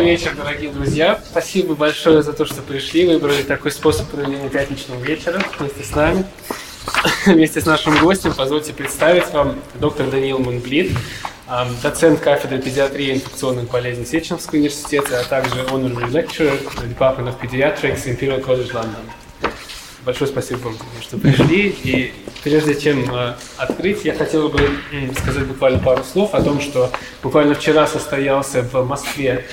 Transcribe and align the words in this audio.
Добрый 0.00 0.16
вечер, 0.16 0.34
дорогие 0.34 0.70
друзья. 0.70 1.20
Спасибо 1.30 1.74
большое 1.74 2.22
за 2.22 2.32
то, 2.32 2.46
что 2.46 2.62
пришли, 2.62 3.06
выбрали 3.06 3.42
такой 3.42 3.70
способ 3.70 4.08
проведения 4.08 4.48
пятничного 4.48 4.98
вечера 4.98 5.42
вместе 5.58 5.84
с 5.84 5.94
нами. 5.94 6.24
Вместе 7.26 7.60
с 7.60 7.66
нашим 7.66 7.98
гостем 7.98 8.32
позвольте 8.32 8.72
представить 8.72 9.30
вам 9.34 9.60
доктор 9.74 10.06
Даниил 10.06 10.38
Мунблит, 10.38 10.92
доцент 11.82 12.20
кафедры 12.20 12.62
педиатрии 12.62 13.08
и 13.08 13.14
инфекционных 13.16 13.70
болезней 13.70 14.06
Сеченовского 14.06 14.56
университета, 14.56 15.20
а 15.20 15.24
также 15.24 15.60
honorary 15.64 16.10
lecturer 16.10 16.58
Department 16.78 17.28
of 17.28 17.38
Pediatrics 17.38 18.06
Imperial 18.06 18.42
College 18.42 18.72
London. 18.72 19.04
Большое 20.06 20.30
спасибо 20.30 20.60
вам, 20.60 20.76
что 21.02 21.18
пришли. 21.18 21.76
И 21.84 22.14
прежде 22.42 22.74
чем 22.80 23.14
э, 23.14 23.34
открыть, 23.58 24.02
я 24.06 24.14
хотел 24.14 24.48
бы 24.48 24.66
сказать 25.20 25.44
буквально 25.46 25.78
пару 25.78 26.02
слов 26.04 26.32
о 26.32 26.40
том, 26.42 26.58
что 26.58 26.90
буквально 27.22 27.54
вчера 27.54 27.86
состоялся 27.86 28.62
в 28.62 28.82
Москве 28.86 29.44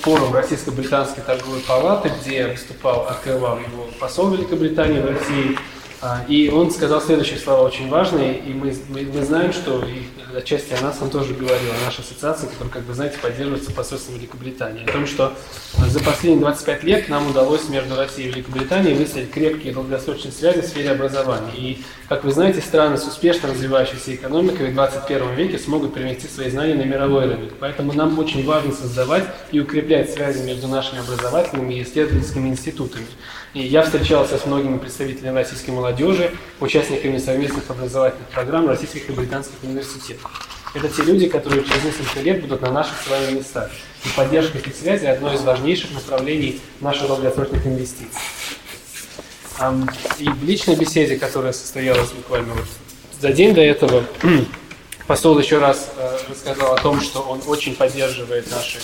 форум 0.00 0.32
Российско-Британской 0.32 1.22
торговой 1.22 1.60
палаты, 1.60 2.10
где 2.20 2.46
выступал, 2.46 3.06
открывал 3.08 3.58
его 3.58 3.88
посол 4.00 4.30
Великобритании 4.30 5.00
в 5.00 5.06
России. 5.06 5.58
а, 5.58 5.73
и 6.28 6.50
он 6.50 6.70
сказал 6.70 7.00
следующие 7.00 7.38
слова 7.38 7.62
очень 7.62 7.88
важные, 7.88 8.38
и 8.38 8.52
мы, 8.52 8.74
мы, 8.88 9.02
мы 9.02 9.24
знаем, 9.24 9.52
что 9.52 9.84
и 9.84 10.02
отчасти 10.36 10.74
о 10.74 10.80
нас 10.80 10.98
он 11.00 11.10
тоже 11.10 11.34
говорил, 11.34 11.70
о 11.70 11.84
нашей 11.84 12.00
ассоциации, 12.00 12.46
которая, 12.46 12.72
как 12.72 12.82
вы 12.84 12.94
знаете, 12.94 13.18
поддерживается 13.18 13.72
посольством 13.72 14.16
Великобритании, 14.16 14.84
о 14.84 14.92
том, 14.92 15.06
что 15.06 15.32
за 15.86 16.00
последние 16.00 16.40
25 16.40 16.84
лет 16.84 17.08
нам 17.08 17.30
удалось 17.30 17.68
между 17.68 17.96
Россией 17.96 18.28
и 18.28 18.32
Великобританией 18.32 18.94
выстроить 18.94 19.30
крепкие 19.30 19.72
долгосрочные 19.72 20.32
связи 20.32 20.60
в 20.60 20.66
сфере 20.66 20.90
образования. 20.90 21.52
И, 21.56 21.82
как 22.08 22.24
вы 22.24 22.32
знаете, 22.32 22.60
страны 22.60 22.96
с 22.96 23.06
успешно 23.06 23.50
развивающейся 23.50 24.14
экономикой 24.14 24.70
в 24.70 24.74
21 24.74 25.34
веке 25.34 25.58
смогут 25.58 25.94
привести 25.94 26.28
свои 26.28 26.50
знания 26.50 26.74
на 26.74 26.82
мировой 26.82 27.26
рынок. 27.26 27.52
Поэтому 27.60 27.92
нам 27.92 28.18
очень 28.18 28.44
важно 28.44 28.72
создавать 28.72 29.24
и 29.52 29.60
укреплять 29.60 30.12
связи 30.12 30.44
между 30.44 30.68
нашими 30.68 31.00
образовательными 31.00 31.74
и 31.74 31.82
исследовательскими 31.82 32.48
институтами. 32.48 33.06
И 33.54 33.60
я 33.60 33.82
встречался 33.82 34.36
с 34.36 34.46
многими 34.46 34.78
представителями 34.78 35.36
российской 35.36 35.70
молодежи, 35.70 36.32
участниками 36.58 37.18
совместных 37.18 37.70
образовательных 37.70 38.28
программ 38.30 38.66
российских 38.66 39.08
и 39.08 39.12
британских 39.12 39.54
университетов. 39.62 40.28
Это 40.74 40.88
те 40.88 41.02
люди, 41.04 41.28
которые 41.28 41.62
через 41.62 41.84
несколько 41.84 42.20
лет 42.20 42.40
будут 42.40 42.62
на 42.62 42.72
наших 42.72 43.00
с 43.00 43.08
вами 43.08 43.38
местах. 43.38 43.70
И 44.04 44.08
поддержка 44.16 44.58
этих 44.58 44.74
связей– 44.74 45.06
одно 45.08 45.32
из 45.32 45.42
важнейших 45.42 45.92
направлений 45.92 46.60
наших 46.80 47.06
долгосрочных 47.06 47.64
инвестиций. 47.64 48.08
И 50.18 50.28
в 50.28 50.44
личной 50.44 50.74
беседе, 50.74 51.16
которая 51.16 51.52
состоялась 51.52 52.10
буквально 52.10 52.54
вот 52.54 52.66
за 53.20 53.32
день 53.32 53.54
до 53.54 53.60
этого, 53.60 54.02
посол 55.06 55.38
еще 55.38 55.58
раз 55.58 55.90
э, 55.96 56.18
рассказал 56.28 56.74
о 56.74 56.80
том, 56.80 57.00
что 57.00 57.20
он 57.20 57.40
очень 57.46 57.76
поддерживает 57.76 58.50
наши 58.50 58.80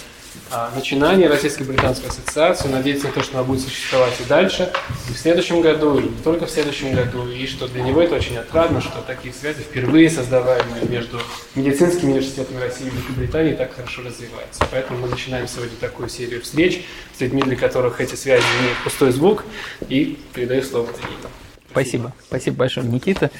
начинание 0.75 1.29
Российско-Британской 1.29 2.09
ассоциации, 2.09 2.69
надеяться 2.69 3.07
на 3.07 3.13
то, 3.13 3.23
что 3.23 3.39
она 3.39 3.45
будет 3.45 3.63
существовать 3.63 4.21
и 4.21 4.25
дальше, 4.25 4.73
и 5.09 5.13
в 5.13 5.19
следующем 5.19 5.61
году, 5.61 5.99
и 5.99 6.05
не 6.05 6.23
только 6.23 6.47
в 6.47 6.51
следующем 6.51 6.95
году, 6.95 7.29
и 7.29 7.47
что 7.47 7.69
для 7.69 7.83
него 7.83 8.03
это 8.03 8.17
очень 8.17 8.37
отрадно, 8.37 8.81
что 8.81 9.01
такие 9.07 9.33
связи, 9.33 9.61
впервые 9.61 10.11
создаваемые 10.11 10.87
между 10.89 11.21
медицинскими 11.55 12.11
университетами 12.11 12.61
России 12.61 12.87
и 12.87 12.91
Великобритании, 12.91 13.55
так 13.55 13.75
хорошо 13.75 14.03
развиваются. 14.03 14.65
Поэтому 14.71 15.01
мы 15.01 15.09
начинаем 15.09 15.47
сегодня 15.47 15.77
такую 15.81 16.09
серию 16.09 16.43
встреч, 16.43 16.85
с 17.17 17.21
людьми, 17.21 17.43
для 17.43 17.57
которых 17.57 18.01
эти 18.01 18.15
связи 18.15 18.45
не 18.63 18.85
пустой 18.85 19.13
звук, 19.13 19.45
и 19.89 20.19
передаю 20.35 20.63
слово 20.63 20.87
Даниилу. 20.87 21.31
Спасибо. 21.71 22.13
Спасибо 22.27 22.57
большое, 22.57 22.87
Никита. 22.87 23.31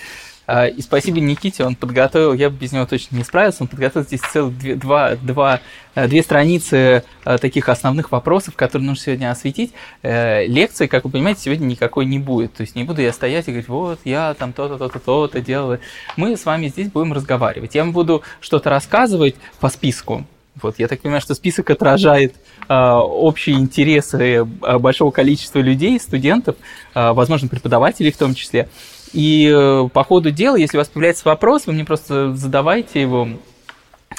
А, 0.53 0.67
и 0.67 0.83
спасибо 0.83 1.21
Никите, 1.21 1.65
он 1.65 1.77
подготовил, 1.77 2.33
я 2.33 2.51
бы 2.51 2.57
без 2.57 2.73
него 2.73 2.85
точно 2.85 3.15
не 3.15 3.23
справился, 3.23 3.63
он 3.63 3.69
подготовил 3.69 4.05
здесь 4.05 4.21
целых 4.21 4.59
две, 4.59 4.75
два, 4.75 5.15
два, 5.15 5.61
э, 5.95 6.09
две 6.09 6.25
страницы 6.25 7.05
э, 7.25 7.39
таких 7.39 7.69
основных 7.69 8.11
вопросов, 8.11 8.57
которые 8.57 8.89
нужно 8.89 9.01
сегодня 9.01 9.31
осветить. 9.31 9.73
Э, 10.03 10.45
лекции, 10.45 10.89
как 10.89 11.05
вы 11.05 11.11
понимаете, 11.13 11.43
сегодня 11.43 11.67
никакой 11.67 12.05
не 12.05 12.19
будет. 12.19 12.53
То 12.55 12.63
есть 12.63 12.75
не 12.75 12.83
буду 12.83 13.01
я 13.01 13.13
стоять 13.13 13.47
и 13.47 13.53
говорить, 13.53 13.69
вот, 13.69 14.01
я 14.03 14.35
там 14.35 14.53
то-то, 14.53 14.77
то-то, 14.77 14.99
то-то 14.99 15.41
делаю. 15.41 15.79
Мы 16.17 16.37
с 16.37 16.45
вами 16.45 16.67
здесь 16.67 16.89
будем 16.89 17.13
разговаривать. 17.13 17.77
Я 17.77 17.85
вам 17.85 17.93
буду 17.93 18.25
что-то 18.41 18.71
рассказывать 18.71 19.37
по 19.61 19.69
списку. 19.69 20.27
Вот, 20.61 20.81
я 20.81 20.89
так 20.89 21.01
понимаю, 21.01 21.21
что 21.21 21.35
список 21.35 21.71
отражает 21.71 22.35
э, 22.69 22.75
общие 22.75 23.55
интересы 23.55 24.45
большого 24.45 25.13
количества 25.13 25.61
людей, 25.61 26.01
студентов, 26.01 26.57
э, 26.97 27.13
возможно, 27.13 27.47
преподавателей 27.47 28.11
в 28.11 28.17
том 28.17 28.35
числе. 28.35 28.69
И 29.13 29.51
э, 29.53 29.89
по 29.93 30.05
ходу 30.05 30.31
дела, 30.31 30.57
если 30.57 30.77
у 30.77 30.81
вас 30.81 30.89
появляется 30.89 31.27
вопрос, 31.27 31.67
вы 31.67 31.73
мне 31.73 31.85
просто 31.85 32.35
задавайте 32.35 33.01
его, 33.01 33.29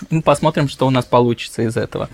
мы 0.09 0.21
посмотрим, 0.21 0.67
что 0.67 0.87
у 0.87 0.89
нас 0.89 1.05
получится 1.05 1.61
из 1.61 1.77
этого. 1.77 2.09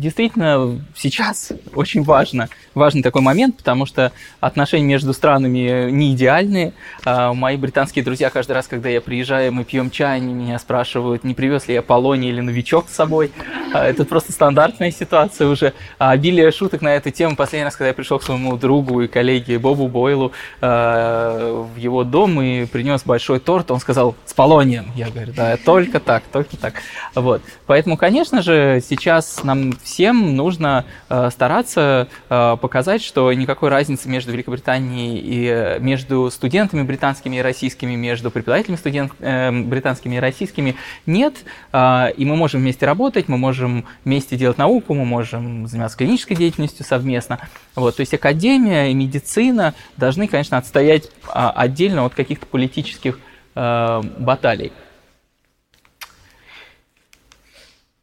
Действительно 0.00 0.80
сейчас 0.96 1.52
очень 1.74 2.02
важно, 2.02 2.48
важный 2.74 3.02
такой 3.02 3.20
момент, 3.20 3.58
потому 3.58 3.84
что 3.84 4.12
отношения 4.40 4.86
между 4.86 5.12
странами 5.12 5.90
не 5.90 6.14
идеальные. 6.14 6.72
А, 7.04 7.34
мои 7.34 7.58
британские 7.58 8.02
друзья 8.02 8.30
каждый 8.30 8.52
раз, 8.52 8.66
когда 8.66 8.88
я 8.88 9.02
приезжаю, 9.02 9.52
мы 9.52 9.64
пьем 9.64 9.90
чай, 9.90 10.16
они 10.16 10.32
меня 10.32 10.58
спрашивают, 10.58 11.22
не 11.22 11.34
привез 11.34 11.68
ли 11.68 11.74
я 11.74 11.82
полоний 11.82 12.30
или 12.30 12.40
новичок 12.40 12.88
с 12.88 12.94
собой. 12.94 13.30
А, 13.74 13.84
это 13.84 14.06
просто 14.06 14.32
стандартная 14.32 14.90
ситуация 14.90 15.48
уже. 15.48 15.74
А, 15.98 16.12
обилие 16.12 16.50
шуток 16.50 16.80
на 16.80 16.94
эту 16.94 17.10
тему. 17.10 17.36
Последний 17.36 17.64
раз, 17.64 17.76
когда 17.76 17.88
я 17.88 17.94
пришел 17.94 18.18
к 18.18 18.22
своему 18.22 18.56
другу 18.56 19.02
и 19.02 19.06
коллеге 19.06 19.58
Бобу 19.58 19.86
Бойлу 19.86 20.32
в 20.62 21.74
его 21.76 22.04
дом 22.04 22.40
и 22.40 22.64
принес 22.64 23.02
большой 23.04 23.38
торт, 23.38 23.70
он 23.70 23.80
сказал 23.80 24.16
с 24.24 24.32
полонием. 24.32 24.92
Я 24.94 25.10
говорю, 25.10 25.34
да, 25.36 25.58
только 25.58 26.00
так, 26.00 26.22
только 26.32 26.56
так. 26.56 26.74
Вот. 27.14 27.42
Поэтому, 27.66 27.98
конечно 27.98 28.40
же, 28.40 28.82
сейчас 28.88 29.44
нам 29.44 29.74
всем 29.90 30.36
нужно 30.36 30.84
э, 31.08 31.30
стараться 31.32 32.08
э, 32.28 32.56
показать, 32.60 33.02
что 33.02 33.32
никакой 33.32 33.70
разницы 33.70 34.08
между 34.08 34.32
Великобританией 34.32 35.18
и 35.18 35.46
э, 35.46 35.78
между 35.80 36.30
студентами 36.30 36.82
британскими 36.82 37.36
и 37.36 37.40
российскими, 37.40 37.96
между 37.96 38.30
преподавателями 38.30 38.76
студент, 38.76 39.12
британскими 39.18 40.16
и 40.16 40.18
российскими 40.18 40.76
нет. 41.06 41.34
И 41.72 42.24
мы 42.24 42.36
можем 42.36 42.60
вместе 42.60 42.86
работать, 42.86 43.28
мы 43.28 43.36
можем 43.36 43.84
вместе 44.04 44.36
делать 44.36 44.58
науку, 44.58 44.94
мы 44.94 45.04
можем 45.04 45.66
заниматься 45.66 45.98
клинической 45.98 46.36
деятельностью 46.36 46.84
совместно. 46.84 47.40
Вот, 47.74 47.96
то 47.96 48.00
есть 48.00 48.14
академия 48.14 48.90
и 48.90 48.94
медицина 48.94 49.74
должны, 49.96 50.28
конечно, 50.28 50.58
отстоять 50.58 51.10
а, 51.28 51.50
отдельно 51.50 52.04
от 52.04 52.14
каких-то 52.14 52.46
политических 52.46 53.18
баталий. 53.54 54.72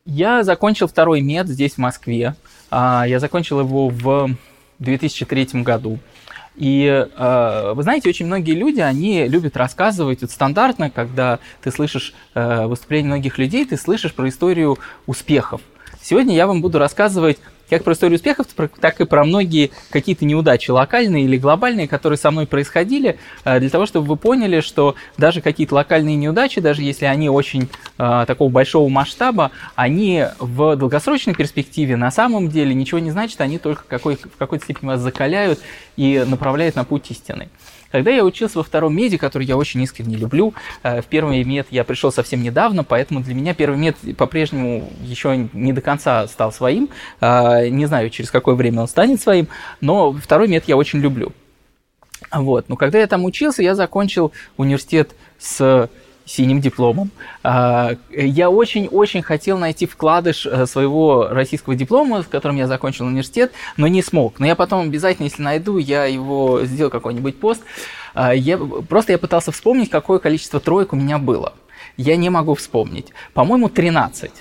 Я 0.07 0.43
закончил 0.43 0.87
второй 0.87 1.19
мед 1.19 1.49
здесь, 1.49 1.73
в 1.73 1.79
Москве. 1.79 2.33
А, 2.71 3.03
я 3.05 3.19
закончил 3.19 3.59
его 3.59 3.89
в 3.89 4.29
2003 4.79 5.61
году. 5.63 5.99
И 6.55 6.85
э, 6.85 7.71
вы 7.75 7.83
знаете, 7.83 8.09
очень 8.09 8.25
многие 8.25 8.53
люди, 8.53 8.79
они 8.79 9.27
любят 9.27 9.57
рассказывать 9.57 10.21
вот 10.21 10.31
стандартно, 10.31 10.89
когда 10.89 11.39
ты 11.61 11.71
слышишь 11.71 12.15
э, 12.33 12.65
выступления 12.65 13.09
многих 13.09 13.37
людей, 13.37 13.63
ты 13.65 13.77
слышишь 13.77 14.13
про 14.13 14.27
историю 14.29 14.79
успехов. 15.05 15.61
Сегодня 16.01 16.33
я 16.35 16.47
вам 16.47 16.61
буду 16.61 16.79
рассказывать 16.79 17.37
как 17.69 17.83
про 17.83 17.93
историю 17.93 18.15
успехов, 18.15 18.47
так 18.79 19.01
и 19.01 19.05
про 19.05 19.23
многие 19.23 19.71
какие-то 19.89 20.25
неудачи 20.25 20.71
локальные 20.71 21.25
или 21.25 21.37
глобальные, 21.37 21.87
которые 21.87 22.17
со 22.17 22.31
мной 22.31 22.47
происходили, 22.47 23.17
э, 23.45 23.59
для 23.59 23.69
того, 23.69 23.85
чтобы 23.85 24.07
вы 24.07 24.15
поняли, 24.15 24.61
что 24.61 24.95
даже 25.17 25.41
какие-то 25.41 25.75
локальные 25.75 26.15
неудачи, 26.15 26.61
даже 26.61 26.81
если 26.81 27.05
они 27.05 27.29
очень 27.29 27.69
э, 27.97 28.25
такого 28.27 28.49
большого 28.49 28.89
масштаба, 28.89 29.51
они 29.75 30.25
в 30.39 30.75
долгосрочной 30.75 31.35
перспективе 31.35 31.95
на 31.95 32.11
самом 32.11 32.49
деле 32.49 32.73
ничего 32.73 32.99
не 32.99 33.11
значат, 33.11 33.41
они 33.41 33.57
только 33.57 33.83
какой, 33.87 34.15
в 34.15 34.37
какой-то 34.37 34.63
степени 34.63 34.87
вас 34.87 35.01
закаляют 35.01 35.59
и 35.95 36.23
направляют 36.27 36.75
на 36.75 36.83
путь 36.83 37.09
истины. 37.11 37.49
Когда 37.91 38.11
я 38.11 38.23
учился 38.23 38.57
во 38.57 38.63
втором 38.63 38.95
меде, 38.95 39.17
который 39.17 39.45
я 39.45 39.57
очень 39.57 39.81
искренне 39.81 40.15
люблю, 40.15 40.53
э, 40.83 41.01
в 41.01 41.05
первый 41.05 41.43
мед 41.43 41.67
я 41.71 41.83
пришел 41.83 42.11
совсем 42.11 42.41
недавно, 42.43 42.83
поэтому 42.83 43.21
для 43.21 43.33
меня 43.33 43.53
первый 43.53 43.77
мед 43.77 43.95
по-прежнему 44.17 44.89
еще 45.01 45.49
не 45.53 45.73
до 45.73 45.81
конца 45.81 46.27
стал 46.27 46.51
своим. 46.51 46.89
Э, 47.21 47.67
не 47.69 47.85
знаю, 47.85 48.09
через 48.09 48.31
какое 48.31 48.55
время 48.55 48.81
он 48.81 48.87
станет 48.87 49.21
своим, 49.21 49.47
но 49.81 50.11
второй 50.13 50.47
мед 50.47 50.65
я 50.67 50.77
очень 50.77 50.99
люблю. 50.99 51.31
Вот. 52.31 52.69
Но 52.69 52.75
когда 52.75 52.99
я 52.99 53.07
там 53.07 53.25
учился, 53.25 53.63
я 53.63 53.75
закончил 53.75 54.31
университет 54.57 55.11
с 55.37 55.89
синим 56.27 56.61
дипломом. 56.61 57.09
А, 57.41 57.95
я 58.11 58.49
очень-очень 58.49 59.21
хотел 59.23 59.57
найти 59.57 59.85
вкладыш 59.87 60.45
э, 60.45 60.65
своего 60.65 61.29
российского 61.29 61.75
диплома, 61.75 62.21
с 62.21 62.25
которым 62.25 62.57
я 62.57 62.67
закончил 62.67 63.05
университет, 63.05 63.53
но 63.77 63.87
не 63.87 64.03
смог. 64.03 64.39
Но 64.39 64.45
я 64.45 64.55
потом 64.55 64.81
обязательно, 64.81 65.25
если 65.25 65.41
найду, 65.41 65.77
я 65.77 66.05
его 66.05 66.63
сделаю 66.65 66.91
какой-нибудь 66.91 67.39
пост. 67.39 67.61
А, 68.13 68.33
я, 68.35 68.57
просто 68.57 69.13
я 69.13 69.17
пытался 69.17 69.51
вспомнить, 69.51 69.89
какое 69.89 70.19
количество 70.19 70.59
троек 70.59 70.93
у 70.93 70.97
меня 70.97 71.17
было. 71.17 71.53
Я 71.95 72.17
не 72.17 72.29
могу 72.29 72.53
вспомнить. 72.55 73.07
По-моему, 73.33 73.69
13 73.69 74.31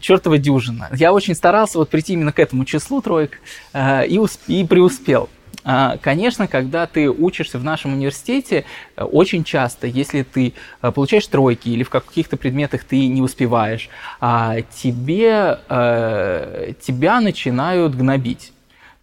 чертова 0.00 0.38
дюжина. 0.38 0.88
Я 0.92 1.12
очень 1.12 1.34
старался 1.34 1.78
вот 1.78 1.90
прийти 1.90 2.14
именно 2.14 2.32
к 2.32 2.38
этому 2.38 2.64
числу 2.64 3.02
троек 3.02 3.40
э, 3.72 4.06
и, 4.06 4.16
усп- 4.16 4.40
и 4.46 4.64
преуспел. 4.64 5.28
А, 5.64 5.96
конечно, 5.98 6.46
когда 6.46 6.86
ты 6.86 7.10
учишься 7.10 7.58
в 7.58 7.64
нашем 7.64 7.94
университете, 7.94 8.64
э, 8.96 9.04
очень 9.04 9.44
часто, 9.44 9.86
если 9.86 10.22
ты 10.22 10.52
э, 10.82 10.92
получаешь 10.92 11.26
тройки 11.26 11.70
или 11.70 11.82
в 11.82 11.90
каких-то 11.90 12.36
предметах 12.36 12.84
ты 12.84 13.06
не 13.06 13.22
успеваешь, 13.22 13.88
а, 14.20 14.60
тебе, 14.62 15.58
э, 15.68 16.72
тебя 16.80 17.20
начинают 17.20 17.94
гнобить. 17.94 18.53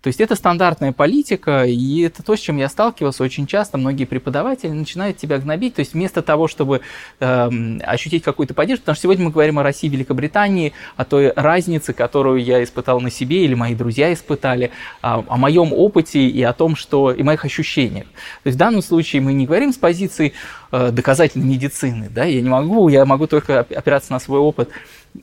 То 0.01 0.07
есть 0.07 0.19
это 0.19 0.35
стандартная 0.35 0.93
политика, 0.93 1.63
и 1.63 2.01
это 2.01 2.23
то, 2.23 2.35
с 2.35 2.39
чем 2.39 2.57
я 2.57 2.69
сталкивался 2.69 3.23
очень 3.23 3.45
часто. 3.45 3.77
Многие 3.77 4.05
преподаватели 4.05 4.71
начинают 4.71 5.17
тебя 5.17 5.37
гнобить. 5.37 5.75
То 5.75 5.81
есть 5.81 5.93
вместо 5.93 6.23
того, 6.23 6.47
чтобы 6.47 6.81
э, 7.19 7.79
ощутить 7.83 8.23
какую-то 8.23 8.55
поддержку, 8.55 8.83
потому 8.83 8.95
что 8.95 9.03
сегодня 9.03 9.25
мы 9.25 9.31
говорим 9.31 9.59
о 9.59 9.63
России 9.63 9.87
и 9.87 9.91
Великобритании, 9.91 10.73
о 10.95 11.05
той 11.05 11.31
разнице, 11.35 11.93
которую 11.93 12.43
я 12.43 12.63
испытал 12.63 12.99
на 12.99 13.11
себе 13.11 13.45
или 13.45 13.53
мои 13.53 13.75
друзья 13.75 14.11
испытали, 14.11 14.71
о, 15.01 15.23
о 15.27 15.37
моем 15.37 15.71
опыте 15.71 16.19
и 16.19 16.41
о 16.41 16.53
том, 16.53 16.75
что 16.75 17.11
и 17.11 17.21
моих 17.21 17.45
ощущениях. 17.45 18.05
То 18.05 18.47
есть 18.47 18.55
в 18.55 18.59
данном 18.59 18.81
случае 18.81 19.21
мы 19.21 19.33
не 19.33 19.45
говорим 19.45 19.71
с 19.71 19.77
позиции 19.77 20.33
э, 20.71 20.89
доказательной 20.91 21.45
медицины, 21.45 22.09
да, 22.09 22.23
я 22.23 22.41
не 22.41 22.49
могу, 22.49 22.89
я 22.89 23.05
могу 23.05 23.27
только 23.27 23.59
опираться 23.59 24.11
на 24.11 24.19
свой 24.19 24.39
опыт. 24.39 24.69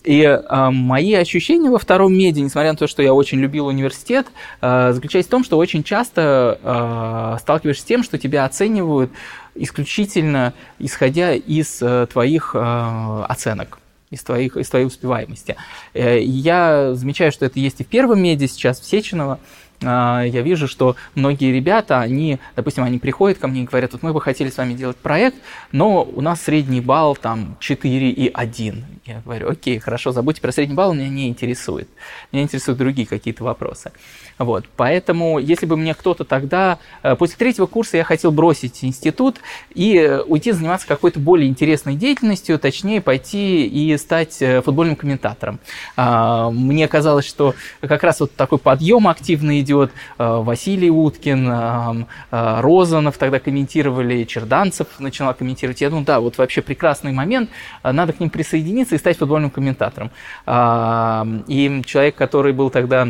И 0.04 0.22
э, 0.22 0.70
мои 0.70 1.14
ощущения 1.14 1.70
во 1.70 1.78
втором 1.78 2.12
меди, 2.12 2.40
несмотря 2.40 2.72
на 2.72 2.76
то, 2.76 2.86
что 2.86 3.02
я 3.02 3.14
очень 3.14 3.38
любил 3.38 3.66
университет, 3.66 4.26
э, 4.60 4.92
заключались 4.92 5.26
в 5.26 5.30
том, 5.30 5.44
что 5.44 5.56
очень 5.56 5.82
часто 5.82 6.58
э, 6.62 7.40
сталкиваешься 7.40 7.82
с 7.82 7.86
тем, 7.86 8.02
что 8.02 8.18
тебя 8.18 8.44
оценивают 8.44 9.10
исключительно 9.58 10.54
исходя 10.78 11.34
из 11.34 11.82
э, 11.82 12.06
твоих 12.10 12.52
э, 12.54 13.24
оценок 13.28 13.78
из, 14.10 14.22
твоих, 14.22 14.56
из 14.56 14.68
твоей 14.68 14.86
успеваемости. 14.86 15.56
Э, 15.94 16.20
я 16.20 16.94
замечаю, 16.94 17.32
что 17.32 17.44
это 17.44 17.58
есть 17.58 17.80
и 17.80 17.84
в 17.84 17.88
первом 17.88 18.22
меди 18.22 18.46
сейчас, 18.46 18.80
в 18.80 18.86
Сеченово. 18.86 19.38
А, 19.82 20.22
я 20.22 20.42
вижу, 20.42 20.66
что 20.66 20.96
многие 21.14 21.52
ребята, 21.52 22.00
они, 22.00 22.38
допустим, 22.56 22.84
они 22.84 22.98
приходят 22.98 23.38
ко 23.38 23.46
мне 23.46 23.62
и 23.62 23.64
говорят, 23.64 23.92
вот 23.92 24.02
мы 24.02 24.12
бы 24.12 24.20
хотели 24.20 24.50
с 24.50 24.56
вами 24.56 24.74
делать 24.74 24.96
проект, 24.96 25.36
но 25.72 26.02
у 26.02 26.20
нас 26.20 26.42
средний 26.42 26.80
балл 26.80 27.14
там 27.14 27.56
4 27.60 28.10
и 28.10 28.30
1. 28.32 28.84
Я 29.06 29.20
говорю, 29.24 29.50
окей, 29.50 29.78
хорошо, 29.78 30.12
забудьте 30.12 30.40
про 30.40 30.52
средний 30.52 30.74
балл, 30.74 30.94
меня 30.94 31.08
не 31.08 31.28
интересует. 31.28 31.88
Меня 32.32 32.42
интересуют 32.42 32.78
другие 32.78 33.06
какие-то 33.06 33.44
вопросы. 33.44 33.92
Вот, 34.38 34.66
поэтому, 34.76 35.38
если 35.38 35.66
бы 35.66 35.76
мне 35.76 35.94
кто-то 35.94 36.24
тогда, 36.24 36.78
э, 37.02 37.16
после 37.16 37.36
третьего 37.36 37.66
курса 37.66 37.96
я 37.96 38.04
хотел 38.04 38.30
бросить 38.30 38.84
институт 38.84 39.36
и 39.74 39.96
э, 39.96 40.22
уйти 40.22 40.52
заниматься 40.52 40.86
какой-то 40.86 41.18
более 41.18 41.48
интересной 41.48 41.96
деятельностью, 41.96 42.58
точнее 42.58 43.00
пойти 43.00 43.66
и 43.66 43.96
стать 43.96 44.40
э, 44.40 44.62
футбольным 44.62 44.94
комментатором. 44.94 45.58
А, 45.96 46.50
мне 46.50 46.86
казалось, 46.86 47.26
что 47.26 47.54
как 47.80 48.02
раз 48.04 48.20
вот 48.20 48.34
такой 48.34 48.58
подъем 48.58 49.08
активный 49.08 49.60
идет. 49.60 49.90
Василий 50.18 50.90
Уткин, 50.90 52.06
Розанов 52.30 53.18
тогда 53.18 53.38
комментировали, 53.38 54.24
Черданцев 54.24 54.86
начинал 54.98 55.34
комментировать. 55.34 55.80
Я 55.80 55.90
думал, 55.90 56.04
да, 56.04 56.20
вот 56.20 56.38
вообще 56.38 56.62
прекрасный 56.62 57.12
момент, 57.12 57.50
надо 57.82 58.12
к 58.12 58.20
ним 58.20 58.30
присоединиться 58.30 58.94
и 58.94 58.98
стать 58.98 59.18
футбольным 59.18 59.50
комментатором. 59.50 60.10
А, 60.46 61.26
и 61.46 61.82
человек, 61.86 62.14
который 62.14 62.52
был 62.52 62.70
тогда 62.70 63.08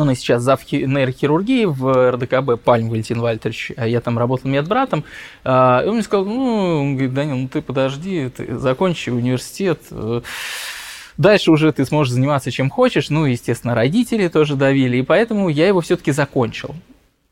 он 0.00 0.10
и 0.10 0.14
сейчас 0.14 0.42
зав 0.42 0.60
нейрохирургии 0.70 1.64
в 1.64 2.12
РДКБ, 2.12 2.62
Пальм 2.62 2.88
Валентин 2.88 3.20
Вальтерович, 3.20 3.72
а 3.76 3.86
я 3.86 4.00
там 4.00 4.18
работал 4.18 4.50
медбратом, 4.50 5.04
а, 5.44 5.82
и 5.84 5.88
он 5.88 5.94
мне 5.94 6.02
сказал, 6.02 6.24
ну, 6.24 6.80
он 6.82 6.94
говорит, 6.94 7.14
Данил, 7.14 7.36
ну 7.36 7.48
ты 7.48 7.62
подожди, 7.62 8.28
ты 8.28 8.58
закончи 8.58 9.10
университет, 9.10 9.80
э, 9.90 10.22
Дальше 11.18 11.50
уже 11.50 11.72
ты 11.72 11.84
сможешь 11.84 12.14
заниматься 12.14 12.50
чем 12.50 12.70
хочешь. 12.70 13.10
Ну, 13.10 13.26
естественно, 13.26 13.74
родители 13.74 14.28
тоже 14.28 14.56
давили, 14.56 14.96
и 14.96 15.02
поэтому 15.02 15.48
я 15.48 15.68
его 15.68 15.80
все-таки 15.80 16.10
закончил. 16.10 16.74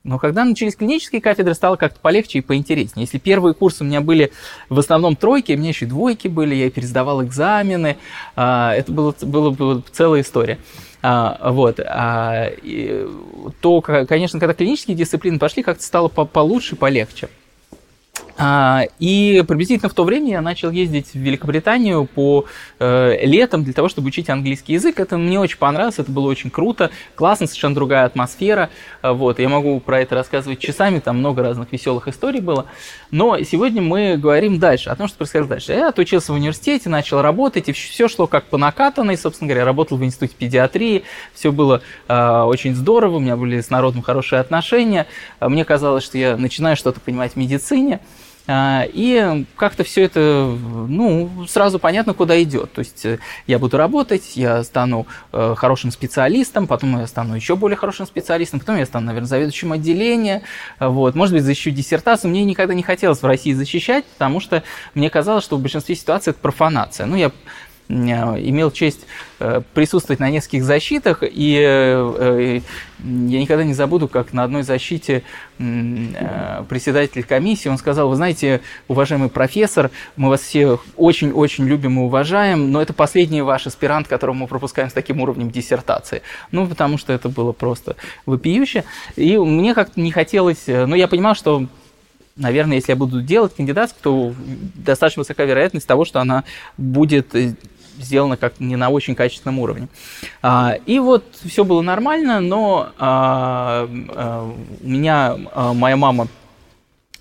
Но 0.02 0.18
когда 0.18 0.44
начались 0.44 0.76
клинические 0.76 1.20
кафедры, 1.20 1.54
стало 1.54 1.76
как-то 1.76 2.00
полегче 2.00 2.38
и 2.38 2.42
поинтереснее. 2.42 3.04
Если 3.04 3.18
первые 3.18 3.52
курсы 3.52 3.84
у 3.84 3.86
меня 3.86 4.00
были 4.00 4.32
в 4.70 4.78
основном 4.78 5.14
тройки, 5.14 5.52
у 5.52 5.58
меня 5.58 5.68
еще 5.68 5.84
и 5.84 5.88
двойки 5.88 6.26
были, 6.26 6.54
я 6.54 6.70
пересдавал 6.70 7.22
экзамены, 7.22 7.98
а, 8.34 8.74
это 8.74 8.92
была, 8.92 9.12
была, 9.20 9.50
была 9.50 9.82
целая 9.92 10.22
история. 10.22 10.58
А, 11.02 11.50
вот, 11.50 11.80
а, 11.80 12.46
и, 12.62 13.06
то, 13.60 13.80
конечно, 13.82 14.40
когда 14.40 14.54
клинические 14.54 14.96
дисциплины 14.96 15.38
пошли, 15.38 15.62
как-то 15.62 15.82
стало 15.82 16.08
по 16.08 16.24
получше, 16.24 16.76
полегче. 16.76 17.28
А, 18.42 18.84
и 18.98 19.44
приблизительно 19.46 19.90
в 19.90 19.94
то 19.94 20.02
время 20.02 20.30
я 20.30 20.40
начал 20.40 20.70
ездить 20.70 21.08
в 21.12 21.14
Великобританию 21.14 22.06
по 22.06 22.46
э, 22.78 23.26
летом 23.26 23.64
для 23.64 23.74
того, 23.74 23.90
чтобы 23.90 24.08
учить 24.08 24.30
английский 24.30 24.72
язык. 24.72 24.98
Это 24.98 25.18
мне 25.18 25.38
очень 25.38 25.58
понравилось, 25.58 25.98
это 25.98 26.10
было 26.10 26.26
очень 26.26 26.48
круто, 26.48 26.90
классно, 27.16 27.46
совершенно 27.46 27.74
другая 27.74 28.06
атмосфера. 28.06 28.70
А, 29.02 29.12
вот, 29.12 29.40
я 29.40 29.50
могу 29.50 29.78
про 29.80 30.00
это 30.00 30.14
рассказывать 30.14 30.58
часами, 30.58 31.00
там 31.00 31.18
много 31.18 31.42
разных 31.42 31.70
веселых 31.70 32.08
историй 32.08 32.40
было. 32.40 32.64
Но 33.10 33.38
сегодня 33.42 33.82
мы 33.82 34.16
говорим 34.16 34.58
дальше, 34.58 34.88
о 34.88 34.96
том, 34.96 35.06
что 35.06 35.18
происходило 35.18 35.50
дальше. 35.50 35.72
Я 35.72 35.90
отучился 35.90 36.32
в 36.32 36.36
университете, 36.36 36.88
начал 36.88 37.20
работать, 37.20 37.68
и 37.68 37.72
все 37.72 38.08
шло 38.08 38.26
как 38.26 38.46
по 38.46 38.56
накатанной, 38.56 39.18
собственно 39.18 39.48
говоря. 39.48 39.66
Работал 39.66 39.98
в 39.98 40.04
институте 40.04 40.34
педиатрии, 40.38 41.04
все 41.34 41.52
было 41.52 41.82
э, 42.08 42.42
очень 42.46 42.74
здорово, 42.74 43.16
у 43.16 43.20
меня 43.20 43.36
были 43.36 43.60
с 43.60 43.68
народом 43.68 44.00
хорошие 44.00 44.40
отношения. 44.40 45.06
Мне 45.40 45.66
казалось, 45.66 46.04
что 46.04 46.16
я 46.16 46.38
начинаю 46.38 46.76
что-то 46.76 47.00
понимать 47.00 47.34
в 47.34 47.36
медицине. 47.36 48.00
А, 48.52 48.84
и 48.92 49.44
как-то 49.54 49.84
все 49.84 50.02
это, 50.02 50.20
ну, 50.20 51.46
сразу 51.46 51.78
понятно, 51.78 52.14
куда 52.14 52.42
идет. 52.42 52.72
То 52.72 52.80
есть 52.80 53.06
э, 53.06 53.20
я 53.46 53.60
буду 53.60 53.76
работать, 53.76 54.36
я 54.36 54.64
стану 54.64 55.06
э, 55.32 55.54
хорошим 55.56 55.92
специалистом, 55.92 56.66
потом 56.66 56.98
я 56.98 57.06
стану 57.06 57.36
еще 57.36 57.54
более 57.54 57.76
хорошим 57.76 58.06
специалистом, 58.06 58.58
потом 58.58 58.76
я 58.78 58.86
стану, 58.86 59.06
наверное, 59.06 59.28
заведующим 59.28 59.70
отделения, 59.70 60.42
вот, 60.80 61.14
может 61.14 61.32
быть, 61.32 61.44
защищу 61.44 61.70
диссертацию. 61.70 62.28
Мне 62.28 62.44
никогда 62.44 62.74
не 62.74 62.82
хотелось 62.82 63.22
в 63.22 63.24
России 63.24 63.52
защищать, 63.52 64.04
потому 64.04 64.40
что 64.40 64.64
мне 64.94 65.10
казалось, 65.10 65.44
что 65.44 65.56
в 65.56 65.60
большинстве 65.60 65.94
ситуаций 65.94 66.32
это 66.32 66.40
профанация. 66.40 67.06
Ну, 67.06 67.14
я 67.14 67.30
имел 67.90 68.70
честь 68.70 69.06
э, 69.38 69.62
присутствовать 69.74 70.20
на 70.20 70.30
нескольких 70.30 70.64
защитах, 70.64 71.22
и 71.22 71.58
э, 71.60 72.60
я 73.02 73.40
никогда 73.40 73.64
не 73.64 73.74
забуду, 73.74 74.08
как 74.08 74.32
на 74.32 74.44
одной 74.44 74.62
защите 74.62 75.22
э, 75.58 76.64
председатель 76.68 77.24
комиссии, 77.24 77.68
он 77.68 77.78
сказал, 77.78 78.08
вы 78.08 78.16
знаете, 78.16 78.60
уважаемый 78.88 79.28
профессор, 79.28 79.90
мы 80.16 80.28
вас 80.28 80.40
все 80.40 80.78
очень-очень 80.96 81.66
любим 81.66 81.98
и 81.98 82.02
уважаем, 82.02 82.70
но 82.70 82.80
это 82.80 82.92
последний 82.92 83.42
ваш 83.42 83.66
аспирант, 83.66 84.06
которого 84.08 84.34
мы 84.34 84.46
пропускаем 84.46 84.90
с 84.90 84.92
таким 84.92 85.20
уровнем 85.20 85.50
диссертации. 85.50 86.22
Ну, 86.52 86.66
потому 86.66 86.98
что 86.98 87.12
это 87.12 87.28
было 87.28 87.52
просто 87.52 87.96
вопиюще. 88.26 88.84
И 89.16 89.36
мне 89.36 89.74
как-то 89.74 90.00
не 90.00 90.12
хотелось, 90.12 90.64
но 90.66 90.94
я 90.94 91.08
понимал, 91.08 91.34
что 91.34 91.66
наверное, 92.36 92.76
если 92.76 92.92
я 92.92 92.96
буду 92.96 93.22
делать 93.22 93.54
кандидатскую, 93.54 94.02
то 94.02 94.34
достаточно 94.74 95.20
высока 95.20 95.44
вероятность 95.44 95.86
того, 95.86 96.04
что 96.04 96.20
она 96.20 96.44
будет 96.76 97.34
сделано 98.00 98.36
как 98.36 98.60
не 98.60 98.76
на 98.76 98.90
очень 98.90 99.14
качественном 99.14 99.58
уровне. 99.58 99.88
А, 100.42 100.76
и 100.86 100.98
вот 100.98 101.24
все 101.44 101.64
было 101.64 101.82
нормально, 101.82 102.40
но 102.40 102.90
а, 102.98 103.88
а, 104.14 104.52
у 104.82 104.88
меня 104.88 105.36
моя 105.74 105.96
мама 105.96 106.28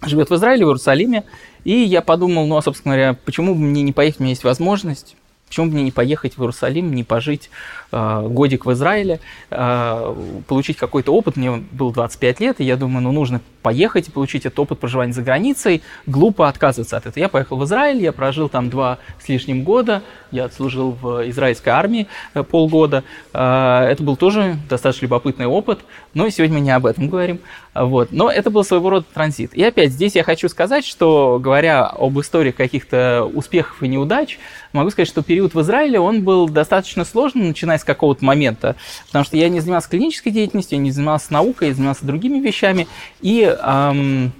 живет 0.06 0.30
в 0.30 0.36
Израиле, 0.36 0.65
в 0.65 0.70
Иерусалиме, 0.70 1.24
и 1.63 1.74
я 1.74 2.01
подумал, 2.01 2.48
ну, 2.48 2.58
а, 2.58 2.62
собственно 2.62 2.96
говоря, 2.96 3.18
почему 3.25 3.53
бы 3.53 3.62
мне 3.62 3.82
не 3.82 3.92
поехать, 3.92 4.20
у 4.20 4.24
меня 4.24 4.32
есть 4.32 4.44
возможность, 4.44 5.15
почему 5.50 5.65
мне 5.65 5.84
не 5.84 5.91
поехать 5.91 6.38
в 6.38 6.41
Иерусалим, 6.41 6.94
не 6.94 7.03
пожить 7.03 7.50
э, 7.91 8.27
годик 8.29 8.65
в 8.65 8.72
Израиле, 8.72 9.20
э, 9.50 10.15
получить 10.48 10.77
какой-то 10.77 11.12
опыт. 11.12 11.36
Мне 11.36 11.51
было 11.72 11.91
25 11.91 12.39
лет, 12.39 12.62
и 12.62 12.63
я 12.63 12.77
думаю, 12.77 13.01
ну, 13.03 13.12
нужно 13.12 13.41
поехать 13.63 14.08
и 14.08 14.12
получить 14.12 14.46
этот 14.46 14.60
опыт 14.60 14.79
проживания 14.79 15.12
за 15.12 15.22
границей. 15.22 15.82
Глупо 16.06 16.48
отказываться 16.48 16.98
от 16.98 17.08
этого. 17.08 17.20
Я 17.20 17.29
поехал 17.29 17.58
в 17.58 17.65
Израиль, 17.65 18.01
я 18.01 18.12
прожил 18.13 18.48
там 18.48 18.70
два 18.70 19.00
с 19.22 19.27
лишним 19.27 19.63
года, 19.63 20.03
я 20.32 20.46
отслужил 20.46 20.91
в 20.91 21.27
израильской 21.29 21.74
армии 21.74 22.08
э, 22.36 22.44
полгода. 22.44 23.03
Э, 23.34 23.88
это 23.89 24.03
был 24.03 24.15
тоже 24.15 24.58
достаточно 24.70 25.06
любопытный 25.06 25.48
опыт, 25.48 25.79
но 26.13 26.29
сегодня 26.29 26.60
мы 26.60 26.62
не 26.62 26.72
об 26.72 26.86
этом 26.86 27.10
говорим. 27.10 27.39
Вот. 27.74 28.12
Но 28.12 28.29
это 28.32 28.50
был 28.50 28.63
своего 28.63 28.89
рода 28.89 29.06
транзит. 29.13 29.53
И 29.53 29.63
опять 29.63 29.91
здесь 29.91 30.15
я 30.15 30.24
хочу 30.24 30.50
сказать, 30.50 30.86
что 30.86 31.39
говоря 31.41 31.86
об 31.86 32.20
истории 32.20 32.51
каких-то 32.51 33.29
успехов 33.34 33.82
и 33.82 33.88
неудач, 33.88 34.38
могу 34.74 34.90
сказать, 34.90 35.08
что 35.08 35.24
период 35.24 35.54
в 35.54 35.62
Израиле, 35.62 36.00
он 36.00 36.24
был 36.24 36.48
достаточно 36.48 37.06
сложным, 37.06 37.48
начиная 37.48 37.78
с 37.78 37.84
какого-то 37.84 38.24
момента, 38.24 38.76
потому 39.08 39.26
что 39.26 39.38
я 39.38 39.50
не 39.50 39.60
занимался 39.60 39.90
клинической 39.90 40.32
деятельностью, 40.32 40.78
я 40.78 40.84
не 40.84 40.92
занимался 40.92 41.34
наукой, 41.34 41.70
я 41.70 41.74
занимался 41.74 42.06
другими 42.06 42.40
вещами, 42.40 42.88
и 43.22 43.44
эм, 43.44 44.32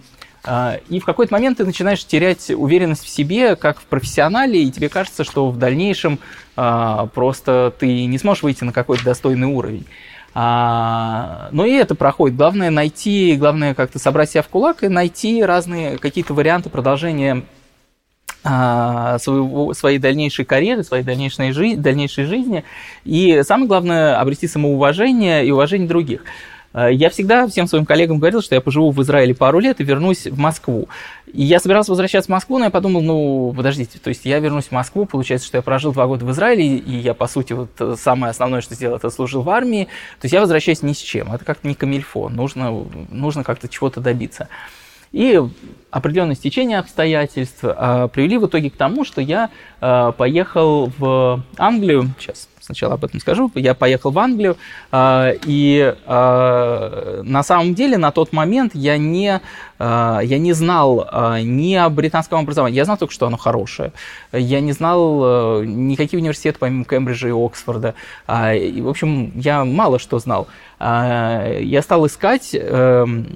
и 0.88 1.00
в 1.00 1.06
какой-то 1.06 1.34
момент 1.34 1.58
ты 1.58 1.66
начинаешь 1.66 2.04
терять 2.06 2.50
уверенность 2.50 3.04
в 3.04 3.10
себе, 3.10 3.56
как 3.56 3.80
в 3.80 3.84
профессионале, 3.84 4.64
и 4.64 4.72
тебе 4.72 4.88
кажется, 4.88 5.24
что 5.26 5.50
в 5.50 5.58
дальнейшем 5.58 6.18
а, 6.56 7.08
просто 7.08 7.74
ты 7.78 8.06
не 8.06 8.18
сможешь 8.18 8.44
выйти 8.44 8.64
на 8.64 8.72
какой-то 8.72 9.04
достойный 9.04 9.48
уровень. 9.48 9.86
А, 10.34 11.50
но 11.52 11.66
и 11.66 11.74
это 11.74 11.94
проходит. 11.94 12.38
Главное 12.38 12.70
найти, 12.70 13.36
главное 13.36 13.74
как-то 13.74 14.00
собрать 14.00 14.32
себя 14.32 14.42
в 14.42 14.48
кулак 14.48 14.84
и 14.84 14.88
найти 14.88 15.44
разные 15.44 15.98
какие-то 15.98 16.34
варианты 16.34 16.70
продолжения 16.70 17.44
своего, 18.42 19.74
своей 19.74 20.00
дальнейшей 20.00 20.46
карьеры, 20.46 20.84
своей 20.84 21.04
дальнейшей, 21.04 21.52
жизни, 21.52 21.76
дальнейшей 21.76 22.24
жизни. 22.24 22.64
И 23.04 23.42
самое 23.44 23.68
главное, 23.68 24.20
обрести 24.20 24.48
самоуважение 24.48 25.46
и 25.46 25.52
уважение 25.52 25.88
других. 25.88 26.24
Э, 26.74 26.90
я 26.92 27.10
всегда 27.10 27.48
всем 27.48 27.68
своим 27.68 27.86
коллегам 27.86 28.20
говорил, 28.20 28.42
что 28.42 28.56
я 28.56 28.62
поживу 28.62 28.92
в 28.92 29.02
Израиле 29.02 29.34
пару 29.36 29.60
лет 29.60 29.80
и 29.80 29.84
вернусь 29.84 30.26
в 30.26 30.38
Москву. 30.38 30.88
И 31.32 31.44
я 31.44 31.60
собирался 31.60 31.92
возвращаться 31.92 32.28
в 32.28 32.32
Москву, 32.32 32.58
но 32.58 32.66
я 32.66 32.72
подумал, 32.72 33.02
ну, 33.02 33.54
подождите, 33.56 34.00
то 34.00 34.10
есть 34.10 34.26
я 34.26 34.40
вернусь 34.40 34.66
в 34.66 34.72
Москву, 34.72 35.06
получается, 35.06 35.48
что 35.48 35.58
я 35.58 35.62
прожил 35.62 35.94
два 35.94 36.08
года 36.08 36.26
в 36.26 36.32
Израиле, 36.32 36.78
и 36.78 36.96
я, 36.98 37.14
по 37.14 37.28
сути, 37.28 37.54
вот 37.54 37.70
э, 37.80 37.96
самое 37.98 38.32
основное, 38.32 38.62
что 38.62 38.76
сделал, 38.76 38.98
это 38.98 39.10
служил 39.10 39.42
в 39.42 39.50
армии. 39.50 39.86
То 40.20 40.26
есть 40.26 40.34
я 40.34 40.42
возвращаюсь 40.42 40.82
ни 40.82 40.94
с 40.94 40.98
чем. 40.98 41.34
Это 41.34 41.46
как-то 41.46 41.68
не 41.68 41.76
камильфо. 41.76 42.30
Нужно, 42.30 42.86
нужно 43.10 43.44
как-то 43.44 43.68
чего-то 43.68 44.02
добиться. 44.02 44.48
И 45.12 45.42
определенное 45.92 46.36
стечение 46.36 46.80
обстоятельств 46.80 47.62
а, 47.64 48.08
привели 48.08 48.38
в 48.38 48.46
итоге 48.46 48.70
к 48.70 48.76
тому, 48.76 49.04
что 49.04 49.22
я 49.22 49.50
а, 49.82 50.12
поехал 50.12 50.92
в 50.98 51.42
Англию. 51.58 52.12
Сейчас 52.20 52.48
сначала 52.62 52.94
об 52.94 53.06
этом 53.06 53.20
скажу. 53.20 53.52
Я 53.56 53.74
поехал 53.74 54.12
в 54.12 54.20
Англию, 54.20 54.56
а, 54.92 55.32
и 55.46 55.96
на 56.06 57.44
самом 57.44 57.74
деле 57.74 57.98
на 57.98 58.12
тот 58.12 58.32
момент 58.32 58.76
я 58.76 58.98
не, 58.98 59.42
я 59.80 60.38
не 60.38 60.54
знал 60.54 61.10
ни 61.42 61.74
о 61.74 61.90
британском 61.90 62.42
образовании. 62.42 62.78
Я 62.78 62.86
знал 62.86 62.98
только, 62.98 63.12
что 63.12 63.26
оно 63.26 63.38
хорошее. 63.38 63.92
Я 64.32 64.62
не 64.62 64.74
знал 64.74 65.64
никаких 65.64 66.20
университетов, 66.20 66.60
помимо 66.60 66.86
Кембриджа 66.86 67.30
и 67.30 67.32
Оксфорда. 67.32 67.96
И, 68.28 68.82
в 68.84 68.88
общем, 68.88 69.32
я 69.34 69.66
мало 69.66 69.98
что 69.98 70.20
знал. 70.20 70.48
Я 70.80 71.82
стал 71.82 72.06
искать 72.06 72.52
эм, 72.54 73.36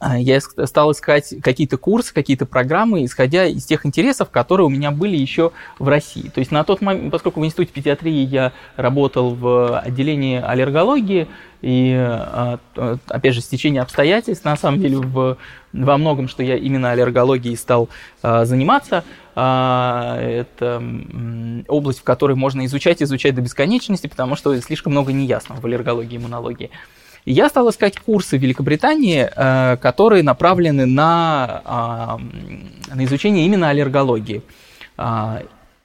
я 0.00 0.40
стал 0.40 0.92
искать 0.92 1.34
какие-то 1.42 1.78
курсы, 1.78 2.12
какие-то 2.12 2.44
программы, 2.44 3.04
исходя 3.04 3.46
из 3.46 3.64
тех 3.64 3.86
интересов, 3.86 4.30
которые 4.30 4.66
у 4.66 4.70
меня 4.70 4.90
были 4.90 5.16
еще 5.16 5.52
в 5.78 5.88
России. 5.88 6.28
То 6.28 6.40
есть 6.40 6.50
на 6.50 6.64
тот 6.64 6.82
момент, 6.82 7.10
поскольку 7.10 7.40
в 7.40 7.46
Институте 7.46 7.72
педиатрии 7.72 8.26
я 8.26 8.52
работал 8.76 9.34
в 9.34 9.78
отделении 9.78 10.40
аллергологии, 10.40 11.28
и, 11.62 11.94
а, 11.98 12.58
опять 13.08 13.34
же, 13.34 13.40
стечение 13.40 13.80
обстоятельств, 13.80 14.44
на 14.44 14.56
самом 14.56 14.80
деле, 14.80 14.98
в, 14.98 15.38
во 15.72 15.98
многом, 15.98 16.28
что 16.28 16.42
я 16.42 16.56
именно 16.56 16.90
аллергологией 16.90 17.56
стал 17.56 17.88
а, 18.22 18.44
заниматься, 18.44 19.04
это 19.34 20.82
область, 21.68 21.98
в 21.98 22.04
которой 22.04 22.36
можно 22.36 22.64
изучать, 22.64 23.02
изучать 23.02 23.34
до 23.34 23.42
бесконечности, 23.42 24.06
потому 24.06 24.34
что 24.34 24.58
слишком 24.62 24.92
много 24.92 25.12
неясного 25.12 25.60
в 25.60 25.66
аллергологии 25.66 26.14
и 26.14 26.16
иммунологии. 26.16 26.70
И 27.26 27.32
я 27.32 27.48
стал 27.48 27.68
искать 27.68 27.98
курсы 27.98 28.38
в 28.38 28.40
Великобритании, 28.40 29.28
э, 29.28 29.76
которые 29.78 30.22
направлены 30.22 30.86
на, 30.86 31.60
а, 31.64 32.20
на 32.94 33.04
изучение 33.04 33.44
именно 33.44 33.68
аллергологии. 33.68 34.42
А, 34.96 35.42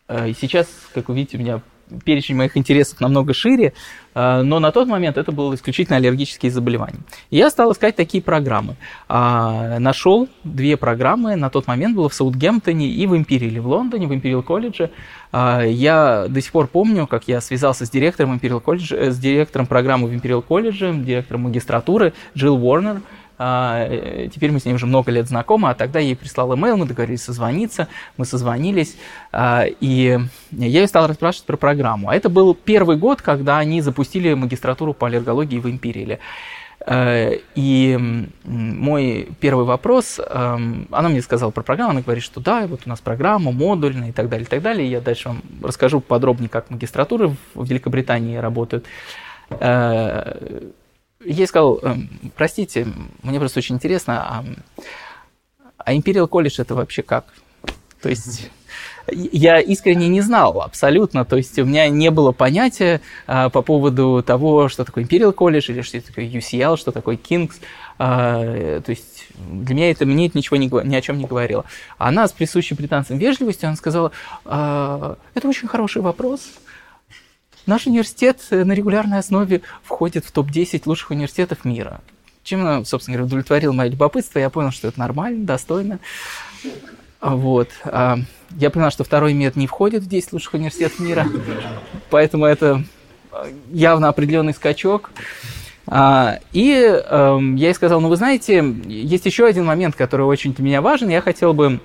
э, 0.08 0.34
сейчас, 0.40 0.68
как 0.94 1.10
вы 1.10 1.16
видите, 1.16 1.38
у 1.38 1.40
меня 1.42 1.62
перечень 2.04 2.36
моих 2.36 2.58
интересов 2.58 3.00
намного 3.00 3.34
шире, 3.34 3.74
э, 4.14 4.42
но 4.42 4.60
на 4.60 4.72
тот 4.72 4.88
момент 4.88 5.18
это 5.18 5.32
было 5.32 5.54
исключительно 5.56 5.98
аллергические 5.98 6.52
заболевания. 6.52 7.00
И 7.30 7.38
я 7.38 7.50
стал 7.50 7.72
искать 7.72 7.96
такие 7.96 8.24
программы. 8.24 8.76
А, 9.08 9.80
Нашел 9.80 10.28
две 10.44 10.78
программы, 10.78 11.36
на 11.36 11.50
тот 11.50 11.68
момент 11.68 11.96
было 11.96 12.10
в 12.10 12.14
Саутгемптоне 12.14 12.88
и 12.88 13.08
в 13.08 13.16
Империале, 13.16 13.62
в 13.62 13.68
Лондоне, 13.68 14.08
в 14.08 14.14
Империал 14.14 14.44
колледже. 14.44 14.92
А, 15.32 15.62
я 15.62 16.26
до 16.28 16.42
сих 16.42 16.52
пор 16.52 16.68
помню, 16.68 17.08
как 17.08 17.28
я 17.28 17.42
связался 17.42 17.86
с 17.86 17.90
директором 17.90 18.34
Империал 18.34 18.60
колледжа, 18.60 18.96
э, 18.96 19.12
с 19.12 19.18
директором 19.18 19.66
программы 19.66 20.08
в 20.08 20.14
Империал 20.14 20.42
колледже, 20.42 20.94
директором 20.94 21.42
магистратуры 21.42 22.14
Джилл 22.36 22.56
Уорнер, 22.64 23.02
а, 23.44 23.88
э, 23.90 24.28
теперь 24.32 24.52
мы 24.52 24.60
с 24.60 24.66
ней 24.66 24.74
уже 24.74 24.86
много 24.86 25.10
лет 25.10 25.28
знакомы, 25.28 25.72
а 25.72 25.74
тогда 25.74 25.98
я 25.98 26.10
ей 26.10 26.16
прислал 26.16 26.54
имейл, 26.54 26.78
мы 26.78 26.86
договорились 26.86 27.24
созвониться, 27.24 27.88
мы 28.16 28.26
созвонились, 28.26 28.96
а, 29.32 29.66
и 29.80 30.20
я 30.52 30.68
ее 30.68 30.86
стал 30.86 31.08
расспрашивать 31.08 31.48
про 31.48 31.58
программу. 31.58 32.10
А 32.10 32.16
это 32.16 32.30
был 32.30 32.54
первый 32.54 32.98
год, 32.98 33.24
когда 33.24 33.58
они 33.58 33.82
запустили 33.82 34.36
магистратуру 34.36 34.94
по 34.94 35.08
аллергологии 35.08 35.58
в 35.58 35.68
Империале. 35.68 36.20
Э, 36.86 37.40
и 37.56 38.28
мой 38.44 39.30
первый 39.40 39.66
вопрос, 39.66 40.20
эм, 40.20 40.88
она 40.92 41.10
мне 41.10 41.24
сказала 41.24 41.50
про 41.50 41.64
программу, 41.64 41.94
она 41.94 42.02
говорит, 42.02 42.24
что 42.24 42.42
да, 42.42 42.68
вот 42.68 42.82
у 42.86 42.90
нас 42.90 43.00
программа 43.00 43.52
модульная 43.52 44.10
и 44.10 44.12
так 44.12 44.30
далее, 44.30 44.46
и 44.46 44.50
так 44.50 44.62
далее. 44.62 44.88
Я 44.88 45.02
дальше 45.02 45.30
вам 45.30 45.42
расскажу 45.64 46.00
подробнее, 46.00 46.50
как 46.50 46.70
магистратуры 46.70 47.36
в 47.56 47.66
Великобритании 47.66 48.38
работают. 48.38 48.86
Ей 51.26 51.48
сказал, 51.48 51.80
эм, 51.84 52.10
простите, 52.36 52.88
мне 53.22 53.40
просто 53.40 53.60
очень 53.60 53.76
интересно, 53.76 54.22
а, 54.22 54.46
а 55.78 55.94
Imperial 55.94 56.28
College 56.28 56.56
это 56.58 56.76
вообще 56.76 57.04
как? 57.04 57.26
То 58.02 58.10
есть 58.10 58.50
я 59.12 59.60
искренне 59.60 60.08
не 60.08 60.22
знал 60.22 60.62
абсолютно, 60.62 61.26
то 61.26 61.38
есть 61.38 61.58
у 61.60 61.66
меня 61.66 61.90
не 61.90 62.10
было 62.12 62.32
понятия 62.32 63.02
а, 63.28 63.50
по 63.50 63.62
поводу 63.62 64.24
того, 64.26 64.70
что 64.70 64.86
такое 64.86 65.04
Imperial 65.04 65.34
College 65.34 65.72
или 65.72 65.82
что 65.82 66.02
такое 66.02 66.26
UCL, 66.26 66.78
что 66.78 66.92
такое 66.92 67.18
King's. 67.18 67.56
А, 67.98 68.82
то 68.82 68.90
есть 68.90 69.28
для 69.38 69.76
меня 69.76 69.92
это, 69.92 70.06
мне 70.06 70.28
это 70.28 70.38
ничего 70.38 70.58
не, 70.58 70.68
ни 70.68 70.96
о 70.96 71.02
чем 71.02 71.18
не 71.18 71.26
говорило. 71.26 71.66
Она 71.98 72.28
с 72.28 72.32
присущей 72.32 72.74
британцам 72.74 73.18
вежливостью, 73.18 73.68
она 73.68 73.76
сказала, 73.76 74.12
а, 74.46 75.18
это 75.36 75.48
очень 75.48 75.68
хороший 75.68 76.02
вопрос, 76.02 76.42
Наш 77.66 77.88
университет 77.88 78.40
э, 78.50 78.64
на 78.64 78.74
регулярной 78.74 79.20
основе 79.20 79.62
входит 79.84 80.26
в 80.26 80.32
топ-10 80.32 80.84
лучших 80.86 81.12
университетов 81.12 81.64
мира. 81.66 82.02
Чем, 82.44 82.86
собственно 82.86 83.18
говоря, 83.18 83.28
удовлетворил 83.28 83.74
мое 83.74 83.90
любопытство. 83.90 84.40
Я 84.40 84.50
понял, 84.50 84.72
что 84.72 84.88
это 84.88 85.00
нормально, 85.00 85.46
достойно. 85.46 86.00
Вот. 87.22 87.70
А, 87.86 88.18
я 88.58 88.72
понял, 88.72 88.90
что 88.90 89.04
второй 89.04 89.34
мед 89.34 89.56
не 89.56 89.68
входит 89.68 90.04
в 90.04 90.08
10 90.08 90.34
лучших 90.34 90.56
университетов 90.56 91.00
мира, 91.00 91.28
поэтому 92.10 92.46
это 92.46 92.84
э, 93.32 93.52
явно 93.72 94.10
определенный 94.10 94.54
скачок. 94.54 95.12
А, 95.86 96.40
и 96.52 96.72
эм, 96.74 97.56
я 97.56 97.68
ей 97.68 97.74
сказал, 97.74 98.02
ну 98.02 98.10
вы 98.10 98.16
знаете, 98.16 98.64
есть 98.86 99.26
еще 99.26 99.46
один 99.46 99.66
момент, 99.66 99.96
который 99.96 100.26
очень 100.26 100.54
для 100.54 100.64
меня 100.64 100.82
важен. 100.82 101.10
Я 101.10 101.22
хотел 101.22 101.54
бы 101.54 101.80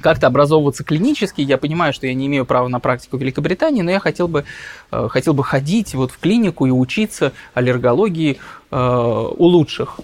как-то 0.00 0.26
образовываться 0.26 0.84
клинически. 0.84 1.40
Я 1.40 1.58
понимаю, 1.58 1.92
что 1.92 2.06
я 2.06 2.14
не 2.14 2.26
имею 2.26 2.44
права 2.44 2.68
на 2.68 2.80
практику 2.80 3.16
в 3.16 3.20
Великобритании, 3.20 3.82
но 3.82 3.90
я 3.90 4.00
хотел 4.00 4.28
бы, 4.28 4.44
э, 4.90 5.08
хотел 5.10 5.34
бы 5.34 5.44
ходить 5.44 5.94
вот 5.94 6.10
в 6.10 6.18
клинику 6.18 6.66
и 6.66 6.70
учиться 6.70 7.32
аллергологии 7.54 8.38
э, 8.70 8.76
у 8.76 9.44
лучших. 9.44 10.00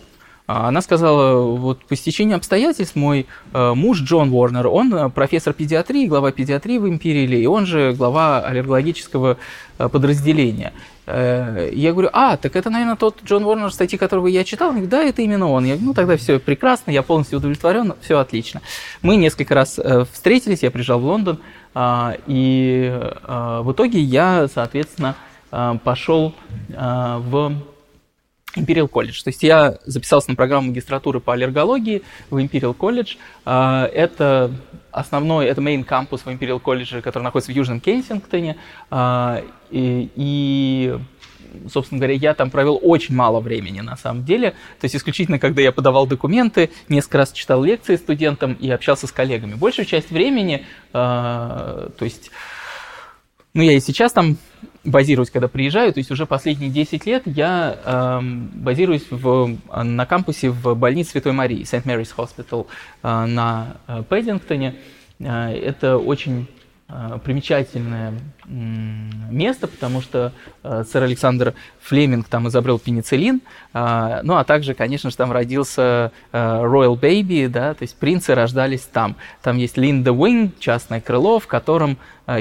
А 0.47 0.69
она 0.69 0.83
сказала, 0.83 1.41
вот 1.57 1.85
по 1.85 1.97
стечению 1.97 2.37
обстоятельств 2.37 2.97
мой 2.97 3.27
э, 3.53 3.73
муж 3.75 4.01
Джон 4.03 4.33
Уорнер, 4.33 4.67
он 4.67 5.11
профессор 5.13 5.53
педиатрии, 5.53 6.07
глава 6.07 6.33
педиатрии 6.33 6.79
в 6.79 6.89
Империале, 6.89 7.43
и 7.43 7.47
он 7.47 7.65
же 7.65 7.93
глава 7.93 8.41
аллергологического 8.41 9.39
подразделения. 9.79 10.73
Э, 11.07 11.71
я 11.73 11.93
говорю, 11.93 12.11
а, 12.13 12.37
так 12.37 12.55
это, 12.55 12.71
наверное, 12.71 12.97
тот 12.97 13.19
Джон 13.25 13.45
Уорнер, 13.45 13.73
статьи 13.73 13.99
которого 13.99 14.29
я 14.29 14.45
читал. 14.45 14.69
Он 14.69 14.75
говорит, 14.75 14.91
да, 14.91 15.03
это 15.03 15.23
именно 15.23 15.49
он. 15.51 15.65
Я 15.65 15.75
говорю, 15.75 15.89
ну, 15.89 15.95
тогда 15.95 16.17
все 16.17 16.39
прекрасно, 16.39 16.91
я 16.91 17.03
полностью 17.03 17.39
удовлетворен, 17.39 17.95
все 18.01 18.19
отлично. 18.19 18.63
Мы 19.03 19.17
несколько 19.17 19.55
раз 19.55 19.79
э, 19.79 20.05
встретились, 20.13 20.63
я 20.63 20.71
приезжал 20.71 21.01
в 21.01 21.05
Лондон, 21.05 21.41
а, 21.75 22.17
и 22.27 22.93
в 23.27 23.73
итоге 23.73 23.99
я, 24.01 24.47
соответственно, 24.53 25.17
пошел 25.85 26.35
в 26.69 27.55
Imperial 28.57 28.89
College. 28.89 29.23
То 29.25 29.29
есть 29.29 29.43
я 29.43 29.79
записался 29.85 30.31
на 30.31 30.37
программу 30.37 30.69
магистратуры 30.69 31.21
по 31.21 31.33
аллергологии 31.33 32.03
в 32.31 32.37
Imperial 32.39 32.77
College. 32.77 33.17
Это 33.45 34.53
основной, 34.91 35.47
это 35.47 35.61
main 35.61 35.85
кампус 35.85 36.23
в 36.23 36.29
Imperial 36.29 36.61
College, 36.61 37.01
который 37.01 37.23
находится 37.23 37.53
в 37.53 37.55
Южном 37.55 37.81
Кенсингтоне. 37.81 38.57
И, 39.71 40.11
и 40.15 40.99
собственно 41.71 41.99
говоря, 41.99 42.15
я 42.15 42.35
там 42.35 42.51
провел 42.51 42.79
очень 42.83 43.15
мало 43.15 43.41
времени 43.41 43.81
на 43.81 43.97
самом 43.97 44.25
деле. 44.25 44.51
То 44.81 44.85
есть 44.85 44.97
исключительно, 44.97 45.39
когда 45.39 45.63
я 45.63 45.73
подавал 45.73 46.07
документы, 46.07 46.71
несколько 46.89 47.19
раз 47.19 47.33
читал 47.33 47.63
лекции 47.63 47.97
студентам 47.97 48.55
и 48.55 48.71
общался 48.71 49.07
с 49.07 49.13
коллегами. 49.13 49.55
Большую 49.55 49.87
часть 49.87 50.11
времени, 50.11 50.67
э, 50.93 50.93
то 50.93 51.91
есть, 52.05 52.31
ну 53.55 53.63
я 53.63 53.73
и 53.73 53.81
сейчас 53.81 54.13
там 54.13 54.37
базируюсь, 54.85 55.31
когда 55.31 55.49
приезжаю, 55.49 55.93
то 55.93 55.99
есть 55.99 56.11
уже 56.11 56.27
последние 56.27 56.71
10 56.71 57.07
лет 57.07 57.23
я 57.27 57.79
э, 57.85 58.21
базируюсь 58.23 59.07
в, 59.11 59.57
на 59.75 60.07
кампусе 60.07 60.51
в 60.51 60.75
больнице 60.75 61.13
Святой 61.13 61.33
Марии, 61.33 61.63
St. 61.63 61.85
Mary's 61.85 62.13
Hospital 62.17 62.67
э, 63.03 63.27
на 63.27 63.77
э, 63.87 64.03
Пэддингтоне. 64.09 64.77
Э, 65.21 65.53
это 65.53 65.99
очень 65.99 66.49
примечательное 67.25 68.13
место, 68.47 69.67
потому 69.67 70.01
что 70.03 70.33
э, 70.63 70.85
сэр 70.91 71.05
Александр 71.05 71.55
Флеминг 71.81 72.29
там 72.29 72.49
изобрел 72.49 72.79
пенициллин, 72.79 73.41
э, 73.73 74.21
ну 74.23 74.37
а 74.37 74.45
также, 74.45 74.75
конечно 74.75 75.11
же, 75.11 75.17
там 75.17 75.33
родился 75.33 76.13
Royal 76.33 76.99
Baby, 76.99 77.49
да, 77.49 77.75
то 77.75 77.83
есть 77.83 77.97
принцы 77.97 78.35
рождались 78.35 78.83
там. 78.83 79.17
Там 79.43 79.57
есть 79.57 79.77
Lindo 79.77 80.13
Wing, 80.13 80.59
частное 80.59 81.01
крыло, 81.01 81.39
в 81.39 81.47
котором 81.47 81.97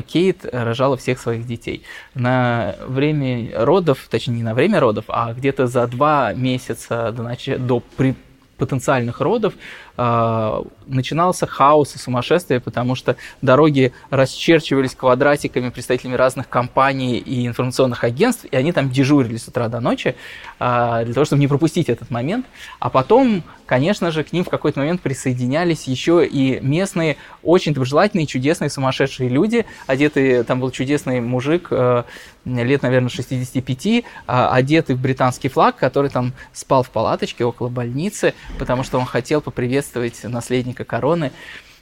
Кейт 0.08 0.46
рожала 0.51 0.98
всех 0.98 1.20
своих 1.20 1.48
детей. 1.48 1.84
На 2.13 2.75
время 2.86 3.51
родов, 3.65 4.08
точнее 4.10 4.36
не 4.36 4.43
на 4.43 4.53
время 4.53 4.79
родов, 4.79 5.05
а 5.08 5.34
где-то 5.34 5.67
за 5.67 5.88
два 5.88 6.34
месяца 6.34 7.12
до, 7.12 7.24
нач... 7.24 7.48
до 7.58 7.79
при 7.79 8.15
потенциальных 8.62 9.22
родов 9.22 9.55
э, 9.98 10.62
начинался 10.88 11.48
хаос 11.48 11.95
и 11.95 12.00
сумасшествие, 12.00 12.60
потому 12.60 12.95
что 12.95 13.15
дороги 13.41 13.93
расчерчивались 14.10 14.95
квадратиками 14.95 15.69
представителями 15.69 16.15
разных 16.15 16.50
компаний 16.50 17.17
и 17.17 17.48
информационных 17.48 18.03
агентств, 18.03 18.45
и 18.45 18.55
они 18.55 18.71
там 18.71 18.89
дежурили 18.89 19.38
с 19.38 19.48
утра 19.48 19.67
до 19.67 19.79
ночи 19.79 20.15
э, 20.60 21.01
для 21.05 21.13
того, 21.13 21.25
чтобы 21.25 21.39
не 21.39 21.48
пропустить 21.48 21.89
этот 21.89 22.10
момент. 22.10 22.45
А 22.79 22.89
потом, 22.89 23.43
конечно 23.65 24.12
же, 24.12 24.24
к 24.24 24.33
ним 24.33 24.43
в 24.43 24.50
какой-то 24.50 24.79
момент 24.79 25.01
присоединялись 25.01 25.88
еще 25.88 26.25
и 26.25 26.60
местные 26.62 27.17
очень 27.43 27.74
доброжелательные, 27.74 28.27
чудесные, 28.27 28.69
сумасшедшие 28.69 29.29
люди. 29.29 29.65
Одетые, 29.88 30.43
там 30.43 30.60
был 30.60 30.71
чудесный 30.71 31.21
мужик, 31.21 31.67
э, 31.71 32.03
лет, 32.45 32.81
наверное, 32.81 33.10
65, 33.10 33.86
э, 33.86 34.03
одетый 34.27 34.95
в 34.95 35.01
британский 35.01 35.50
флаг, 35.50 35.75
который 35.75 36.10
там 36.10 36.33
спал 36.53 36.83
в 36.83 36.89
палаточке 36.89 37.45
около 37.45 37.69
больницы, 37.69 38.33
потому 38.57 38.83
что 38.83 39.00
он 39.00 39.05
хотел 39.05 39.41
поприветствовать 39.41 39.80
наследника 40.23 40.83
короны. 40.83 41.31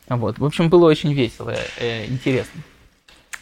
Вот. 0.08 0.40
В 0.40 0.46
общем, 0.46 0.70
было 0.70 0.88
очень 0.88 1.14
весело, 1.14 1.54
э, 1.78 2.06
интересно. 2.08 2.62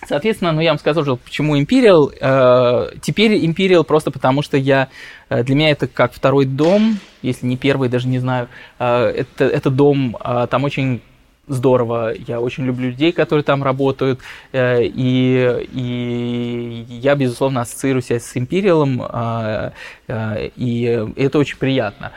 Соответственно, 0.06 0.52
ну 0.52 0.62
я 0.62 0.72
вам 0.72 0.80
сказал, 0.80 1.18
почему 1.18 1.60
Imperial. 1.60 2.14
Э, 2.20 2.92
теперь 3.02 3.44
Imperial 3.44 3.84
просто 3.84 4.12
потому, 4.12 4.42
что 4.42 4.58
я 4.58 4.90
э, 5.30 5.44
для 5.44 5.56
меня 5.56 5.72
это 5.72 5.88
как 5.88 6.14
второй 6.14 6.46
дом, 6.46 7.00
если 7.22 7.46
не 7.46 7.58
первый, 7.58 7.90
даже 7.90 8.08
не 8.08 8.20
знаю. 8.20 8.48
Э, 8.80 9.06
это, 9.08 9.46
это 9.46 9.70
дом, 9.70 10.16
э, 10.24 10.48
там 10.50 10.64
очень 10.66 11.02
здорово. 11.48 12.14
Я 12.28 12.40
очень 12.40 12.66
люблю 12.66 12.90
людей, 12.90 13.12
которые 13.12 13.44
там 13.44 13.64
работают. 13.64 14.20
Э, 14.52 14.84
и, 14.84 15.66
и 15.74 16.86
я, 16.90 17.16
безусловно, 17.16 17.62
ассоциирую 17.62 18.02
себя 18.02 18.20
с 18.20 18.36
э, 18.36 19.72
э, 20.08 20.50
и 20.56 21.06
это 21.16 21.40
очень 21.40 21.58
приятно. 21.58 22.12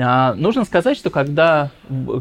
А, 0.00 0.34
нужно 0.34 0.64
сказать, 0.64 0.96
что 0.96 1.10
когда, 1.10 1.70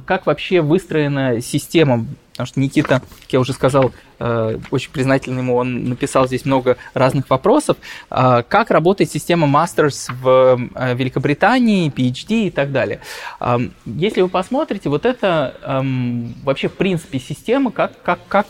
как 0.06 0.26
вообще 0.26 0.62
выстроена 0.62 1.42
система, 1.42 2.06
потому 2.32 2.48
что 2.48 2.60
Никита, 2.60 3.02
как 3.22 3.34
я 3.34 3.40
уже 3.40 3.54
сказал, 3.54 3.92
э, 4.20 4.60
очень 4.72 4.92
признательный 4.92 5.40
ему, 5.40 5.56
он 5.56 5.86
написал 5.86 6.28
здесь 6.28 6.46
много 6.46 6.78
разных 6.94 7.30
вопросов, 7.30 7.78
а, 8.10 8.44
как 8.44 8.72
работает 8.72 9.12
система 9.12 9.48
Masters 9.48 10.12
в 10.12 10.70
э, 10.76 10.96
Великобритании, 10.96 11.92
PhD 11.92 12.48
и 12.48 12.52
так 12.52 12.72
далее. 12.72 13.00
А, 13.40 13.60
если 13.86 14.22
вы 14.22 14.30
посмотрите, 14.30 14.90
вот 14.90 15.06
это 15.06 15.56
эм, 15.64 16.36
вообще 16.44 16.70
в 16.70 16.74
принципе 16.74 17.20
система, 17.20 17.72
как, 17.72 18.02
как, 18.04 18.20
как 18.28 18.48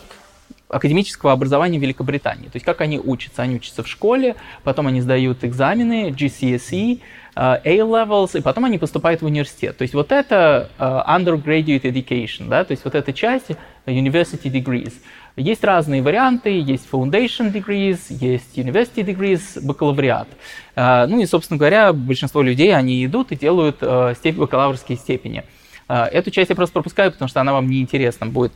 академического 0.74 1.32
образования 1.32 1.78
Великобритании. 1.78 2.46
То 2.46 2.56
есть 2.56 2.66
как 2.66 2.80
они 2.80 2.98
учатся? 2.98 3.42
Они 3.42 3.56
учатся 3.56 3.84
в 3.84 3.88
школе, 3.88 4.34
потом 4.64 4.88
они 4.88 5.00
сдают 5.00 5.44
экзамены, 5.44 6.10
GCSE, 6.10 7.00
uh, 7.36 7.60
A-levels, 7.64 8.36
и 8.36 8.42
потом 8.42 8.64
они 8.64 8.78
поступают 8.78 9.22
в 9.22 9.26
университет. 9.26 9.76
То 9.76 9.82
есть 9.82 9.94
вот 9.94 10.10
это 10.10 10.70
uh, 10.78 11.06
undergraduate 11.06 11.82
education, 11.82 12.48
да, 12.48 12.64
то 12.64 12.72
есть 12.72 12.84
вот 12.84 12.96
эта 12.96 13.12
часть 13.12 13.50
university 13.86 14.50
degrees. 14.50 14.94
Есть 15.36 15.62
разные 15.62 16.02
варианты, 16.02 16.60
есть 16.60 16.88
foundation 16.90 17.52
degrees, 17.52 17.98
есть 18.08 18.56
university 18.56 19.04
degrees, 19.04 19.60
бакалавриат. 19.60 20.28
Ну 20.76 21.20
и, 21.20 21.26
собственно 21.26 21.58
говоря, 21.58 21.92
большинство 21.92 22.40
людей, 22.40 22.72
они 22.72 23.04
идут 23.04 23.32
и 23.32 23.36
делают 23.36 23.76
степень, 24.16 24.40
бакалаврские 24.40 24.96
степени. 24.96 25.42
Эту 25.88 26.30
часть 26.30 26.50
я 26.50 26.56
просто 26.56 26.72
пропускаю, 26.74 27.10
потому 27.10 27.28
что 27.28 27.40
она 27.40 27.52
вам 27.52 27.68
не 27.68 27.80
интересна 27.80 28.26
будет. 28.26 28.52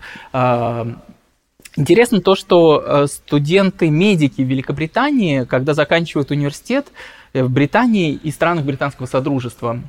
Интересно 1.79 2.21
то, 2.21 2.35
что 2.35 3.07
студенты-медики 3.07 4.43
в 4.43 4.47
Великобритании, 4.47 5.45
когда 5.45 5.75
заканчивают 5.75 6.31
университет, 6.31 6.89
Э, 7.33 7.43
в 7.43 7.51
Британии 7.51 8.13
и 8.13 8.31
странах 8.31 8.65
британского 8.65 9.07
содружества 9.07 9.81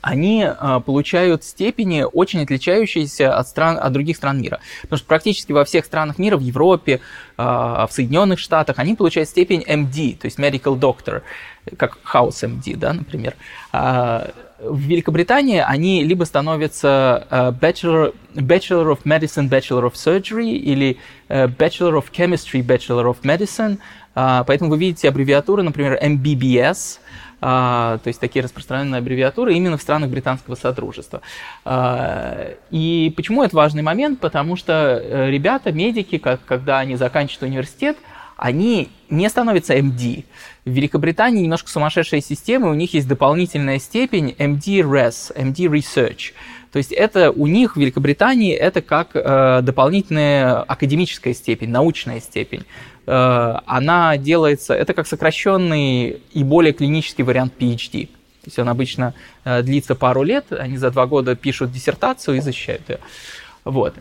они 0.00 0.44
э, 0.44 0.80
получают 0.84 1.44
степени, 1.44 2.02
очень 2.02 2.42
отличающиеся 2.42 3.36
от, 3.36 3.46
стран, 3.46 3.78
от 3.80 3.92
других 3.92 4.16
стран 4.16 4.40
мира. 4.40 4.58
Потому 4.82 4.98
что 4.98 5.06
практически 5.06 5.52
во 5.52 5.64
всех 5.64 5.84
странах 5.84 6.18
мира, 6.18 6.36
в 6.36 6.40
Европе, 6.40 7.00
э, 7.38 7.42
в 7.42 7.88
Соединенных 7.90 8.40
Штатах, 8.40 8.80
они 8.80 8.96
получают 8.96 9.28
степень 9.28 9.62
MD, 9.62 10.16
то 10.16 10.26
есть 10.26 10.40
Medical 10.40 10.78
Doctor, 10.78 11.22
как 11.76 11.98
House 12.12 12.42
MD, 12.42 12.76
да, 12.76 12.92
например. 12.94 13.34
В 14.64 14.78
Великобритании 14.78 15.58
они 15.58 16.04
либо 16.04 16.24
становятся 16.24 17.26
Bachelor, 17.60 18.14
Bachelor 18.34 18.96
of 18.96 19.00
Medicine, 19.04 19.48
Bachelor 19.48 19.90
of 19.90 19.94
Surgery 19.94 20.52
или 20.52 20.98
Bachelor 21.28 22.00
of 22.00 22.04
Chemistry, 22.12 22.62
Bachelor 22.62 23.06
of 23.06 23.22
Medicine– 23.22 23.78
а, 24.14 24.44
поэтому 24.44 24.70
вы 24.70 24.78
видите 24.78 25.08
аббревиатуры, 25.08 25.62
например, 25.62 25.98
MBBS, 26.02 26.98
а, 27.40 27.98
то 27.98 28.08
есть 28.08 28.20
такие 28.20 28.42
распространенные 28.42 28.98
аббревиатуры 28.98 29.54
именно 29.54 29.76
в 29.76 29.82
странах 29.82 30.10
британского 30.10 30.54
содружества. 30.54 31.22
А, 31.64 32.54
и 32.70 33.12
почему 33.16 33.42
это 33.42 33.56
важный 33.56 33.82
момент? 33.82 34.20
Потому 34.20 34.56
что 34.56 35.00
э, 35.02 35.30
ребята, 35.30 35.72
медики, 35.72 36.18
когда 36.18 36.78
они 36.78 36.96
заканчивают 36.96 37.50
университет, 37.50 37.96
они 38.42 38.90
не 39.08 39.28
становятся 39.28 39.76
MD. 39.76 40.24
В 40.64 40.70
Великобритании 40.70 41.42
немножко 41.42 41.70
сумасшедшая 41.70 42.20
система, 42.20 42.70
у 42.70 42.74
них 42.74 42.92
есть 42.92 43.06
дополнительная 43.06 43.78
степень 43.78 44.34
MD-Res, 44.36 45.32
MD 45.36 45.70
Research. 45.70 46.32
То 46.72 46.78
есть 46.78 46.90
это 46.90 47.30
у 47.30 47.46
них 47.46 47.76
в 47.76 47.78
Великобритании 47.78 48.52
это 48.52 48.82
как 48.82 49.10
э, 49.14 49.60
дополнительная 49.62 50.62
академическая 50.62 51.34
степень, 51.34 51.70
научная 51.70 52.18
степень. 52.18 52.64
Э, 53.06 53.58
она 53.64 54.16
делается, 54.16 54.74
это 54.74 54.92
как 54.92 55.06
сокращенный 55.06 56.20
и 56.32 56.42
более 56.42 56.72
клинический 56.72 57.22
вариант 57.22 57.52
PhD. 57.56 58.06
То 58.06 58.46
есть 58.46 58.58
он 58.58 58.68
обычно 58.68 59.14
э, 59.44 59.62
длится 59.62 59.94
пару 59.94 60.24
лет, 60.24 60.46
они 60.50 60.78
за 60.78 60.90
два 60.90 61.06
года 61.06 61.36
пишут 61.36 61.70
диссертацию 61.70 62.38
и 62.38 62.40
защищают 62.40 62.88
ее. 62.88 62.98
Вот. 63.64 63.94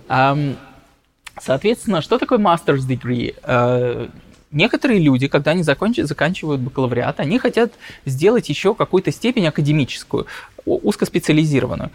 Соответственно, 1.39 2.01
что 2.01 2.17
такое 2.17 2.39
master's 2.39 2.87
degree? 2.87 3.35
Некоторые 4.51 4.99
люди, 4.99 5.27
когда 5.27 5.51
они 5.51 5.63
закончат, 5.63 6.07
заканчивают 6.07 6.61
бакалавриат, 6.61 7.19
они 7.19 7.39
хотят 7.39 7.71
сделать 8.05 8.49
еще 8.49 8.75
какую-то 8.75 9.11
степень 9.11 9.47
академическую, 9.47 10.27
узкоспециализированную. 10.65 11.91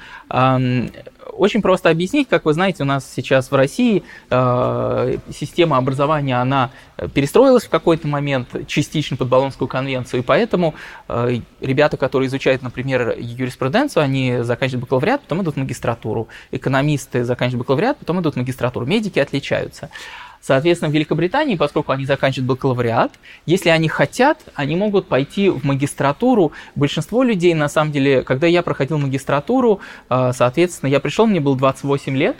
Очень 1.32 1.60
просто 1.60 1.90
объяснить, 1.90 2.28
как 2.28 2.46
вы 2.46 2.54
знаете, 2.54 2.82
у 2.82 2.86
нас 2.86 3.12
сейчас 3.14 3.50
в 3.50 3.54
России 3.54 4.04
э, 4.30 5.16
система 5.30 5.76
образования, 5.76 6.40
она 6.40 6.70
перестроилась 7.12 7.64
в 7.64 7.68
какой-то 7.68 8.08
момент 8.08 8.48
частично 8.66 9.18
под 9.18 9.28
Болонскую 9.28 9.68
конвенцию, 9.68 10.20
и 10.20 10.22
поэтому 10.22 10.74
э, 11.08 11.40
ребята, 11.60 11.98
которые 11.98 12.28
изучают, 12.28 12.62
например, 12.62 13.16
юриспруденцию, 13.18 14.02
они 14.04 14.38
заканчивают 14.40 14.84
бакалавриат, 14.84 15.22
потом 15.22 15.42
идут 15.42 15.56
в 15.56 15.58
магистратуру. 15.58 16.28
Экономисты 16.52 17.22
заканчивают 17.22 17.66
бакалавриат, 17.66 17.98
потом 17.98 18.20
идут 18.22 18.34
в 18.34 18.38
магистратуру. 18.38 18.86
Медики 18.86 19.18
отличаются. 19.18 19.90
Соответственно, 20.40 20.90
в 20.90 20.94
Великобритании, 20.94 21.56
поскольку 21.56 21.92
они 21.92 22.04
заканчивают 22.04 22.48
бакалавриат, 22.48 23.12
если 23.46 23.68
они 23.70 23.88
хотят, 23.88 24.44
они 24.54 24.76
могут 24.76 25.08
пойти 25.08 25.48
в 25.48 25.64
магистратуру. 25.64 26.52
Большинство 26.74 27.22
людей, 27.22 27.54
на 27.54 27.68
самом 27.68 27.92
деле, 27.92 28.22
когда 28.22 28.46
я 28.46 28.62
проходил 28.62 28.98
магистратуру, 28.98 29.80
э, 30.08 30.32
соответственно, 30.32 30.90
я 30.90 31.00
пришел, 31.00 31.26
мне 31.26 31.40
было 31.40 31.56
28 31.56 32.16
лет, 32.16 32.36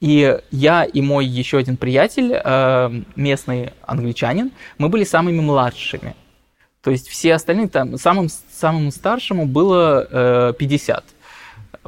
и 0.00 0.38
я 0.50 0.84
и 0.84 1.00
мой 1.00 1.26
еще 1.26 1.58
один 1.58 1.76
приятель, 1.76 2.32
э, 2.32 3.02
местный 3.16 3.72
англичанин, 3.82 4.52
мы 4.76 4.88
были 4.88 5.04
самыми 5.04 5.40
младшими. 5.40 6.14
То 6.82 6.90
есть 6.90 7.08
все 7.08 7.34
остальные, 7.34 7.68
там, 7.68 7.96
самым, 7.98 8.28
самому 8.28 8.90
старшему 8.92 9.46
было 9.46 10.54
50. 10.58 11.04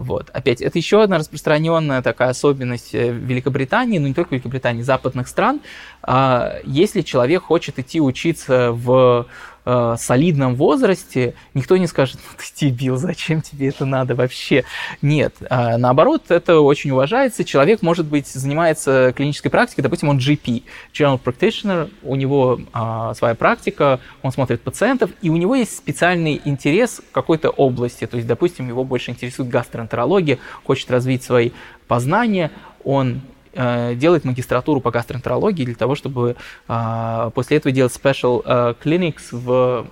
Вот. 0.00 0.30
Опять, 0.30 0.62
это 0.62 0.78
еще 0.78 1.02
одна 1.02 1.18
распространенная 1.18 2.00
такая 2.00 2.30
особенность 2.30 2.94
э, 2.94 3.12
Великобритании, 3.12 3.98
но 3.98 4.08
не 4.08 4.14
только 4.14 4.34
Великобритании, 4.34 4.80
западных 4.80 5.28
стран. 5.28 5.60
А, 6.02 6.54
если 6.64 7.02
человек 7.02 7.42
хочет 7.42 7.78
идти 7.78 8.00
учиться 8.00 8.72
в 8.72 9.26
э, 9.64 9.96
солидном 9.98 10.54
возрасте, 10.54 11.34
никто 11.54 11.76
не 11.76 11.86
скажет, 11.86 12.18
ну 12.22 12.38
ты 12.38 12.66
дебил, 12.66 12.96
зачем 12.96 13.42
тебе 13.42 13.68
это 13.68 13.84
надо 13.84 14.14
вообще? 14.14 14.64
Нет, 15.02 15.34
э, 15.40 15.76
наоборот, 15.76 16.30
это 16.30 16.60
очень 16.60 16.90
уважается. 16.90 17.44
Человек, 17.44 17.82
может 17.82 18.06
быть, 18.06 18.26
занимается 18.26 19.12
клинической 19.16 19.50
практикой, 19.50 19.82
допустим, 19.82 20.08
он 20.08 20.18
GP, 20.18 20.64
General 20.92 21.20
Practitioner, 21.22 21.90
у 22.02 22.16
него 22.16 22.60
э, 22.72 23.12
своя 23.16 23.34
практика, 23.34 24.00
он 24.22 24.32
смотрит 24.32 24.62
пациентов, 24.62 25.10
и 25.22 25.30
у 25.30 25.36
него 25.36 25.54
есть 25.54 25.76
специальный 25.76 26.40
интерес 26.44 27.00
в 27.08 27.12
какой-то 27.12 27.50
области, 27.50 28.06
то 28.06 28.16
есть, 28.16 28.28
допустим, 28.28 28.68
его 28.68 28.84
больше 28.84 29.10
интересует 29.10 29.48
гастроэнтерология, 29.48 30.38
хочет 30.64 30.90
развить 30.90 31.22
свои 31.22 31.50
познания, 31.86 32.50
он 32.84 33.20
делать 33.54 34.24
магистратуру 34.24 34.80
по 34.80 34.90
гастроэнтерологии 34.90 35.64
для 35.64 35.74
того, 35.74 35.94
чтобы 35.94 36.36
э, 36.68 37.30
после 37.34 37.56
этого 37.56 37.72
делать 37.72 37.92
special 37.92 38.42
э, 38.44 38.74
clinics 38.82 39.28
в 39.32 39.86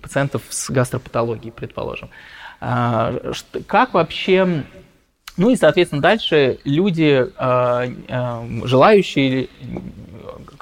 пациентов 0.00 0.42
с 0.48 0.70
гастропатологией, 0.70 1.52
предположим. 1.52 2.10
Как 2.60 3.94
вообще 3.94 4.64
Ну 5.36 5.50
и, 5.50 5.56
соответственно, 5.56 6.00
дальше 6.00 6.60
люди, 6.64 7.26
желающие 8.66 9.48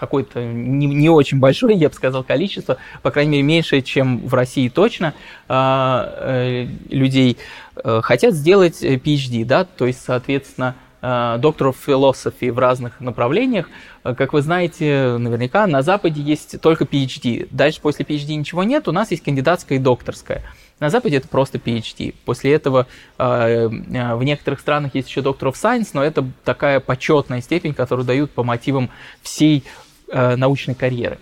какое-то 0.03 0.43
не, 0.43 0.87
не 0.87 1.09
очень 1.09 1.39
большое, 1.39 1.77
я 1.77 1.89
бы 1.89 1.95
сказал, 1.95 2.25
количество, 2.25 2.79
по 3.03 3.11
крайней 3.11 3.31
мере, 3.31 3.43
меньше, 3.43 3.81
чем 3.83 4.27
в 4.27 4.35
России 4.35 4.69
точно, 4.69 5.15
э, 5.49 6.67
людей 6.91 7.39
э, 7.77 8.01
хотят 8.03 8.35
сделать 8.35 8.83
PhD, 8.83 9.45
да, 9.45 9.65
то 9.65 9.87
есть, 9.87 10.03
соответственно, 10.05 10.75
доктор 11.03 11.69
of 11.69 11.77
philosophy 11.85 12.53
в 12.53 12.59
разных 12.59 13.01
направлениях. 13.01 13.69
Как 14.03 14.33
вы 14.33 14.41
знаете, 14.41 15.17
наверняка 15.19 15.67
на 15.67 15.83
Западе 15.83 16.23
есть 16.23 16.61
только 16.61 16.85
PhD. 16.85 17.49
Дальше 17.51 17.81
после 17.81 18.05
PhD 18.05 18.37
ничего 18.37 18.63
нет, 18.63 18.87
у 18.87 18.93
нас 18.93 19.11
есть 19.11 19.25
кандидатская 19.25 19.79
и 19.79 19.81
докторская. 19.81 20.43
На 20.79 20.91
Западе 20.91 21.19
это 21.19 21.29
просто 21.29 21.59
PhD. 21.59 22.15
После 22.25 22.53
этого 22.53 22.87
э, 23.17 23.69
в 23.69 24.23
некоторых 24.25 24.59
странах 24.59 24.95
есть 24.95 25.09
еще 25.09 25.23
доктор 25.23 25.49
of 25.49 25.55
science, 25.55 25.91
но 25.93 26.03
это 26.03 26.25
такая 26.45 26.81
почетная 26.81 27.41
степень, 27.41 27.75
которую 27.75 28.05
дают 28.05 28.33
по 28.33 28.43
мотивам 28.43 28.91
всей 29.23 29.63
э, 30.09 30.37
научной 30.37 30.75
карьеры. 30.75 31.19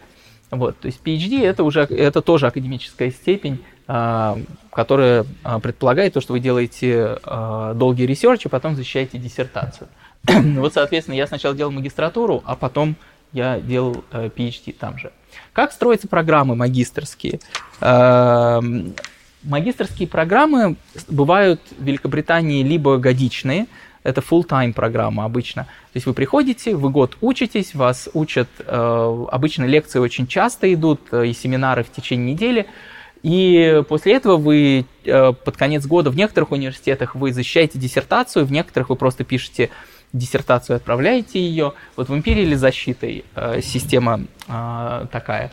Вот, 0.50 0.78
то 0.78 0.86
есть 0.86 1.00
PhD 1.04 1.44
это 1.44 1.62
уже 1.62 1.82
это 1.82 2.22
тоже 2.22 2.48
академическая 2.48 3.10
степень, 3.10 3.64
э, 3.86 4.36
которая 4.72 5.24
э, 5.44 5.58
предполагает 5.60 6.14
то, 6.14 6.20
что 6.20 6.32
вы 6.32 6.40
делаете 6.40 7.18
э, 7.24 7.72
долгий 7.76 8.06
research, 8.06 8.46
и 8.46 8.48
потом 8.48 8.74
защищаете 8.74 9.18
диссертацию. 9.18 9.88
вот, 10.26 10.74
соответственно, 10.74 11.14
я 11.14 11.28
сначала 11.28 11.54
делал 11.54 11.70
магистратуру, 11.70 12.42
а 12.44 12.56
потом 12.56 12.96
я 13.32 13.60
делал 13.60 14.02
э, 14.10 14.28
PhD 14.34 14.74
там 14.76 14.98
же. 14.98 15.12
Как 15.52 15.72
строятся 15.72 16.08
программы 16.08 16.56
магистрские? 16.56 17.38
Магистрские 19.42 20.06
программы 20.06 20.76
бывают 21.08 21.60
в 21.78 21.82
Великобритании 21.82 22.62
либо 22.62 22.98
годичные, 22.98 23.68
это 24.02 24.20
full-time 24.20 24.72
программа 24.72 25.24
обычно. 25.24 25.64
То 25.64 25.96
есть 25.96 26.06
вы 26.06 26.14
приходите, 26.14 26.74
вы 26.74 26.90
год 26.90 27.16
учитесь, 27.20 27.74
вас 27.74 28.08
учат, 28.14 28.48
э, 28.58 29.26
обычно 29.30 29.64
лекции 29.64 29.98
очень 29.98 30.26
часто 30.26 30.72
идут, 30.72 31.00
э, 31.12 31.26
и 31.26 31.32
семинары 31.32 31.84
в 31.84 31.90
течение 31.90 32.32
недели, 32.32 32.66
и 33.22 33.82
после 33.88 34.14
этого 34.14 34.36
вы 34.38 34.86
э, 35.04 35.32
под 35.32 35.56
конец 35.56 35.86
года 35.86 36.10
в 36.10 36.16
некоторых 36.16 36.52
университетах 36.52 37.14
вы 37.14 37.32
защищаете 37.32 37.78
диссертацию, 37.78 38.46
в 38.46 38.52
некоторых 38.52 38.88
вы 38.88 38.96
просто 38.96 39.24
пишете 39.24 39.70
диссертацию, 40.12 40.76
отправляете 40.76 41.38
ее. 41.38 41.74
Вот 41.94 42.08
в 42.08 42.14
Империи 42.14 42.54
защитой 42.54 43.24
система 43.62 44.22
такая. 44.48 45.52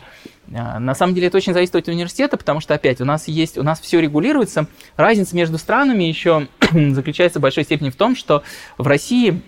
А, 0.54 0.78
на 0.78 0.94
самом 0.94 1.14
деле 1.14 1.28
это 1.28 1.36
очень 1.36 1.52
зависит 1.52 1.74
от 1.76 1.88
университета, 1.88 2.36
потому 2.36 2.60
что 2.60 2.74
опять 2.74 3.00
у 3.00 3.04
нас 3.04 3.28
есть, 3.28 3.58
у 3.58 3.62
нас 3.62 3.80
все 3.80 4.00
регулируется. 4.00 4.66
Разница 4.96 5.36
между 5.36 5.58
странами 5.58 6.04
еще 6.04 6.48
заключается 6.72 7.38
в 7.38 7.42
большой 7.42 7.64
степени 7.64 7.90
в 7.90 7.96
том, 7.96 8.16
что 8.16 8.42
в 8.76 8.86
России 8.86 9.42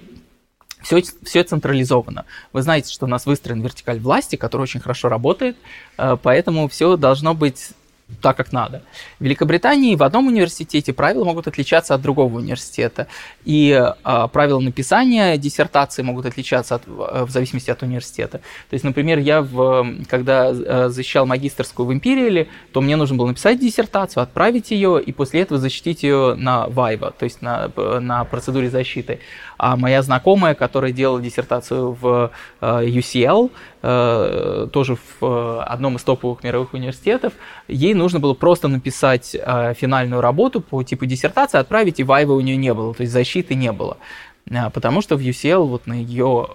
все, 0.82 1.02
все 1.22 1.42
централизовано. 1.42 2.24
Вы 2.52 2.62
знаете, 2.62 2.92
что 2.92 3.06
у 3.06 3.08
нас 3.08 3.26
выстроен 3.26 3.60
вертикаль 3.62 4.00
власти, 4.00 4.36
который 4.36 4.62
очень 4.62 4.80
хорошо 4.80 5.08
работает, 5.08 5.56
а, 5.96 6.16
поэтому 6.16 6.68
все 6.68 6.96
должно 6.96 7.34
быть 7.34 7.70
так, 8.20 8.36
как 8.36 8.52
надо. 8.52 8.82
В 9.18 9.24
Великобритании 9.24 9.96
в 9.96 10.02
одном 10.02 10.26
университете 10.26 10.92
правила 10.92 11.24
могут 11.24 11.46
отличаться 11.46 11.94
от 11.94 12.02
другого 12.02 12.38
университета, 12.38 13.06
и 13.44 13.70
э, 13.70 14.28
правила 14.32 14.60
написания 14.60 15.36
диссертации 15.36 16.02
могут 16.02 16.26
отличаться 16.26 16.76
от, 16.76 16.82
в 16.86 17.30
зависимости 17.30 17.70
от 17.70 17.82
университета. 17.82 18.38
То 18.38 18.74
есть, 18.74 18.84
например, 18.84 19.18
я, 19.18 19.42
в, 19.42 19.86
когда 20.08 20.50
э, 20.50 20.88
защищал 20.88 21.26
магистрскую 21.26 21.86
в 21.86 21.92
Империале, 21.92 22.48
то 22.72 22.80
мне 22.80 22.96
нужно 22.96 23.16
было 23.16 23.28
написать 23.28 23.60
диссертацию, 23.60 24.22
отправить 24.22 24.70
ее, 24.70 25.02
и 25.02 25.12
после 25.12 25.40
этого 25.40 25.60
защитить 25.60 26.02
ее 26.02 26.34
на 26.34 26.66
Viva, 26.66 27.12
то 27.16 27.24
есть 27.24 27.42
на, 27.42 27.70
на 27.76 28.24
процедуре 28.24 28.70
защиты. 28.70 29.20
А 29.62 29.76
моя 29.76 30.00
знакомая, 30.00 30.54
которая 30.54 30.90
делала 30.90 31.20
диссертацию 31.20 31.92
в 31.92 32.30
э, 32.62 32.66
UCL, 32.86 33.50
э, 33.82 34.68
тоже 34.72 34.96
в 34.96 35.22
э, 35.22 35.60
одном 35.66 35.96
из 35.96 36.02
топовых 36.02 36.42
мировых 36.42 36.72
университетов, 36.72 37.34
ей 37.68 37.92
нужно 37.92 38.20
было 38.20 38.32
просто 38.32 38.68
написать 38.68 39.32
финальную 39.32 40.22
работу 40.22 40.62
по 40.62 40.82
типу 40.82 41.04
диссертации, 41.04 41.58
отправить, 41.58 42.00
и 42.00 42.04
вайва 42.04 42.32
у 42.32 42.40
нее 42.40 42.56
не 42.56 42.72
было, 42.72 42.94
то 42.94 43.02
есть 43.02 43.12
защиты 43.12 43.54
не 43.54 43.70
было. 43.70 43.98
Потому 44.72 45.02
что 45.02 45.18
в 45.18 45.20
UCL 45.20 45.66
вот 45.66 45.86
на 45.86 45.92
ее 45.92 46.48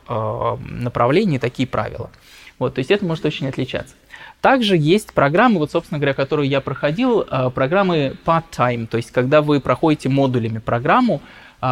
направлении 0.57 1.37
такие 1.37 1.67
правила. 1.67 2.09
Вот, 2.57 2.73
то 2.73 2.79
есть 2.79 2.89
это 2.89 3.05
может 3.05 3.23
очень 3.25 3.47
отличаться. 3.47 3.93
Также 4.41 4.75
есть 4.77 5.13
программы, 5.13 5.59
вот, 5.59 5.71
собственно 5.71 5.99
говоря, 5.99 6.15
которые 6.15 6.49
я 6.49 6.59
проходил, 6.59 7.23
программы 7.53 8.15
part-time, 8.25 8.87
то 8.87 8.97
есть 8.97 9.11
когда 9.11 9.43
вы 9.43 9.59
проходите 9.59 10.09
модулями 10.09 10.57
программу, 10.57 11.21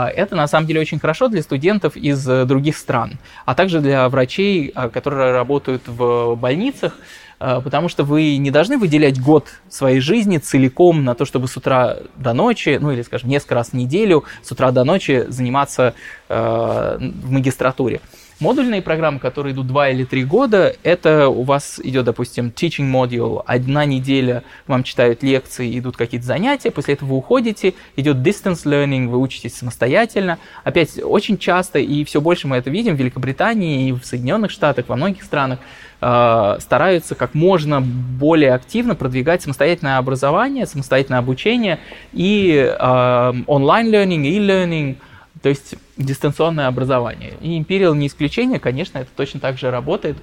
это 0.09 0.35
на 0.35 0.47
самом 0.47 0.67
деле 0.67 0.81
очень 0.81 0.99
хорошо 0.99 1.27
для 1.27 1.41
студентов 1.41 1.95
из 1.95 2.27
э, 2.27 2.45
других 2.45 2.77
стран, 2.77 3.19
а 3.45 3.53
также 3.53 3.79
для 3.79 4.07
врачей, 4.09 4.71
а, 4.73 4.89
которые 4.89 5.33
работают 5.33 5.83
в 5.87 6.35
больницах, 6.35 6.97
а, 7.39 7.61
потому 7.61 7.89
что 7.89 8.03
вы 8.03 8.37
не 8.37 8.49
должны 8.49 8.77
выделять 8.77 9.21
год 9.21 9.47
своей 9.69 9.99
жизни 9.99 10.37
целиком 10.37 11.03
на 11.03 11.15
то, 11.15 11.25
чтобы 11.25 11.47
с 11.47 11.57
утра 11.57 11.97
до 12.15 12.33
ночи, 12.33 12.77
ну 12.81 12.91
или, 12.91 13.01
скажем, 13.01 13.29
несколько 13.29 13.55
раз 13.55 13.69
в 13.69 13.73
неделю 13.73 14.23
с 14.41 14.51
утра 14.51 14.71
до 14.71 14.83
ночи 14.83 15.25
заниматься 15.27 15.93
в 16.29 17.29
магистратуре. 17.29 18.01
Модульные 18.43 18.81
программы, 18.81 19.19
которые 19.19 19.53
идут 19.53 19.67
2 19.67 19.89
или 19.91 20.03
3 20.03 20.25
года, 20.25 20.75
это 20.83 21.29
у 21.29 21.43
вас 21.43 21.79
идет, 21.81 22.03
допустим, 22.03 22.51
teaching 22.53 22.91
module, 22.91 23.41
одна 23.45 23.85
неделя 23.85 24.43
вам 24.67 24.83
читают 24.83 25.23
лекции, 25.23 25.79
идут 25.79 25.95
какие-то 25.95 26.27
занятия, 26.27 26.69
после 26.69 26.95
этого 26.95 27.11
вы 27.11 27.15
уходите, 27.15 27.73
идет 27.95 28.17
distance 28.17 28.65
learning, 28.65 29.07
вы 29.07 29.19
учитесь 29.19 29.55
самостоятельно. 29.55 30.39
Опять, 30.65 31.01
очень 31.01 31.37
часто, 31.37 31.79
и 31.79 32.03
все 32.03 32.19
больше 32.19 32.49
мы 32.49 32.57
это 32.57 32.69
видим 32.69 32.97
в 32.97 32.99
Великобритании 32.99 33.87
и 33.87 33.91
в 33.93 34.03
Соединенных 34.03 34.51
Штатах, 34.51 34.89
во 34.89 34.97
многих 34.97 35.23
странах, 35.23 35.59
э, 36.01 36.57
стараются 36.59 37.15
как 37.15 37.35
можно 37.35 37.79
более 37.79 38.55
активно 38.55 38.93
продвигать 38.93 39.41
самостоятельное 39.41 39.99
образование, 39.99 40.67
самостоятельное 40.67 41.19
обучение 41.19 41.79
и 42.11 42.75
э, 42.77 43.33
онлайн-learning, 43.47 44.25
e-learning– 44.25 44.97
то 45.43 45.49
есть 45.49 45.75
дистанционное 45.97 46.67
образование. 46.67 47.35
И 47.41 47.59
Imperial 47.59 47.95
не 47.95 48.07
исключение, 48.07 48.59
конечно, 48.59 48.97
это 48.97 49.09
точно 49.15 49.39
так 49.39 49.57
же 49.57 49.71
работает. 49.71 50.17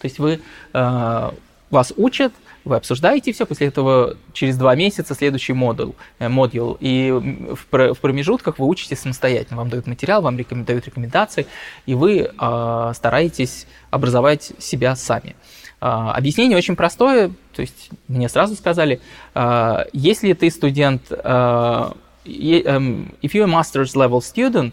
То 0.00 0.06
есть 0.06 0.18
вы, 0.18 0.40
э, 0.72 1.30
вас 1.70 1.92
учат, 1.96 2.32
вы 2.64 2.76
обсуждаете 2.76 3.32
все, 3.32 3.46
после 3.46 3.68
этого 3.68 4.16
через 4.32 4.56
два 4.56 4.74
месяца 4.74 5.14
следующий 5.14 5.52
модуль, 5.52 5.92
э, 6.18 6.28
модуль 6.28 6.76
и 6.80 7.10
в, 7.10 7.94
в 7.94 8.00
промежутках 8.00 8.58
вы 8.58 8.66
учитесь 8.66 9.00
самостоятельно, 9.00 9.56
вам 9.56 9.70
дают 9.70 9.86
материал, 9.86 10.22
вам 10.22 10.38
рекомен, 10.38 10.64
дают 10.64 10.86
рекомендации, 10.86 11.46
и 11.86 11.94
вы 11.94 12.30
э, 12.38 12.92
стараетесь 12.94 13.66
образовать 13.90 14.52
себя 14.58 14.94
сами. 14.96 15.36
Э, 15.80 16.12
объяснение 16.14 16.56
очень 16.56 16.76
простое, 16.76 17.30
то 17.54 17.62
есть 17.62 17.90
мне 18.08 18.28
сразу 18.28 18.54
сказали, 18.56 19.00
э, 19.34 19.84
если 19.92 20.32
ты 20.34 20.50
студент 20.50 21.10
э, 21.10 21.90
if 22.24 23.34
you're 23.34 23.44
a 23.44 23.46
master's 23.46 23.94
level 23.94 24.20
student, 24.20 24.72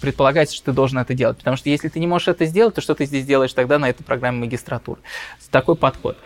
предполагается, 0.00 0.54
что 0.54 0.66
ты 0.66 0.72
должен 0.72 0.98
это 0.98 1.14
делать. 1.14 1.38
Потому 1.38 1.56
что 1.56 1.70
если 1.70 1.88
ты 1.88 1.98
не 2.00 2.06
можешь 2.06 2.28
это 2.28 2.44
сделать, 2.46 2.74
то 2.74 2.80
что 2.80 2.94
ты 2.94 3.06
здесь 3.06 3.24
делаешь 3.24 3.52
тогда 3.52 3.78
на 3.78 3.88
этой 3.88 4.02
программе 4.02 4.40
магистратуры? 4.40 5.00
Такой 5.50 5.76
подход. 5.76 6.16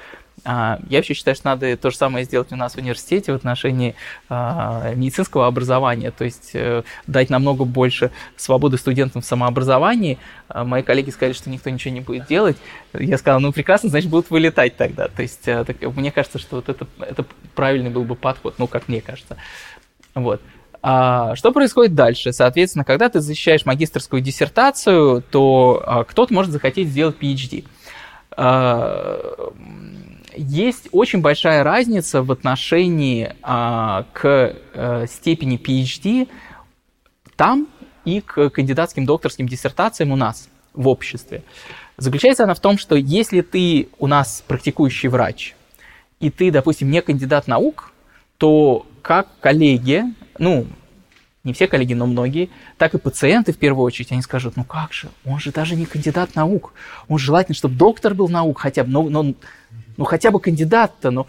А, 0.45 0.79
я 0.89 0.99
вообще 0.99 1.15
считаю, 1.15 1.35
что 1.35 1.47
надо 1.49 1.77
то 1.77 1.91
же 1.91 1.97
самое 1.97 2.25
сделать 2.25 2.53
у 2.53 2.57
нас 2.57 2.75
в 2.75 2.79
университете 2.79 3.33
в 3.33 3.35
отношении 3.35 3.95
а, 4.29 4.95
медицинского 4.95 5.47
образования, 5.47 6.11
то 6.11 6.25
есть 6.25 6.51
э, 6.55 6.85
дать 7.07 7.29
намного 7.29 7.65
больше 7.65 8.11
свободы 8.37 8.79
студентам 8.79 9.23
в 9.23 9.25
самообразовании. 9.25 10.19
А, 10.49 10.65
мои 10.65 10.83
коллеги 10.83 11.11
сказали, 11.11 11.33
что 11.33 11.51
никто 11.51 11.71
ничего 11.71 11.93
не 11.93 12.01
будет 12.01 12.27
делать. 12.27 12.57
Я 12.93 13.19
сказал, 13.19 13.41
ну 13.41 13.53
прекрасно, 13.53 13.89
значит, 13.89 14.11
будут 14.11 14.31
вылетать 14.31 14.77
тогда. 14.77 15.09
То 15.09 15.23
есть 15.23 15.47
э, 15.49 15.65
мне 15.95 16.13
кажется, 16.13 16.39
что 16.39 16.57
вот 16.57 16.69
это, 16.69 16.87
это 17.01 17.25
правильный 17.55 17.91
был 17.91 18.05
бы 18.05 18.15
подход, 18.15 18.55
ну, 18.59 18.67
как 18.67 18.89
мне 18.89 19.01
кажется. 19.01 19.37
Вот. 20.23 20.41
А 20.81 21.35
что 21.35 21.53
происходит 21.53 21.95
дальше? 21.95 22.33
Соответственно, 22.33 22.85
когда 22.85 23.09
ты 23.09 23.21
защищаешь 23.21 23.67
магистрскую 23.67 24.23
диссертацию, 24.23 25.23
то 25.23 25.83
а, 25.85 26.05
кто-то 26.05 26.33
может 26.33 26.53
захотеть 26.53 26.89
сделать 26.89 27.17
PhD. 27.21 27.65
А, 28.37 29.53
есть 30.37 30.89
очень 30.93 31.21
большая 31.21 31.65
разница 31.65 32.23
в 32.23 32.31
отношении 32.31 33.35
а, 33.43 34.05
к 34.13 34.55
а, 34.75 35.07
степени 35.09 35.59
PhD 35.59 36.29
там 37.35 37.67
и 38.05 38.21
к 38.21 38.51
кандидатским 38.51 39.05
докторским 39.05 39.49
диссертациям 39.49 40.13
у 40.13 40.17
нас 40.17 40.49
в 40.75 40.87
обществе. 40.87 41.43
Заключается 41.97 42.45
она 42.45 42.55
в 42.55 42.61
том, 42.61 42.79
что 42.79 42.95
если 42.95 43.41
ты 43.41 43.89
у 43.99 44.07
нас 44.07 44.45
практикующий 44.47 45.09
врач, 45.09 45.57
и 46.21 46.31
ты, 46.31 46.51
допустим, 46.51 46.91
не 46.91 47.03
кандидат 47.03 47.49
наук, 47.49 47.93
то 48.39 48.87
как 49.03 49.29
коллеги, 49.41 50.05
ну, 50.39 50.67
не 51.45 51.53
все 51.53 51.67
коллеги, 51.67 51.95
но 51.95 52.07
многие, 52.07 52.51
так 52.77 52.95
и 52.95 52.99
пациенты 52.99 53.53
в 53.53 53.59
первую 53.59 53.85
очередь, 53.85 54.13
они 54.13 54.23
скажут, 54.23 54.57
ну 54.57 54.65
как 54.65 54.93
же, 54.93 55.09
он 55.25 55.39
же 55.39 55.51
даже 55.51 55.77
не 55.77 55.87
кандидат 55.87 56.35
наук, 56.35 56.73
он 57.09 57.19
желательно, 57.19 57.55
чтобы 57.55 57.75
доктор 57.75 58.15
был 58.15 58.29
наук 58.29 58.61
хотя 58.61 58.85
бы, 58.85 58.91
ну, 58.91 59.09
ну, 59.09 59.35
ну 59.97 60.05
хотя 60.05 60.31
бы 60.31 60.41
кандидат-то, 60.41 61.11
но 61.11 61.27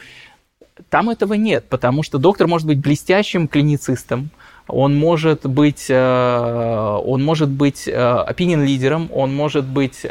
там 0.90 1.10
этого 1.10 1.34
нет, 1.34 1.66
потому 1.70 2.04
что 2.04 2.18
доктор 2.18 2.48
может 2.48 2.68
быть 2.68 2.80
блестящим 2.80 3.48
клиницистом, 3.48 4.30
он 4.68 4.96
может 4.96 5.46
быть, 5.48 5.90
он 5.90 7.24
может 7.24 7.50
быть 7.50 7.88
opinion 7.88 8.66
лидером, 8.66 9.10
он 9.12 9.36
может 9.36 9.66
быть 9.66 10.06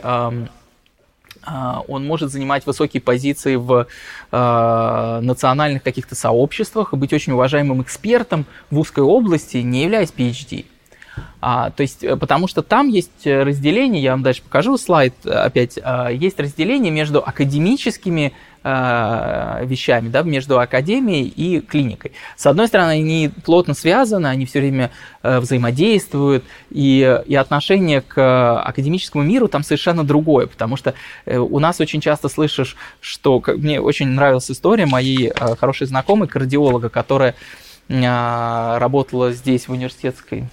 он 1.44 2.06
может 2.06 2.30
занимать 2.30 2.66
высокие 2.66 3.00
позиции 3.00 3.56
в 3.56 3.86
э, 4.32 5.20
национальных 5.22 5.82
каких-то 5.82 6.14
сообществах 6.14 6.92
быть 6.94 7.12
очень 7.12 7.32
уважаемым 7.32 7.82
экспертом 7.82 8.46
в 8.70 8.78
узкой 8.78 9.04
области, 9.04 9.58
не 9.58 9.84
являясь 9.84 10.10
PhD. 10.10 10.64
А, 11.40 11.70
то 11.70 11.82
есть, 11.82 12.02
э, 12.02 12.16
потому 12.16 12.48
что 12.48 12.62
там 12.62 12.88
есть 12.88 13.26
э, 13.26 13.42
разделение, 13.42 14.02
я 14.02 14.12
вам 14.12 14.22
дальше 14.22 14.42
покажу 14.42 14.76
слайд 14.76 15.14
э, 15.24 15.30
опять, 15.30 15.78
а, 15.82 16.08
есть 16.08 16.38
разделение 16.40 16.92
между 16.92 17.20
академическими 17.24 18.32
а, 18.70 19.64
вещами, 19.64 20.10
да, 20.10 20.22
между 20.22 20.60
академией 20.60 21.26
и 21.26 21.60
клиникой. 21.60 22.12
С 22.36 22.44
одной 22.44 22.68
стороны, 22.68 22.90
они 22.90 23.30
плотно 23.46 23.72
связаны, 23.72 24.26
они 24.26 24.44
все 24.44 24.60
время 24.60 24.90
взаимодействуют, 25.22 26.44
и, 26.70 27.22
и 27.24 27.34
отношение 27.34 28.02
к 28.02 28.60
академическому 28.60 29.24
миру 29.24 29.48
там 29.48 29.62
совершенно 29.62 30.04
другое, 30.04 30.48
потому 30.48 30.76
что 30.76 30.92
у 31.24 31.58
нас 31.60 31.80
очень 31.80 32.02
часто 32.02 32.28
слышишь, 32.28 32.76
что 33.00 33.42
мне 33.46 33.80
очень 33.80 34.08
нравилась 34.08 34.50
история 34.50 34.84
моей 34.84 35.32
хорошей 35.58 35.86
знакомой, 35.86 36.28
кардиолога, 36.28 36.90
которая 36.90 37.34
работала 37.88 39.32
здесь 39.32 39.66
в 39.66 39.72
университетской 39.72 40.44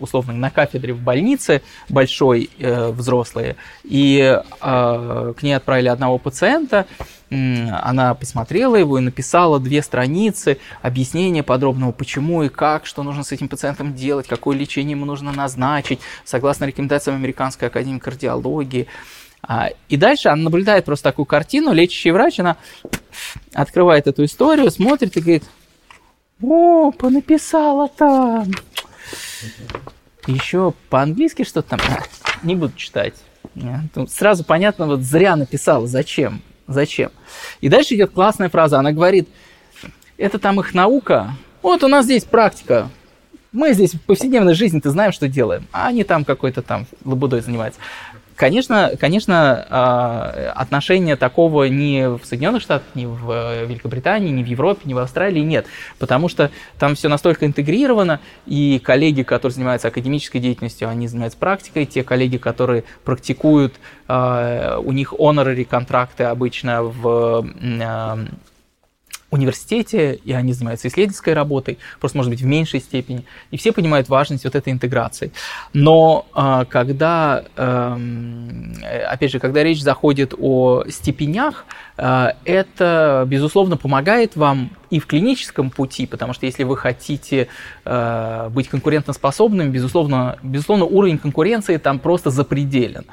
условно 0.00 0.32
на 0.32 0.50
кафедре 0.50 0.92
в 0.92 1.00
больнице 1.00 1.62
большой 1.88 2.50
э, 2.58 2.90
взрослые, 2.90 3.56
и 3.82 4.18
э, 4.20 5.34
к 5.36 5.42
ней 5.42 5.54
отправили 5.54 5.88
одного 5.88 6.18
пациента, 6.18 6.86
она 7.30 8.14
посмотрела 8.14 8.76
его 8.76 8.98
и 8.98 9.00
написала 9.00 9.58
две 9.58 9.82
страницы 9.82 10.58
объяснения 10.82 11.42
подробного, 11.42 11.92
почему 11.92 12.42
и 12.42 12.48
как, 12.48 12.86
что 12.86 13.02
нужно 13.02 13.24
с 13.24 13.32
этим 13.32 13.48
пациентом 13.48 13.94
делать, 13.94 14.28
какое 14.28 14.56
лечение 14.56 14.92
ему 14.92 15.04
нужно 15.04 15.32
назначить, 15.32 16.00
согласно 16.24 16.64
рекомендациям 16.64 17.16
Американской 17.16 17.68
академии 17.68 17.98
кардиологии. 17.98 18.86
А, 19.42 19.70
и 19.88 19.96
дальше 19.96 20.28
она 20.28 20.44
наблюдает 20.44 20.84
просто 20.84 21.10
такую 21.10 21.26
картину, 21.26 21.72
лечащий 21.72 22.10
врач, 22.10 22.40
она 22.40 22.56
открывает 23.52 24.06
эту 24.06 24.24
историю, 24.24 24.70
смотрит 24.70 25.16
и 25.16 25.20
говорит, 25.20 25.44
о, 26.42 26.90
понаписала 26.92 27.88
там, 27.88 28.50
еще 30.26 30.72
по-английски 30.90 31.44
что-то 31.44 31.76
там. 31.76 31.80
А, 31.88 32.02
не 32.42 32.54
буду 32.56 32.74
читать. 32.76 33.14
Тут 33.94 34.10
сразу 34.10 34.44
понятно, 34.44 34.86
вот 34.86 35.00
зря 35.00 35.36
написала. 35.36 35.86
Зачем? 35.86 36.42
Зачем? 36.66 37.10
И 37.60 37.68
дальше 37.68 37.94
идет 37.94 38.12
классная 38.12 38.48
фраза. 38.48 38.78
Она 38.78 38.92
говорит, 38.92 39.28
это 40.16 40.38
там 40.38 40.60
их 40.60 40.74
наука. 40.74 41.36
Вот 41.62 41.82
у 41.82 41.88
нас 41.88 42.04
здесь 42.06 42.24
практика. 42.24 42.90
Мы 43.52 43.72
здесь 43.72 43.94
в 43.94 44.00
повседневной 44.00 44.54
жизни, 44.54 44.80
ты 44.80 44.90
знаем, 44.90 45.12
что 45.12 45.28
делаем. 45.28 45.68
А 45.70 45.86
они 45.88 46.02
там 46.02 46.24
какой-то 46.24 46.62
там 46.62 46.86
лабудой 47.04 47.40
занимаются. 47.40 47.78
Конечно, 48.36 48.92
конечно, 48.98 49.64
а, 49.70 50.52
отношения 50.56 51.14
такого 51.14 51.64
ни 51.64 52.18
в 52.18 52.24
Соединенных 52.24 52.62
Штатах, 52.62 52.88
ни 52.94 53.06
в 53.06 53.30
э, 53.30 53.66
Великобритании, 53.66 54.30
ни 54.30 54.42
в 54.42 54.46
Европе, 54.46 54.80
ни 54.84 54.94
в 54.94 54.98
Австралии 54.98 55.40
нет, 55.40 55.66
потому 56.00 56.28
что 56.28 56.50
там 56.78 56.96
все 56.96 57.08
настолько 57.08 57.46
интегрировано, 57.46 58.20
и 58.46 58.80
коллеги, 58.82 59.22
которые 59.22 59.54
занимаются 59.54 59.88
академической 59.88 60.40
деятельностью, 60.40 60.88
они 60.88 61.06
занимаются 61.06 61.38
практикой, 61.38 61.86
те 61.86 62.02
коллеги, 62.02 62.38
которые 62.38 62.82
практикуют, 63.04 63.74
а, 64.08 64.78
у 64.78 64.90
них 64.90 65.12
honorary 65.12 65.64
контракты 65.64 66.24
обычно 66.24 66.82
в 66.82 67.46
а, 67.82 68.18
университете, 69.34 70.14
и 70.14 70.32
они 70.32 70.52
занимаются 70.52 70.88
исследовательской 70.88 71.34
работой, 71.34 71.78
просто, 72.00 72.18
может 72.18 72.30
быть, 72.30 72.42
в 72.42 72.46
меньшей 72.46 72.80
степени. 72.80 73.24
И 73.50 73.56
все 73.56 73.72
понимают 73.72 74.08
важность 74.08 74.44
вот 74.44 74.54
этой 74.54 74.72
интеграции. 74.72 75.32
Но 75.72 76.26
а, 76.32 76.64
когда, 76.64 77.44
эм, 77.56 78.74
опять 79.08 79.30
же, 79.30 79.38
когда 79.38 79.62
речь 79.62 79.82
заходит 79.82 80.34
о 80.38 80.84
степенях, 80.88 81.66
а, 81.96 82.34
это, 82.44 83.24
безусловно, 83.28 83.76
помогает 83.76 84.36
вам 84.36 84.70
и 84.94 85.00
в 85.00 85.06
клиническом 85.06 85.70
пути, 85.70 86.06
потому 86.06 86.34
что 86.34 86.46
если 86.46 86.62
вы 86.62 86.76
хотите 86.76 87.48
э, 87.84 88.48
быть 88.50 88.68
конкурентоспособными, 88.68 89.68
безусловно, 89.68 90.38
безусловно, 90.40 90.84
уровень 90.84 91.18
конкуренции 91.18 91.78
там 91.78 91.98
просто 91.98 92.30
запределен. 92.30 93.04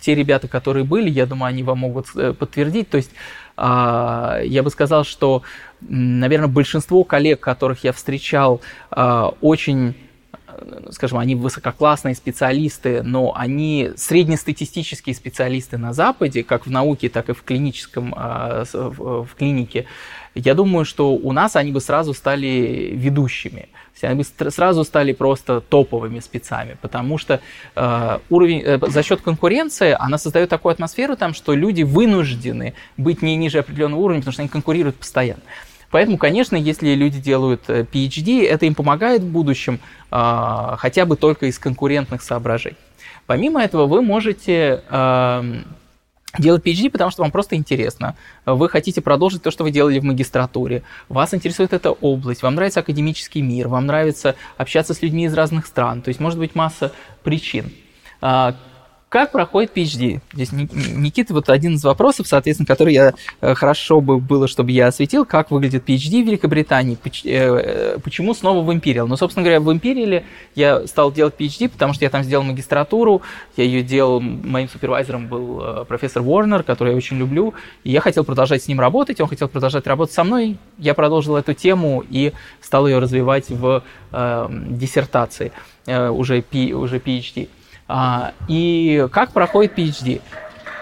Те 0.00 0.14
ребята, 0.14 0.46
которые 0.46 0.84
были, 0.84 1.08
я 1.08 1.24
думаю, 1.24 1.48
они 1.48 1.62
вам 1.62 1.78
могут 1.78 2.08
э, 2.14 2.34
подтвердить. 2.34 2.90
То 2.90 2.98
есть 2.98 3.12
я 3.58 4.62
бы 4.62 4.70
сказал, 4.70 5.04
что, 5.04 5.42
наверное, 5.80 6.48
большинство 6.48 7.04
коллег, 7.04 7.40
которых 7.40 7.84
я 7.84 7.92
встречал, 7.92 8.60
а, 8.90 9.34
очень 9.40 9.94
скажем, 10.90 11.18
они 11.18 11.34
высококлассные 11.34 12.14
специалисты, 12.14 13.02
но 13.02 13.34
они 13.36 13.90
среднестатистические 13.96 15.14
специалисты 15.14 15.78
на 15.78 15.92
Западе, 15.92 16.42
как 16.42 16.66
в 16.66 16.70
науке, 16.70 17.08
так 17.08 17.28
и 17.28 17.32
в 17.34 17.42
клиническом, 17.42 18.14
а, 18.16 18.64
в 18.72 19.28
клинике. 19.36 19.86
Я 20.34 20.54
думаю, 20.54 20.84
что 20.84 21.14
у 21.14 21.32
нас 21.32 21.56
они 21.56 21.72
бы 21.72 21.80
сразу 21.80 22.14
стали 22.14 22.90
ведущими 22.94 23.68
они 24.02 24.24
сразу 24.24 24.84
стали 24.84 25.12
просто 25.12 25.60
топовыми 25.60 26.20
спецами, 26.20 26.76
потому 26.82 27.18
что 27.18 27.40
э, 27.74 28.18
уровень, 28.30 28.62
э, 28.64 28.78
за 28.86 29.02
счет 29.02 29.20
конкуренции 29.22 29.96
она 29.98 30.18
создает 30.18 30.50
такую 30.50 30.72
атмосферу 30.72 31.16
там, 31.16 31.34
что 31.34 31.54
люди 31.54 31.82
вынуждены 31.82 32.74
быть 32.96 33.22
не 33.22 33.36
ниже 33.36 33.58
определенного 33.58 34.00
уровня, 34.00 34.20
потому 34.20 34.32
что 34.32 34.42
они 34.42 34.48
конкурируют 34.48 34.96
постоянно. 34.96 35.42
Поэтому, 35.90 36.18
конечно, 36.18 36.56
если 36.56 36.94
люди 36.94 37.20
делают 37.20 37.62
э, 37.68 37.84
PhD, 37.90 38.46
это 38.46 38.66
им 38.66 38.74
помогает 38.74 39.22
в 39.22 39.30
будущем 39.30 39.80
э, 40.10 40.74
хотя 40.78 41.06
бы 41.06 41.16
только 41.16 41.46
из 41.46 41.58
конкурентных 41.58 42.22
соображений. 42.22 42.76
Помимо 43.26 43.62
этого, 43.62 43.86
вы 43.86 44.02
можете 44.02 44.82
э, 44.88 45.62
делать 46.38 46.64
PhD, 46.64 46.90
потому 46.90 47.10
что 47.10 47.22
вам 47.22 47.30
просто 47.30 47.56
интересно. 47.56 48.16
Вы 48.44 48.68
хотите 48.68 49.00
продолжить 49.00 49.42
то, 49.42 49.50
что 49.50 49.64
вы 49.64 49.70
делали 49.70 49.98
в 49.98 50.04
магистратуре. 50.04 50.82
Вас 51.08 51.34
интересует 51.34 51.72
эта 51.72 51.90
область, 51.90 52.42
вам 52.42 52.54
нравится 52.54 52.80
академический 52.80 53.40
мир, 53.40 53.68
вам 53.68 53.86
нравится 53.86 54.36
общаться 54.56 54.94
с 54.94 55.02
людьми 55.02 55.24
из 55.24 55.34
разных 55.34 55.66
стран. 55.66 56.02
То 56.02 56.08
есть 56.08 56.20
может 56.20 56.38
быть 56.38 56.54
масса 56.54 56.92
причин. 57.22 57.72
Как 59.16 59.32
проходит 59.32 59.74
PhD? 59.74 60.20
Здесь 60.34 60.52
Никита, 60.52 61.32
вот 61.32 61.48
один 61.48 61.76
из 61.76 61.84
вопросов, 61.84 62.26
соответственно, 62.26 62.66
который 62.66 62.92
я 62.92 63.14
э, 63.40 63.54
хорошо 63.54 64.02
бы 64.02 64.18
было, 64.18 64.46
чтобы 64.46 64.72
я 64.72 64.88
осветил, 64.88 65.24
как 65.24 65.50
выглядит 65.50 65.88
PhD 65.88 66.22
в 66.22 66.26
Великобритании, 66.26 66.98
э, 67.24 67.30
э, 67.32 67.98
почему 68.04 68.34
снова 68.34 68.62
в 68.62 68.70
Imperial. 68.70 69.06
Ну, 69.06 69.16
собственно 69.16 69.42
говоря, 69.42 69.60
в 69.60 69.70
Imperial 69.70 70.22
я 70.54 70.86
стал 70.86 71.12
делать 71.12 71.32
PhD, 71.38 71.70
потому 71.70 71.94
что 71.94 72.04
я 72.04 72.10
там 72.10 72.24
сделал 72.24 72.44
магистратуру, 72.44 73.22
я 73.56 73.64
ее 73.64 73.82
делал, 73.82 74.20
моим 74.20 74.68
супервайзером 74.68 75.28
был 75.28 75.86
профессор 75.86 76.20
Уорнер, 76.20 76.62
который 76.62 76.90
я 76.90 76.96
очень 76.98 77.16
люблю, 77.16 77.54
и 77.84 77.92
я 77.92 78.02
хотел 78.02 78.22
продолжать 78.22 78.64
с 78.64 78.68
ним 78.68 78.80
работать, 78.80 79.18
он 79.18 79.28
хотел 79.28 79.48
продолжать 79.48 79.86
работать 79.86 80.14
со 80.14 80.24
мной, 80.24 80.58
я 80.76 80.92
продолжил 80.92 81.36
эту 81.36 81.54
тему 81.54 82.04
и 82.10 82.34
стал 82.60 82.86
ее 82.86 82.98
развивать 82.98 83.48
в 83.48 83.82
э, 84.12 84.46
диссертации, 84.50 85.52
э, 85.86 86.10
уже, 86.10 86.44
уже 86.74 86.98
PhD. 86.98 87.48
А, 87.88 88.32
и 88.48 89.06
как 89.12 89.30
проходит 89.32 89.78
PhD? 89.78 90.20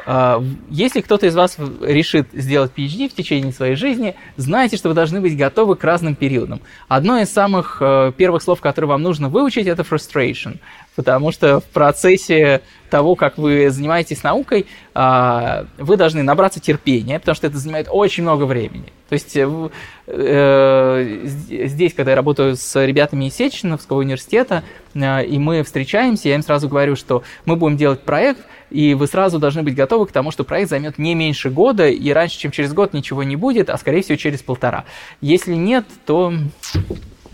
А, 0.06 0.42
если 0.70 1.00
кто-то 1.00 1.26
из 1.26 1.34
вас 1.34 1.56
решит 1.80 2.28
сделать 2.32 2.72
PhD 2.76 3.08
в 3.08 3.14
течение 3.14 3.52
своей 3.52 3.74
жизни, 3.74 4.16
знайте, 4.36 4.76
что 4.76 4.88
вы 4.88 4.94
должны 4.94 5.20
быть 5.20 5.36
готовы 5.36 5.76
к 5.76 5.84
разным 5.84 6.14
периодам. 6.14 6.60
Одно 6.88 7.18
из 7.18 7.32
самых 7.32 7.78
э, 7.80 8.12
первых 8.16 8.42
слов, 8.42 8.60
которые 8.60 8.90
вам 8.90 9.02
нужно 9.02 9.28
выучить, 9.28 9.66
это 9.66 9.82
frustration, 9.82 10.58
потому 10.94 11.32
что 11.32 11.60
в 11.60 11.64
процессе 11.64 12.60
того, 12.90 13.14
как 13.14 13.38
вы 13.38 13.70
занимаетесь 13.70 14.22
наукой, 14.22 14.66
а, 14.94 15.66
вы 15.78 15.96
должны 15.96 16.22
набраться 16.22 16.60
терпения, 16.60 17.18
потому 17.18 17.34
что 17.34 17.46
это 17.46 17.58
занимает 17.58 17.88
очень 17.90 18.22
много 18.22 18.44
времени. 18.44 18.92
То 19.08 19.14
есть 19.14 19.36
э, 19.36 19.70
э, 20.06 21.20
здесь, 21.24 21.94
когда 21.94 22.12
я 22.12 22.16
работаю 22.16 22.56
с 22.56 22.84
ребятами 22.84 23.26
из 23.26 23.34
Сеченовского 23.34 23.98
университета, 23.98 24.62
и 24.94 25.38
мы 25.38 25.62
встречаемся, 25.62 26.28
я 26.28 26.36
им 26.36 26.42
сразу 26.42 26.68
говорю, 26.68 26.94
что 26.94 27.22
мы 27.46 27.56
будем 27.56 27.76
делать 27.76 28.00
проект, 28.00 28.40
и 28.74 28.94
вы 28.94 29.06
сразу 29.06 29.38
должны 29.38 29.62
быть 29.62 29.76
готовы 29.76 30.06
к 30.06 30.12
тому, 30.12 30.32
что 30.32 30.42
проект 30.42 30.68
займет 30.68 30.98
не 30.98 31.14
меньше 31.14 31.48
года, 31.48 31.88
и 31.88 32.10
раньше, 32.10 32.38
чем 32.38 32.50
через 32.50 32.72
год 32.72 32.92
ничего 32.92 33.22
не 33.22 33.36
будет, 33.36 33.70
а 33.70 33.78
скорее 33.78 34.02
всего 34.02 34.16
через 34.16 34.42
полтора. 34.42 34.84
Если 35.20 35.54
нет, 35.54 35.86
то 36.04 36.34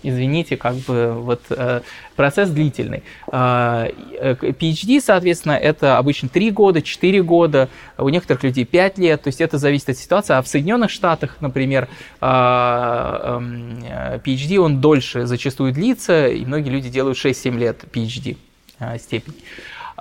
извините, 0.02 0.58
как 0.58 0.74
бы 0.76 1.14
вот 1.14 1.40
э, 1.48 1.80
процесс 2.14 2.50
длительный. 2.50 3.02
Э, 3.32 3.88
PhD, 4.30 5.00
соответственно, 5.00 5.52
это 5.52 5.96
обычно 5.96 6.28
3 6.28 6.50
года, 6.50 6.82
4 6.82 7.22
года, 7.22 7.70
у 7.96 8.10
некоторых 8.10 8.42
людей 8.42 8.66
5 8.66 8.98
лет, 8.98 9.22
то 9.22 9.28
есть 9.28 9.40
это 9.40 9.56
зависит 9.56 9.88
от 9.88 9.96
ситуации. 9.96 10.34
А 10.34 10.42
в 10.42 10.48
Соединенных 10.48 10.90
Штатах, 10.90 11.38
например, 11.40 11.88
э, 12.20 12.26
э, 12.26 14.18
PhD, 14.22 14.58
он 14.58 14.82
дольше 14.82 15.24
зачастую 15.24 15.72
длится, 15.72 16.28
и 16.28 16.44
многие 16.44 16.68
люди 16.68 16.90
делают 16.90 17.16
6-7 17.16 17.56
лет 17.56 17.84
PhD 17.90 18.36
э, 18.78 18.98
степень. 18.98 19.34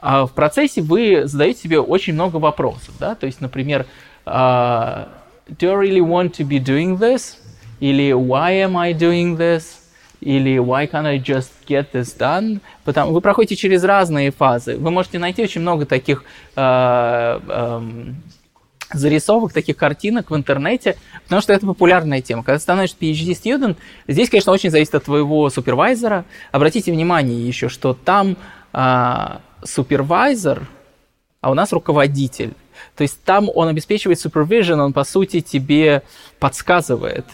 А 0.02 0.26
в 0.26 0.32
процессе 0.32 0.82
вы 0.82 1.24
задаете 1.26 1.62
себе 1.62 1.80
очень 1.80 2.14
много 2.14 2.38
вопросов, 2.38 2.94
да, 3.00 3.16
то 3.16 3.26
есть, 3.26 3.42
например, 3.42 3.86
uh, 4.26 5.08
do 5.48 5.70
I 5.70 5.88
really 5.88 6.02
want 6.02 6.34
to 6.38 6.48
be 6.48 6.64
doing 6.64 6.98
this? 6.98 7.36
Или 7.80 8.12
why 8.12 8.64
am 8.64 8.78
I 8.78 8.94
doing 8.94 9.38
this? 9.38 9.80
или 10.22 10.58
why 10.60 10.90
can't 10.90 11.08
I 11.08 11.18
just 11.18 11.52
get 11.68 11.92
this 11.94 12.18
done? 12.18 12.60
Потому, 12.84 13.14
вы 13.14 13.22
проходите 13.22 13.56
через 13.56 13.84
разные 13.84 14.32
фазы. 14.32 14.78
Вы 14.78 14.92
можете 14.92 15.20
найти 15.20 15.42
очень 15.44 15.62
много 15.62 15.86
таких 15.86 16.24
э, 16.56 17.40
э, 17.48 17.82
зарисовок, 18.94 19.54
таких 19.54 19.78
картинок 19.78 20.32
в 20.32 20.36
интернете, 20.36 20.98
потому 21.24 21.42
что 21.42 21.54
это 21.54 21.66
популярная 21.66 22.22
тема. 22.22 22.44
Когда 22.44 22.60
становишься 22.60 22.98
PhD-студент, 23.00 23.78
здесь, 24.08 24.30
конечно, 24.30 24.52
очень 24.52 24.72
зависит 24.72 24.96
от 24.96 25.06
твоего 25.06 25.50
супервайзера. 25.50 26.26
Обратите 26.52 26.92
внимание 26.92 27.48
еще, 27.48 27.70
что 27.70 27.94
там 27.94 28.36
а, 28.74 29.42
супервайзер, 29.64 30.68
а 31.42 31.52
у 31.52 31.54
нас 31.54 31.72
руководитель. 31.72 32.54
То 32.96 33.04
есть 33.04 33.24
там 33.24 33.50
он 33.54 33.68
обеспечивает 33.68 34.24
supervision, 34.24 34.80
он, 34.80 34.94
по 34.94 35.04
сути, 35.04 35.42
тебе 35.42 36.04
подсказывает. 36.40 37.26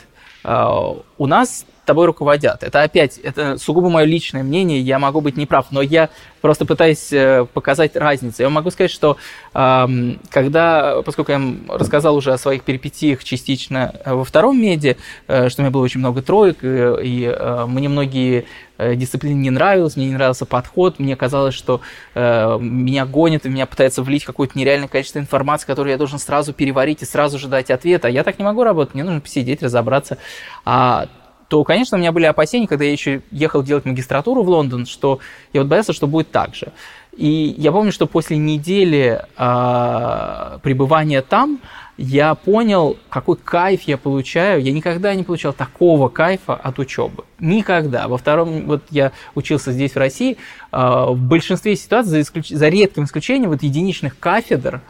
А, 0.44 0.96
у 1.18 1.26
нас 1.28 1.66
тобой 1.86 2.08
руководят. 2.08 2.64
Это 2.64 2.84
опять, 2.84 3.18
это 3.20 3.58
сугубо 3.58 3.90
мое 3.90 4.06
личное 4.06 4.44
мнение, 4.44 4.82
я 4.82 5.00
могу 5.00 5.22
быть 5.22 5.38
неправ, 5.38 5.68
но 5.72 5.82
я 5.82 6.10
просто 6.42 6.66
пытаюсь 6.66 7.14
э, 7.14 7.46
показать 7.54 7.96
разницу. 7.96 8.42
Я 8.42 8.50
могу 8.50 8.72
сказать, 8.72 8.92
что 8.92 9.18
когда, 9.54 11.02
поскольку 11.04 11.32
я 11.32 11.42
рассказал 11.70 12.16
уже 12.16 12.34
о 12.34 12.38
своих 12.38 12.64
перипетиях 12.64 13.24
частично 13.24 13.96
э, 14.04 14.14
во 14.14 14.26
втором 14.26 14.60
меди, 14.60 14.98
э, 15.28 15.50
что 15.50 15.62
у 15.62 15.64
меня 15.64 15.72
было 15.72 15.84
очень 15.84 16.00
много 16.00 16.22
троек, 16.22 16.58
и 16.62 17.36
мне 17.68 17.90
многие 17.90 18.46
дисциплины 18.78 19.36
не 19.36 19.50
нравилось, 19.50 19.96
мне 19.96 20.08
не 20.08 20.14
нравился 20.14 20.46
подход, 20.46 21.00
мне 21.00 21.16
казалось, 21.16 21.56
что 21.56 21.82
меня 22.16 23.06
гонят 23.06 23.46
и 23.46 23.50
меня 23.50 23.66
пытаются 23.66 24.04
влить 24.04 24.26
какое-то 24.26 24.58
нереальное 24.58 24.88
количество 24.88 25.20
информации, 25.20 25.68
которую 25.68 25.92
я 25.92 25.98
должен 25.98 26.20
сразу 26.20 26.54
переварить 26.54 27.02
и 27.02 27.06
сразу 27.06 27.40
же 27.40 27.48
дать 27.48 27.72
ответ, 27.72 28.06
а 28.06 28.10
я 28.10 28.24
так 28.24 28.40
не 28.40 28.46
могу 28.46 28.64
работать, 28.64 28.94
мне 28.94 29.04
нужно 29.04 29.22
посидеть, 29.22 29.64
разобраться. 29.64 30.18
А 30.66 31.08
то, 31.48 31.64
конечно, 31.64 31.98
у 31.98 32.00
меня 32.00 32.12
были 32.12 32.26
опасения, 32.26 32.68
когда 32.68 32.86
я 32.86 32.92
еще 32.92 33.22
ехал 33.32 33.62
делать 33.62 33.86
магистратуру 33.86 34.44
в 34.44 34.50
Лондон, 34.50 34.86
что 34.86 35.20
я 35.54 35.62
вот 35.62 35.70
боялся, 35.70 35.94
что 35.94 36.08
будет 36.08 36.32
так 36.32 36.56
же. 36.56 36.72
И 37.16 37.56
я 37.58 37.72
помню, 37.72 37.92
что 37.92 38.08
после 38.08 38.38
недели 38.38 39.22
э, 39.38 40.60
пребывания 40.64 41.22
там 41.22 41.62
я 41.98 42.36
понял, 42.36 42.98
какой 43.10 43.38
кайф 43.38 43.84
я 43.84 43.98
получаю. 43.98 44.62
Я 44.62 44.74
никогда 44.74 45.16
не 45.16 45.24
получал 45.24 45.54
такого 45.54 46.10
кайфа 46.10 46.54
от 46.54 46.78
учебы. 46.78 47.24
Никогда. 47.40 48.08
Во 48.08 48.18
втором, 48.18 48.66
вот 48.66 48.84
я 48.90 49.14
учился 49.34 49.72
здесь, 49.72 49.94
в 49.94 49.98
России, 49.98 50.38
э, 50.72 50.78
в 50.78 51.18
большинстве 51.18 51.76
ситуаций, 51.78 52.10
за, 52.12 52.22
исключ... 52.22 52.50
за 52.50 52.68
редким 52.68 53.06
исключением, 53.06 53.50
вот 53.50 53.64
единичных 53.64 54.20
кафедр, 54.20 54.82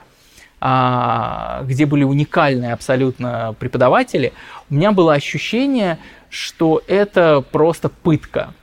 э, 0.62 1.62
где 1.66 1.86
были 1.86 2.04
уникальные 2.04 2.74
абсолютно 2.74 3.56
преподаватели, 3.60 4.34
у 4.72 4.74
меня 4.74 4.92
было 4.92 5.14
ощущение, 5.14 6.00
что 6.30 6.82
это 6.88 7.42
просто 7.52 7.90
пытка. 7.90 8.54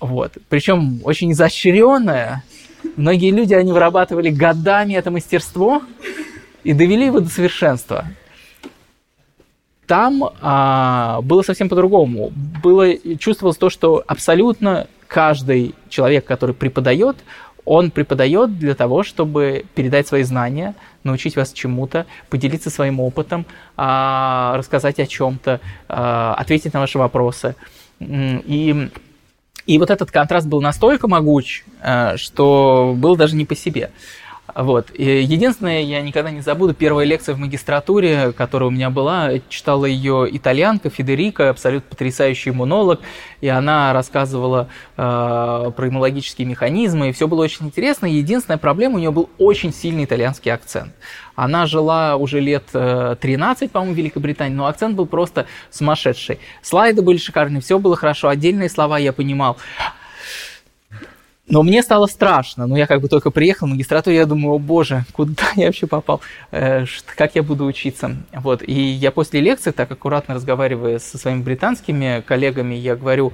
Вот. 0.00 0.32
Причем 0.48 1.00
очень 1.04 1.30
изощренная. 1.30 2.42
Многие 2.96 3.30
люди, 3.30 3.54
они 3.54 3.72
вырабатывали 3.72 4.30
годами 4.30 4.94
это 4.94 5.12
мастерство 5.12 5.82
и 6.66 6.72
довели 6.72 7.06
его 7.06 7.20
до 7.20 7.28
совершенства. 7.28 8.06
Там 9.86 10.24
а, 10.40 11.20
было 11.22 11.42
совсем 11.42 11.68
по-другому. 11.68 12.32
Было 12.60 12.92
чувствовалось 13.18 13.56
то, 13.56 13.70
что 13.70 14.02
абсолютно 14.04 14.88
каждый 15.06 15.76
человек, 15.88 16.24
который 16.24 16.56
преподает, 16.56 17.18
он 17.64 17.92
преподает 17.92 18.58
для 18.58 18.74
того, 18.74 19.04
чтобы 19.04 19.64
передать 19.76 20.08
свои 20.08 20.24
знания, 20.24 20.74
научить 21.04 21.36
вас 21.36 21.52
чему-то, 21.52 22.04
поделиться 22.30 22.68
своим 22.68 22.98
опытом, 22.98 23.46
а, 23.76 24.56
рассказать 24.56 24.98
о 24.98 25.06
чем-то, 25.06 25.60
а, 25.88 26.34
ответить 26.34 26.74
на 26.74 26.80
ваши 26.80 26.98
вопросы. 26.98 27.54
И, 28.00 28.90
и 29.66 29.78
вот 29.78 29.90
этот 29.90 30.10
контраст 30.10 30.48
был 30.48 30.60
настолько 30.60 31.06
могуч, 31.06 31.62
а, 31.80 32.16
что 32.16 32.92
был 32.96 33.14
даже 33.14 33.36
не 33.36 33.44
по 33.44 33.54
себе. 33.54 33.92
Вот. 34.56 34.88
И 34.94 35.04
единственное, 35.22 35.82
я 35.82 36.00
никогда 36.00 36.30
не 36.30 36.40
забуду, 36.40 36.72
первая 36.72 37.04
лекция 37.04 37.34
в 37.34 37.38
магистратуре, 37.38 38.32
которая 38.32 38.68
у 38.68 38.72
меня 38.72 38.88
была, 38.88 39.32
читала 39.50 39.84
ее 39.84 40.26
итальянка 40.30 40.88
Федерика, 40.88 41.50
абсолютно 41.50 41.90
потрясающий 41.90 42.52
монолог, 42.52 43.00
и 43.42 43.48
она 43.48 43.92
рассказывала 43.92 44.68
э, 44.96 45.02
про 45.76 45.88
иммунологические 45.88 46.48
механизмы, 46.48 47.10
и 47.10 47.12
все 47.12 47.28
было 47.28 47.44
очень 47.44 47.66
интересно. 47.66 48.06
Единственная 48.06 48.56
проблема, 48.56 48.94
у 48.94 48.98
нее 48.98 49.10
был 49.10 49.28
очень 49.36 49.74
сильный 49.74 50.04
итальянский 50.04 50.50
акцент. 50.50 50.94
Она 51.34 51.66
жила 51.66 52.16
уже 52.16 52.40
лет 52.40 52.64
13, 52.72 53.62
э, 53.62 53.68
по-моему, 53.68 53.94
в 53.94 53.98
Великобритании, 53.98 54.56
но 54.56 54.68
акцент 54.68 54.96
был 54.96 55.04
просто 55.04 55.44
сумасшедший. 55.70 56.38
Слайды 56.62 57.02
были 57.02 57.18
шикарные, 57.18 57.60
все 57.60 57.78
было 57.78 57.94
хорошо, 57.94 58.28
отдельные 58.28 58.70
слова 58.70 58.96
я 58.96 59.12
понимал. 59.12 59.58
Но 61.48 61.62
мне 61.62 61.82
стало 61.82 62.06
страшно. 62.06 62.66
Ну, 62.66 62.76
я 62.76 62.86
как 62.86 63.00
бы 63.00 63.08
только 63.08 63.30
приехал 63.30 63.66
в 63.66 63.70
магистратуру, 63.70 64.16
я 64.16 64.26
думаю, 64.26 64.54
о 64.54 64.58
боже, 64.58 65.04
куда 65.12 65.44
я 65.56 65.66
вообще 65.66 65.86
попал? 65.86 66.20
Э, 66.50 66.84
как 67.16 67.36
я 67.36 67.42
буду 67.42 67.64
учиться? 67.64 68.16
Вот. 68.32 68.62
И 68.66 68.72
я 68.72 69.12
после 69.12 69.40
лекции, 69.40 69.70
так 69.70 69.90
аккуратно 69.90 70.34
разговаривая 70.34 70.98
со 70.98 71.18
своими 71.18 71.42
британскими 71.42 72.22
коллегами, 72.26 72.74
я 72.74 72.96
говорю, 72.96 73.32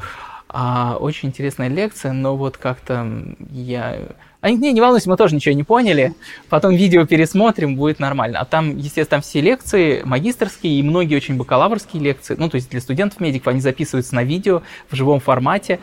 а, 0.54 0.98
очень 1.00 1.30
интересная 1.30 1.68
лекция, 1.68 2.12
но 2.12 2.36
вот 2.36 2.58
как-то 2.58 3.24
я... 3.50 3.98
Они, 4.42 4.58
не, 4.58 4.72
не 4.72 4.80
волнуйся, 4.82 5.08
мы 5.08 5.16
тоже 5.16 5.34
ничего 5.34 5.54
не 5.54 5.62
поняли, 5.62 6.14
потом 6.50 6.74
видео 6.74 7.06
пересмотрим, 7.06 7.76
будет 7.76 8.00
нормально. 8.00 8.40
А 8.40 8.44
там, 8.44 8.76
естественно, 8.76 9.06
там 9.06 9.22
все 9.22 9.40
лекции 9.40 10.02
магистрские 10.04 10.78
и 10.78 10.82
многие 10.82 11.16
очень 11.16 11.38
бакалаврские 11.38 12.02
лекции, 12.02 12.34
ну, 12.38 12.50
то 12.50 12.56
есть 12.56 12.68
для 12.68 12.82
студентов-медиков, 12.82 13.46
они 13.46 13.60
записываются 13.60 14.14
на 14.14 14.24
видео 14.24 14.62
в 14.90 14.96
живом 14.96 15.20
формате, 15.20 15.80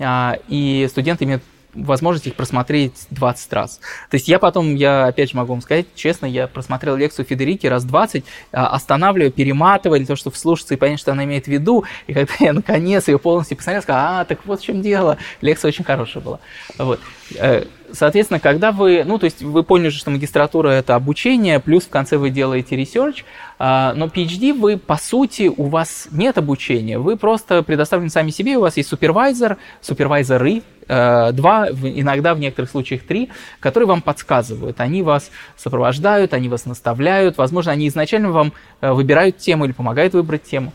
а, 0.00 0.38
и 0.48 0.88
студенты 0.90 1.24
имеют 1.24 1.44
возможность 1.74 2.26
их 2.26 2.34
просмотреть 2.34 3.06
20 3.10 3.52
раз. 3.52 3.80
То 4.10 4.14
есть 4.14 4.28
я 4.28 4.38
потом, 4.38 4.74
я 4.74 5.06
опять 5.06 5.30
же 5.30 5.36
могу 5.36 5.52
вам 5.52 5.60
сказать, 5.60 5.86
честно, 5.94 6.26
я 6.26 6.46
просмотрел 6.46 6.96
лекцию 6.96 7.26
Федерики 7.26 7.66
раз 7.66 7.84
20, 7.84 8.24
а, 8.52 8.68
останавливаю, 8.68 9.30
перематываю, 9.32 10.00
для 10.00 10.06
того, 10.06 10.16
чтобы 10.16 10.34
вслушаться 10.34 10.74
и 10.74 10.76
понять, 10.76 10.98
что 10.98 11.12
она 11.12 11.24
имеет 11.24 11.44
в 11.44 11.48
виду. 11.48 11.84
И 12.06 12.14
когда 12.14 12.34
я 12.40 12.52
наконец 12.52 13.08
ее 13.08 13.18
полностью 13.18 13.56
посмотрел, 13.56 13.82
сказал, 13.82 14.20
а, 14.20 14.24
так 14.24 14.44
вот 14.44 14.60
в 14.60 14.64
чем 14.64 14.82
дело. 14.82 15.18
Лекция 15.40 15.68
очень 15.68 15.84
хорошая 15.84 16.22
была. 16.22 16.40
Вот. 16.78 17.00
Э, 17.36 17.64
соответственно, 17.92 18.40
когда 18.40 18.72
вы, 18.72 19.04
ну, 19.04 19.18
то 19.18 19.24
есть 19.24 19.42
вы 19.42 19.62
поняли, 19.62 19.90
что 19.90 20.10
магистратура– 20.10 20.68
это 20.70 20.94
обучение, 20.94 21.60
плюс 21.60 21.84
в 21.84 21.90
конце 21.90 22.16
вы 22.16 22.30
делаете 22.30 22.76
research, 22.76 23.24
а, 23.58 23.92
но 23.94 24.06
PhD 24.06 24.52
вы, 24.52 24.78
по 24.78 24.96
сути, 24.96 25.50
у 25.54 25.64
вас 25.64 26.08
нет 26.10 26.38
обучения, 26.38 26.98
вы 26.98 27.16
просто 27.16 27.62
предоставлены 27.62 28.10
сами 28.10 28.30
себе, 28.30 28.56
у 28.56 28.62
вас 28.62 28.76
есть 28.76 28.88
супервайзер, 28.88 29.58
супервайзеры, 29.80 30.62
два, 30.88 31.68
иногда 31.70 32.34
в 32.34 32.40
некоторых 32.40 32.70
случаях 32.70 33.02
три, 33.02 33.30
которые 33.60 33.86
вам 33.86 34.02
подсказывают, 34.02 34.80
они 34.80 35.02
вас 35.02 35.30
сопровождают, 35.56 36.32
они 36.32 36.48
вас 36.48 36.64
наставляют, 36.66 37.36
возможно, 37.36 37.72
они 37.72 37.88
изначально 37.88 38.30
вам 38.30 38.52
э, 38.80 38.90
выбирают 38.90 39.38
тему 39.38 39.66
или 39.66 39.72
помогают 39.72 40.14
выбрать 40.14 40.44
тему. 40.44 40.72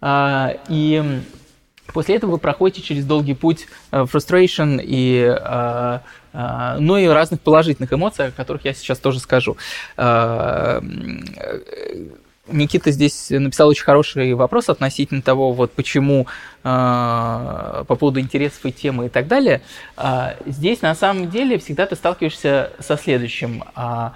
А, 0.00 0.54
и 0.68 1.20
После 1.92 2.16
этого 2.16 2.32
вы 2.32 2.38
проходите 2.38 2.82
через 2.82 3.04
долгий 3.04 3.34
путь 3.34 3.66
э, 3.90 4.02
frustration 4.02 4.80
и 4.82 5.22
э, 5.22 5.98
э, 6.32 6.76
ну 6.78 6.96
и 6.96 7.06
разных 7.06 7.40
положительных 7.40 7.92
эмоций, 7.92 8.28
о 8.28 8.30
которых 8.30 8.64
я 8.64 8.74
сейчас 8.74 8.98
тоже 8.98 9.18
скажу. 9.20 9.56
Никита 12.52 12.90
здесь 12.90 13.30
написал 13.30 13.68
очень 13.68 13.84
хороший 13.84 14.34
вопрос 14.34 14.68
относительно 14.68 15.22
того, 15.22 15.52
вот 15.52 15.72
почему 15.72 16.26
по 16.62 17.84
поводу 17.86 18.20
интересов 18.20 18.66
и 18.66 18.72
темы 18.72 19.06
и 19.06 19.08
так 19.08 19.26
далее. 19.28 19.62
Здесь 20.46 20.82
на 20.82 20.94
самом 20.94 21.30
деле 21.30 21.58
всегда 21.58 21.86
ты 21.86 21.96
сталкиваешься 21.96 22.72
со 22.78 22.96
следующим. 22.96 23.64
Как 23.74 24.12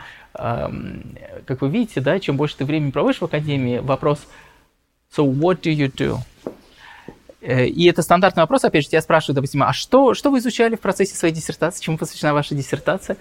вы 1.61 1.69
видите, 1.69 2.01
да, 2.01 2.19
чем 2.19 2.37
больше 2.37 2.57
ты 2.57 2.65
времени 2.65 2.91
проводишь 2.91 3.21
в 3.21 3.25
академии, 3.25 3.79
вопрос 3.79 4.27
So 5.17 5.25
what 5.25 5.61
do 5.63 5.73
you 5.73 5.93
do? 5.93 6.19
Э, 7.41 7.67
и 7.67 7.89
это 7.89 8.03
стандартный 8.03 8.43
вопрос, 8.43 8.65
опять 8.65 8.85
же, 8.85 8.91
тебя 8.91 9.03
спрашивают, 9.03 9.37
допустим, 9.37 9.63
а 9.63 9.73
что, 9.73 10.15
что 10.15 10.31
вы 10.31 10.39
изучали 10.39 10.77
в 10.77 10.81
процессе 10.81 11.15
своей 11.15 11.35
диссертации, 11.35 11.83
чему 11.83 11.99
посвящена 11.99 12.35
ваша 12.35 12.55
диссертация? 12.55 13.17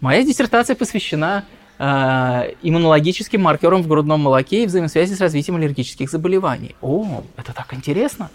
Моя 0.00 0.24
диссертация 0.24 0.76
посвящена 0.76 1.44
э, 1.82 2.52
иммунологическим 2.62 3.42
маркерам 3.42 3.82
в 3.82 3.88
грудном 3.88 4.20
молоке 4.20 4.62
и 4.62 4.66
взаимосвязи 4.66 5.14
с 5.14 5.20
развитием 5.20 5.56
аллергических 5.56 6.08
заболеваний. 6.08 6.76
О, 6.80 7.24
это 7.36 7.52
так 7.52 7.74
интересно. 7.74 8.30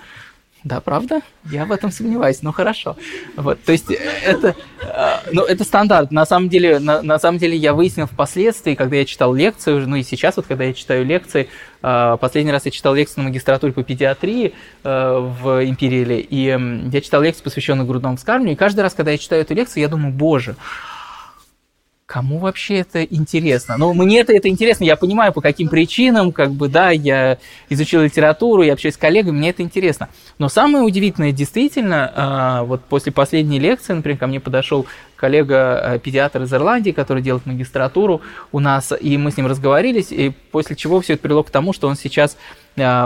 Да, 0.63 0.81
правда? 0.81 1.21
Я 1.45 1.65
в 1.65 1.71
этом 1.71 1.91
сомневаюсь, 1.91 2.41
но 2.41 2.51
хорошо. 2.51 2.97
Вот, 3.37 3.63
то 3.63 3.71
есть 3.71 3.89
это, 3.89 4.53
э, 4.81 5.31
ну, 5.31 5.43
это 5.43 5.63
стандарт. 5.63 6.11
На 6.11 6.25
самом 6.25 6.49
деле, 6.49 6.79
на, 6.79 7.01
на 7.01 7.19
самом 7.19 7.37
деле 7.37 7.55
я 7.55 7.73
выяснил 7.73 8.05
впоследствии, 8.05 8.75
когда 8.75 8.97
я 8.97 9.05
читал 9.05 9.33
лекции, 9.33 9.71
ну 9.71 9.95
и 9.95 10.03
сейчас 10.03 10.35
вот, 10.35 10.45
когда 10.45 10.65
я 10.65 10.73
читаю 10.73 11.05
лекции, 11.05 11.47
э, 11.83 12.17
последний 12.19 12.51
раз 12.51 12.65
я 12.65 12.71
читал 12.71 12.95
лекцию 12.95 13.23
на 13.23 13.29
магистратуре 13.29 13.71
по 13.71 13.83
педиатрии 13.83 14.53
э, 14.83 15.31
в 15.41 15.63
Империале, 15.63 16.19
и 16.19 16.57
я 16.91 17.01
читал 17.01 17.21
лекцию, 17.21 17.45
посвященную 17.45 17.87
грудному 17.87 18.17
вскармливанию, 18.17 18.55
и 18.55 18.59
каждый 18.59 18.81
раз, 18.81 18.93
когда 18.93 19.11
я 19.11 19.17
читаю 19.17 19.43
эту 19.43 19.53
лекцию, 19.53 19.83
я 19.83 19.87
думаю, 19.87 20.11
боже, 20.11 20.57
кому 22.07 22.39
вообще 22.39 22.77
это 22.77 23.03
интересно? 23.03 23.77
Ну, 23.77 23.93
мне 23.93 24.21
это, 24.21 24.31
это 24.33 24.47
интересно, 24.47 24.85
я 24.85 24.95
понимаю, 24.95 25.33
по 25.33 25.41
каким 25.41 25.67
причинам, 25.67 26.31
как 26.31 26.51
бы, 26.51 26.69
да, 26.69 26.89
я 26.89 27.37
изучил 27.69 28.01
литературу, 28.01 28.63
я 28.63 28.73
общаюсь 28.73 28.95
с 28.95 28.97
коллегами, 28.97 29.37
мне 29.37 29.49
это 29.49 29.61
интересно. 29.61 30.07
Но 30.39 30.47
самое 30.47 30.85
удивительное, 30.85 31.33
действительно, 31.33 32.11
а, 32.15 32.63
вот 32.63 32.81
после 32.85 33.11
последней 33.11 33.59
лекции, 33.59 33.91
например, 33.91 34.17
ко 34.17 34.27
мне 34.27 34.39
подошел 34.39 34.87
коллега-педиатр 35.17 36.41
э, 36.41 36.43
из 36.45 36.53
Ирландии, 36.53 36.91
который 36.91 37.21
делает 37.21 37.45
магистратуру 37.45 38.21
у 38.53 38.59
нас, 38.59 38.93
и 38.97 39.17
мы 39.17 39.31
с 39.31 39.37
ним 39.37 39.47
разговорились, 39.47 40.11
и 40.11 40.29
после 40.51 40.77
чего 40.77 41.01
все 41.01 41.13
это 41.13 41.23
привело 41.23 41.43
к 41.43 41.49
тому, 41.49 41.73
что 41.73 41.89
он 41.89 41.97
сейчас 41.97 42.37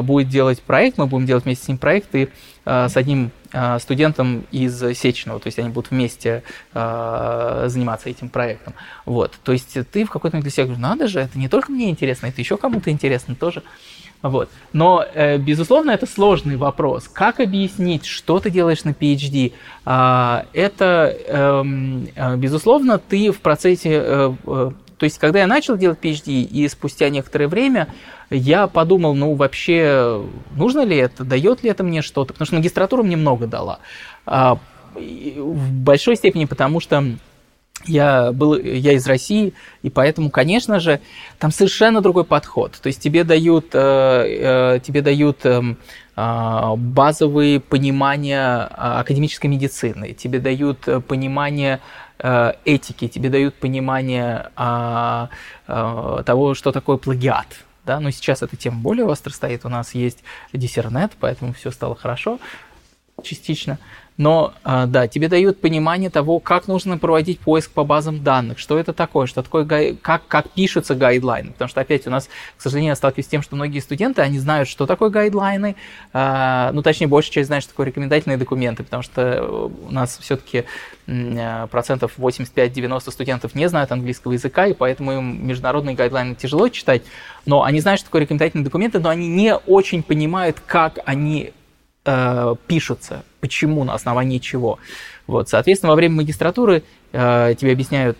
будет 0.01 0.29
делать 0.29 0.61
проект, 0.61 0.97
мы 0.97 1.07
будем 1.07 1.25
делать 1.25 1.45
вместе 1.45 1.65
с 1.65 1.67
ним 1.67 1.77
проект, 1.77 2.13
и 2.13 2.29
а, 2.65 2.89
с 2.89 2.97
одним 2.97 3.31
а, 3.53 3.79
студентом 3.79 4.45
из 4.51 4.77
Сечного, 4.97 5.39
то 5.39 5.47
есть 5.47 5.57
они 5.59 5.69
будут 5.69 5.91
вместе 5.91 6.43
заниматься 6.73 8.09
этим 8.09 8.29
проектом. 8.29 8.73
Вот. 9.05 9.33
То 9.43 9.51
есть 9.51 9.77
ты 9.91 10.05
в 10.05 10.09
какой-то 10.09 10.35
момент 10.35 10.43
для 10.43 10.51
себя 10.51 10.65
говоришь, 10.65 10.81
надо 10.81 11.07
же, 11.07 11.19
это 11.19 11.37
не 11.37 11.47
только 11.47 11.71
мне 11.71 11.89
интересно, 11.89 12.27
это 12.27 12.39
еще 12.41 12.57
кому-то 12.57 12.91
интересно 12.91 13.35
тоже. 13.35 13.63
Вот. 14.21 14.49
Но, 14.71 15.03
э, 15.13 15.37
безусловно, 15.37 15.91
это 15.91 16.05
сложный 16.05 16.55
вопрос. 16.55 17.07
Как 17.07 17.39
объяснить, 17.39 18.05
что 18.05 18.39
ты 18.39 18.51
делаешь 18.51 18.83
на 18.83 18.91
PhD? 18.91 19.53
Это, 19.83 21.17
эм, 21.27 22.07
э, 22.15 22.37
безусловно, 22.37 22.99
ты 22.99 23.31
в 23.31 23.39
процессе... 23.39 24.35
Э, 25.01 25.01
то 25.01 25.05
есть, 25.05 25.17
когда 25.17 25.39
я 25.39 25.47
начал 25.47 25.77
делать 25.77 25.97
PhD, 25.99 26.43
и 26.43 26.67
спустя 26.67 27.09
некоторое 27.09 27.47
время 27.47 27.87
я 28.29 28.67
подумал, 28.67 29.15
ну, 29.15 29.33
вообще, 29.33 30.23
нужно 30.55 30.85
ли 30.85 30.95
это, 30.95 31.23
дает 31.23 31.63
ли 31.63 31.71
это 31.71 31.83
мне 31.83 32.03
что-то, 32.03 32.33
потому 32.33 32.45
что 32.45 32.55
магистратура 32.55 33.01
мне 33.01 33.17
много 33.17 33.47
дала. 33.47 33.79
А, 34.27 34.59
в 34.93 35.71
большой 35.73 36.15
степени 36.17 36.45
потому, 36.45 36.79
что 36.79 37.03
я, 37.87 38.31
был, 38.31 38.57
я 38.57 38.93
из 38.93 39.07
России, 39.07 39.53
и 39.81 39.89
поэтому, 39.89 40.29
конечно 40.29 40.79
же, 40.79 41.01
там 41.39 41.51
совершенно 41.51 42.01
другой 42.01 42.25
подход. 42.25 42.73
То 42.79 42.87
есть 42.87 43.01
тебе 43.01 43.23
дают, 43.23 43.69
э, 43.73 44.75
э, 44.75 44.79
тебе 44.81 45.01
дают 45.01 45.43
эм, 45.45 45.79
а, 46.15 46.75
базовые 46.75 47.59
понимания 47.59 48.67
а, 48.69 48.99
академической 48.99 49.47
медицины, 49.47 50.13
тебе 50.13 50.37
дают 50.37 50.87
э, 52.21 52.53
этики, 52.65 53.07
тебе 53.07 53.29
дают 53.29 53.55
понимание 53.55 54.51
того, 54.55 56.53
что 56.53 56.71
такое 56.71 56.97
плагиат 56.97 57.47
да, 57.85 57.99
но 57.99 58.11
сейчас 58.11 58.43
эта 58.43 58.55
тема 58.55 58.79
более 58.79 59.05
остро 59.05 59.31
стоит, 59.31 59.65
у 59.65 59.69
нас 59.69 59.95
есть 59.95 60.23
диссернет, 60.53 61.13
поэтому 61.19 61.53
все 61.53 61.71
стало 61.71 61.95
хорошо 61.95 62.39
частично. 63.23 63.79
Но 64.21 64.53
а, 64.63 64.85
да, 64.85 65.07
тебе 65.07 65.29
дают 65.29 65.59
понимание 65.61 66.11
того, 66.11 66.37
как 66.37 66.67
нужно 66.67 66.99
проводить 66.99 67.39
поиск 67.39 67.71
по 67.71 67.83
базам 67.83 68.23
данных, 68.23 68.59
что 68.59 68.77
это 68.77 68.93
такое, 68.93 69.25
что 69.25 69.41
такое 69.41 69.95
как, 69.99 70.27
как 70.27 70.51
пишутся 70.51 70.93
гайдлайны. 70.93 71.53
Потому 71.53 71.69
что, 71.69 71.81
опять, 71.81 72.05
у 72.05 72.11
нас, 72.11 72.29
к 72.55 72.61
сожалению, 72.61 72.91
я 72.91 72.95
сталкиваюсь 72.95 73.25
с 73.25 73.29
тем, 73.29 73.41
что 73.41 73.55
многие 73.55 73.79
студенты, 73.79 74.21
они 74.21 74.37
знают, 74.37 74.69
что 74.69 74.85
такое 74.85 75.09
гайдлайны, 75.09 75.75
а, 76.13 76.71
ну, 76.71 76.83
точнее, 76.83 77.07
большая 77.07 77.33
часть 77.33 77.47
знает, 77.47 77.63
что 77.63 77.71
такое 77.71 77.87
рекомендательные 77.87 78.37
документы, 78.37 78.83
потому 78.83 79.01
что 79.01 79.71
у 79.87 79.91
нас 79.91 80.19
все-таки 80.21 80.65
а, 81.07 81.65
процентов 81.65 82.11
85-90 82.19 83.09
студентов 83.09 83.55
не 83.55 83.67
знают 83.69 83.91
английского 83.91 84.33
языка, 84.33 84.67
и 84.67 84.73
поэтому 84.73 85.13
им 85.13 85.47
международные 85.47 85.95
гайдлайны 85.95 86.35
тяжело 86.35 86.69
читать, 86.69 87.01
но 87.47 87.63
они 87.63 87.79
знают, 87.79 87.99
что 87.99 88.09
такое 88.09 88.21
рекомендательные 88.21 88.65
документы, 88.65 88.99
но 88.99 89.09
они 89.09 89.27
не 89.27 89.55
очень 89.55 90.03
понимают, 90.03 90.61
как 90.67 90.99
они 91.07 91.53
э, 92.05 92.55
пишутся, 92.67 93.23
почему, 93.41 93.83
на 93.83 93.93
основании 93.93 94.37
чего. 94.37 94.79
Вот, 95.27 95.49
соответственно, 95.49 95.91
во 95.91 95.95
время 95.95 96.15
магистратуры 96.15 96.83
э, 97.11 97.55
тебе 97.59 97.73
объясняют, 97.73 98.17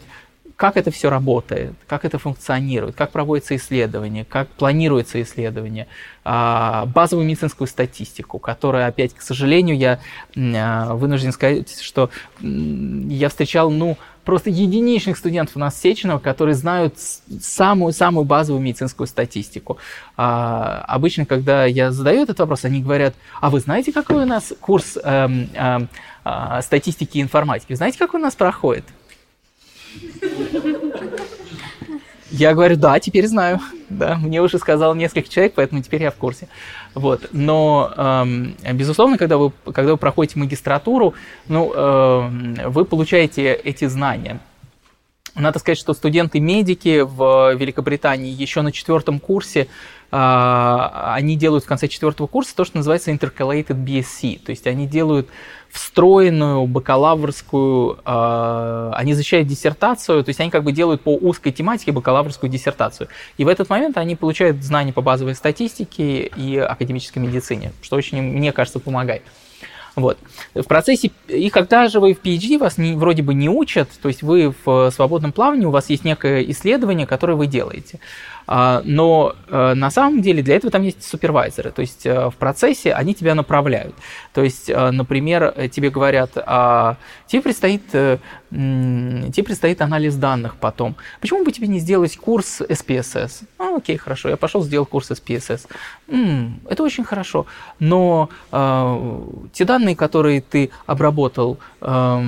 как 0.61 0.77
это 0.77 0.91
все 0.91 1.09
работает, 1.09 1.73
как 1.87 2.05
это 2.05 2.19
функционирует, 2.19 2.95
как 2.95 3.09
проводится 3.09 3.55
исследование, 3.55 4.25
как 4.25 4.47
планируется 4.49 5.19
исследование, 5.21 5.87
э, 6.23 6.83
базовую 6.85 7.25
медицинскую 7.25 7.67
статистику, 7.67 8.37
которая, 8.37 8.87
опять, 8.87 9.13
к 9.15 9.21
сожалению, 9.21 9.77
я 9.77 9.99
э, 10.35 10.93
вынужден 10.93 11.31
сказать, 11.31 11.81
что 11.81 12.09
я 12.41 13.29
встречал, 13.29 13.71
ну, 13.71 13.97
просто 14.23 14.49
единичных 14.49 15.17
студентов 15.17 15.55
у 15.55 15.59
нас 15.59 15.79
Сеченова, 15.79 16.19
которые 16.19 16.55
знают 16.55 16.95
самую-самую 16.97 18.25
базовую 18.25 18.61
медицинскую 18.61 19.07
статистику. 19.07 19.77
А, 20.17 20.83
обычно, 20.87 21.25
когда 21.25 21.65
я 21.65 21.91
задаю 21.91 22.23
этот 22.23 22.39
вопрос, 22.39 22.65
они 22.65 22.81
говорят, 22.81 23.13
а 23.39 23.49
вы 23.49 23.59
знаете, 23.59 23.91
какой 23.91 24.23
у 24.23 24.25
нас 24.25 24.53
курс 24.59 24.97
эм, 25.03 25.49
эм, 25.53 25.89
э, 26.25 26.61
статистики 26.61 27.17
и 27.17 27.21
информатики? 27.21 27.71
Вы 27.71 27.77
знаете, 27.77 27.97
как 27.97 28.13
у 28.13 28.17
нас 28.17 28.35
проходит? 28.35 28.85
Я 32.31 32.53
говорю, 32.53 32.77
да, 32.77 32.97
теперь 32.99 33.27
знаю. 33.27 33.59
Да, 33.89 34.15
мне 34.15 34.41
уже 34.41 34.57
сказал 34.57 34.95
несколько 34.95 35.29
человек, 35.29 35.53
поэтому 35.55 35.81
теперь 35.81 36.03
я 36.03 36.11
в 36.11 36.15
курсе. 36.15 36.47
Вот. 36.95 37.27
Но, 37.33 37.93
эм, 37.97 38.55
безусловно, 38.73 39.17
когда 39.17 39.37
вы, 39.37 39.51
когда 39.73 39.91
вы 39.91 39.97
проходите 39.97 40.39
магистратуру, 40.39 41.13
ну, 41.49 41.73
эм, 41.73 42.57
вы 42.67 42.85
получаете 42.85 43.53
эти 43.53 43.85
знания. 43.85 44.39
Надо 45.35 45.59
сказать, 45.59 45.77
что 45.77 45.93
студенты-медики 45.93 47.01
в 47.01 47.53
Великобритании 47.55 48.31
еще 48.31 48.61
на 48.61 48.71
четвертом 48.71 49.19
курсе 49.19 49.67
они 50.11 51.37
делают 51.37 51.63
в 51.63 51.67
конце 51.67 51.87
четвертого 51.87 52.27
курса 52.27 52.55
то, 52.55 52.65
что 52.65 52.77
называется 52.77 53.11
intercalated 53.11 53.81
BSc. 53.83 54.43
То 54.43 54.49
есть 54.49 54.67
они 54.67 54.85
делают 54.87 55.29
встроенную 55.71 56.65
бакалаврскую, 56.67 57.99
э, 58.05 58.91
они 58.93 59.13
защищают 59.13 59.47
диссертацию, 59.47 60.23
то 60.23 60.29
есть 60.29 60.39
они 60.41 60.49
как 60.49 60.63
бы 60.63 60.73
делают 60.73 61.01
по 61.01 61.15
узкой 61.15 61.51
тематике 61.51 61.93
бакалаврскую 61.93 62.49
диссертацию. 62.49 63.07
И 63.37 63.45
в 63.45 63.47
этот 63.47 63.69
момент 63.69 63.97
они 63.97 64.15
получают 64.15 64.61
знания 64.63 64.91
по 64.91 65.01
базовой 65.01 65.33
статистике 65.33 66.23
и 66.23 66.57
академической 66.57 67.19
медицине, 67.19 67.71
что 67.81 67.95
очень, 67.95 68.21
мне 68.21 68.51
кажется, 68.51 68.79
помогает. 68.79 69.23
Вот. 69.95 70.17
В 70.53 70.63
процессе, 70.63 71.11
и 71.27 71.49
когда 71.49 71.87
же 71.89 71.99
вы 71.99 72.13
в 72.13 72.21
PhD, 72.21 72.57
вас 72.57 72.77
не, 72.77 72.93
вроде 72.93 73.23
бы 73.23 73.33
не 73.33 73.49
учат, 73.49 73.89
то 74.01 74.07
есть 74.07 74.23
вы 74.23 74.53
в 74.63 74.89
свободном 74.91 75.33
плавании, 75.33 75.65
у 75.65 75.71
вас 75.71 75.89
есть 75.89 76.05
некое 76.05 76.43
исследование, 76.49 77.05
которое 77.05 77.35
вы 77.35 77.47
делаете. 77.47 77.99
А, 78.53 78.81
но 78.83 79.33
э, 79.47 79.73
на 79.75 79.89
самом 79.89 80.21
деле 80.21 80.43
для 80.43 80.57
этого 80.57 80.71
там 80.71 80.81
есть 80.81 81.07
супервайзеры, 81.07 81.71
то 81.71 81.79
есть 81.79 82.05
э, 82.05 82.29
в 82.29 82.35
процессе 82.35 82.91
они 82.91 83.15
тебя 83.15 83.33
направляют. 83.33 83.95
То 84.33 84.43
есть, 84.43 84.69
э, 84.69 84.91
например, 84.91 85.69
тебе 85.71 85.89
говорят, 85.89 86.31
а, 86.35 86.97
тебе 87.27 87.43
предстоит, 87.43 87.81
тебе 87.87 89.43
предстоит 89.45 89.81
анализ 89.81 90.15
данных 90.15 90.57
потом. 90.57 90.97
Почему 91.21 91.45
бы 91.45 91.53
тебе 91.53 91.67
не 91.67 91.79
сделать 91.79 92.17
курс 92.17 92.59
SPSS? 92.59 93.43
А, 93.57 93.77
окей, 93.77 93.95
хорошо, 93.95 94.27
я 94.27 94.35
пошел 94.35 94.61
сделал 94.63 94.85
курс 94.85 95.11
SPSS. 95.11 95.67
М-м, 96.09 96.59
это 96.69 96.83
очень 96.83 97.05
хорошо, 97.05 97.45
но 97.79 98.29
те 99.53 99.63
данные, 99.63 99.95
которые 99.95 100.41
ты 100.41 100.71
обработал, 100.87 101.57
а, 101.79 102.21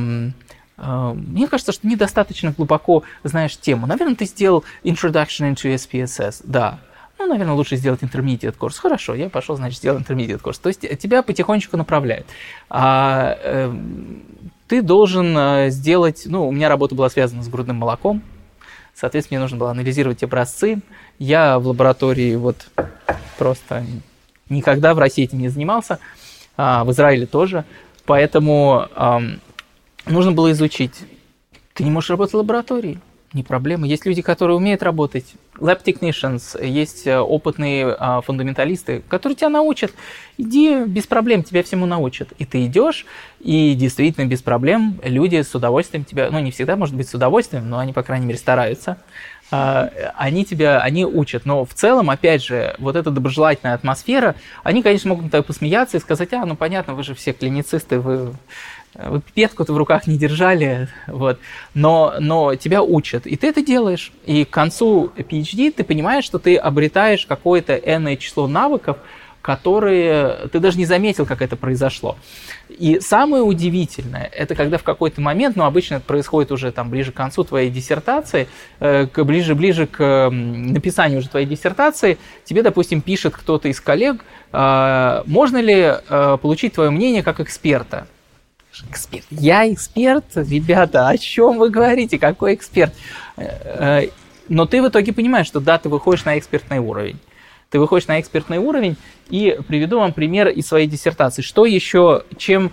мне 0.77 1.47
кажется, 1.47 1.71
что 1.71 1.87
недостаточно 1.87 2.51
глубоко 2.51 3.03
знаешь 3.23 3.57
тему. 3.57 3.85
Наверное, 3.85 4.15
ты 4.15 4.25
сделал 4.25 4.63
Introduction 4.83 5.53
into 5.53 5.73
SPSS, 5.75 6.41
да. 6.43 6.79
Ну, 7.19 7.27
наверное, 7.27 7.53
лучше 7.53 7.77
сделать 7.77 8.01
intermediate 8.01 8.57
курс. 8.57 8.77
Хорошо, 8.77 9.13
я 9.15 9.29
пошел, 9.29 9.55
значит, 9.55 9.79
сделал 9.79 9.99
intermediate 9.99 10.39
курс. 10.39 10.59
То 10.59 10.67
есть 10.67 10.81
тебя 10.99 11.21
потихонечку 11.21 11.77
направляют. 11.77 12.25
А, 12.69 13.37
э, 13.41 13.73
ты 14.67 14.81
должен 14.81 15.37
э, 15.37 15.69
сделать... 15.69 16.23
Ну, 16.25 16.47
у 16.47 16.51
меня 16.51 16.69
работа 16.69 16.95
была 16.95 17.09
связана 17.09 17.43
с 17.43 17.47
грудным 17.47 17.77
молоком. 17.77 18.21
Соответственно, 18.93 19.37
мне 19.37 19.43
нужно 19.43 19.57
было 19.57 19.71
анализировать 19.71 20.21
образцы. 20.23 20.81
Я 21.17 21.59
в 21.59 21.67
лаборатории 21.67 22.35
вот 22.35 22.67
просто 23.37 23.85
никогда 24.49 24.93
в 24.93 24.99
России 24.99 25.23
этим 25.23 25.39
не 25.39 25.49
занимался. 25.49 25.99
А, 26.57 26.83
в 26.83 26.91
Израиле 26.91 27.25
тоже. 27.25 27.63
Поэтому 28.05 28.89
нужно 30.05 30.31
было 30.31 30.51
изучить. 30.51 30.93
Ты 31.73 31.83
не 31.83 31.91
можешь 31.91 32.09
работать 32.09 32.33
в 32.33 32.37
лаборатории, 32.37 32.99
не 33.33 33.41
проблема. 33.43 33.87
Есть 33.87 34.05
люди, 34.05 34.21
которые 34.21 34.57
умеют 34.57 34.83
работать. 34.83 35.33
Lab 35.57 35.83
technicians, 35.83 36.63
есть 36.63 37.07
э, 37.07 37.17
опытные 37.17 37.95
а, 37.99 38.21
фундаменталисты, 38.21 39.01
которые 39.07 39.35
тебя 39.35 39.49
научат. 39.49 39.91
Иди 40.37 40.83
без 40.85 41.07
проблем, 41.07 41.43
тебя 41.43 41.63
всему 41.63 41.85
научат. 41.87 42.31
И 42.37 42.45
ты 42.45 42.65
идешь, 42.65 43.05
и 43.39 43.73
действительно 43.73 44.25
без 44.25 44.41
проблем 44.41 44.99
люди 45.03 45.41
с 45.41 45.53
удовольствием 45.55 46.05
тебя, 46.05 46.29
ну 46.31 46.39
не 46.39 46.51
всегда, 46.51 46.75
может 46.75 46.95
быть, 46.95 47.09
с 47.09 47.13
удовольствием, 47.13 47.69
но 47.69 47.79
они, 47.79 47.91
по 47.91 48.03
крайней 48.03 48.27
мере, 48.27 48.37
стараются. 48.37 48.97
А, 49.51 49.89
они 50.15 50.45
тебя, 50.45 50.79
они 50.79 51.05
учат. 51.05 51.45
Но 51.45 51.65
в 51.65 51.73
целом, 51.73 52.09
опять 52.09 52.43
же, 52.43 52.75
вот 52.79 52.95
эта 52.95 53.11
доброжелательная 53.11 53.75
атмосфера, 53.75 54.35
они, 54.63 54.81
конечно, 54.81 55.09
могут 55.09 55.31
так 55.31 55.45
посмеяться 55.45 55.97
и 55.97 55.99
сказать, 55.99 56.33
а, 56.33 56.45
ну 56.45 56.55
понятно, 56.55 56.93
вы 56.93 57.03
же 57.03 57.13
все 57.13 57.33
клиницисты, 57.33 57.99
вы 57.99 58.33
вы 58.95 59.21
пипетку-то 59.21 59.73
в 59.73 59.77
руках 59.77 60.07
не 60.07 60.17
держали, 60.17 60.87
вот, 61.07 61.39
но, 61.73 62.15
но 62.19 62.55
тебя 62.55 62.83
учат, 62.83 63.25
и 63.25 63.35
ты 63.35 63.47
это 63.47 63.63
делаешь. 63.63 64.11
И 64.25 64.45
к 64.45 64.49
концу 64.49 65.11
PhD 65.17 65.71
ты 65.71 65.83
понимаешь, 65.83 66.25
что 66.25 66.39
ты 66.39 66.55
обретаешь 66.55 67.25
какое-то 67.25 67.75
энное 67.75 68.17
число 68.17 68.47
навыков, 68.47 68.97
которые 69.43 70.47
ты 70.51 70.59
даже 70.59 70.77
не 70.77 70.85
заметил, 70.85 71.25
как 71.25 71.41
это 71.41 71.57
произошло. 71.57 72.17
И 72.69 72.99
самое 73.01 73.43
удивительное, 73.43 74.31
это 74.33 74.55
когда 74.55 74.77
в 74.77 74.83
какой-то 74.83 75.19
момент, 75.19 75.57
ну, 75.57 75.65
обычно 75.65 75.95
это 75.95 76.05
происходит 76.05 76.51
уже 76.51 76.71
там 76.71 76.89
ближе 76.89 77.11
к 77.11 77.15
концу 77.15 77.43
твоей 77.43 77.69
диссертации, 77.69 78.47
э, 78.79 79.05
к, 79.05 79.21
написанию 79.21 81.19
уже 81.19 81.27
твоей 81.27 81.45
диссертации, 81.45 82.17
тебе, 82.45 82.63
допустим, 82.63 83.01
пишет 83.01 83.33
кто-то 83.35 83.67
из 83.67 83.81
коллег, 83.81 84.23
э, 84.53 85.23
можно 85.25 85.57
ли 85.57 85.91
э, 85.91 86.37
получить 86.41 86.73
твое 86.73 86.89
мнение 86.89 87.21
как 87.21 87.41
эксперта? 87.41 88.07
Эксперт. 88.89 89.25
Я 89.29 89.71
эксперт? 89.71 90.25
Ребята, 90.35 91.07
о 91.09 91.17
чем 91.17 91.57
вы 91.57 91.69
говорите? 91.69 92.17
Какой 92.17 92.55
эксперт? 92.55 92.93
Э, 93.37 94.01
э, 94.03 94.09
но 94.49 94.65
ты 94.65 94.81
в 94.81 94.87
итоге 94.87 95.13
понимаешь, 95.13 95.47
что 95.47 95.59
да, 95.59 95.77
ты 95.77 95.89
выходишь 95.89 96.25
на 96.25 96.37
экспертный 96.37 96.79
уровень. 96.79 97.19
Ты 97.69 97.79
выходишь 97.79 98.07
на 98.07 98.19
экспертный 98.19 98.59
уровень, 98.59 98.97
и 99.29 99.57
приведу 99.67 99.99
вам 99.99 100.13
пример 100.13 100.47
из 100.47 100.67
своей 100.67 100.87
диссертации. 100.87 101.41
Что 101.41 101.65
еще, 101.65 102.23
чем 102.37 102.71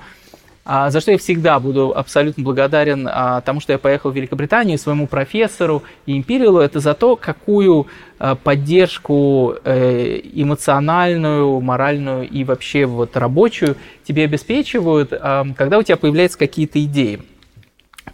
за 0.65 1.01
что 1.01 1.13
я 1.13 1.19
всегда 1.19 1.59
буду 1.59 1.93
абсолютно 1.97 2.45
благодарен 2.45 3.09
а, 3.11 3.41
тому, 3.41 3.61
что 3.61 3.73
я 3.73 3.79
поехал 3.79 4.11
в 4.11 4.17
Великобританию, 4.17 4.79
своему 4.79 5.07
профессору 5.07 5.83
и 6.07 6.17
Империалу, 6.17 6.59
это 6.61 6.81
за 6.81 6.95
то, 6.95 7.17
какую 7.17 7.87
а, 8.19 8.35
поддержку 8.35 9.55
э, 9.65 10.21
эмоциональную, 10.35 11.61
моральную 11.61 12.29
и 12.29 12.45
вообще 12.45 12.85
вот 12.85 13.17
рабочую 13.17 13.77
тебе 14.05 14.25
обеспечивают, 14.25 15.11
когда 15.11 15.79
у 15.79 15.83
тебя 15.83 15.97
появляются 15.97 16.39
какие-то 16.39 16.83
идеи. 16.85 17.23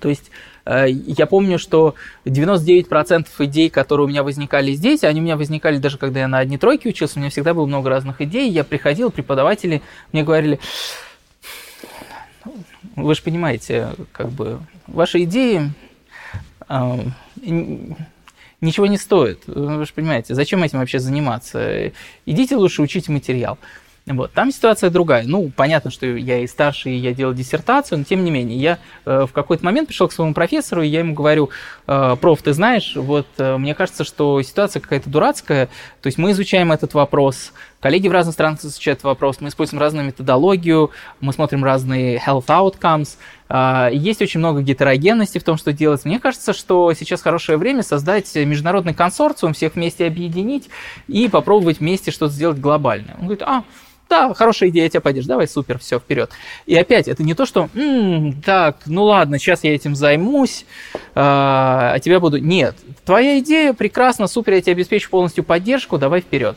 То 0.01 0.09
есть 0.09 0.31
Э, 0.67 0.87
я 0.89 1.27
помню, 1.27 1.59
что 1.59 1.95
99% 2.27 3.27
идей, 3.39 3.71
которые 3.71 4.07
у 4.07 4.09
меня 4.09 4.23
возникали 4.23 4.73
здесь, 4.73 5.05
они 5.05 5.21
у 5.21 5.23
меня 5.23 5.37
возникали 5.37 5.79
даже 5.79 5.97
когда 5.97 6.21
я 6.21 6.29
на 6.29 6.39
одни 6.39 6.59
тройки 6.59 6.89
учился, 6.89 7.15
у 7.17 7.21
меня 7.21 7.31
всегда 7.31 7.55
было 7.55 7.67
много 7.67 7.89
разных 7.89 8.21
идей. 8.21 8.51
Я 8.51 8.65
приходил, 8.65 9.11
преподаватели 9.11 9.81
мне 10.13 10.25
говорили, 10.25 10.59
вы 12.95 13.15
же 13.15 13.23
понимаете, 13.23 13.91
как 14.13 14.31
бы 14.31 14.61
ваши 14.87 15.25
идеи 15.25 15.73
э, 16.69 17.05
ничего 18.61 18.87
не 18.87 18.99
стоят. 18.99 19.41
Вы 19.47 19.85
же 19.85 19.93
понимаете, 19.93 20.35
зачем 20.35 20.63
этим 20.63 20.79
вообще 20.79 20.99
заниматься? 20.99 21.93
Идите 22.25 22.57
лучше 22.57 22.83
учить 22.83 23.09
материал. 23.09 23.59
Вот. 24.07 24.33
Там 24.33 24.53
ситуация 24.53 24.89
другая. 24.89 25.25
Ну, 25.27 25.51
понятно, 25.55 25.91
что 25.91 26.07
я 26.07 26.39
и 26.39 26.47
старший, 26.47 26.95
и 26.95 26.99
я 26.99 27.13
делал 27.13 27.35
диссертацию, 27.35 27.99
но 27.99 28.05
тем 28.05 28.25
не 28.25 28.31
менее, 28.31 28.57
я 28.57 28.79
э, 29.05 29.27
в 29.29 29.33
какой-то 29.33 29.65
момент 29.65 29.89
пришел 29.89 30.07
к 30.07 30.13
своему 30.13 30.33
профессору, 30.33 30.83
и 30.83 30.87
я 30.87 31.01
ему 31.01 31.13
говорю, 31.13 31.51
э, 31.89 32.17
проф, 32.21 32.41
ты 32.41 32.53
знаешь, 32.53 32.95
вот 32.95 33.27
э, 33.39 33.57
мне 33.57 33.75
кажется, 33.75 34.05
что 34.05 34.41
ситуация 34.43 34.79
какая-то 34.79 35.11
дурацкая, 35.11 35.67
то 36.03 36.07
есть 36.07 36.19
мы 36.19 36.31
изучаем 36.31 36.71
этот 36.71 36.95
вопрос, 36.95 37.53
коллеги 37.81 38.09
в 38.09 38.13
разных 38.13 38.35
странах 38.35 38.65
изучают 38.65 39.03
вопрос, 39.03 39.41
мы 39.41 39.49
используем 39.49 39.81
разную 39.81 40.07
методологию, 40.07 40.91
мы 41.21 41.33
смотрим 41.33 41.65
разные 41.65 42.19
health 42.19 42.47
outcomes, 42.47 43.17
э, 43.49 43.91
есть 43.93 44.23
очень 44.23 44.41
много 44.41 44.63
гетерогенности 44.63 45.39
в 45.39 45.45
том, 45.45 45.57
что 45.57 45.73
делать. 45.73 46.05
Мне 46.05 46.19
кажется, 46.19 46.53
что 46.53 46.93
сейчас 46.95 47.23
хорошее 47.23 47.59
время 47.59 47.83
создать 47.83 48.35
международный 48.35 48.95
консорциум, 48.95 49.53
всех 49.53 49.75
вместе 49.75 50.07
объединить 50.07 50.69
и 51.09 51.29
попробовать 51.29 51.81
вместе 51.81 52.11
что-то 52.11 52.33
сделать 52.33 52.59
глобальное. 52.59 53.15
Он 53.19 53.27
говорит, 53.27 53.43
а, 53.43 53.65
да, 54.09 54.33
хорошая 54.35 54.69
идея, 54.69 54.89
тебя 54.89 55.01
поддержу, 55.01 55.29
давай, 55.29 55.49
супер, 55.49 55.79
все, 55.79 55.99
вперед. 55.99 56.31
И 56.67 56.77
опять, 56.77 57.09
это 57.09 57.23
не 57.23 57.35
то, 57.35 57.45
что, 57.45 57.69
м-м, 57.75 58.41
так, 58.41 58.79
ну 58.87 59.05
ладно, 59.05 59.39
сейчас 59.39 59.65
я 59.65 59.75
этим 59.75 59.97
займусь, 59.97 60.65
а, 61.15 61.93
а 61.95 61.99
тебя 61.99 62.21
буду... 62.21 62.39
Нет, 62.39 62.77
твоя 63.05 63.41
идея 63.41 63.73
прекрасна, 63.73 64.29
супер, 64.29 64.55
я 64.55 64.61
тебе 64.61 64.73
обеспечу 64.73 65.11
полностью 65.11 65.43
поддержку, 65.43 65.99
давай 65.99 66.21
вперед. 66.21 66.57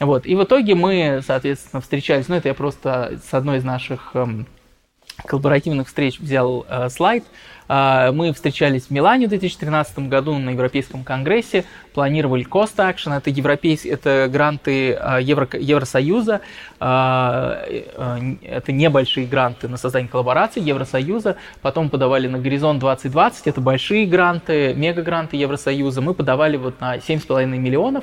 Вот, 0.00 0.24
и 0.26 0.34
в 0.34 0.42
итоге 0.44 0.74
мы, 0.74 1.20
соответственно, 1.24 1.82
встречались, 1.82 2.28
ну 2.28 2.36
это 2.36 2.48
я 2.48 2.54
просто 2.54 3.20
с 3.22 3.34
одной 3.34 3.58
из 3.58 3.64
наших 3.64 4.12
эм, 4.14 4.46
коллаборативных 5.26 5.88
встреч 5.88 6.18
взял 6.18 6.64
э, 6.68 6.88
слайд, 6.88 7.24
а, 7.72 8.10
мы 8.10 8.32
встречались 8.32 8.86
в 8.86 8.90
Милане 8.90 9.26
в 9.26 9.28
2013 9.28 10.08
году 10.08 10.36
на 10.36 10.50
Европейском 10.50 11.04
конгрессе, 11.04 11.64
планировали 11.94 12.44
Cost 12.44 12.74
Action, 12.78 13.16
это, 13.16 13.30
европейские, 13.30 13.92
это 13.92 14.28
гранты 14.28 14.94
а, 14.94 15.20
Евро, 15.20 15.48
Евросоюза, 15.52 16.40
э, 16.80 16.84
это 18.42 18.72
небольшие 18.72 19.24
гранты 19.26 19.68
на 19.68 19.76
создание 19.76 20.08
коллаборации 20.08 20.60
Евросоюза, 20.60 21.36
потом 21.62 21.90
подавали 21.90 22.26
на 22.26 22.40
Горизонт 22.40 22.80
2020, 22.80 23.46
это 23.46 23.60
большие 23.60 24.04
гранты, 24.04 24.74
мегагранты 24.74 25.36
Евросоюза, 25.36 26.00
мы 26.00 26.14
подавали 26.14 26.56
вот 26.56 26.80
на 26.80 26.96
7,5 26.96 27.46
миллионов 27.46 28.02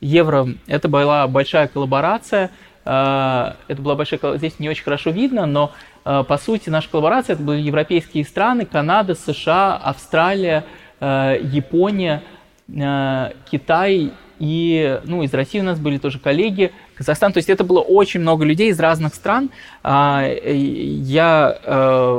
евро, 0.00 0.48
это 0.66 0.88
была 0.88 1.26
большая 1.26 1.68
коллаборация, 1.68 2.50
это 2.84 3.56
была 3.68 3.96
большая, 3.96 4.38
здесь 4.38 4.58
не 4.58 4.68
очень 4.70 4.84
хорошо 4.84 5.10
видно, 5.10 5.44
но 5.44 5.72
Э, 6.08 6.24
по 6.26 6.38
сути, 6.38 6.70
наша 6.70 6.88
коллаборация 6.88 7.34
это 7.34 7.42
были 7.42 7.60
европейские 7.60 8.24
страны, 8.24 8.64
Канада, 8.64 9.14
США, 9.14 9.76
Австралия, 9.76 10.64
э, 11.00 11.38
Япония, 11.42 12.22
э, 12.66 13.32
Китай 13.50 14.12
и, 14.38 15.00
ну, 15.04 15.22
из 15.22 15.32
России 15.34 15.60
у 15.60 15.64
нас 15.64 15.78
были 15.78 15.98
тоже 15.98 16.18
коллеги, 16.18 16.72
Казахстан. 16.94 17.32
То 17.32 17.38
есть 17.38 17.48
это 17.48 17.64
было 17.64 17.80
очень 17.80 18.20
много 18.20 18.44
людей 18.44 18.70
из 18.70 18.80
разных 18.80 19.14
стран. 19.14 19.50
А, 19.82 20.24
я 20.26 21.58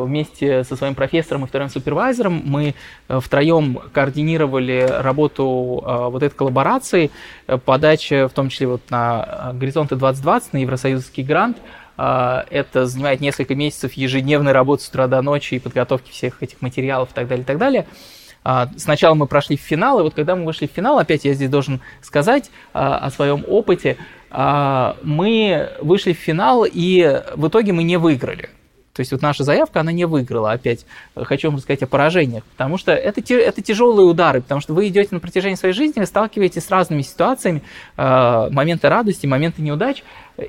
вместе 0.06 0.64
со 0.64 0.76
своим 0.76 0.96
профессором 0.96 1.44
и 1.44 1.48
вторым 1.48 1.70
супервайзером, 1.70 2.42
мы 2.46 2.76
втроем 3.08 3.80
координировали 3.94 4.88
работу 4.90 5.84
вот 5.86 6.24
этой 6.24 6.36
коллаборации, 6.36 7.12
подача, 7.66 8.28
в 8.28 8.34
том 8.34 8.50
числе 8.50 8.68
вот 8.68 8.82
на 8.90 9.52
Горизонты 9.54 9.96
2020, 9.96 10.54
на 10.54 10.58
Евросоюзский 10.58 11.24
грант– 11.24 11.58
а, 12.02 12.46
это 12.50 12.86
занимает 12.86 13.20
несколько 13.20 13.56
месяцев 13.56 13.92
ежедневной 13.92 14.54
работы 14.54 14.84
с 14.84 14.88
утра 14.88 15.08
до 15.08 15.22
ночи 15.22 15.56
и 15.56 15.60
подготовки 15.60 16.12
всех 16.12 16.42
этих 16.42 16.62
материалов 16.62 17.12
и 17.12 17.14
так 17.14 17.28
далее, 17.28 17.44
и 17.44 17.46
так 17.46 17.58
далее. 17.58 17.88
А, 18.44 18.70
сначала 18.78 19.16
мы 19.16 19.28
прошли 19.28 19.58
в 19.58 19.62
финал, 19.62 20.00
и 20.00 20.04
вот 20.04 20.14
когда 20.14 20.36
мы 20.36 20.46
вышли 20.46 20.68
в 20.68 20.72
финал, 20.72 21.00
опять 21.00 21.26
я 21.26 21.34
здесь 21.34 21.50
должен 21.50 21.82
сказать 22.02 22.52
а, 22.74 22.98
о 22.98 23.10
своем 23.10 23.44
опыте, 23.48 23.98
мы 24.32 25.72
вышли 25.82 26.14
в 26.14 26.18
финал, 26.18 26.64
и 26.64 27.24
в 27.36 27.48
итоге 27.48 27.74
мы 27.74 27.82
не 27.82 27.98
выиграли. 27.98 28.50
То 29.00 29.02
есть 29.02 29.14
вот 29.14 29.22
наша 29.22 29.46
заявка, 29.46 29.80
она 29.80 29.94
не 29.94 30.04
выиграла. 30.04 30.52
Опять 30.52 30.86
хочу 31.16 31.48
вам 31.48 31.56
рассказать 31.56 31.84
о 31.84 31.88
поражениях, 31.88 32.44
потому 32.44 32.78
что 32.78 32.92
это, 32.92 33.22
это 33.34 33.62
тяжелые 33.62 34.06
удары, 34.06 34.42
потому 34.42 34.60
что 34.60 34.74
вы 34.74 34.90
идете 34.90 35.08
на 35.12 35.22
протяжении 35.22 35.56
своей 35.56 35.74
жизни, 35.74 36.04
сталкиваетесь 36.04 36.66
с 36.66 36.70
разными 36.70 37.02
ситуациями, 37.02 37.62
моменты 37.96 38.90
радости, 38.90 39.26
моменты 39.26 39.62
неудач, 39.62 40.04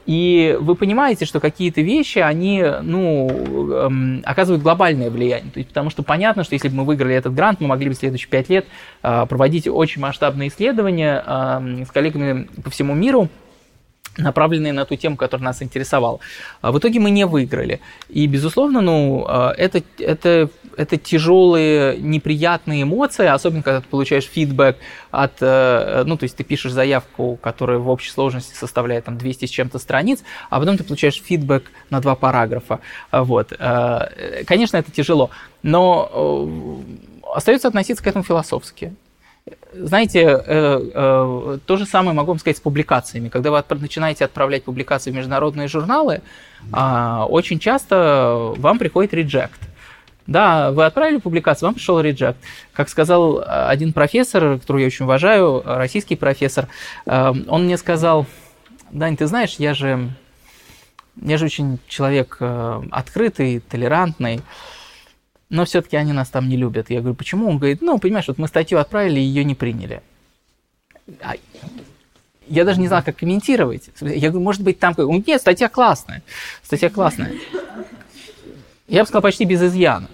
и 0.05 0.59
вы 0.61 0.75
понимаете, 0.75 1.27
что 1.27 1.39
какие-то 1.39 1.81
вещи, 1.81 2.19
они, 2.19 2.65
ну, 2.83 3.29
эм, 3.73 4.23
оказывают 4.25 4.65
глобальное 4.65 5.11
влияние. 5.11 5.53
То 5.53 5.59
есть, 5.59 5.69
потому 5.69 5.91
что 5.91 6.03
понятно, 6.03 6.43
что 6.43 6.55
если 6.55 6.71
бы 6.71 6.75
мы 6.75 6.85
выиграли 6.85 7.15
этот 7.15 7.33
грант, 7.33 7.61
мы 7.61 7.69
могли 7.69 7.89
бы 7.89 7.95
в 7.95 7.99
следующие 7.99 8.31
пять 8.31 8.49
лет 8.49 8.67
э, 9.05 9.27
проводить 9.29 9.69
очень 9.69 10.03
масштабные 10.03 10.49
исследования 10.49 11.23
э, 11.25 11.85
с 11.89 11.93
коллегами 11.93 12.49
по 12.65 12.71
всему 12.71 12.95
миру, 12.95 13.29
направленные 14.21 14.73
на 14.73 14.85
ту 14.85 14.97
тему, 14.97 15.17
которая 15.17 15.45
нас 15.45 15.63
интересовала. 15.63 16.21
А 16.61 16.73
в 16.73 16.79
итоге 16.79 17.01
мы 17.01 17.11
не 17.11 17.27
выиграли. 17.27 17.81
И, 18.09 18.27
безусловно, 18.27 18.81
ну, 18.81 19.25
а, 19.29 19.53
это, 19.57 19.83
это, 19.99 20.49
это 20.77 20.97
тяжелые, 20.97 21.99
неприятные 21.99 22.83
эмоции, 22.83 23.27
особенно 23.27 23.63
когда 23.63 23.81
ты 23.81 23.89
получаешь 23.89 24.25
фидбэк 24.25 24.77
от, 25.11 25.33
э, 25.41 26.05
ну, 26.07 26.17
то 26.17 26.25
есть 26.25 26.37
ты 26.37 26.45
пишешь 26.45 26.73
заявку, 26.73 27.39
которая 27.43 27.79
в 27.79 27.89
общей 27.89 28.11
сложности 28.11 28.55
составляет 28.55 29.05
там 29.05 29.19
200 29.19 29.47
с 29.47 29.51
чем-то 29.51 29.79
страниц, 29.79 30.23
а 30.51 30.61
потом 30.61 30.77
ты 30.77 30.85
получаешь 30.85 31.21
фидбэк 31.23 31.71
на 31.91 32.01
два 32.01 32.15
параграфа. 32.15 32.81
Вот. 33.13 33.53
Э, 33.59 34.45
конечно, 34.47 34.77
это 34.77 34.91
тяжело, 34.91 35.31
но 35.63 36.11
э, 36.13 37.37
остается 37.37 37.69
относиться 37.69 38.03
к 38.03 38.07
этому 38.07 38.25
философски 38.25 38.95
знаете, 39.73 40.21
э, 40.21 40.91
э, 40.95 41.59
то 41.65 41.77
же 41.77 41.87
самое 41.87 42.15
могу 42.15 42.33
вам 42.33 42.39
сказать 42.39 42.57
с 42.57 42.61
публикациями. 42.61 43.29
Когда 43.29 43.51
вы 43.51 43.63
начинаете 43.77 44.25
отправлять 44.25 44.65
публикации 44.65 45.11
в 45.11 45.15
международные 45.15 45.69
журналы, 45.69 46.23
э, 46.73 47.25
очень 47.29 47.59
часто 47.59 48.53
вам 48.57 48.79
приходит 48.79 49.15
реджект. 49.15 49.61
Да, 50.27 50.71
вы 50.71 50.85
отправили 50.85 51.19
публикацию, 51.19 51.69
вам 51.69 51.75
пришел 51.75 52.01
реджект. 52.01 52.39
Как 52.73 52.89
сказал 52.89 53.43
один 53.47 53.93
профессор, 53.93 54.59
которого 54.61 54.81
я 54.81 54.87
очень 54.87 55.05
уважаю, 55.05 55.63
российский 55.65 56.17
профессор, 56.17 56.69
э, 57.07 57.33
он 57.49 57.65
мне 57.65 57.77
сказал, 57.77 58.27
Дань, 58.91 59.17
ты 59.17 59.27
знаешь, 59.27 59.57
я 59.59 59.73
же, 59.73 60.11
я 61.21 61.39
же 61.39 61.45
очень 61.45 61.79
человек 61.87 62.37
э, 62.41 62.83
открытый, 62.91 63.61
толерантный, 63.61 64.41
но 65.51 65.65
все-таки 65.65 65.97
они 65.97 66.13
нас 66.13 66.29
там 66.29 66.49
не 66.49 66.57
любят. 66.57 66.91
Я 66.91 67.01
говорю, 67.01 67.17
почему? 67.17 67.49
Он 67.49 67.59
говорит, 67.59 67.83
ну, 67.83 67.99
понимаешь, 67.99 68.29
вот 68.29 68.39
мы 68.39 68.47
статью 68.47 68.79
отправили, 68.79 69.19
ее 69.19 69.45
не 69.45 69.57
приняли. 69.57 70.01
А 71.21 71.35
я 72.47 72.65
даже 72.65 72.81
не 72.81 72.89
знал, 72.89 73.03
как 73.03 73.17
комментировать. 73.17 73.91
Я 74.01 74.31
говорю, 74.31 74.45
может 74.45 74.63
быть, 74.63 74.79
там... 74.79 74.95
Нет, 75.27 75.41
статья 75.41 75.69
классная. 75.69 76.23
Статья 76.63 76.89
классная. 76.89 77.33
Я 78.87 79.03
бы 79.03 79.07
сказал, 79.07 79.23
почти 79.23 79.45
без 79.45 79.63
изъяна. 79.63 80.09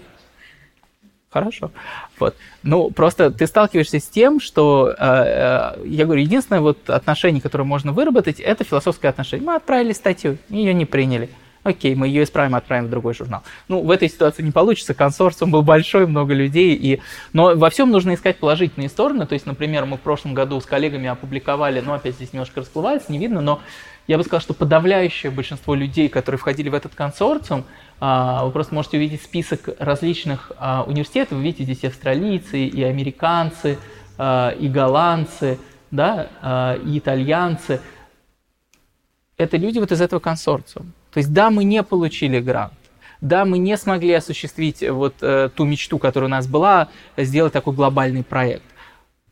хорошо. 1.29 1.71
Вот. 2.19 2.35
Ну, 2.63 2.89
просто 2.89 3.31
ты 3.31 3.45
сталкиваешься 3.45 3.99
с 3.99 4.07
тем, 4.07 4.39
что, 4.39 4.89
э, 4.89 4.95
э, 4.99 5.85
я 5.85 6.05
говорю, 6.05 6.21
единственное 6.21 6.61
вот 6.61 6.89
отношение, 6.89 7.41
которое 7.41 7.63
можно 7.63 7.91
выработать, 7.91 8.39
это 8.39 8.63
философское 8.63 9.09
отношение. 9.09 9.45
Мы 9.45 9.55
отправили 9.55 9.93
статью, 9.93 10.37
ее 10.49 10.73
не 10.73 10.85
приняли. 10.85 11.29
Окей, 11.67 11.95
мы 11.95 12.07
ее 12.07 12.23
исправим, 12.23 12.55
отправим 12.55 12.85
в 12.85 12.89
другой 12.89 13.13
журнал. 13.13 13.43
Ну, 13.67 13.81
в 13.81 13.91
этой 13.91 14.07
ситуации 14.07 14.41
не 14.41 14.51
получится, 14.51 14.93
консорциум 14.93 15.51
был 15.51 15.63
большой, 15.63 16.07
много 16.07 16.33
людей, 16.33 16.73
и... 16.75 17.01
но 17.33 17.57
во 17.57 17.69
всем 17.69 17.91
нужно 17.91 18.13
искать 18.13 18.37
положительные 18.37 18.87
стороны. 18.87 19.25
То 19.25 19.33
есть, 19.33 19.45
например, 19.45 19.85
мы 19.85 19.97
в 19.97 19.99
прошлом 19.99 20.33
году 20.33 20.61
с 20.61 20.65
коллегами 20.65 21.09
опубликовали, 21.09 21.81
ну, 21.81 21.91
опять 21.91 22.15
здесь 22.15 22.31
немножко 22.31 22.61
расплывается, 22.61 23.11
не 23.11 23.17
видно, 23.17 23.41
но 23.41 23.59
я 24.07 24.17
бы 24.17 24.23
сказал, 24.23 24.39
что 24.39 24.53
подавляющее 24.53 25.29
большинство 25.29 25.75
людей, 25.75 26.07
которые 26.07 26.39
входили 26.39 26.69
в 26.69 26.73
этот 26.73 26.95
консорциум, 26.95 27.65
а, 27.99 28.45
вы 28.45 28.51
просто 28.51 28.73
можете 28.73 28.95
увидеть 28.95 29.21
список 29.21 29.67
различных 29.77 30.53
а, 30.57 30.85
университетов, 30.87 31.37
вы 31.37 31.43
видите 31.43 31.65
здесь 31.65 31.83
и 31.83 31.87
австралийцы, 31.87 32.65
и 32.65 32.81
американцы, 32.81 33.77
а, 34.17 34.51
и 34.51 34.69
голландцы, 34.69 35.59
да, 35.91 36.77
и 36.85 36.97
итальянцы. 36.97 37.81
Это 39.37 39.57
люди 39.57 39.79
вот 39.79 39.91
из 39.91 40.01
этого 40.01 40.19
консорциума. 40.19 40.91
То 41.17 41.19
есть 41.19 41.33
да, 41.33 41.49
мы 41.49 41.63
не 41.63 41.81
получили 41.81 42.39
грант, 42.39 42.73
да, 43.21 43.43
мы 43.43 43.57
не 43.57 43.75
смогли 43.75 44.13
осуществить 44.13 44.87
вот 44.87 45.15
э, 45.21 45.49
ту 45.55 45.65
мечту, 45.65 45.97
которая 45.97 46.27
у 46.27 46.29
нас 46.29 46.45
была, 46.45 46.89
сделать 47.17 47.53
такой 47.53 47.73
глобальный 47.73 48.23
проект. 48.23 48.61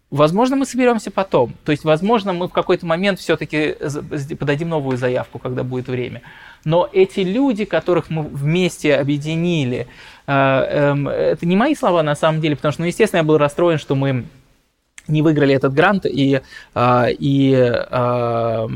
Возможно, 0.09 0.55
мы 0.55 0.65
соберемся 0.65 1.11
потом. 1.11 1.53
То 1.63 1.71
есть, 1.71 1.83
возможно, 1.83 2.33
мы 2.33 2.47
в 2.47 2.51
какой-то 2.51 2.87
момент 2.87 3.19
все-таки 3.19 3.75
подадим 4.33 4.69
новую 4.69 4.97
заявку, 4.97 5.37
когда 5.37 5.63
будет 5.63 5.87
время. 5.87 6.23
Но 6.63 6.89
эти 6.91 7.19
люди, 7.19 7.65
которых 7.65 8.09
мы 8.09 8.23
вместе 8.23 8.95
объединили, 8.95 9.85
э, 10.25 10.31
эм, 10.33 11.07
это 11.07 11.45
не 11.45 11.55
мои 11.55 11.75
слова 11.75 12.01
на 12.01 12.15
самом 12.15 12.41
деле, 12.41 12.55
потому 12.55 12.71
что, 12.71 12.81
ну, 12.81 12.87
естественно, 12.87 13.19
я 13.19 13.23
был 13.23 13.37
расстроен, 13.37 13.77
что 13.77 13.93
мы 13.93 14.25
не 15.07 15.21
выиграли 15.21 15.53
этот 15.53 15.75
грант, 15.75 16.07
и, 16.07 16.41
э, 16.73 17.05
и, 17.11 17.53
э, 17.53 18.67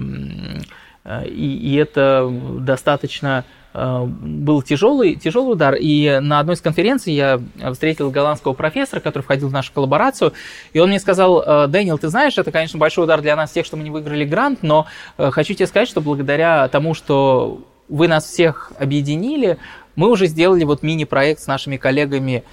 и, 1.25 1.57
и 1.57 1.75
это 1.75 2.31
достаточно 2.59 3.45
Э, 3.71 4.03
был 4.05 4.61
тяжелый, 4.61 5.15
тяжелый 5.15 5.53
удар. 5.53 5.75
И 5.75 6.19
на 6.21 6.39
одной 6.39 6.55
из 6.55 6.61
конференций 6.61 7.13
я 7.13 7.39
встретил 7.71 8.09
голландского 8.09 8.53
профессора, 8.53 8.99
который 8.99 9.23
входил 9.23 9.49
в 9.49 9.53
нашу 9.53 9.71
коллаборацию, 9.73 10.33
и 10.73 10.79
он 10.79 10.89
мне 10.89 10.99
сказал, 10.99 11.43
«Э, 11.45 11.67
Дэниел, 11.67 11.97
ты 11.97 12.09
знаешь, 12.09 12.37
это, 12.37 12.51
конечно, 12.51 12.79
большой 12.79 13.03
удар 13.03 13.21
для 13.21 13.35
нас, 13.35 13.51
тех, 13.51 13.65
что 13.65 13.77
мы 13.77 13.83
не 13.83 13.91
выиграли 13.91 14.25
грант, 14.25 14.63
но 14.63 14.87
э, 15.17 15.29
хочу 15.31 15.53
тебе 15.53 15.67
сказать, 15.67 15.87
что 15.87 16.01
благодаря 16.01 16.67
тому, 16.67 16.93
что 16.93 17.61
вы 17.87 18.07
нас 18.07 18.25
всех 18.25 18.71
объединили, 18.79 19.57
мы 19.95 20.09
уже 20.09 20.27
сделали 20.27 20.63
вот 20.63 20.83
мини-проект 20.83 21.41
с 21.41 21.47
нашими 21.47 21.77
коллегами 21.77 22.43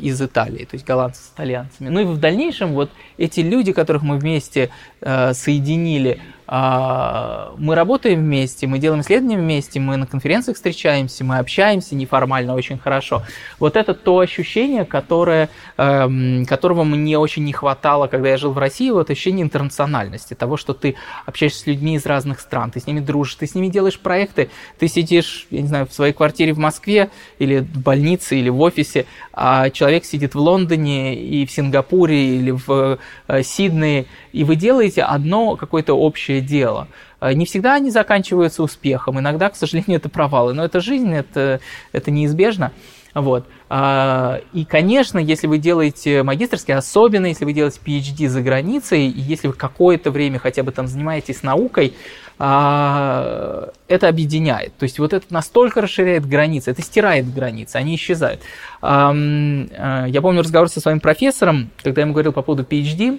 из 0.00 0.22
Италии, 0.22 0.64
то 0.64 0.76
есть 0.76 0.86
голландцы 0.86 1.20
с 1.20 1.30
итальянцами. 1.34 1.90
Ну 1.90 2.00
и 2.00 2.04
в 2.04 2.16
дальнейшем 2.16 2.72
вот 2.72 2.90
эти 3.18 3.40
люди, 3.40 3.74
которых 3.74 4.02
мы 4.02 4.16
вместе 4.16 4.70
соединили, 5.02 6.22
мы 6.48 7.74
работаем 7.74 8.20
вместе, 8.20 8.66
мы 8.66 8.78
делаем 8.78 9.00
исследования 9.00 9.36
вместе, 9.36 9.80
мы 9.80 9.96
на 9.96 10.06
конференциях 10.06 10.56
встречаемся, 10.56 11.24
мы 11.24 11.38
общаемся 11.38 11.94
неформально 11.96 12.54
очень 12.54 12.78
хорошо. 12.78 13.22
Вот 13.58 13.76
это 13.76 13.94
то 13.94 14.20
ощущение, 14.20 14.84
которое, 14.84 15.48
эм, 15.76 16.46
которого 16.46 16.84
мне 16.84 17.18
очень 17.18 17.44
не 17.44 17.52
хватало, 17.52 18.06
когда 18.06 18.28
я 18.28 18.36
жил 18.36 18.52
в 18.52 18.58
России, 18.58 18.90
вот 18.90 19.10
ощущение 19.10 19.44
интернациональности, 19.44 20.34
того, 20.34 20.56
что 20.56 20.72
ты 20.72 20.94
общаешься 21.24 21.60
с 21.60 21.66
людьми 21.66 21.96
из 21.96 22.06
разных 22.06 22.40
стран, 22.40 22.70
ты 22.70 22.80
с 22.80 22.86
ними 22.86 23.00
дружишь, 23.00 23.34
ты 23.34 23.46
с 23.46 23.54
ними 23.54 23.68
делаешь 23.68 23.98
проекты, 23.98 24.50
ты 24.78 24.88
сидишь, 24.88 25.46
я 25.50 25.62
не 25.62 25.68
знаю, 25.68 25.86
в 25.86 25.92
своей 25.92 26.12
квартире 26.12 26.52
в 26.52 26.58
Москве 26.58 27.10
или 27.38 27.58
в 27.58 27.78
больнице 27.78 28.38
или 28.38 28.50
в 28.50 28.60
офисе, 28.60 29.06
а 29.32 29.70
человек 29.70 30.04
сидит 30.04 30.34
в 30.34 30.38
Лондоне 30.38 31.16
и 31.16 31.44
в 31.44 31.50
Сингапуре 31.50 32.36
или 32.36 32.52
в 32.52 32.98
э, 33.28 33.42
Сиднее, 33.42 34.06
и 34.32 34.44
вы 34.44 34.56
делаете 34.56 35.02
одно 35.02 35.56
какое-то 35.56 35.94
общее 35.94 36.35
дело. 36.40 36.88
Э, 37.20 37.32
не 37.32 37.46
всегда 37.46 37.74
они 37.74 37.90
заканчиваются 37.90 38.62
успехом, 38.62 39.18
иногда, 39.18 39.48
к 39.50 39.56
сожалению, 39.56 39.96
это 39.96 40.08
провалы, 40.08 40.52
но 40.52 40.64
это 40.64 40.80
жизнь, 40.80 41.12
это, 41.12 41.60
это 41.92 42.10
неизбежно. 42.10 42.72
Вот. 43.16 43.46
А, 43.70 44.40
и, 44.52 44.66
конечно, 44.66 45.18
если 45.18 45.46
вы 45.46 45.56
делаете 45.56 46.22
магистрский, 46.22 46.74
особенно 46.74 47.24
если 47.24 47.46
вы 47.46 47.54
делаете 47.54 47.80
PhD 47.82 48.28
за 48.28 48.42
границей, 48.42 49.06
и 49.06 49.20
если 49.20 49.48
вы 49.48 49.54
какое-то 49.54 50.10
время 50.10 50.38
хотя 50.38 50.62
бы 50.62 50.70
там 50.70 50.86
занимаетесь 50.86 51.42
наукой, 51.42 51.94
а, 52.38 53.70
это 53.88 54.08
объединяет. 54.08 54.76
То 54.76 54.82
есть 54.82 54.98
вот 54.98 55.14
это 55.14 55.24
настолько 55.30 55.80
расширяет 55.80 56.26
границы, 56.26 56.72
это 56.72 56.82
стирает 56.82 57.32
границы, 57.32 57.76
они 57.76 57.94
исчезают. 57.96 58.42
Э, 58.82 60.04
я 60.08 60.20
помню 60.20 60.42
разговор 60.42 60.68
со 60.68 60.80
своим 60.80 61.00
профессором, 61.00 61.70
когда 61.82 62.02
я 62.02 62.04
ему 62.04 62.12
говорил 62.12 62.32
по 62.32 62.42
поводу 62.42 62.64
PhD, 62.64 63.18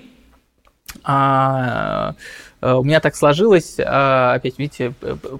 у 2.75 2.83
меня 2.83 2.99
так 2.99 3.15
сложилось, 3.15 3.77
а, 3.79 4.33
опять, 4.35 4.57
видите, 4.57 4.93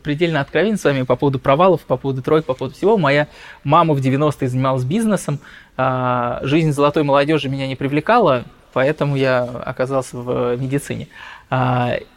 предельно 0.04 0.42
откровенно 0.42 0.78
с 0.78 0.84
вами 0.84 1.02
по 1.02 1.16
поводу 1.16 1.40
провалов, 1.40 1.82
по 1.82 1.98
поводу 1.98 2.22
троек, 2.22 2.46
по 2.46 2.54
поводу 2.54 2.76
всего. 2.76 2.98
Моя 2.98 3.28
мама 3.64 3.94
в 3.94 4.00
90-е 4.00 4.48
занималась 4.48 4.84
бизнесом, 4.84 5.40
а, 5.78 6.40
жизнь 6.44 6.72
золотой 6.72 7.04
молодежи 7.04 7.50
меня 7.50 7.68
не 7.68 7.76
привлекала, 7.76 8.46
поэтому 8.74 9.16
я 9.16 9.44
оказался 9.44 10.18
в 10.18 10.56
медицине. 10.58 11.08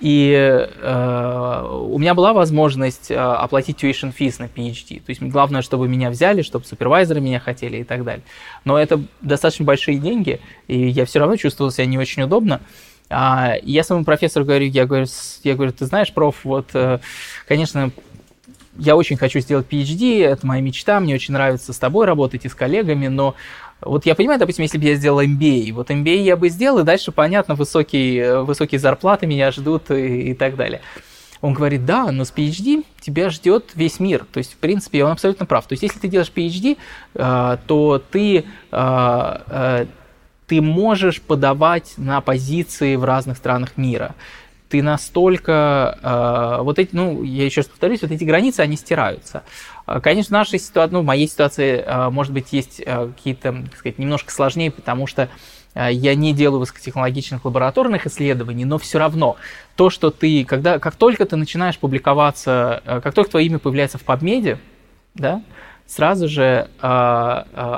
И 0.01 0.35
э, 0.35 1.69
у 1.71 1.99
меня 1.99 2.15
была 2.15 2.33
возможность 2.33 3.13
оплатить 3.13 3.81
tuition 3.81 4.13
fees 4.13 4.37
на 4.41 4.47
PhD. 4.47 4.97
То 4.97 5.11
есть 5.11 5.23
главное, 5.23 5.63
чтобы 5.63 5.87
меня 5.87 6.11
взяли, 6.11 6.43
чтобы 6.43 6.65
супервайзеры 6.65 7.21
меня 7.21 7.39
хотели 7.39 7.77
и 7.77 7.85
так 7.85 8.03
далее. 8.03 8.25
Но 8.65 8.77
это 8.77 9.01
достаточно 9.21 9.65
большие 9.65 9.99
деньги, 9.99 10.41
и 10.67 10.89
я 10.89 11.05
все 11.05 11.21
равно 11.21 11.37
чувствовал 11.37 11.71
себя 11.71 11.87
не 11.87 11.97
очень 11.97 12.25
удобно. 12.25 12.61
А, 13.11 13.57
я 13.63 13.83
своему 13.83 14.05
профессору 14.05 14.45
говорю, 14.45 14.67
я 14.67 14.87
говорю, 14.87 15.07
я 15.43 15.55
говорю, 15.57 15.73
ты 15.73 15.85
знаешь, 15.85 16.13
проф, 16.13 16.37
вот, 16.45 16.69
э, 16.75 17.01
конечно, 17.49 17.91
я 18.77 18.95
очень 18.95 19.17
хочу 19.17 19.41
сделать 19.41 19.67
PhD, 19.69 20.25
это 20.25 20.47
моя 20.47 20.63
мечта, 20.63 21.01
мне 21.01 21.17
очень 21.17 21.35
нравится 21.35 21.73
с 21.73 21.79
тобой 21.79 22.07
работать 22.07 22.45
и 22.45 22.49
с 22.49 22.55
коллегами, 22.55 23.09
но 23.09 23.35
вот 23.81 24.07
я 24.07 24.15
понимаю, 24.15 24.39
допустим, 24.39 24.63
если 24.63 24.79
бы 24.79 24.85
я 24.85 24.95
сделал 24.95 25.21
MBA, 25.21 25.73
вот 25.73 25.91
MBA 25.91 26.23
я 26.23 26.37
бы 26.37 26.49
сделал, 26.51 26.79
и 26.79 26.85
дальше, 26.85 27.11
понятно, 27.11 27.57
высокие, 27.57 28.45
высокие 28.45 28.79
зарплаты 28.79 29.27
меня 29.27 29.51
ждут 29.51 29.91
и, 29.91 30.31
и 30.31 30.35
так 30.35 30.55
далее. 30.55 30.81
Он 31.41 31.55
говорит, 31.55 31.87
да, 31.87 32.13
но 32.13 32.25
с 32.25 32.33
PhD 32.33 32.85
тебя 33.01 33.31
ждет 33.31 33.71
весь 33.75 33.99
мир. 33.99 34.27
То 34.31 34.39
есть, 34.39 34.53
в 34.53 34.57
принципе, 34.59 35.05
он 35.05 35.13
абсолютно 35.13 35.47
прав. 35.47 35.67
То 35.67 35.73
есть, 35.73 35.83
если 35.83 35.99
ты 35.99 36.07
делаешь 36.07 36.31
PhD, 36.35 36.77
э, 37.15 37.57
то 37.67 38.03
ты 38.11 38.45
э, 38.71 39.87
ты 40.51 40.61
можешь 40.61 41.23
подавать 41.23 41.95
на 41.97 42.21
позиции 42.21 42.97
в 42.97 43.05
разных 43.05 43.37
странах 43.37 43.77
мира. 43.77 44.17
Ты 44.69 44.83
настолько, 44.83 45.97
э, 46.03 46.63
вот 46.63 46.81
эти, 46.81 46.89
ну, 46.93 47.23
я 47.23 47.45
еще 47.45 47.61
раз 47.61 47.69
повторюсь, 47.69 48.03
вот 48.03 48.11
эти 48.11 48.25
границы, 48.25 48.59
они 48.59 48.77
стираются. 48.77 49.45
Э, 49.87 50.01
конечно, 50.01 50.31
в 50.31 50.39
нашей 50.41 50.59
ситуации, 50.59 50.93
ну, 50.93 51.03
в 51.03 51.05
моей 51.05 51.29
ситуации, 51.29 51.85
э, 51.87 52.11
может 52.11 52.33
быть, 52.33 52.53
есть 52.53 52.83
э, 52.85 53.13
какие-то, 53.17 53.53
так 53.71 53.77
сказать, 53.77 54.01
немножко 54.01 54.33
сложнее, 54.33 54.73
потому 54.73 55.07
что 55.07 55.29
я 55.77 56.17
не 56.17 56.35
делаю 56.35 56.59
высокотехнологичных 56.59 57.45
лабораторных 57.45 58.05
исследований, 58.05 58.65
но 58.65 58.77
все 58.79 58.99
равно 58.99 59.37
то, 59.77 59.89
что 59.89 60.11
ты, 60.11 60.45
когда, 60.45 60.81
как 60.81 60.97
только 60.97 61.25
ты 61.27 61.37
начинаешь 61.37 61.79
публиковаться, 61.79 62.83
как 62.85 63.15
только 63.15 63.31
твое 63.31 63.47
имя 63.47 63.61
появляется 63.61 63.97
в 63.97 64.05
PubMed, 64.05 64.59
да, 65.15 65.45
сразу 65.91 66.29
же 66.29 66.69
э, 66.81 66.87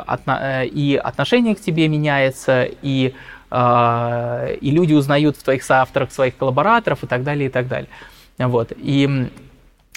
отно, 0.07 0.65
и 0.65 1.01
отношение 1.03 1.55
к 1.55 1.61
тебе 1.61 1.89
меняется, 1.89 2.69
и, 2.83 3.15
э, 3.51 4.57
и 4.61 4.71
люди 4.71 4.93
узнают 4.93 5.39
в 5.39 5.43
твоих 5.43 5.63
соавторах 5.63 6.13
своих 6.13 6.37
коллабораторов 6.37 7.03
и 7.05 7.07
так 7.07 7.25
далее, 7.25 7.49
и 7.49 7.51
так 7.51 7.69
далее. 7.69 7.89
Вот. 8.39 8.73
И 8.77 9.31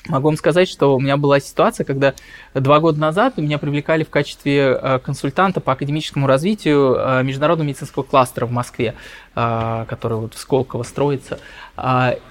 Могу 0.08 0.28
вам 0.28 0.38
сказать, 0.38 0.70
что 0.70 0.96
у 0.96 1.00
меня 1.00 1.18
была 1.18 1.40
ситуация, 1.40 1.84
когда 1.84 2.14
два 2.54 2.80
года 2.80 3.00
назад 3.00 3.38
меня 3.38 3.58
привлекали 3.58 4.04
в 4.04 4.12
качестве 4.12 5.00
консультанта 5.04 5.62
по 5.62 5.74
академическому 5.74 6.28
развитию 6.28 7.24
международного 7.24 7.68
медицинского 7.68 8.04
кластера 8.04 8.46
в 8.46 8.52
Москве, 8.52 8.94
который 9.34 10.18
вот 10.18 10.36
в 10.36 10.38
Сколково 10.38 10.84
строится. 10.84 11.40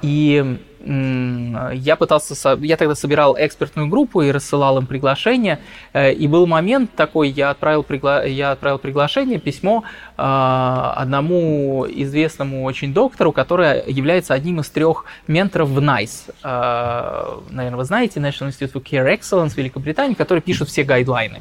И 0.02 0.60
я 0.84 1.96
пытался, 1.96 2.58
я 2.60 2.76
тогда 2.76 2.94
собирал 2.94 3.36
экспертную 3.38 3.88
группу 3.88 4.22
и 4.22 4.30
рассылал 4.30 4.78
им 4.78 4.86
приглашение, 4.86 5.58
э, 5.92 6.12
и 6.12 6.28
был 6.28 6.46
момент 6.46 6.90
такой, 6.94 7.30
я 7.30 7.50
отправил, 7.50 7.82
пригла... 7.82 8.24
я 8.24 8.52
отправил 8.52 8.78
приглашение, 8.78 9.38
письмо 9.38 9.84
э, 10.16 10.22
одному 10.22 11.86
известному 11.88 12.64
очень 12.64 12.92
доктору, 12.92 13.32
который 13.32 13.90
является 13.90 14.34
одним 14.34 14.60
из 14.60 14.68
трех 14.68 15.06
менторов 15.26 15.70
в 15.70 15.78
NICE, 15.78 16.34
э, 16.42 17.40
наверное, 17.50 17.78
вы 17.78 17.84
знаете, 17.84 18.20
National 18.20 18.48
Institute 18.48 18.72
for 18.72 18.82
Care 18.82 19.18
Excellence 19.18 19.56
Великобритании, 19.56 20.14
который 20.14 20.40
пишет 20.40 20.68
все 20.68 20.84
гайдлайны. 20.84 21.40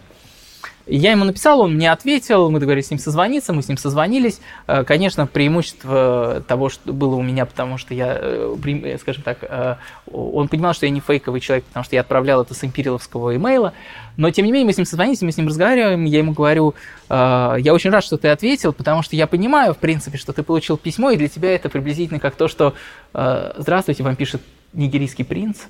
Я 0.85 1.11
ему 1.11 1.23
написал, 1.23 1.61
он 1.61 1.75
мне 1.75 1.89
ответил, 1.91 2.49
мы 2.49 2.59
договорились 2.59 2.87
с 2.87 2.91
ним 2.91 2.99
созвониться, 2.99 3.53
мы 3.53 3.61
с 3.61 3.69
ним 3.69 3.77
созвонились. 3.77 4.41
Э, 4.67 4.83
конечно, 4.83 5.25
преимущество 5.27 6.43
того, 6.45 6.67
что 6.67 6.91
было 6.91 7.15
у 7.15 7.21
меня, 7.21 7.45
потому 7.45 7.77
что 7.77 7.93
я, 7.93 8.17
э, 8.19 8.55
э, 8.65 8.97
скажем 8.97 9.23
так, 9.23 9.79
он 10.11 10.49
понимал, 10.49 10.73
что 10.73 10.85
я 10.85 10.91
не 10.91 10.99
фейковый 10.99 11.39
человек, 11.39 11.63
потому 11.65 11.85
что 11.85 11.95
я 11.95 12.01
отправлял 12.01 12.41
это 12.41 12.53
с 12.53 12.63
империловского 12.65 13.35
имейла, 13.37 13.73
но 14.17 14.29
тем 14.31 14.45
не 14.45 14.51
менее 14.51 14.65
мы 14.65 14.73
с 14.73 14.77
ним 14.77 14.85
созвонились, 14.85 15.21
мы 15.21 15.31
с 15.31 15.37
ним 15.37 15.47
разговариваем, 15.47 16.03
я 16.03 16.17
ему 16.17 16.33
говорю, 16.33 16.75
я 17.09 17.71
очень 17.73 17.89
рад, 17.89 18.03
что 18.03 18.17
ты 18.17 18.27
ответил, 18.27 18.73
потому 18.73 19.01
что 19.03 19.15
я 19.15 19.25
понимаю, 19.25 19.73
в 19.73 19.77
принципе, 19.77 20.17
что 20.17 20.33
ты 20.33 20.43
получил 20.43 20.77
письмо, 20.77 21.11
и 21.11 21.17
для 21.17 21.29
тебя 21.29 21.55
это 21.55 21.69
приблизительно 21.69 22.19
как 22.19 22.35
то, 22.35 22.47
что 22.47 22.75
«Здравствуйте, 23.13 24.03
вам 24.03 24.15
пишет 24.15 24.41
нигерийский 24.73 25.25
принц», 25.25 25.61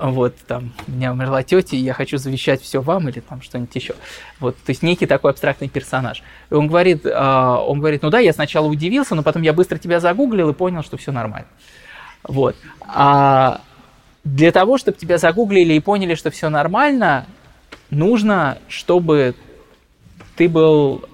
вот, 0.00 0.36
там, 0.46 0.72
у 0.86 0.90
меня 0.92 1.12
умерла 1.12 1.42
тетя, 1.42 1.76
и 1.76 1.80
я 1.80 1.92
хочу 1.92 2.18
завещать 2.18 2.62
все 2.62 2.80
вам 2.80 3.08
или 3.08 3.20
там 3.20 3.42
что-нибудь 3.42 3.74
еще. 3.74 3.94
Вот, 4.40 4.56
то 4.56 4.70
есть 4.70 4.82
некий 4.82 5.06
такой 5.06 5.32
абстрактный 5.32 5.68
персонаж. 5.68 6.22
И 6.50 6.54
он 6.54 6.68
говорит, 6.68 7.04
э, 7.04 7.10
он 7.10 7.78
говорит, 7.80 8.02
ну 8.02 8.10
да, 8.10 8.18
я 8.18 8.32
сначала 8.32 8.66
удивился, 8.66 9.14
но 9.14 9.22
потом 9.22 9.42
я 9.42 9.52
быстро 9.52 9.78
тебя 9.78 10.00
загуглил 10.00 10.50
и 10.50 10.54
понял, 10.54 10.82
что 10.82 10.96
все 10.96 11.12
нормально. 11.12 11.48
Вот. 12.24 12.56
А 12.80 13.60
для 14.24 14.52
того, 14.52 14.78
чтобы 14.78 14.96
тебя 14.96 15.18
загуглили 15.18 15.74
и 15.74 15.80
поняли, 15.80 16.14
что 16.14 16.30
все 16.30 16.48
нормально, 16.48 17.26
нужно, 17.90 18.58
чтобы 18.68 19.34
ты 20.36 20.48
был 20.48 21.04
а, 21.04 21.11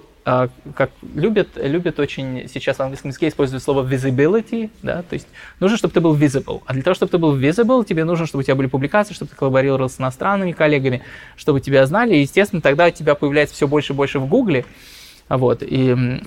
как 0.75 0.91
любят, 1.15 1.49
любят 1.57 1.99
очень 1.99 2.49
сейчас 2.53 2.77
в 2.77 2.81
английском 2.81 3.11
языке 3.11 3.29
используют 3.29 3.63
слово 3.63 3.83
visibility, 3.89 4.71
да, 4.83 5.03
то 5.03 5.15
есть 5.15 5.27
нужно, 5.59 5.77
чтобы 5.79 5.95
ты 5.95 6.01
был 6.01 6.15
visible. 6.15 6.63
А 6.67 6.75
для 6.75 6.83
того, 6.83 6.95
чтобы 6.95 7.11
ты 7.11 7.19
был 7.19 7.39
visible, 7.39 7.85
тебе 7.85 8.05
нужно, 8.05 8.27
чтобы 8.27 8.41
у 8.41 8.45
тебя 8.45 8.55
были 8.55 8.67
публикации, 8.67 9.15
чтобы 9.15 9.31
ты 9.31 9.37
коллаборировал 9.37 9.89
с 9.89 9.99
иностранными 9.99 10.53
коллегами, 10.53 11.03
чтобы 11.37 11.61
тебя 11.61 11.87
знали, 11.87 12.17
и, 12.17 12.21
естественно, 12.21 12.61
тогда 12.61 12.87
у 12.87 12.91
тебя 12.91 13.15
появляется 13.15 13.55
все 13.55 13.67
больше 13.67 13.93
и 13.93 13.97
больше 13.97 14.19
в 14.19 14.27
Гугле, 14.27 14.67
вот, 15.29 15.63
и 15.63 16.21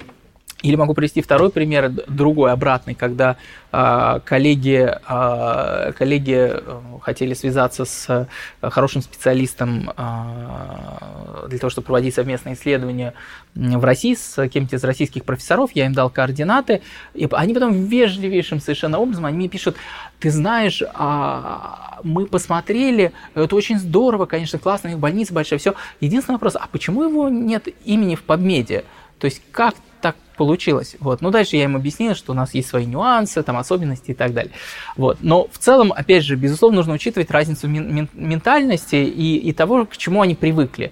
или 0.62 0.76
могу 0.76 0.93
привести 0.93 1.22
второй 1.22 1.49
пример, 1.49 1.89
другой, 1.89 2.51
обратный, 2.51 2.93
когда 2.93 3.38
э, 3.72 4.20
коллеги, 4.24 4.95
э, 5.07 5.91
коллеги 5.97 6.53
хотели 7.01 7.34
связаться 7.34 7.86
с 7.86 8.28
э, 8.62 8.70
хорошим 8.70 9.01
специалистом 9.01 9.91
э, 9.95 11.47
для 11.47 11.57
того, 11.57 11.70
чтобы 11.70 11.86
проводить 11.86 12.14
совместные 12.14 12.55
исследования 12.55 13.14
в 13.55 13.84
России 13.84 14.14
с 14.14 14.47
кем-то 14.47 14.76
из 14.76 14.84
российских 14.84 15.26
профессоров, 15.26 15.72
я 15.74 15.86
им 15.86 15.93
дал 15.93 16.09
координаты, 16.09 16.82
и 17.14 17.28
они 17.32 17.53
потом 17.53 17.74
вежливейшим 17.86 18.59
совершенно 18.59 18.99
образом, 18.99 19.26
они 19.26 19.38
мне 19.38 19.49
пишут, 19.49 19.76
ты 20.20 20.30
знаешь, 20.30 20.82
а, 20.93 21.99
мы 22.03 22.28
посмотрели, 22.28 23.12
это 23.34 23.55
очень 23.55 23.80
здорово, 23.80 24.26
конечно, 24.26 24.59
классно, 24.59 24.89
у 24.89 24.91
них 24.91 24.99
больница 24.99 25.34
большая, 25.34 25.59
все. 25.59 25.74
Единственный 25.99 26.36
вопрос, 26.36 26.55
а 26.55 26.68
почему 26.72 27.03
его 27.03 27.30
нет 27.30 27.68
имени 27.84 28.16
в 28.16 28.24
подмеде? 28.24 28.86
То 29.22 29.26
есть 29.26 29.41
как 29.51 29.76
так 30.01 30.15
получилось. 30.36 30.95
Вот. 30.99 31.22
Ну, 31.22 31.30
дальше 31.30 31.55
я 31.55 31.65
им 31.65 31.76
объяснил, 31.76 32.15
что 32.15 32.32
у 32.32 32.36
нас 32.36 32.55
есть 32.55 32.67
свои 32.67 32.86
нюансы, 32.88 33.43
там, 33.43 33.55
особенности 33.55 34.11
и 34.11 34.13
так 34.15 34.34
далее. 34.34 34.51
Вот. 34.97 35.19
Но 35.22 35.47
в 35.51 35.59
целом, 35.59 35.93
опять 35.93 36.24
же, 36.24 36.36
безусловно, 36.36 36.78
нужно 36.78 36.93
учитывать 36.93 37.30
разницу 37.30 37.67
мен- 37.67 38.09
ментальности 38.13 38.95
и, 38.95 39.38
и 39.38 39.53
того, 39.53 39.86
к 39.86 39.95
чему 39.95 40.24
они 40.24 40.34
привыкли. 40.34 40.91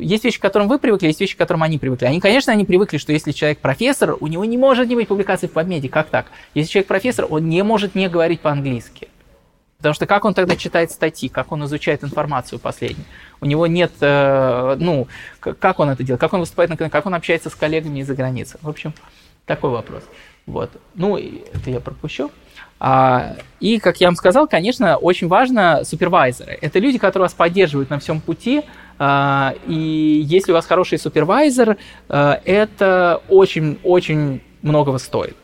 Есть 0.00 0.24
вещи, 0.24 0.38
к 0.38 0.42
которым 0.42 0.68
вы 0.68 0.78
привыкли, 0.80 1.06
есть 1.06 1.20
вещи, 1.20 1.36
к 1.36 1.38
которым 1.38 1.62
они 1.62 1.78
привыкли. 1.78 2.06
Они, 2.06 2.20
конечно, 2.20 2.52
они 2.52 2.64
привыкли, 2.64 2.98
что 2.98 3.12
если 3.12 3.30
человек 3.30 3.58
профессор, 3.58 4.16
у 4.18 4.26
него 4.26 4.44
не 4.44 4.58
может 4.58 4.88
не 4.88 4.96
быть 4.96 5.06
публикации 5.06 5.46
в 5.46 5.52
PubMed. 5.52 5.88
Как 5.88 6.08
так? 6.08 6.26
Если 6.54 6.72
человек 6.72 6.88
профессор, 6.88 7.26
он 7.30 7.48
не 7.48 7.62
может 7.62 7.94
не 7.94 8.08
говорить 8.08 8.40
по-английски. 8.40 9.08
Потому 9.84 9.96
что 9.96 10.06
как 10.06 10.24
он 10.24 10.32
тогда 10.32 10.56
читает 10.56 10.90
статьи, 10.90 11.28
как 11.28 11.52
он 11.52 11.62
изучает 11.66 12.04
информацию 12.04 12.58
последнюю? 12.58 13.04
У 13.42 13.44
него 13.44 13.66
нет, 13.66 13.92
э, 14.00 14.76
ну, 14.80 15.08
как 15.40 15.78
он 15.78 15.90
это 15.90 16.02
делает, 16.02 16.22
как 16.22 16.32
он 16.32 16.40
выступает 16.40 16.70
на 16.70 16.88
как 16.88 17.04
он 17.04 17.12
общается 17.12 17.50
с 17.50 17.54
коллегами 17.54 17.98
из-за 17.98 18.14
границы. 18.14 18.56
В 18.62 18.68
общем, 18.70 18.94
такой 19.44 19.68
вопрос. 19.68 20.02
Вот. 20.46 20.70
Ну, 20.94 21.18
это 21.18 21.68
я 21.70 21.80
пропущу. 21.80 22.30
А, 22.80 23.36
и, 23.60 23.78
как 23.78 24.00
я 24.00 24.06
вам 24.06 24.16
сказал, 24.16 24.48
конечно, 24.48 24.96
очень 24.96 25.28
важно 25.28 25.82
супервайзеры. 25.84 26.58
Это 26.62 26.78
люди, 26.78 26.96
которые 26.96 27.24
вас 27.26 27.34
поддерживают 27.34 27.90
на 27.90 27.98
всем 27.98 28.22
пути, 28.22 28.62
а, 28.98 29.54
и 29.66 30.22
если 30.24 30.52
у 30.52 30.54
вас 30.54 30.64
хороший 30.64 30.98
супервайзер, 30.98 31.76
а, 32.08 32.40
это 32.46 33.20
очень-очень 33.28 34.40
многого 34.62 34.96
стоит. 34.96 35.36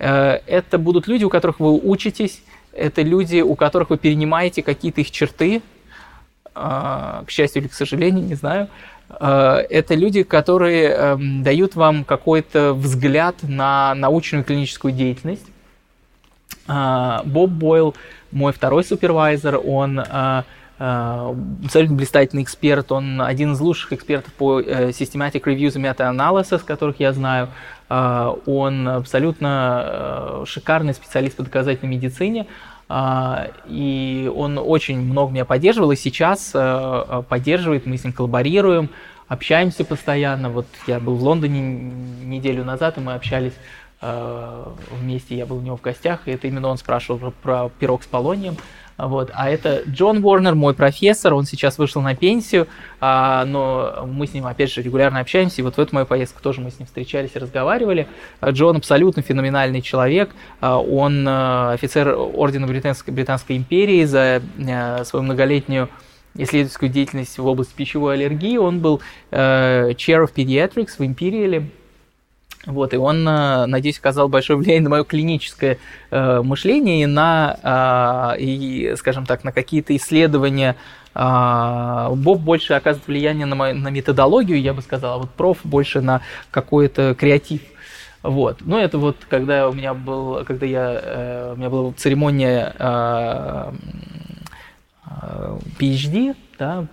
А, 0.00 0.40
это 0.48 0.78
будут 0.78 1.06
люди, 1.06 1.22
у 1.22 1.30
которых 1.30 1.60
вы 1.60 1.78
учитесь, 1.78 2.42
это 2.76 3.02
люди, 3.02 3.40
у 3.40 3.54
которых 3.54 3.90
вы 3.90 3.98
перенимаете 3.98 4.62
какие-то 4.62 5.00
их 5.00 5.10
черты, 5.10 5.62
к 6.54 7.26
счастью 7.28 7.62
или 7.62 7.68
к 7.68 7.74
сожалению, 7.74 8.24
не 8.24 8.34
знаю. 8.34 8.68
Это 9.08 9.94
люди, 9.94 10.22
которые 10.22 10.88
эм, 10.88 11.42
дают 11.42 11.74
вам 11.74 12.04
какой-то 12.04 12.72
взгляд 12.74 13.36
на 13.42 13.94
научную 13.94 14.44
клиническую 14.44 14.94
деятельность. 14.94 15.46
Боб 16.66 17.50
Бойл, 17.50 17.94
мой 18.30 18.52
второй 18.52 18.84
супервайзер, 18.84 19.60
он 19.62 20.00
абсолютно 20.78 21.96
блистательный 21.96 22.42
эксперт, 22.42 22.90
он 22.90 23.20
один 23.22 23.52
из 23.52 23.60
лучших 23.60 23.92
экспертов 23.92 24.32
по 24.32 24.60
э, 24.60 24.88
systematic 24.88 25.42
reviews 25.44 25.76
и 25.76 25.80
meta-analysis, 25.80 26.64
которых 26.64 26.98
я 26.98 27.12
знаю. 27.12 27.48
А, 27.88 28.36
он 28.46 28.88
абсолютно 28.88 29.82
э, 29.86 30.44
шикарный 30.46 30.94
специалист 30.94 31.36
по 31.36 31.42
доказательной 31.42 31.94
медицине, 31.96 32.46
а, 32.88 33.48
и 33.66 34.30
он 34.34 34.58
очень 34.58 35.00
много 35.00 35.32
меня 35.32 35.44
поддерживал, 35.44 35.92
и 35.92 35.96
сейчас 35.96 36.52
э, 36.54 37.22
поддерживает, 37.28 37.86
мы 37.86 37.96
с 37.96 38.04
ним 38.04 38.12
коллаборируем, 38.12 38.90
общаемся 39.28 39.84
постоянно. 39.84 40.50
Вот 40.50 40.66
я 40.86 41.00
был 41.00 41.16
в 41.16 41.22
Лондоне 41.22 41.60
неделю 42.24 42.64
назад, 42.64 42.98
и 42.98 43.00
мы 43.00 43.14
общались 43.14 43.54
э, 44.00 44.64
вместе, 44.90 45.36
я 45.36 45.46
был 45.46 45.58
у 45.58 45.62
него 45.62 45.76
в 45.76 45.82
гостях, 45.82 46.20
и 46.26 46.30
это 46.30 46.46
именно 46.46 46.68
он 46.68 46.78
спрашивал 46.78 47.18
про, 47.18 47.30
про 47.30 47.68
пирог 47.78 48.02
с 48.02 48.06
полонием. 48.06 48.56
Вот. 48.96 49.30
А 49.34 49.50
это 49.50 49.82
Джон 49.88 50.24
Уорнер, 50.24 50.54
мой 50.54 50.74
профессор, 50.74 51.34
он 51.34 51.44
сейчас 51.44 51.78
вышел 51.78 52.00
на 52.00 52.14
пенсию, 52.14 52.68
а, 53.00 53.44
но 53.44 54.06
мы 54.06 54.26
с 54.26 54.34
ним, 54.34 54.46
опять 54.46 54.72
же, 54.72 54.82
регулярно 54.82 55.20
общаемся, 55.20 55.60
и 55.60 55.64
вот 55.64 55.76
в 55.76 55.80
эту 55.80 55.94
мою 55.94 56.06
поездку 56.06 56.42
тоже 56.42 56.60
мы 56.60 56.70
с 56.70 56.78
ним 56.78 56.86
встречались 56.86 57.32
и 57.34 57.38
разговаривали. 57.38 58.06
А 58.40 58.50
Джон 58.50 58.76
абсолютно 58.76 59.22
феноменальный 59.22 59.82
человек, 59.82 60.30
а, 60.60 60.78
он 60.78 61.26
а, 61.26 61.72
офицер 61.72 62.08
Ордена 62.16 62.66
Британской, 62.66 63.12
Британской 63.12 63.56
империи 63.56 64.04
за 64.04 64.42
свою 65.04 65.24
многолетнюю 65.24 65.88
исследовательскую 66.36 66.90
деятельность 66.90 67.38
в 67.38 67.46
области 67.46 67.74
пищевой 67.74 68.14
аллергии, 68.14 68.56
он 68.56 68.80
был 68.80 69.00
э, 69.30 69.90
Chair 69.90 70.24
of 70.24 70.34
Pediatrics 70.34 70.96
в 70.98 71.04
Империале, 71.04 71.70
вот, 72.66 72.94
и 72.94 72.96
он, 72.96 73.26
э, 73.28 73.66
надеюсь, 73.66 73.98
оказал 73.98 74.28
большое 74.28 74.58
влияние 74.58 74.82
на 74.82 74.90
мое 74.90 75.04
клиническое 75.04 75.78
э, 76.10 76.42
мышление 76.42 77.02
и 77.02 77.06
на, 77.06 78.34
э, 78.36 78.40
и, 78.40 78.94
скажем 78.96 79.26
так, 79.26 79.44
на 79.44 79.52
какие-то 79.52 79.94
исследования. 79.96 80.76
Э, 81.14 82.08
Боб 82.14 82.40
больше 82.40 82.74
оказывает 82.74 83.06
влияние 83.06 83.46
на, 83.46 83.54
мою, 83.54 83.76
на 83.76 83.88
методологию, 83.88 84.60
я 84.60 84.72
бы 84.72 84.82
сказал, 84.82 85.14
а 85.14 85.18
вот 85.18 85.30
проф 85.30 85.58
больше 85.64 86.00
на 86.00 86.22
какой-то 86.50 87.14
креатив. 87.14 87.60
Вот. 88.22 88.58
Ну, 88.60 88.78
это 88.78 88.96
вот, 88.96 89.18
когда 89.28 89.68
у 89.68 89.74
меня 89.74 89.92
был, 89.92 90.44
когда 90.46 90.64
я, 90.64 91.00
э, 91.02 91.52
у 91.54 91.58
меня 91.58 91.68
была 91.68 91.92
церемония 91.92 92.74
э, 92.78 93.72
PhD, 95.78 96.34
да, 96.58 96.86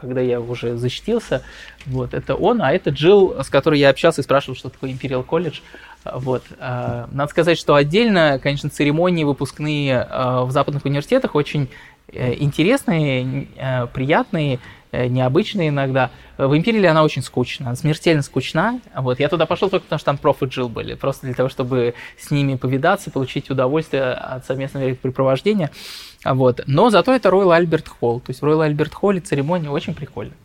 когда 0.00 0.20
я 0.20 0.40
уже 0.40 0.76
защитился, 0.76 1.42
вот, 1.86 2.14
это 2.14 2.34
он, 2.34 2.62
а 2.62 2.72
это 2.72 2.90
Джилл, 2.90 3.42
с 3.42 3.48
которой 3.48 3.78
я 3.78 3.90
общался 3.90 4.20
и 4.20 4.24
спрашивал, 4.24 4.56
что 4.56 4.68
такое 4.68 4.90
Imperial 4.90 5.24
College, 5.26 5.60
вот. 6.04 6.44
Надо 6.58 7.26
сказать, 7.28 7.58
что 7.58 7.74
отдельно, 7.74 8.38
конечно, 8.42 8.70
церемонии 8.70 9.24
выпускные 9.24 10.06
в 10.10 10.50
западных 10.50 10.84
университетах 10.84 11.34
очень 11.34 11.68
э, 12.12 12.34
интересные, 12.38 13.48
э, 13.56 13.86
приятные, 13.88 14.60
э, 14.92 15.06
необычные 15.06 15.68
иногда. 15.68 16.10
В 16.38 16.56
Империале 16.56 16.88
она 16.88 17.02
очень 17.02 17.22
скучна, 17.22 17.74
смертельно 17.74 18.22
скучна. 18.22 18.80
Вот. 18.94 19.20
Я 19.20 19.28
туда 19.28 19.44
пошел 19.46 19.68
только 19.68 19.84
потому, 19.84 19.98
что 19.98 20.06
там 20.06 20.18
проф 20.18 20.42
и 20.42 20.46
Джилл 20.46 20.68
были, 20.68 20.94
просто 20.94 21.26
для 21.26 21.34
того, 21.34 21.48
чтобы 21.48 21.94
с 22.16 22.30
ними 22.30 22.54
повидаться, 22.54 23.10
получить 23.10 23.50
удовольствие 23.50 24.12
от 24.12 24.46
совместного 24.46 24.84
времяпрепровождения. 24.84 25.70
Вот. 26.24 26.60
Но 26.66 26.90
зато 26.90 27.14
это 27.14 27.28
Royal 27.28 27.54
Альберт 27.54 27.88
Холл. 27.88 28.20
То 28.20 28.30
есть 28.30 28.42
в 28.42 28.44
Royal 28.44 28.64
Альберт 28.64 28.94
Холле 28.94 29.20
церемония 29.20 29.70
очень 29.70 29.94
прикольная. 29.94 30.36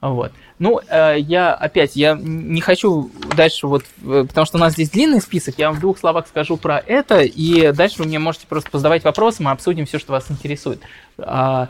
Вот. 0.00 0.32
Ну, 0.58 0.80
э, 0.88 1.16
я 1.18 1.54
опять, 1.54 1.96
я 1.96 2.18
не 2.20 2.60
хочу 2.60 3.10
дальше 3.34 3.66
вот, 3.66 3.84
э, 4.04 4.24
потому 4.28 4.46
что 4.46 4.56
у 4.58 4.60
нас 4.60 4.74
здесь 4.74 4.90
длинный 4.90 5.20
список, 5.20 5.58
я 5.58 5.68
вам 5.68 5.76
в 5.76 5.80
двух 5.80 5.98
словах 5.98 6.26
скажу 6.28 6.56
про 6.56 6.78
это, 6.78 7.20
и 7.22 7.72
дальше 7.72 7.98
вы 7.98 8.06
мне 8.06 8.18
можете 8.18 8.46
просто 8.46 8.76
задавать 8.76 9.04
вопросы, 9.04 9.42
мы 9.42 9.50
обсудим 9.50 9.86
все, 9.86 9.98
что 9.98 10.12
вас 10.12 10.30
интересует. 10.30 10.80
Э, 11.18 11.66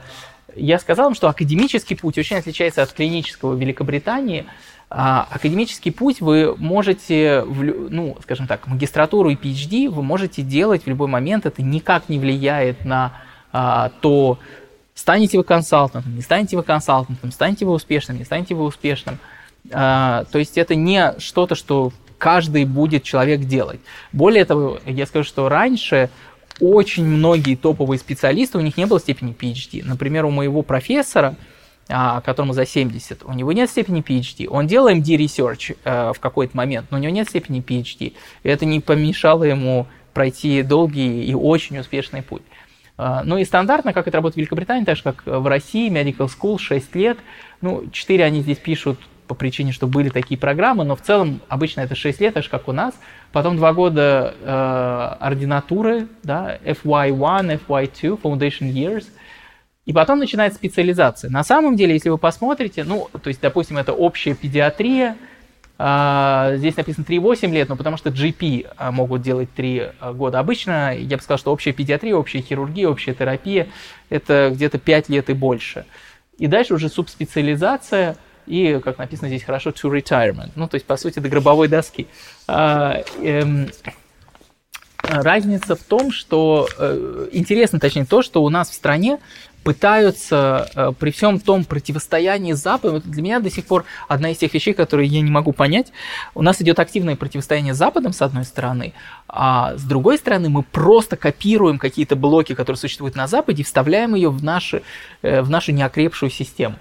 я 0.57 0.79
сказал 0.79 1.07
вам, 1.07 1.15
что 1.15 1.29
академический 1.29 1.97
путь 1.97 2.19
очень 2.19 2.37
отличается 2.37 2.83
от 2.83 2.93
клинического 2.93 3.55
в 3.55 3.61
Великобритании. 3.61 4.47
А, 4.89 5.27
академический 5.31 5.91
путь 5.91 6.21
вы 6.21 6.55
можете, 6.57 7.45
ну, 7.45 8.17
скажем 8.23 8.47
так, 8.47 8.67
магистратуру 8.69 9.31
и 9.31 9.35
PhD 9.35 9.89
вы 9.89 10.03
можете 10.03 10.43
делать 10.43 10.85
в 10.85 10.87
любой 10.87 11.09
момент, 11.09 11.45
это 11.45 11.61
никак 11.61 12.09
не 12.09 12.21
влияет 12.21 12.85
на 12.85 13.13
а, 13.53 13.91
то, 14.01 14.39
станете 14.95 15.39
вы 15.39 15.45
консалтантом, 15.45 16.15
не 16.15 16.23
станете 16.23 16.57
вы 16.57 16.63
консалтантом, 16.63 17.33
станете 17.33 17.65
вы 17.65 17.73
успешным, 17.73 18.17
не 18.17 18.25
станете 18.25 18.55
вы 18.55 18.65
успешным. 18.65 19.19
А, 19.73 20.25
то 20.31 20.39
есть 20.39 20.57
это 20.57 20.77
не 20.77 21.19
что-то, 21.19 21.57
что 21.57 21.93
каждый 22.19 22.65
будет 22.65 23.03
человек 23.03 23.41
делать. 23.41 23.81
Более 24.13 24.45
того, 24.45 24.79
я 24.87 25.07
скажу, 25.07 25.25
что 25.25 25.49
раньше 25.49 26.11
очень 26.61 27.05
многие 27.05 27.57
топовые 27.57 27.99
специалисты, 27.99 28.59
у 28.59 28.61
них 28.61 28.77
не 28.77 28.87
было 28.87 29.01
степени 29.01 29.35
PhD. 29.35 29.85
Например, 29.85 30.25
у 30.25 30.31
моего 30.31 30.63
профессора, 30.63 31.37
которому 31.89 32.53
за 32.53 32.67
70, 32.67 33.25
у 33.25 33.33
него 33.33 33.53
нет 33.53 33.71
степени 33.71 34.03
PhD. 34.03 34.49
Он 34.49 34.67
делал 34.67 34.89
MD 34.89 35.17
Research 35.17 35.77
э, 35.85 36.13
в 36.13 36.19
какой-то 36.19 36.57
момент, 36.57 36.87
но 36.91 36.99
у 36.99 37.01
него 37.01 37.13
нет 37.13 37.29
степени 37.29 37.63
PhD. 37.63 38.15
И 38.43 38.49
это 38.49 38.65
не 38.65 38.81
помешало 38.81 39.45
ему 39.45 39.87
пройти 40.13 40.63
долгий 40.63 41.25
и 41.25 41.35
очень 41.35 41.79
успешный 41.79 42.23
путь. 42.23 42.43
А, 42.99 43.23
ну 43.25 43.37
и 43.37 43.45
стандартно, 43.45 43.93
как 43.93 44.09
это 44.09 44.17
работает 44.17 44.37
в 44.37 44.39
Великобритании, 44.39 44.85
так 44.85 44.97
же 44.97 45.03
как 45.03 45.23
в 45.27 45.47
России, 45.47 45.91
Medical 45.91 46.29
School 46.29 46.59
6 46.59 46.95
лет. 46.97 47.19
Ну, 47.61 47.89
4 47.91 48.25
они 48.25 48.41
здесь 48.41 48.59
пишут 48.59 48.99
по 49.27 49.35
причине, 49.35 49.73
что 49.73 49.87
были 49.87 50.09
такие 50.09 50.39
программы, 50.39 50.85
но 50.85 50.97
в 50.97 51.03
целом 51.03 51.41
обычно 51.49 51.81
это 51.81 51.95
6 51.95 52.21
лет, 52.21 52.35
так 52.35 52.45
же 52.45 52.51
как 52.51 52.69
у 52.69 52.73
нас. 52.73 52.95
Потом 53.33 53.57
2 53.57 53.73
года 53.75 54.35
э, 54.41 55.17
ординатуры, 55.21 56.09
да, 56.23 56.59
FY1, 56.65 57.61
FY2, 57.67 58.21
Foundation 58.23 58.73
Years. 58.73 59.07
И 59.87 59.93
потом 59.93 60.19
начинается 60.19 60.59
специализация. 60.59 61.31
На 61.31 61.45
самом 61.45 61.77
деле, 61.77 61.95
если 61.95 62.09
вы 62.09 62.19
посмотрите, 62.19 62.83
ну, 62.83 63.09
то 63.23 63.29
есть, 63.29 63.41
допустим, 63.41 63.79
это 63.79 63.93
общая 63.93 64.35
педиатрия, 64.35 65.17
а, 65.79 66.55
здесь 66.57 66.77
написано 66.77 67.05
3-8 67.05 67.53
лет, 67.53 67.69
но 67.69 67.77
потому 67.77 67.97
что 67.97 68.11
GP 68.11 68.67
а, 68.77 68.91
могут 68.91 69.23
делать 69.23 69.49
3 69.55 69.91
а, 70.01 70.13
года. 70.13 70.41
Обычно 70.41 70.97
я 70.97 71.17
бы 71.17 71.23
сказал, 71.23 71.39
что 71.39 71.53
общая 71.53 71.73
педиатрия, 71.73 72.15
общая 72.17 72.41
хирургия, 72.41 72.89
общая 72.89 73.15
терапия– 73.15 73.69
это 74.11 74.51
где-то 74.53 74.79
5 74.79 75.09
лет 75.09 75.31
и 75.31 75.35
больше. 75.35 75.87
И 76.39 76.49
дальше 76.49 76.75
уже 76.75 76.89
субспециализация 76.89 78.17
и, 78.47 78.81
как 78.83 78.99
написано 78.99 79.29
здесь 79.29 79.45
хорошо, 79.45 79.71
to 79.71 79.91
retirement. 79.91 80.51
Ну, 80.57 80.67
то 80.67 80.77
есть, 80.77 80.87
по 80.87 80.97
сути, 80.97 81.21
до 81.21 81.29
гробовой 81.29 81.69
доски. 81.69 82.07
Эм, 82.49 83.69
разница 85.03 85.77
в 85.77 85.83
том, 85.83 86.11
что 86.11 86.69
э, 86.79 87.29
интересно, 87.33 87.81
точнее, 87.81 88.05
то, 88.05 88.23
что 88.23 88.43
у 88.43 88.49
нас 88.49 88.71
в 88.71 88.75
стране 88.75 89.19
пытаются 89.67 90.71
э, 90.77 90.93
при 90.97 91.11
всем 91.11 91.41
том 91.41 91.65
противостоянии 91.65 92.53
с 92.53 92.63
Западом, 92.63 93.03
для 93.05 93.21
меня 93.21 93.41
до 93.41 93.51
сих 93.51 93.65
пор 93.65 93.85
одна 94.07 94.31
из 94.31 94.39
тех 94.39 94.55
вещей, 94.55 94.75
которые 94.75 95.09
я 95.09 95.21
не 95.21 95.31
могу 95.33 95.53
понять, 95.53 95.91
у 96.37 96.43
нас 96.43 96.63
идет 96.63 96.79
активное 96.79 97.17
противостояние 97.17 97.75
с 97.75 97.77
Западом, 97.77 98.13
с 98.13 98.23
одной 98.23 98.45
стороны, 98.45 98.93
а 99.27 99.77
с 99.77 99.83
другой 99.83 100.19
стороны 100.19 100.51
мы 100.51 100.63
просто 100.63 101.17
копируем 101.17 101.81
какие-то 101.81 102.15
блоки, 102.15 102.55
которые 102.55 102.79
существуют 102.79 103.17
на 103.17 103.27
Западе, 103.27 103.63
и 103.63 103.65
вставляем 103.65 104.15
ее 104.15 104.31
в, 104.31 104.45
наши, 104.45 104.83
э, 105.23 105.43
в 105.43 105.51
нашу 105.51 105.73
неокрепшую 105.73 106.31
систему. 106.31 106.77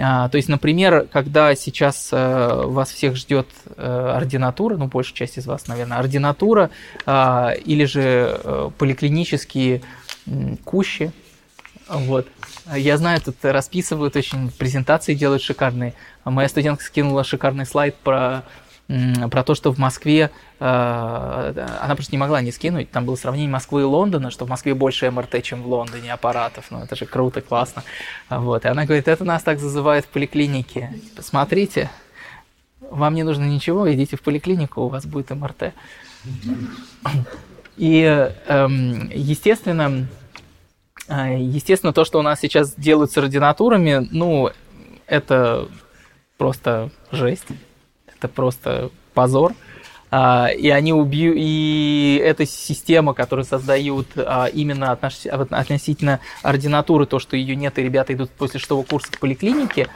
А, 0.00 0.28
то 0.28 0.36
есть, 0.36 0.48
например, 0.48 1.08
когда 1.10 1.56
сейчас 1.56 2.10
э, 2.12 2.62
вас 2.64 2.92
всех 2.92 3.16
ждет 3.16 3.48
э, 3.76 4.12
ординатура, 4.16 4.76
ну, 4.76 4.86
большая 4.86 5.16
часть 5.16 5.36
из 5.36 5.46
вас, 5.46 5.66
наверное, 5.66 5.98
ординатура, 5.98 6.70
э, 7.06 7.48
или 7.64 7.86
же 7.86 8.38
э, 8.44 8.70
поликлинические 8.78 9.82
э, 10.26 10.56
кущи, 10.64 11.10
вот. 11.98 12.28
Я 12.74 12.96
знаю, 12.96 13.20
тут 13.20 13.36
расписывают 13.42 14.16
очень, 14.16 14.50
презентации 14.50 15.14
делают 15.14 15.42
шикарные. 15.42 15.94
Моя 16.24 16.48
студентка 16.48 16.84
скинула 16.84 17.24
шикарный 17.24 17.66
слайд 17.66 17.96
про, 17.96 18.44
про 19.30 19.42
то, 19.42 19.54
что 19.54 19.72
в 19.72 19.78
Москве, 19.78 20.30
э, 20.60 21.66
она 21.80 21.94
просто 21.94 22.12
не 22.12 22.18
могла 22.18 22.40
не 22.42 22.52
скинуть, 22.52 22.90
там 22.90 23.04
было 23.04 23.16
сравнение 23.16 23.50
Москвы 23.50 23.80
и 23.80 23.84
Лондона, 23.84 24.30
что 24.30 24.44
в 24.44 24.48
Москве 24.48 24.74
больше 24.74 25.10
МРТ, 25.10 25.42
чем 25.42 25.62
в 25.62 25.66
Лондоне 25.66 26.12
аппаратов. 26.12 26.66
Ну, 26.70 26.80
это 26.80 26.94
же 26.94 27.06
круто, 27.06 27.40
классно. 27.40 27.82
Вот. 28.28 28.64
И 28.64 28.68
она 28.68 28.84
говорит, 28.84 29.08
это 29.08 29.24
нас 29.24 29.42
так 29.42 29.58
зазывают 29.58 30.04
в 30.04 30.08
поликлинике. 30.08 30.94
Посмотрите, 31.16 31.90
вам 32.80 33.14
не 33.14 33.22
нужно 33.22 33.44
ничего, 33.44 33.92
идите 33.92 34.16
в 34.16 34.22
поликлинику, 34.22 34.82
у 34.82 34.88
вас 34.88 35.06
будет 35.06 35.30
МРТ. 35.30 35.72
И, 37.76 38.02
эм, 38.46 39.10
естественно, 39.14 40.06
естественно, 41.10 41.92
то, 41.92 42.04
что 42.04 42.18
у 42.18 42.22
нас 42.22 42.40
сейчас 42.40 42.74
делают 42.74 43.10
с 43.10 43.18
ординатурами, 43.18 44.06
ну, 44.10 44.50
это 45.06 45.68
просто 46.38 46.90
жесть. 47.10 47.46
Это 48.16 48.28
просто 48.28 48.90
позор. 49.12 49.54
А, 50.12 50.48
и 50.48 50.68
они 50.70 50.92
убьют, 50.92 51.36
и 51.38 52.20
эта 52.24 52.44
система, 52.44 53.14
которую 53.14 53.44
создают 53.44 54.08
а, 54.16 54.46
именно 54.46 54.92
относительно 54.92 56.18
ординатуры, 56.42 57.06
то, 57.06 57.20
что 57.20 57.36
ее 57.36 57.54
нет, 57.54 57.78
и 57.78 57.82
ребята 57.82 58.12
идут 58.12 58.30
после 58.30 58.58
шестого 58.58 58.82
курса 58.82 59.12
в 59.12 59.20
поликлинике, 59.20 59.88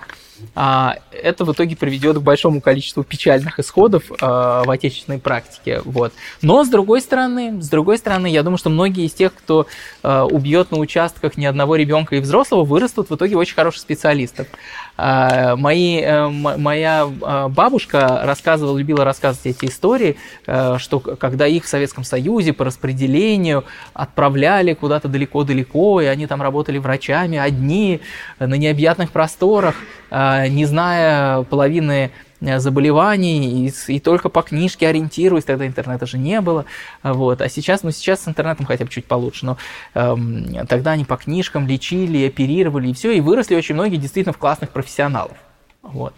а, 0.55 0.97
это 1.11 1.45
в 1.45 1.53
итоге 1.53 1.77
приведет 1.77 2.17
к 2.17 2.21
большому 2.21 2.61
количеству 2.61 3.05
печальных 3.05 3.59
исходов 3.59 4.05
а, 4.21 4.65
в 4.65 4.71
отечественной 4.71 5.19
практике. 5.19 5.81
Вот. 5.85 6.13
Но 6.43 6.65
с 6.65 6.69
другой 6.69 7.01
стороны, 7.01 7.61
с 7.63 7.69
другой 7.69 7.99
стороны, 7.99 8.27
я 8.27 8.43
думаю, 8.43 8.59
что 8.59 8.71
многие 8.71 9.07
из 9.07 9.13
тех, 9.13 9.35
кто 9.35 9.67
а, 10.03 10.25
убьет 10.25 10.71
на 10.71 10.79
участках 10.79 11.37
ни 11.37 11.45
одного 11.45 11.77
ребенка 11.77 12.17
и 12.17 12.21
взрослого, 12.21 12.65
вырастут 12.65 13.11
в 13.11 13.15
итоге 13.15 13.37
очень 13.37 13.55
хороших 13.55 13.81
специалистов. 13.81 14.49
Мои, 14.97 16.01
э, 16.01 16.29
моя 16.29 17.07
бабушка 17.07 18.21
рассказывала, 18.25 18.79
любила 18.79 19.05
рассказывать 19.05 19.47
эти 19.47 19.67
истории, 19.67 20.17
э, 20.47 20.77
что 20.79 21.01
когда 21.01 21.47
их 21.47 21.65
в 21.65 21.69
Советском 21.69 22.05
Союзе 22.05 22.53
по 22.53 22.65
распределению 22.65 23.65
отправляли 23.93 24.75
куда-то 24.75 25.09
далеко-далеко, 25.09 26.01
и 26.01 26.07
они 26.07 26.27
там 26.27 26.41
работали 26.43 26.79
врачами 26.79 27.39
одни 27.39 28.01
на 28.39 28.55
необъятных 28.55 29.11
просторах, 29.11 29.75
а, 30.17 30.47
не 30.47 30.65
зная 30.65 31.43
половины 31.43 31.93
э, 32.05 32.11
заболеваний 32.59 33.69
и, 33.69 33.73
и 33.89 34.01
только 34.01 34.29
по 34.29 34.43
книжке 34.43 34.89
ориентируясь, 34.89 35.45
тогда 35.45 35.67
интернета 35.67 36.07
же 36.07 36.19
не 36.19 36.41
было, 36.41 36.65
вот, 37.03 37.41
а 37.41 37.49
сейчас, 37.49 37.83
ну 37.83 37.91
сейчас 37.91 38.23
с 38.23 38.29
интернетом 38.29 38.67
хотя 38.67 38.85
бы 38.85 38.91
чуть 38.91 39.07
получше, 39.07 39.47
но 39.47 39.59
эм, 39.95 40.67
тогда 40.67 40.93
они 40.93 41.05
по 41.05 41.17
книжкам 41.17 41.67
лечили, 41.67 42.27
оперировали 42.27 42.89
и 42.89 42.93
все, 42.93 43.13
и 43.13 43.21
выросли 43.21 43.55
очень 43.55 43.75
многие 43.75 43.97
действительно 43.97 44.33
в 44.33 44.39
классных 44.39 44.71
профессионалов, 44.71 45.37
вот. 45.83 46.15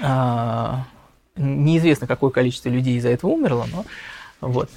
А, 0.00 0.84
неизвестно, 1.36 2.06
какое 2.06 2.30
количество 2.30 2.68
людей 2.68 2.96
из-за 2.96 3.08
этого 3.08 3.30
умерло, 3.30 3.66
но 3.72 3.84
вот. 4.40 4.70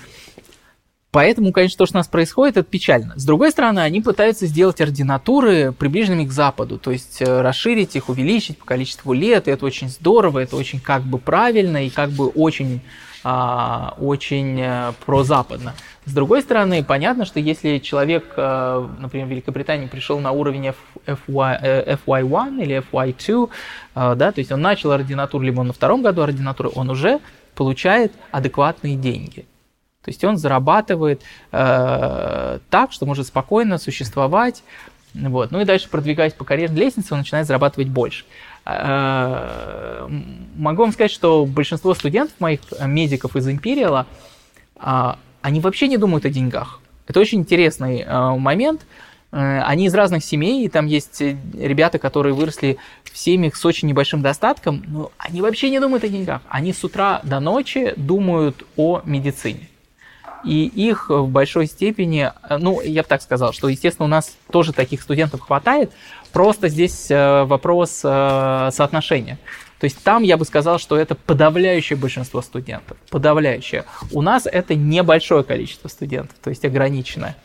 Поэтому, 1.12 1.52
конечно, 1.52 1.78
то, 1.78 1.86
что 1.86 1.98
у 1.98 2.00
нас 2.00 2.08
происходит, 2.08 2.56
это 2.56 2.70
печально. 2.70 3.20
С 3.20 3.26
другой 3.26 3.52
стороны, 3.52 3.82
они 3.82 4.00
пытаются 4.00 4.46
сделать 4.46 4.80
ординатуры 4.80 5.74
приближенными 5.74 6.26
к 6.26 6.32
Западу, 6.32 6.78
то 6.78 6.92
есть 6.92 7.22
э, 7.22 7.42
расширить 7.42 7.98
их, 7.98 8.08
увеличить 8.08 8.58
по 8.58 8.66
количеству 8.66 9.12
лет, 9.12 9.50
и 9.50 9.52
это 9.52 9.66
очень 9.66 9.90
здорово, 9.90 10.40
это 10.40 10.56
очень 10.56 10.80
как 10.80 11.02
бы 11.02 11.18
правильно 11.18 11.86
и 11.86 11.90
как 11.90 12.12
бы 12.12 12.30
очень, 12.30 12.80
а, 13.26 13.94
очень 14.00 14.58
э, 14.62 14.94
прозападно. 15.06 15.74
С 16.06 16.14
другой 16.14 16.44
стороны, 16.44 16.82
понятно, 16.82 17.26
что 17.26 17.42
если 17.42 17.80
человек, 17.80 18.32
э, 18.38 18.88
например, 19.00 19.28
в 19.28 19.32
Великобритании 19.32 19.88
пришел 19.88 20.18
на 20.20 20.32
уровень 20.32 20.72
FY, 21.06 22.00
FY1 22.08 22.64
или 22.64 22.82
FY2, 22.90 23.50
да, 24.16 24.32
то 24.32 24.40
есть 24.40 24.54
он 24.54 24.62
начал 24.62 24.94
ординатуру, 24.94 25.44
либо 25.44 25.60
он 25.60 25.68
на 25.68 25.74
втором 25.74 26.04
году 26.04 26.22
ординатуры, 26.22 26.70
он 26.74 26.90
уже 26.90 27.20
получает 27.54 28.14
адекватные 28.32 28.96
деньги. 28.96 29.46
То 30.04 30.10
есть 30.10 30.24
он 30.24 30.38
зарабатывает 30.38 31.22
э, 31.52 32.60
так, 32.70 32.92
что 32.92 33.06
может 33.06 33.28
спокойно 33.28 33.78
существовать. 33.78 34.64
Вот. 35.14 35.52
Ну 35.52 35.62
и 35.62 35.66
дальше, 35.66 35.90
продвигаясь 35.90 36.34
по 36.34 36.44
карьерной 36.44 36.80
лестнице, 36.80 37.14
он 37.14 37.20
начинает 37.20 37.46
зарабатывать 37.46 37.90
больше. 37.90 38.26
Э, 38.66 40.08
могу 40.56 40.84
вам 40.84 40.92
сказать, 40.92 41.12
что 41.12 41.46
большинство 41.46 41.94
студентов 41.94 42.40
моих 42.40 42.62
э, 42.78 42.88
медиков 42.88 43.36
из 43.36 43.48
Империала, 43.48 44.08
э, 44.80 45.14
они 45.42 45.60
вообще 45.60 45.88
не 45.88 45.98
думают 45.98 46.26
о 46.26 46.30
деньгах. 46.30 46.80
Это 47.08 47.20
очень 47.20 47.40
интересный 47.40 48.02
э, 48.02 48.36
момент. 48.38 48.82
Э, 49.32 49.62
они 49.62 49.86
из 49.86 49.94
разных 49.94 50.24
семей, 50.24 50.66
и 50.66 50.70
там 50.70 50.88
есть 50.88 51.22
э, 51.22 51.38
ребята, 51.54 52.00
которые 52.00 52.34
выросли 52.34 52.78
в 53.04 53.18
семьях 53.18 53.56
с 53.56 53.66
очень 53.66 53.88
небольшим 53.88 54.22
достатком, 54.22 54.84
но 54.88 55.12
они 55.18 55.42
вообще 55.42 55.70
не 55.70 55.80
думают 55.80 56.04
о 56.04 56.08
деньгах. 56.08 56.42
Они 56.50 56.74
с 56.74 56.84
утра 56.84 57.22
до 57.24 57.40
ночи 57.40 57.94
думают 57.98 58.66
о 58.78 59.02
медицине 59.06 59.71
и 60.44 60.66
их 60.66 61.10
в 61.10 61.28
большой 61.28 61.68
степени, 61.68 62.32
э, 62.50 62.58
ну, 62.58 62.82
я 62.82 63.04
бы 63.04 63.08
так 63.08 63.22
сказал, 63.22 63.54
что, 63.54 63.70
естественно, 63.70 64.06
у 64.06 64.10
нас 64.10 64.36
тоже 64.52 64.74
таких 64.74 65.02
студентов 65.02 65.42
хватает, 65.42 65.92
просто 66.32 66.68
здесь 66.68 67.10
э, 67.10 67.44
вопрос 67.44 68.02
э, 68.04 68.70
соотношения. 68.72 69.38
То 69.80 69.86
есть 69.86 70.04
там 70.04 70.22
я 70.22 70.38
бы 70.38 70.46
сказал, 70.46 70.78
что 70.78 70.96
это 70.96 71.16
подавляющее 71.16 71.98
большинство 71.98 72.42
студентов, 72.44 72.98
подавляющее. 73.10 73.86
У 74.12 74.22
нас 74.22 74.46
это 74.46 74.76
небольшое 74.76 75.44
количество 75.44 75.88
студентов, 75.88 76.38
то 76.42 76.52
есть 76.52 76.64
ограниченное. 76.64 77.36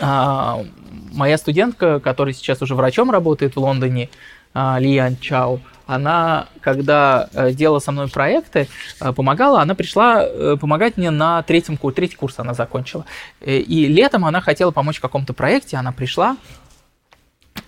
А, 0.00 0.64
моя 1.12 1.38
студентка, 1.38 2.00
которая 2.00 2.34
сейчас 2.34 2.60
уже 2.60 2.74
врачом 2.74 3.12
работает 3.12 3.54
в 3.54 3.60
Лондоне, 3.60 4.10
Лиан 4.54 5.16
Чао, 5.16 5.60
она, 5.86 6.48
когда 6.60 7.28
э, 7.32 7.52
делала 7.52 7.78
со 7.78 7.92
мной 7.92 8.08
проекты, 8.08 8.68
э, 9.00 9.12
помогала, 9.12 9.60
она 9.60 9.74
пришла 9.74 10.24
э, 10.24 10.56
помогать 10.60 10.96
мне 10.96 11.10
на 11.10 11.42
третьем 11.42 11.76
курсе, 11.76 11.96
третий 11.96 12.16
курс 12.16 12.38
она 12.38 12.54
закончила. 12.54 13.04
И 13.40 13.86
летом 13.88 14.24
она 14.24 14.40
хотела 14.40 14.70
помочь 14.70 14.98
в 14.98 15.02
каком-то 15.02 15.32
проекте, 15.32 15.76
она 15.76 15.92
пришла, 15.92 16.36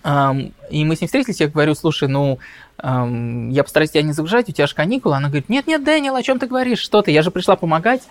и 0.03 0.85
мы 0.85 0.95
с 0.95 1.01
ней 1.01 1.07
встретились, 1.07 1.39
я 1.41 1.47
говорю, 1.47 1.73
слушай, 1.73 2.07
ну, 2.07 2.39
я 2.81 3.63
постараюсь 3.63 3.91
тебя 3.91 4.03
не 4.03 4.13
загружать, 4.13 4.49
у 4.49 4.51
тебя 4.51 4.67
же 4.67 4.75
каникулы. 4.75 5.15
Она 5.15 5.29
говорит, 5.29 5.49
нет-нет, 5.49 5.83
Дэниел, 5.83 6.15
о 6.15 6.21
чем 6.21 6.37
ты 6.37 6.45
говоришь, 6.47 6.79
что 6.79 7.01
ты, 7.01 7.11
я 7.11 7.23
же 7.23 7.31
пришла 7.31 7.55
помогать. 7.55 8.03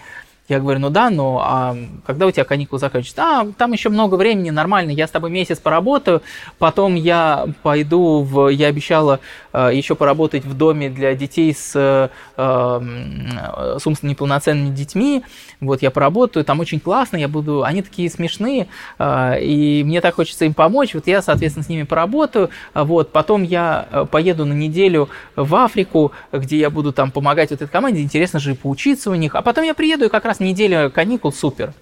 Я 0.47 0.61
говорю, 0.61 0.79
ну 0.79 0.91
да, 0.91 1.09
но 1.09 1.41
а 1.43 1.75
когда 2.07 2.27
у 2.27 2.31
тебя 2.31 2.45
каникулы 2.45 2.79
заканчиваются? 2.79 3.23
А, 3.23 3.53
там 3.57 3.73
еще 3.73 3.89
много 3.89 4.17
времени, 4.17 4.51
нормально, 4.51 4.91
я 4.91 5.07
с 5.07 5.11
тобой 5.11 5.31
месяц 5.31 5.59
поработаю, 5.59 6.21
потом 6.59 6.97
я 6.97 7.47
пойду 7.63 8.21
в... 8.23 8.49
Я 8.49 8.67
обещала 8.67 9.21
э, 9.55 9.71
еще 9.73 9.95
поработать 9.95 10.45
в 10.45 10.55
доме 10.55 10.91
для 10.91 11.15
детей 11.15 11.55
с, 11.55 11.73
э, 11.75 12.09
с 12.37 13.87
умственно 13.87 14.11
неполноценными 14.11 14.75
детьми, 14.75 15.25
вот 15.63 15.81
я 15.81 15.91
поработаю, 15.91 16.45
там 16.45 16.61
очень 16.61 16.79
классно, 16.79 17.17
я 17.17 17.29
буду... 17.29 17.65
Они 17.65 17.81
такие 17.81 18.11
смешные, 18.11 18.69
э, 18.99 19.41
и 19.41 19.83
мне 19.83 20.03
так 20.03 20.15
хочется 20.15 20.45
им 20.45 20.53
помочь, 20.53 20.93
вот 20.93 21.07
я, 21.07 21.23
соответственно, 21.23 21.65
с 21.65 21.71
ними 21.71 21.85
поработаю, 21.85 22.51
вот, 22.75 23.13
потом 23.13 23.45
я 23.45 23.89
э, 23.91 24.05
поеду 24.11 24.45
на 24.45 24.53
неделю 24.53 25.09
в 25.37 25.55
Африку, 25.55 26.13
где 26.33 26.59
я 26.59 26.69
буду 26.69 26.93
там 26.93 27.11
помогать 27.11 27.49
вот 27.49 27.63
этой 27.63 27.71
команде, 27.71 28.03
интересно 28.03 28.41
же 28.41 28.55
поучиться 28.55 29.11
у 29.11 29.15
них, 29.15 29.35
а 29.35 29.41
потом 29.41 29.65
я 29.65 29.73
приеду 29.73 30.05
и 30.05 30.09
как 30.11 30.27
раз 30.27 30.34
раз 30.35 30.41
неделя 30.41 30.91
каникул 30.91 31.33
супер. 31.33 31.73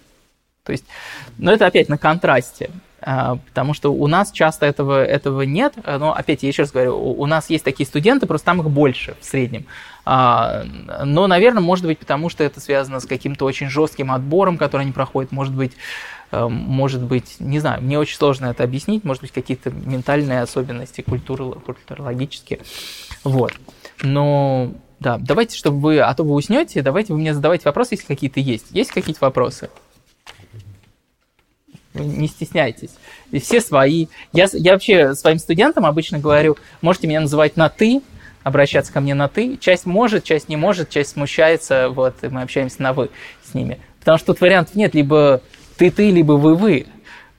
То 0.65 0.73
есть, 0.73 0.85
но 1.39 1.53
это 1.53 1.67
опять 1.67 1.89
на 1.89 1.99
контрасте, 1.99 2.71
а, 3.01 3.37
потому 3.49 3.75
что 3.75 3.93
у 3.93 4.07
нас 4.07 4.31
часто 4.31 4.65
этого, 4.65 5.05
этого 5.05 5.43
нет. 5.43 5.75
Но 5.85 6.15
опять, 6.15 6.45
я 6.45 6.49
еще 6.51 6.63
раз 6.63 6.71
говорю, 6.71 6.97
у 6.97 7.27
нас 7.27 7.51
есть 7.51 7.65
такие 7.65 7.87
студенты, 7.87 8.27
просто 8.27 8.47
там 8.47 8.61
их 8.61 8.71
больше 8.71 9.17
в 9.21 9.25
среднем. 9.25 9.67
А, 10.05 10.65
но, 11.05 11.27
наверное, 11.27 11.63
может 11.63 11.85
быть, 11.85 11.99
потому 11.99 12.29
что 12.29 12.45
это 12.45 12.61
связано 12.61 13.01
с 13.01 13.07
каким-то 13.07 13.45
очень 13.45 13.69
жестким 13.69 14.13
отбором, 14.13 14.57
который 14.57 14.83
они 14.83 14.93
проходят, 14.93 15.33
может 15.33 15.55
быть, 15.55 15.73
э, 16.31 16.47
может 16.47 17.03
быть, 17.03 17.37
не 17.41 17.59
знаю, 17.59 17.83
мне 17.83 17.99
очень 17.99 18.17
сложно 18.17 18.47
это 18.47 18.63
объяснить, 18.63 19.05
может 19.05 19.23
быть, 19.23 19.33
какие-то 19.33 19.71
ментальные 19.71 20.43
особенности, 20.43 21.03
культурологические. 21.03 22.61
Вот. 23.25 23.53
Но 24.03 24.73
да, 25.03 25.19
давайте, 25.19 25.57
чтобы 25.57 25.81
вы, 25.81 26.01
а 26.01 26.15
то 26.15 26.23
вы 26.23 26.35
уснете, 26.35 26.81
давайте 26.81 27.13
вы 27.13 27.19
мне 27.19 27.35
задавайте 27.35 27.65
вопросы, 27.67 27.95
если 27.95 28.07
какие-то 28.07 28.41
есть. 28.41 28.67
Есть 28.71 28.91
какие-то 28.93 29.25
вопросы? 29.25 29.69
Не 31.95 32.29
стесняйтесь. 32.29 32.91
И 33.31 33.39
все 33.39 33.61
свои. 33.61 34.07
Я, 34.33 34.47
я 34.53 34.73
вообще 34.73 35.15
своим 35.15 35.39
студентам 35.39 35.85
обычно 35.85 36.19
говорю, 36.19 36.57
можете 36.81 37.07
меня 37.07 37.21
называть 37.21 37.57
на 37.57 37.69
«ты», 37.69 38.01
обращаться 38.45 38.93
ко 38.93 39.01
мне 39.01 39.15
на 39.15 39.29
«ты». 39.29 39.57
Часть 39.59 39.87
может, 39.87 40.25
часть 40.25 40.49
не 40.49 40.57
может, 40.57 40.89
часть 40.89 41.11
смущается, 41.11 41.91
вот, 41.91 42.15
и 42.23 42.29
мы 42.29 42.43
общаемся 42.43 42.81
на 42.81 42.93
«вы» 42.93 43.11
с 43.45 43.55
ними. 43.55 43.79
Потому 44.01 44.19
что 44.19 44.29
тут 44.29 44.41
вариантов 44.41 44.75
нет, 44.75 44.95
либо 44.95 45.43
ты-ты, 45.77 46.11
либо 46.11 46.33
вы-вы. 46.33 46.87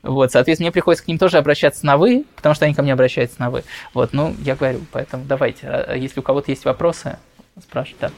Вот, 0.03 0.33
соответственно, 0.33 0.65
мне 0.65 0.71
приходится 0.73 1.05
к 1.05 1.07
ним 1.07 1.17
тоже 1.17 1.37
обращаться 1.37 1.85
на 1.85 1.97
«вы», 1.97 2.25
потому 2.35 2.53
что 2.53 2.65
они 2.65 2.73
ко 2.73 2.83
мне 2.83 2.93
обращаются 2.93 3.39
на 3.39 3.49
«вы». 3.49 3.63
Вот, 3.93 4.11
ну, 4.11 4.35
я 4.39 4.55
говорю, 4.55 4.81
поэтому 4.91 5.23
давайте, 5.25 5.67
а, 5.67 5.95
если 5.95 6.19
у 6.19 6.23
кого-то 6.23 6.51
есть 6.51 6.65
вопросы, 6.65 7.17
спрашивать, 7.61 8.01
да. 8.01 8.11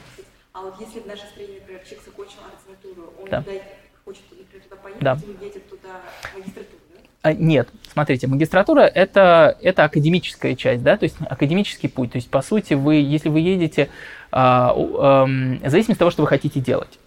А 0.53 0.61
вот 0.61 0.75
если 0.79 1.01
в 1.01 1.07
нашей 1.07 1.27
стране, 1.27 1.59
например, 1.59 1.81
человек 1.83 2.05
закончил 2.05 2.37
арт 2.45 2.79
он 3.21 3.29
да. 3.29 3.41
туда, 3.41 3.57
хочет, 4.05 4.21
например, 4.31 4.63
туда 4.63 4.75
поехать, 4.77 5.03
да. 5.03 5.19
или 5.21 5.45
едет 5.45 5.69
туда 5.69 6.01
магистратуру, 6.33 6.81
да? 6.93 7.01
А, 7.23 7.33
нет, 7.33 7.69
смотрите, 7.91 8.27
магистратура 8.27 8.81
это, 8.81 9.57
это 9.61 9.83
академическая 9.83 10.55
часть, 10.55 10.83
да, 10.83 10.95
то 10.95 11.03
есть 11.03 11.17
академический 11.19 11.89
путь. 11.89 12.13
То 12.13 12.17
есть, 12.17 12.29
по 12.29 12.41
сути, 12.41 12.73
вы, 12.73 12.95
если 12.95 13.29
вы 13.29 13.41
едете, 13.41 13.89
а, 14.31 14.69
а, 14.69 15.25
в 15.25 15.69
зависимости 15.69 15.93
от 15.93 15.99
того, 15.99 16.11
что 16.11 16.21
вы 16.21 16.27
хотите 16.27 16.59
делать. 16.59 16.99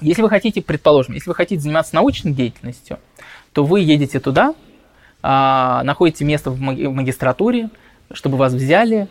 Если 0.00 0.22
вы 0.22 0.28
хотите, 0.28 0.62
предположим, 0.62 1.14
если 1.14 1.30
вы 1.30 1.34
хотите 1.34 1.60
заниматься 1.60 1.94
научной 1.94 2.32
деятельностью, 2.32 2.98
то 3.52 3.64
вы 3.64 3.80
едете 3.80 4.20
туда, 4.20 4.54
а, 5.22 5.82
находите 5.84 6.24
место 6.24 6.50
в 6.50 6.60
магистратуре, 6.60 7.70
чтобы 8.12 8.36
вас 8.36 8.52
взяли, 8.52 9.08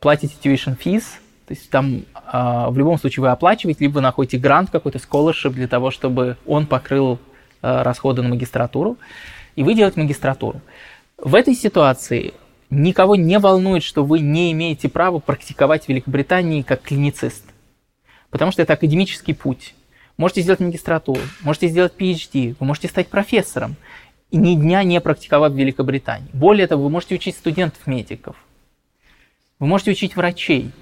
платите 0.00 0.34
tuition 0.42 0.76
fees, 0.76 1.04
то 1.46 1.54
есть 1.54 1.70
там 1.70 2.02
э, 2.14 2.66
в 2.68 2.76
любом 2.76 2.98
случае 2.98 3.22
вы 3.22 3.30
оплачиваете, 3.30 3.84
либо 3.84 3.94
вы 3.94 4.00
находите 4.00 4.36
грант 4.36 4.70
какой-то, 4.70 4.98
scholarship 4.98 5.50
для 5.50 5.68
того, 5.68 5.92
чтобы 5.92 6.36
он 6.44 6.66
покрыл 6.66 7.20
э, 7.62 7.82
расходы 7.82 8.22
на 8.22 8.28
магистратуру, 8.28 8.96
и 9.54 9.62
вы 9.62 9.74
делаете 9.74 10.00
магистратуру. 10.00 10.60
В 11.16 11.36
этой 11.36 11.54
ситуации 11.54 12.34
никого 12.68 13.14
не 13.14 13.38
волнует, 13.38 13.84
что 13.84 14.04
вы 14.04 14.18
не 14.18 14.50
имеете 14.52 14.88
права 14.88 15.20
практиковать 15.20 15.84
в 15.84 15.88
Великобритании 15.88 16.62
как 16.62 16.82
клиницист, 16.82 17.44
потому 18.30 18.50
что 18.50 18.62
это 18.62 18.72
академический 18.72 19.34
путь. 19.34 19.74
Можете 20.16 20.40
сделать 20.40 20.60
магистратуру, 20.60 21.20
можете 21.42 21.68
сделать 21.68 21.92
PhD, 21.96 22.56
вы 22.58 22.66
можете 22.66 22.88
стать 22.88 23.06
профессором, 23.06 23.76
и 24.32 24.36
ни 24.36 24.56
дня 24.56 24.82
не 24.82 25.00
практиковать 25.00 25.52
в 25.52 25.56
Великобритании. 25.56 26.28
Более 26.32 26.66
того, 26.66 26.84
вы 26.84 26.90
можете 26.90 27.14
учить 27.14 27.36
студентов-медиков, 27.36 28.34
вы 29.60 29.66
можете 29.68 29.92
учить 29.92 30.16
врачей, 30.16 30.72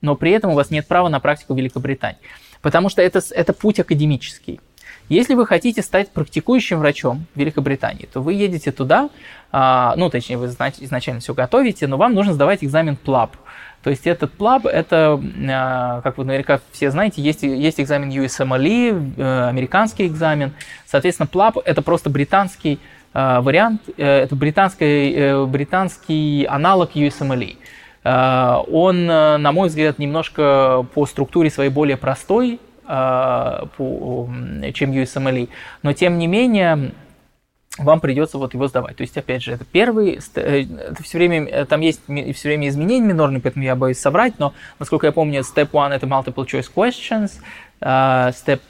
но 0.00 0.16
при 0.16 0.32
этом 0.32 0.50
у 0.50 0.54
вас 0.54 0.70
нет 0.70 0.86
права 0.86 1.08
на 1.08 1.20
практику 1.20 1.54
в 1.54 1.56
Великобритании. 1.56 2.18
Потому 2.62 2.88
что 2.88 3.02
это, 3.02 3.20
это 3.30 3.52
путь 3.52 3.80
академический. 3.80 4.60
Если 5.08 5.34
вы 5.34 5.46
хотите 5.46 5.82
стать 5.82 6.10
практикующим 6.10 6.78
врачом 6.78 7.26
в 7.34 7.38
Великобритании, 7.38 8.08
то 8.10 8.22
вы 8.22 8.32
едете 8.32 8.72
туда, 8.72 9.10
а, 9.52 9.94
ну, 9.96 10.08
точнее, 10.08 10.38
вы 10.38 10.46
изначально 10.46 11.20
все 11.20 11.34
готовите, 11.34 11.86
но 11.86 11.98
вам 11.98 12.14
нужно 12.14 12.32
сдавать 12.32 12.64
экзамен 12.64 12.96
PLAB. 13.02 13.30
То 13.82 13.90
есть 13.90 14.06
этот 14.06 14.34
PLAB, 14.34 14.66
это, 14.66 15.20
а, 15.50 16.00
как 16.00 16.16
вы 16.16 16.24
наверняка 16.24 16.60
все 16.72 16.90
знаете, 16.90 17.20
есть, 17.20 17.42
есть 17.42 17.80
экзамен 17.80 18.08
USMLE, 18.08 19.12
э, 19.18 19.48
американский 19.48 20.06
экзамен. 20.06 20.54
Соответственно, 20.86 21.28
PLAB– 21.30 21.60
это 21.66 21.82
просто 21.82 22.08
британский 22.08 22.80
а, 23.12 23.42
вариант, 23.42 23.82
э, 23.96 24.04
это 24.04 24.34
британский, 24.34 25.14
э, 25.14 25.44
британский 25.44 26.46
аналог 26.46 26.96
USMLE. 26.96 27.56
Э, 28.04 28.62
он, 28.70 29.10
э, 29.10 29.36
на 29.38 29.52
мой 29.52 29.68
взгляд, 29.68 29.98
немножко 29.98 30.86
по 30.94 31.06
структуре 31.06 31.50
своей 31.50 31.70
более 31.70 31.96
простой, 31.96 32.60
э, 32.86 33.66
чем 34.74 34.92
USMLE, 34.92 35.48
но 35.82 35.92
тем 35.94 36.18
не 36.18 36.26
менее 36.26 36.92
вам 37.78 38.00
придется 38.00 38.38
вот 38.38 38.54
его 38.54 38.68
сдавать. 38.68 38.96
То 38.96 39.00
есть, 39.00 39.16
опять 39.16 39.42
же, 39.42 39.52
это 39.52 39.64
первый, 39.64 40.20
это 40.34 41.02
все 41.02 41.18
время, 41.18 41.64
там 41.64 41.80
есть 41.80 42.02
все 42.06 42.48
время 42.48 42.68
изменения 42.68 43.04
минорные, 43.04 43.40
поэтому 43.40 43.64
я 43.64 43.74
боюсь 43.74 43.98
соврать, 43.98 44.34
но, 44.38 44.54
насколько 44.78 45.06
я 45.06 45.12
помню, 45.12 45.40
step 45.40 45.70
one 45.72 45.92
это 45.92 46.06
multiple 46.06 46.46
choice 46.46 46.70
questions, 46.72 47.32
step 47.84 48.60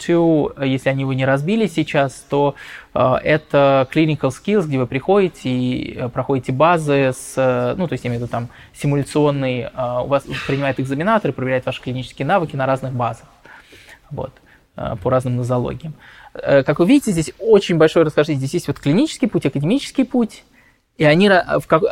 2, 0.57 0.65
если 0.67 0.89
они 0.89 1.03
его 1.03 1.13
не 1.13 1.25
разбили 1.25 1.67
сейчас, 1.69 2.27
то 2.29 2.57
uh, 2.95 3.17
это 3.19 3.89
clinical 3.93 4.31
skills, 4.31 4.67
где 4.67 4.79
вы 4.79 4.87
приходите 4.87 5.49
и 5.49 5.97
uh, 5.97 6.09
проходите 6.09 6.51
базы 6.53 7.13
с, 7.13 7.75
ну, 7.77 7.87
то 7.87 7.93
есть, 7.93 8.05
я 8.05 8.09
имею 8.09 8.21
в 8.21 8.23
виду 8.25 8.31
там 8.33 8.49
симуляционный, 8.75 9.69
у 9.69 10.07
вас 10.07 10.25
принимает 10.47 10.81
экзаменаторы, 10.81 11.33
проверяет 11.33 11.65
ваши 11.65 11.81
клинические 11.81 12.27
навыки 12.27 12.57
на 12.57 12.67
разных 12.67 12.93
базах, 12.93 13.27
вот, 14.11 14.33
по 14.75 15.11
разным 15.11 15.37
нозологиям. 15.37 15.95
Как 16.33 16.81
вы 16.81 16.87
видите, 16.87 17.13
здесь 17.13 17.33
очень 17.39 17.77
большое 17.77 18.05
расхождение. 18.05 18.41
Здесь 18.41 18.55
есть 18.55 18.67
вот 18.67 18.81
клинический 18.81 19.29
путь, 19.29 19.47
академический 19.47 20.05
путь, 20.05 20.43
и 20.97 21.05
они, 21.05 21.31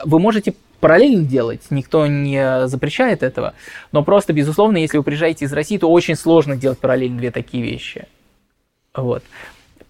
вы 0.05 0.19
можете 0.19 0.55
параллельно 0.81 1.25
делать, 1.25 1.63
никто 1.71 2.07
не 2.07 2.67
запрещает 2.67 3.23
этого, 3.23 3.55
но 3.93 4.03
просто, 4.03 4.33
безусловно, 4.33 4.79
если 4.79 4.99
вы 4.99 5.05
приезжаете 5.05 5.45
из 5.45 5.53
России, 5.53 5.79
то 5.79 5.91
очень 5.91 6.17
сложно 6.17 6.57
делать 6.57 6.79
параллельно 6.79 7.19
две 7.19 7.31
такие 7.31 7.63
вещи. 7.63 8.07
Вот. 8.95 9.23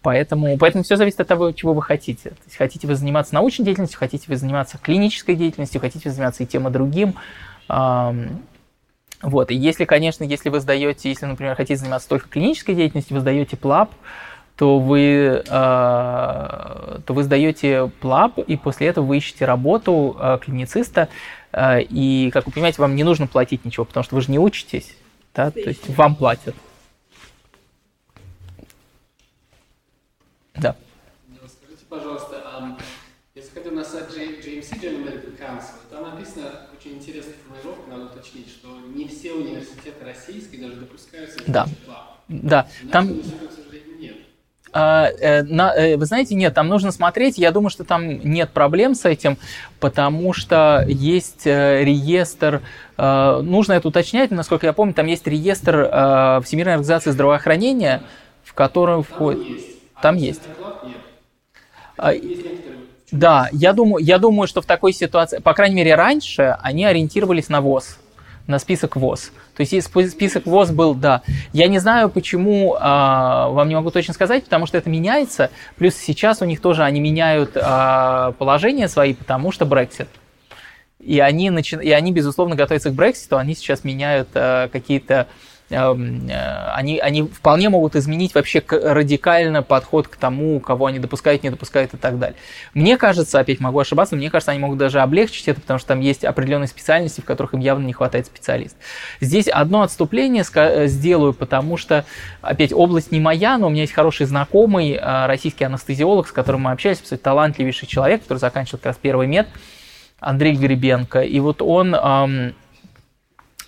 Поэтому, 0.02 0.58
поэтому 0.58 0.82
все 0.84 0.96
зависит 0.96 1.20
от 1.20 1.28
того, 1.28 1.52
чего 1.52 1.74
вы 1.74 1.82
хотите. 1.82 2.30
То 2.30 2.36
есть, 2.44 2.56
хотите 2.56 2.86
вы 2.88 2.94
заниматься 2.96 3.34
научной 3.34 3.64
деятельностью, 3.64 3.98
хотите 3.98 4.24
вы 4.28 4.36
заниматься 4.36 4.76
клинической 4.76 5.36
деятельностью, 5.36 5.80
хотите 5.80 6.08
вы 6.08 6.14
заниматься 6.14 6.42
и 6.42 6.46
тем, 6.46 6.66
и 6.66 6.70
другим. 6.72 7.14
Вот. 7.68 9.50
И 9.52 9.54
если, 9.54 9.84
конечно, 9.84 10.24
если 10.24 10.48
вы 10.48 10.58
сдаете, 10.60 11.08
если, 11.08 11.26
например, 11.26 11.54
хотите 11.54 11.76
заниматься 11.76 12.08
только 12.08 12.28
клинической 12.28 12.74
деятельностью, 12.74 13.14
вы 13.14 13.20
сдаете 13.20 13.56
ПЛАП, 13.56 13.92
то 14.62 14.78
вы, 14.78 15.42
э, 15.44 15.44
то 15.44 17.04
вы 17.08 17.24
сдаете 17.24 17.90
ПЛАП, 18.00 18.38
и 18.38 18.56
после 18.56 18.86
этого 18.86 19.04
вы 19.04 19.16
ищете 19.16 19.44
работу 19.44 20.16
э, 20.16 20.38
клинициста, 20.40 21.08
э, 21.50 21.82
и, 21.82 22.30
как 22.32 22.46
вы 22.46 22.52
понимаете, 22.52 22.80
вам 22.80 22.94
не 22.94 23.02
нужно 23.02 23.26
платить 23.26 23.64
ничего, 23.64 23.84
потому 23.84 24.04
что 24.04 24.14
вы 24.14 24.20
же 24.20 24.30
не 24.30 24.38
учитесь, 24.38 24.96
да, 25.34 25.50
то 25.50 25.58
есть 25.58 25.88
вам 25.88 26.14
платят. 26.14 26.54
Да. 30.54 30.76
Скажите, 31.48 31.84
пожалуйста, 31.88 32.36
а 32.44 32.78
если 33.34 33.50
ходил 33.50 33.72
на 33.72 33.82
сайт 33.82 34.10
JMC, 34.16 34.80
General 34.80 35.04
Medical 35.04 35.38
Council, 35.40 35.74
там 35.90 36.04
написано 36.04 36.52
очень 36.78 36.98
интересная 36.98 37.34
формулировка, 37.42 37.90
надо 37.90 38.04
уточнить, 38.04 38.48
что 38.48 38.78
не 38.94 39.08
все 39.08 39.32
университеты 39.32 40.04
российские 40.04 40.60
даже 40.60 40.76
допускаются 40.76 41.40
да. 41.48 41.66
Да, 42.28 42.68
там... 42.92 43.20
А, 44.72 45.08
э, 45.08 45.44
э, 45.44 45.96
вы 45.96 46.06
знаете, 46.06 46.34
нет, 46.34 46.54
там 46.54 46.68
нужно 46.68 46.92
смотреть. 46.92 47.36
Я 47.36 47.50
думаю, 47.50 47.70
что 47.70 47.84
там 47.84 48.08
нет 48.08 48.50
проблем 48.50 48.94
с 48.94 49.04
этим, 49.04 49.36
потому 49.80 50.32
что 50.32 50.84
есть 50.88 51.46
э, 51.46 51.84
реестр. 51.84 52.62
Нужно 52.96 53.72
это 53.72 53.88
уточнять. 53.88 54.30
Насколько 54.30 54.66
я 54.66 54.72
помню, 54.72 54.94
там 54.94 55.06
есть 55.06 55.26
реестр 55.26 55.88
Всемирной 56.44 56.74
организации 56.74 57.10
здравоохранения, 57.10 58.02
в 58.44 58.54
котором 58.54 59.02
входит. 59.02 59.64
Там 60.00 60.16
есть. 60.16 60.42
А, 61.96 62.12
да, 63.10 63.48
я 63.52 63.72
думаю, 63.72 64.04
я 64.04 64.18
думаю, 64.18 64.46
что 64.46 64.60
в 64.60 64.66
такой 64.66 64.92
ситуации, 64.92 65.38
по 65.38 65.52
крайней 65.52 65.76
мере, 65.76 65.96
раньше 65.96 66.56
они 66.60 66.84
ориентировались 66.84 67.48
на 67.48 67.60
ВОЗ 67.60 67.98
на 68.46 68.58
список 68.58 68.96
ВОЗ. 68.96 69.32
То 69.56 69.62
есть 69.62 69.86
список 69.86 70.46
ВОЗ 70.46 70.70
был, 70.70 70.94
да. 70.94 71.22
Я 71.52 71.68
не 71.68 71.78
знаю, 71.78 72.10
почему, 72.10 72.74
э, 72.74 72.80
вам 72.80 73.68
не 73.68 73.74
могу 73.74 73.90
точно 73.90 74.14
сказать, 74.14 74.44
потому 74.44 74.66
что 74.66 74.78
это 74.78 74.90
меняется. 74.90 75.50
Плюс 75.76 75.94
сейчас 75.94 76.42
у 76.42 76.44
них 76.44 76.60
тоже, 76.60 76.82
они 76.82 77.00
меняют 77.00 77.52
э, 77.54 78.32
положение 78.38 78.88
свои, 78.88 79.14
потому 79.14 79.52
что 79.52 79.64
Brexit. 79.64 80.08
И 81.02 81.18
они, 81.18 81.50
начи... 81.50 81.76
и 81.76 81.90
они, 81.90 82.12
безусловно, 82.12 82.54
готовятся 82.54 82.90
к 82.90 82.94
Брекситу, 82.94 83.36
они 83.36 83.54
сейчас 83.54 83.82
меняют 83.82 84.28
э, 84.34 84.68
какие-то 84.72 85.14
э, 85.14 85.51
они, 85.72 86.98
они 86.98 87.22
вполне 87.22 87.68
могут 87.68 87.96
изменить 87.96 88.34
вообще 88.34 88.62
радикально 88.68 89.62
подход 89.62 90.08
к 90.08 90.16
тому, 90.16 90.60
кого 90.60 90.86
они 90.86 90.98
допускают, 90.98 91.42
не 91.42 91.50
допускают 91.50 91.94
и 91.94 91.96
так 91.96 92.18
далее. 92.18 92.36
Мне 92.74 92.96
кажется, 92.96 93.40
опять 93.40 93.60
могу 93.60 93.78
ошибаться, 93.78 94.16
мне 94.16 94.30
кажется, 94.30 94.52
они 94.52 94.60
могут 94.60 94.78
даже 94.78 95.00
облегчить 95.00 95.48
это, 95.48 95.60
потому 95.60 95.78
что 95.78 95.88
там 95.88 96.00
есть 96.00 96.24
определенные 96.24 96.68
специальности, 96.68 97.20
в 97.20 97.24
которых 97.24 97.54
им 97.54 97.60
явно 97.60 97.84
не 97.86 97.92
хватает 97.92 98.26
специалистов. 98.26 98.78
Здесь 99.20 99.48
одно 99.48 99.82
отступление 99.82 100.44
э, 100.54 100.86
сделаю, 100.86 101.34
потому 101.34 101.76
что, 101.76 102.04
опять, 102.40 102.72
область 102.72 103.12
не 103.12 103.20
моя, 103.20 103.58
но 103.58 103.68
у 103.68 103.70
меня 103.70 103.82
есть 103.82 103.92
хороший 103.92 104.26
знакомый 104.26 104.92
э, 104.92 105.26
российский 105.26 105.64
анестезиолог, 105.64 106.28
с 106.28 106.32
которым 106.32 106.62
мы 106.62 106.72
общались, 106.72 106.98
кстати, 107.00 107.20
талантливейший 107.20 107.88
человек, 107.88 108.22
который 108.22 108.38
заканчивал 108.38 108.78
как 108.78 108.86
раз 108.86 108.96
первый 109.00 109.26
мед, 109.26 109.48
Андрей 110.20 110.54
Гребенко. 110.54 111.22
И 111.22 111.40
вот 111.40 111.62
он 111.62 111.96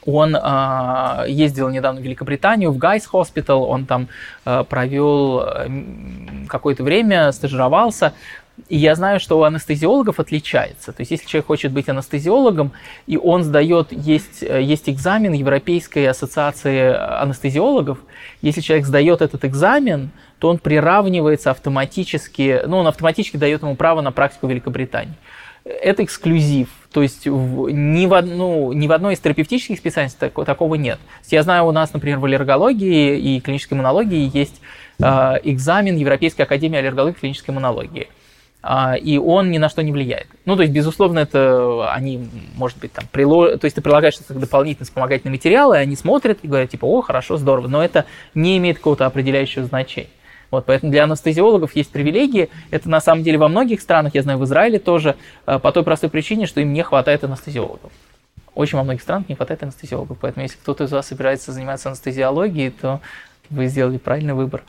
он 0.06 0.36
э, 0.36 1.24
ездил 1.28 1.68
недавно 1.68 2.00
в 2.00 2.04
Великобританию, 2.04 2.70
в 2.70 2.78
Guy's 2.78 3.06
Hospital, 3.06 3.64
он 3.64 3.86
там 3.86 4.08
э, 4.44 4.64
провел 4.68 5.44
какое-то 6.48 6.82
время, 6.84 7.32
стажировался. 7.32 8.12
И 8.68 8.76
я 8.76 8.94
знаю, 8.94 9.18
что 9.18 9.38
у 9.38 9.42
анестезиологов 9.42 10.20
отличается. 10.20 10.92
То 10.92 11.00
есть, 11.00 11.10
если 11.10 11.26
человек 11.26 11.46
хочет 11.46 11.72
быть 11.72 11.88
анестезиологом, 11.88 12.70
и 13.08 13.16
он 13.16 13.42
сдает, 13.42 13.88
есть, 13.90 14.42
есть 14.42 14.88
экзамен 14.88 15.32
Европейской 15.32 16.06
ассоциации 16.06 16.94
анестезиологов, 16.94 17.98
если 18.42 18.60
человек 18.60 18.86
сдает 18.86 19.22
этот 19.22 19.44
экзамен, 19.44 20.10
то 20.38 20.48
он 20.50 20.58
приравнивается 20.58 21.50
автоматически, 21.50 22.62
ну, 22.66 22.78
он 22.78 22.86
автоматически 22.86 23.38
дает 23.38 23.62
ему 23.62 23.74
право 23.74 24.02
на 24.02 24.12
практику 24.12 24.46
в 24.46 24.50
Великобритании. 24.50 25.14
Это 25.64 26.04
эксклюзив 26.04 26.68
то 26.94 27.02
есть 27.02 27.26
в, 27.26 27.70
ни, 27.70 28.06
в, 28.06 28.22
ну, 28.22 28.72
ни 28.72 28.86
в 28.86 28.92
одной 28.92 29.14
из 29.14 29.18
терапевтических 29.18 29.76
специальностей 29.78 30.30
так, 30.30 30.46
такого 30.46 30.76
нет. 30.76 31.00
Я 31.26 31.42
знаю, 31.42 31.66
у 31.66 31.72
нас, 31.72 31.92
например, 31.92 32.20
в 32.20 32.24
аллергологии 32.24 33.18
и 33.18 33.40
клинической 33.40 33.74
иммунологии 33.74 34.30
есть 34.32 34.60
э, 35.00 35.04
экзамен 35.42 35.96
Европейской 35.96 36.42
академии 36.42 36.78
аллергологии 36.78 37.16
и 37.16 37.18
клинической 37.18 37.52
иммунологии. 37.52 38.06
Э, 38.62 38.96
и 38.96 39.18
он 39.18 39.50
ни 39.50 39.58
на 39.58 39.68
что 39.68 39.82
не 39.82 39.90
влияет. 39.90 40.28
Ну, 40.44 40.54
то 40.54 40.62
есть, 40.62 40.72
безусловно, 40.72 41.18
это 41.18 41.92
они, 41.92 42.28
может 42.54 42.78
быть, 42.78 42.92
там, 42.92 43.06
прилож... 43.10 43.58
то 43.58 43.64
есть 43.64 43.74
ты 43.74 43.82
прилагаешь 43.82 44.16
дополнительные 44.28 44.86
вспомогательные 44.86 45.32
материалы, 45.32 45.74
и 45.74 45.80
они 45.80 45.96
смотрят 45.96 46.38
и 46.42 46.46
говорят, 46.46 46.70
типа, 46.70 46.84
о, 46.84 47.02
хорошо, 47.02 47.38
здорово, 47.38 47.66
но 47.66 47.82
это 47.82 48.04
не 48.34 48.56
имеет 48.58 48.76
какого-то 48.76 49.04
определяющего 49.04 49.64
значения. 49.64 50.10
Вот, 50.54 50.66
поэтому 50.66 50.92
для 50.92 51.02
анестезиологов 51.02 51.74
есть 51.74 51.90
привилегии. 51.90 52.48
Это 52.70 52.88
на 52.88 53.00
самом 53.00 53.24
деле 53.24 53.38
во 53.38 53.48
многих 53.48 53.80
странах, 53.80 54.14
я 54.14 54.22
знаю, 54.22 54.38
в 54.38 54.44
Израиле 54.44 54.78
тоже, 54.78 55.16
э, 55.46 55.58
по 55.58 55.72
той 55.72 55.82
простой 55.82 56.10
причине, 56.10 56.46
что 56.46 56.60
им 56.60 56.72
не 56.72 56.84
хватает 56.84 57.24
анестезиологов. 57.24 57.90
Очень 58.54 58.78
во 58.78 58.84
многих 58.84 59.02
странах 59.02 59.28
не 59.28 59.34
хватает 59.34 59.64
анестезиологов. 59.64 60.16
Поэтому 60.20 60.44
если 60.44 60.56
кто-то 60.58 60.84
из 60.84 60.92
вас 60.92 61.08
собирается 61.08 61.50
заниматься 61.50 61.88
анестезиологией, 61.88 62.70
то 62.70 63.00
вы 63.50 63.66
сделали 63.66 63.98
правильный 63.98 64.34
выбор. 64.34 64.62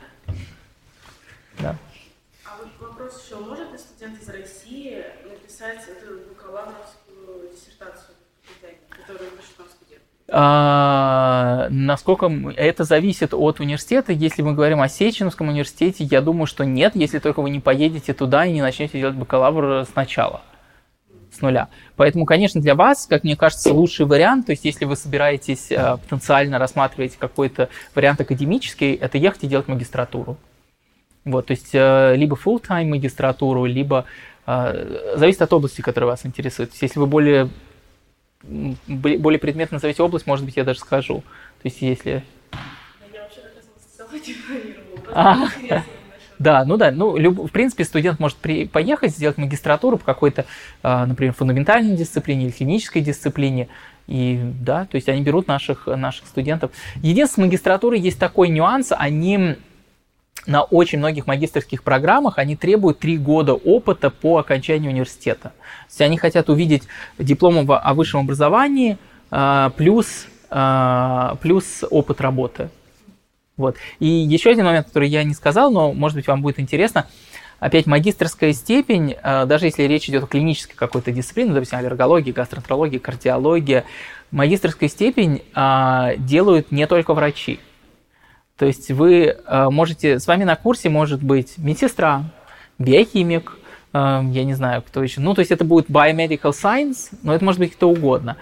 Да. 1.60 1.76
А 2.44 2.58
вот 2.58 2.88
вопрос 2.88 3.24
еще, 3.24 3.36
может 3.36 3.70
ли 3.70 3.78
студент 3.78 4.20
из 4.20 4.28
России 4.28 5.04
написать 5.24 5.86
эту 5.86 6.18
бакалаврскую 6.30 7.48
диссертацию, 7.54 8.16
которую 8.90 9.30
пишет 9.30 9.56
нам 9.56 9.68
студент? 9.68 10.02
А, 10.28 11.68
насколько 11.70 12.30
это 12.56 12.82
зависит 12.84 13.32
от 13.32 13.60
университета. 13.60 14.12
Если 14.12 14.42
мы 14.42 14.54
говорим 14.54 14.80
о 14.80 14.88
Сеченовском 14.88 15.48
университете, 15.48 16.04
я 16.04 16.20
думаю, 16.20 16.46
что 16.46 16.64
нет, 16.64 16.96
если 16.96 17.20
только 17.20 17.42
вы 17.42 17.50
не 17.50 17.60
поедете 17.60 18.12
туда 18.12 18.44
и 18.44 18.52
не 18.52 18.60
начнете 18.60 18.98
делать 18.98 19.14
бакалавр 19.14 19.86
сначала, 19.86 20.42
с 21.30 21.40
нуля. 21.40 21.68
Поэтому, 21.94 22.24
конечно, 22.24 22.60
для 22.60 22.74
вас, 22.74 23.06
как 23.06 23.22
мне 23.22 23.36
кажется, 23.36 23.72
лучший 23.72 24.06
вариант, 24.06 24.46
то 24.46 24.52
есть 24.52 24.64
если 24.64 24.84
вы 24.84 24.96
собираетесь 24.96 25.70
а, 25.70 25.98
потенциально 25.98 26.58
рассматривать 26.58 27.16
какой-то 27.16 27.68
вариант 27.94 28.20
академический, 28.20 28.94
это 28.94 29.18
ехать 29.18 29.44
и 29.44 29.46
делать 29.46 29.68
магистратуру. 29.68 30.38
Вот, 31.24 31.46
то 31.46 31.52
есть 31.52 31.70
а, 31.72 32.14
либо 32.14 32.36
full-time 32.36 32.86
магистратуру, 32.86 33.64
либо 33.64 34.06
зависит 35.16 35.42
от 35.42 35.52
области, 35.52 35.80
которая 35.80 36.10
вас 36.10 36.24
интересует. 36.24 36.70
Если 36.80 37.00
вы 37.00 37.06
более 37.08 37.50
более 38.86 39.38
предметно 39.38 39.76
назовите 39.76 40.02
область, 40.02 40.26
может 40.26 40.44
быть, 40.44 40.56
я 40.56 40.64
даже 40.64 40.80
скажу. 40.80 41.22
То 41.62 41.66
есть, 41.66 41.82
если... 41.82 42.22
Я 43.12 43.22
вообще 43.22 43.40
как 43.40 43.54
раз 43.56 43.64
планировала. 45.12 45.82
Да, 46.38 46.64
ну 46.66 46.76
да, 46.76 46.90
ну, 46.90 47.16
люб, 47.16 47.38
в 47.38 47.50
принципе, 47.50 47.84
студент 47.84 48.20
может 48.20 48.36
при, 48.36 48.66
поехать, 48.66 49.12
сделать 49.12 49.38
магистратуру 49.38 49.96
по 49.96 50.04
какой-то, 50.04 50.44
а, 50.82 51.06
например, 51.06 51.32
фундаментальной 51.32 51.96
дисциплине 51.96 52.44
или 52.44 52.52
клинической 52.52 53.00
дисциплине, 53.00 53.68
и 54.06 54.38
да, 54.60 54.84
то 54.84 54.96
есть 54.96 55.08
они 55.08 55.22
берут 55.22 55.48
наших, 55.48 55.86
наших 55.86 56.26
студентов. 56.26 56.72
Единственное, 56.96 57.46
с 57.46 57.48
магистратурой 57.48 58.00
есть 58.00 58.18
такой 58.18 58.48
нюанс, 58.50 58.92
они 58.96 59.56
на 60.46 60.62
очень 60.62 60.98
многих 60.98 61.26
магистрских 61.26 61.82
программах 61.82 62.38
они 62.38 62.56
требуют 62.56 62.98
три 62.98 63.18
года 63.18 63.54
опыта 63.54 64.10
по 64.10 64.38
окончанию 64.38 64.92
университета. 64.92 65.50
То 65.50 65.88
есть 65.88 66.00
они 66.00 66.18
хотят 66.18 66.48
увидеть 66.48 66.84
диплом 67.18 67.68
о 67.68 67.94
высшем 67.94 68.20
образовании 68.20 68.98
а, 69.30 69.70
плюс, 69.70 70.26
а, 70.50 71.36
плюс 71.40 71.84
опыт 71.90 72.20
работы. 72.20 72.70
Вот. 73.56 73.76
И 73.98 74.06
еще 74.06 74.50
один 74.50 74.66
момент, 74.66 74.86
который 74.86 75.08
я 75.08 75.24
не 75.24 75.34
сказал, 75.34 75.70
но, 75.72 75.92
может 75.92 76.16
быть, 76.16 76.26
вам 76.26 76.42
будет 76.42 76.60
интересно. 76.60 77.06
Опять 77.58 77.86
магистрская 77.86 78.52
степень, 78.52 79.16
а, 79.22 79.46
даже 79.46 79.66
если 79.66 79.84
речь 79.84 80.08
идет 80.08 80.24
о 80.24 80.26
клинической 80.26 80.76
какой-то 80.76 81.10
дисциплине, 81.10 81.54
допустим, 81.54 81.78
аллергологии, 81.78 82.30
гастроэнтерологии, 82.30 82.98
кардиология, 82.98 83.84
магистрская 84.30 84.88
степень 84.88 85.42
делают 86.18 86.72
не 86.72 86.86
только 86.86 87.14
врачи. 87.14 87.60
То 88.56 88.64
есть 88.64 88.90
вы 88.90 89.36
э, 89.36 89.70
можете, 89.70 90.18
с 90.18 90.26
вами 90.26 90.44
на 90.44 90.56
курсе 90.56 90.88
может 90.88 91.22
быть 91.22 91.58
медсестра, 91.58 92.24
биохимик, 92.78 93.58
э, 93.92 94.20
я 94.30 94.44
не 94.44 94.54
знаю, 94.54 94.82
кто 94.82 95.02
еще. 95.02 95.20
Ну, 95.20 95.34
то 95.34 95.40
есть 95.40 95.50
это 95.50 95.64
будет 95.64 95.90
biomedical 95.90 96.52
science, 96.52 97.10
но 97.22 97.34
это 97.34 97.44
может 97.44 97.60
быть 97.60 97.72
кто 97.72 97.90
угодно. 97.90 98.36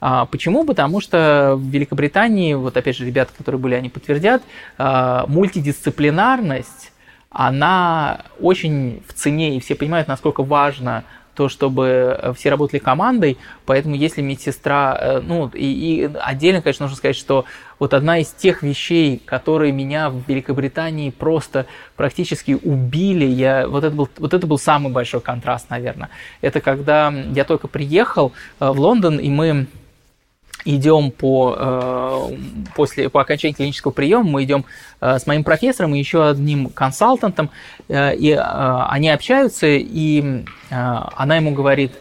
А, 0.00 0.26
почему? 0.26 0.64
Потому 0.64 1.00
что 1.00 1.54
в 1.56 1.64
Великобритании, 1.68 2.54
вот 2.54 2.76
опять 2.76 2.96
же, 2.96 3.04
ребята, 3.04 3.32
которые 3.36 3.60
были, 3.60 3.74
они 3.74 3.90
подтвердят, 3.90 4.42
э, 4.78 5.22
мультидисциплинарность, 5.28 6.92
она 7.30 8.22
очень 8.40 9.04
в 9.06 9.12
цене, 9.12 9.56
и 9.56 9.60
все 9.60 9.76
понимают, 9.76 10.08
насколько 10.08 10.42
важно 10.42 11.04
то, 11.34 11.48
чтобы 11.48 12.16
э, 12.20 12.32
все 12.34 12.50
работали 12.50 12.80
командой, 12.80 13.38
поэтому 13.66 13.94
если 13.94 14.22
медсестра, 14.22 14.96
э, 15.00 15.20
ну, 15.20 15.48
и, 15.54 15.64
и 15.64 16.10
отдельно, 16.20 16.62
конечно, 16.62 16.84
нужно 16.84 16.96
сказать, 16.96 17.16
что 17.16 17.44
вот 17.78 17.94
одна 17.94 18.18
из 18.18 18.28
тех 18.28 18.62
вещей, 18.62 19.22
которые 19.24 19.72
меня 19.72 20.10
в 20.10 20.22
Великобритании 20.28 21.10
просто 21.10 21.66
практически 21.96 22.58
убили, 22.62 23.24
я, 23.24 23.66
вот, 23.66 23.84
это 23.84 23.94
был, 23.94 24.08
вот 24.18 24.34
это 24.34 24.46
был 24.46 24.58
самый 24.58 24.92
большой 24.92 25.20
контраст, 25.20 25.70
наверное. 25.70 26.10
Это 26.40 26.60
когда 26.60 27.10
я 27.10 27.44
только 27.44 27.68
приехал 27.68 28.32
э, 28.58 28.70
в 28.70 28.78
Лондон, 28.78 29.18
и 29.18 29.28
мы 29.30 29.66
идем 30.64 31.10
по, 31.10 31.56
э, 31.58 32.36
после, 32.74 33.08
по 33.08 33.20
окончании 33.20 33.54
клинического 33.54 33.92
приема, 33.92 34.24
мы 34.24 34.44
идем 34.44 34.64
э, 35.00 35.18
с 35.18 35.26
моим 35.26 35.44
профессором 35.44 35.94
и 35.94 35.98
еще 35.98 36.28
одним 36.28 36.68
консалтантом, 36.68 37.50
э, 37.88 38.16
и 38.16 38.32
они 38.32 39.10
общаются, 39.10 39.66
и 39.66 40.44
она 40.70 41.36
ему 41.36 41.52
говорит, 41.52 41.92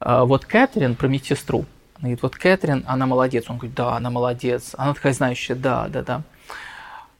вот 0.00 0.44
Кэтрин 0.44 0.96
про 0.96 1.06
медсестру. 1.06 1.64
Она 1.94 2.02
говорит, 2.02 2.22
вот 2.22 2.36
Кэтрин, 2.36 2.84
она 2.86 3.06
молодец. 3.06 3.44
Он 3.48 3.56
говорит, 3.56 3.76
да, 3.76 3.96
она 3.96 4.10
молодец. 4.10 4.74
Она 4.76 4.94
такая 4.94 5.12
знающая, 5.12 5.54
да, 5.54 5.86
да, 5.88 6.02
да. 6.02 6.22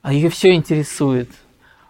А 0.03 0.13
ее 0.13 0.29
все 0.29 0.53
интересует. 0.53 1.31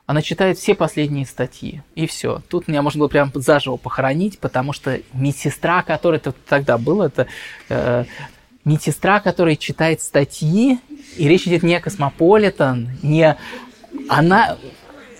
Она 0.04 0.20
читает 0.20 0.58
все 0.58 0.74
последние 0.74 1.24
статьи, 1.24 1.80
и 1.94 2.06
все. 2.06 2.42
Тут 2.48 2.68
меня 2.68 2.82
можно 2.82 2.98
было 2.98 3.08
прям 3.08 3.30
заживо 3.34 3.76
похоронить, 3.76 4.38
потому 4.40 4.72
что 4.72 5.00
медсестра, 5.14 5.82
которая 5.82 6.20
тогда 6.20 6.76
была, 6.76 7.06
это 7.06 8.06
медсестра, 8.64 9.20
которая 9.20 9.56
читает 9.56 10.02
статьи, 10.02 10.78
и 11.16 11.28
речь 11.28 11.46
идет 11.46 11.62
не 11.62 11.76
о 11.76 11.80
Космополитен, 11.80 12.90
не... 13.02 13.36
Она 14.08 14.56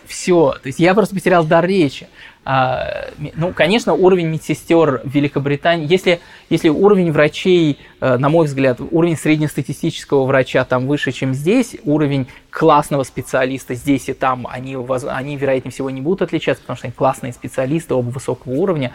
все. 0.07 0.55
То 0.63 0.69
есть 0.69 0.79
я 0.79 0.95
просто 0.95 1.15
потерял 1.15 1.45
дар 1.45 1.65
речи. 1.67 2.09
А, 2.45 3.09
ну, 3.37 3.53
конечно, 3.53 3.95
уровень 3.95 4.27
медсестер 4.27 5.01
в 5.05 5.15
Великобритании, 5.15 5.87
если, 5.89 6.21
если 6.51 6.69
уровень 6.71 7.13
врачей, 7.13 7.79
э, 8.01 8.17
на 8.17 8.29
мой 8.29 8.47
взгляд, 8.47 8.81
уровень 8.91 9.17
среднестатистического 9.17 10.25
врача 10.25 10.65
там 10.65 10.89
выше, 10.89 11.13
чем 11.13 11.35
здесь, 11.35 11.77
уровень 11.85 12.27
классного 12.51 13.05
специалиста 13.05 13.75
здесь 13.75 14.09
и 14.09 14.13
там, 14.13 14.49
они, 14.51 14.77
они 15.09 15.37
вероятнее 15.37 15.71
всего, 15.71 15.89
не 15.91 16.01
будут 16.01 16.23
отличаться, 16.23 16.63
потому 16.63 16.77
что 16.77 16.89
они 16.89 16.95
классные 16.95 17.33
специалисты 17.33 17.95
оба 17.95 18.09
высокого 18.09 18.55
уровня, 18.55 18.93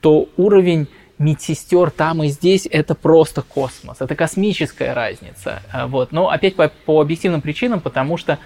то 0.00 0.28
уровень 0.36 0.86
медсестер 1.18 1.90
там 1.90 2.22
и 2.22 2.28
здесь 2.28 2.66
это 2.70 2.94
просто 2.94 3.42
космос, 3.42 3.98
это 4.00 4.14
космическая 4.14 4.92
разница. 4.92 5.62
Э, 5.72 5.86
вот. 5.86 6.12
Но 6.12 6.30
опять 6.30 6.56
по, 6.56 6.68
по 6.68 7.00
объективным 7.00 7.40
причинам, 7.40 7.80
потому 7.80 8.16
что 8.16 8.38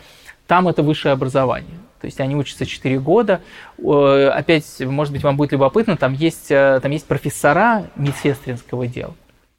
там 0.46 0.68
это 0.68 0.82
высшее 0.82 1.12
образование. 1.12 1.78
То 2.00 2.06
есть 2.06 2.20
они 2.20 2.36
учатся 2.36 2.64
4 2.64 3.00
года. 3.00 3.40
Опять, 3.76 4.80
может 4.80 5.12
быть, 5.12 5.22
вам 5.22 5.36
будет 5.36 5.52
любопытно, 5.52 5.96
там 5.96 6.12
есть, 6.14 6.50
э, 6.50 6.78
там 6.82 6.92
есть 6.92 7.06
профессора 7.06 7.86
медсестринского 7.96 8.86
дела. 8.86 9.14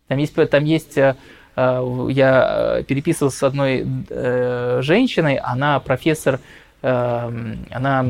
Там 0.08 0.18
есть, 0.18 0.34
там 0.50 0.64
есть 0.64 0.98
э, 0.98 1.16
я 1.56 2.84
переписывался 2.88 3.38
с 3.38 3.44
одной 3.44 3.86
женщиной, 4.82 5.36
она 5.36 5.82
профессор, 5.82 6.40
она, 6.82 8.06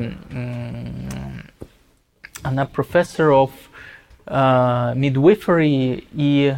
она 2.43 2.65
профессор 2.67 3.29
of 3.29 3.49
midwifery 4.29 6.05
и 6.13 6.55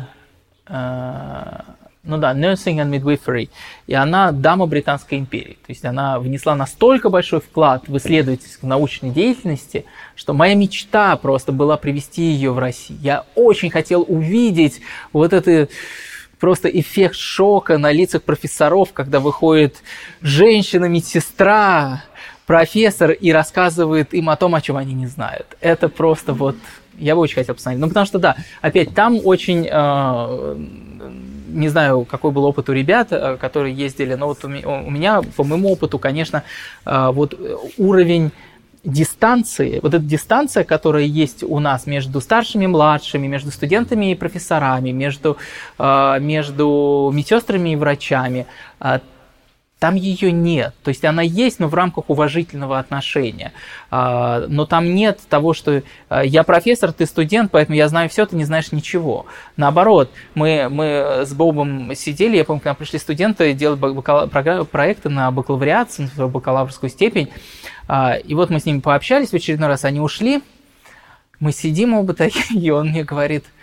ну 2.03 2.18
да, 2.18 2.34
Nursing 2.34 2.77
and 2.77 2.89
Midwifery, 2.89 3.49
и 3.85 3.93
она 3.93 4.31
дама 4.31 4.65
Британской 4.65 5.19
империи. 5.19 5.60
То 5.65 5.69
есть 5.69 5.85
она 5.85 6.18
внесла 6.18 6.56
настолько 6.56 7.10
большой 7.10 7.41
вклад 7.41 7.88
в 7.88 7.95
исследовательской 7.95 8.68
научной 8.68 9.11
деятельности, 9.11 9.85
что 10.15 10.34
моя 10.34 10.56
мечта 10.56 11.15
просто 11.18 11.52
была 11.52 11.77
привести 11.77 12.23
ее 12.23 12.53
в 12.53 12.60
Россию. 12.60 12.98
Я 13.03 13.26
очень 13.35 13.69
хотел 13.69 14.03
увидеть 14.07 14.81
вот 15.14 15.31
это 15.31 15.68
просто 16.39 16.69
эффект 16.69 17.18
шока 17.18 17.77
на 17.77 17.91
лицах 17.91 18.23
профессоров, 18.23 18.93
когда 18.93 19.19
выходит 19.19 19.84
женщина-медсестра, 20.22 22.03
профессор 22.48 23.11
и 23.11 23.31
рассказывает 23.31 24.15
им 24.15 24.31
о 24.31 24.38
том, 24.38 24.56
о 24.56 24.61
чем 24.61 24.77
они 24.77 24.95
не 24.95 25.06
знают. 25.06 25.56
Это 25.61 25.88
просто 25.88 26.34
вот... 26.34 26.56
Я 27.02 27.15
бы 27.15 27.22
очень 27.22 27.36
хотел 27.36 27.56
посмотреть. 27.56 27.82
Ну, 27.82 27.88
потому 27.88 28.06
что, 28.06 28.19
да, 28.19 28.36
опять 28.61 28.94
там 28.94 29.19
очень... 29.23 29.68
Э, 29.69 30.56
не 31.53 31.68
знаю, 31.68 32.06
какой 32.06 32.32
был 32.32 32.45
опыт 32.45 32.69
у 32.69 32.73
ребят, 32.73 33.07
э, 33.11 33.38
которые 33.38 33.76
ездили, 33.76 34.14
но 34.14 34.28
вот 34.28 34.45
у 34.45 34.48
меня, 34.48 35.22
по 35.36 35.44
моему 35.44 35.72
опыту, 35.72 35.99
конечно, 35.99 36.44
э, 36.86 37.10
вот 37.11 37.38
уровень 37.78 38.32
дистанции, 38.84 39.80
вот 39.82 39.94
эта 39.94 40.03
дистанция, 40.03 40.64
которая 40.64 41.03
есть 41.03 41.44
у 41.44 41.60
нас 41.60 41.88
между 41.88 42.22
старшими 42.22 42.64
и 42.64 42.68
младшими, 42.68 43.28
между 43.28 43.52
студентами 43.52 44.11
и 44.11 44.15
профессорами, 44.15 44.90
между, 44.90 45.38
между 45.78 47.11
медсестрами 47.14 47.73
и 47.73 47.76
врачами, 47.76 48.48
там 49.82 49.95
ее 49.95 50.32
нет. 50.32 50.76
То 50.84 50.90
есть 50.90 51.03
она 51.06 51.24
есть, 51.24 51.60
но 51.60 51.68
в 51.68 51.74
рамках 51.74 52.03
уважительного 52.08 52.78
отношения. 52.78 53.52
А, 53.90 54.45
но 54.48 54.68
там 54.68 54.94
нет 54.94 55.20
того, 55.28 55.56
что 55.56 55.82
а, 56.08 56.24
я 56.24 56.44
профессор, 56.44 56.94
ты 56.94 57.08
студент, 57.08 57.49
поэтому 57.49 57.76
я 57.76 57.88
знаю 57.88 58.08
все, 58.08 58.28
ты 58.28 58.36
не 58.36 58.44
знаешь 58.44 58.72
ничего. 58.72 59.26
Наоборот, 59.58 60.12
мы, 60.36 60.68
мы 60.70 61.24
с 61.26 61.34
Бобом 61.34 61.95
сидели, 61.95 62.38
я 62.38 62.45
помню, 62.45 62.62
к 62.62 62.66
нам 62.66 62.76
пришли 62.76 62.99
студенты 62.99 63.53
делать 63.53 63.80
проекты 64.70 65.10
на 65.10 65.32
бакалавриат, 65.32 65.90
на 66.16 66.28
бакалаврскую 66.28 66.91
степень. 66.91 67.30
А, 67.88 68.14
и 68.14 68.36
вот 68.36 68.52
мы 68.52 68.60
с 68.60 68.66
ними 68.66 68.82
пообщались 68.82 69.32
в 69.32 69.34
очередной 69.34 69.68
раз, 69.68 69.84
они 69.84 69.99
ушли. 69.99 70.44
Мы 71.40 71.52
сидим 71.52 71.95
оба 71.95 72.14
такие, 72.14 72.62
и 72.62 72.70
он 72.70 72.90
мне 72.90 73.03
говорит– 73.03 73.45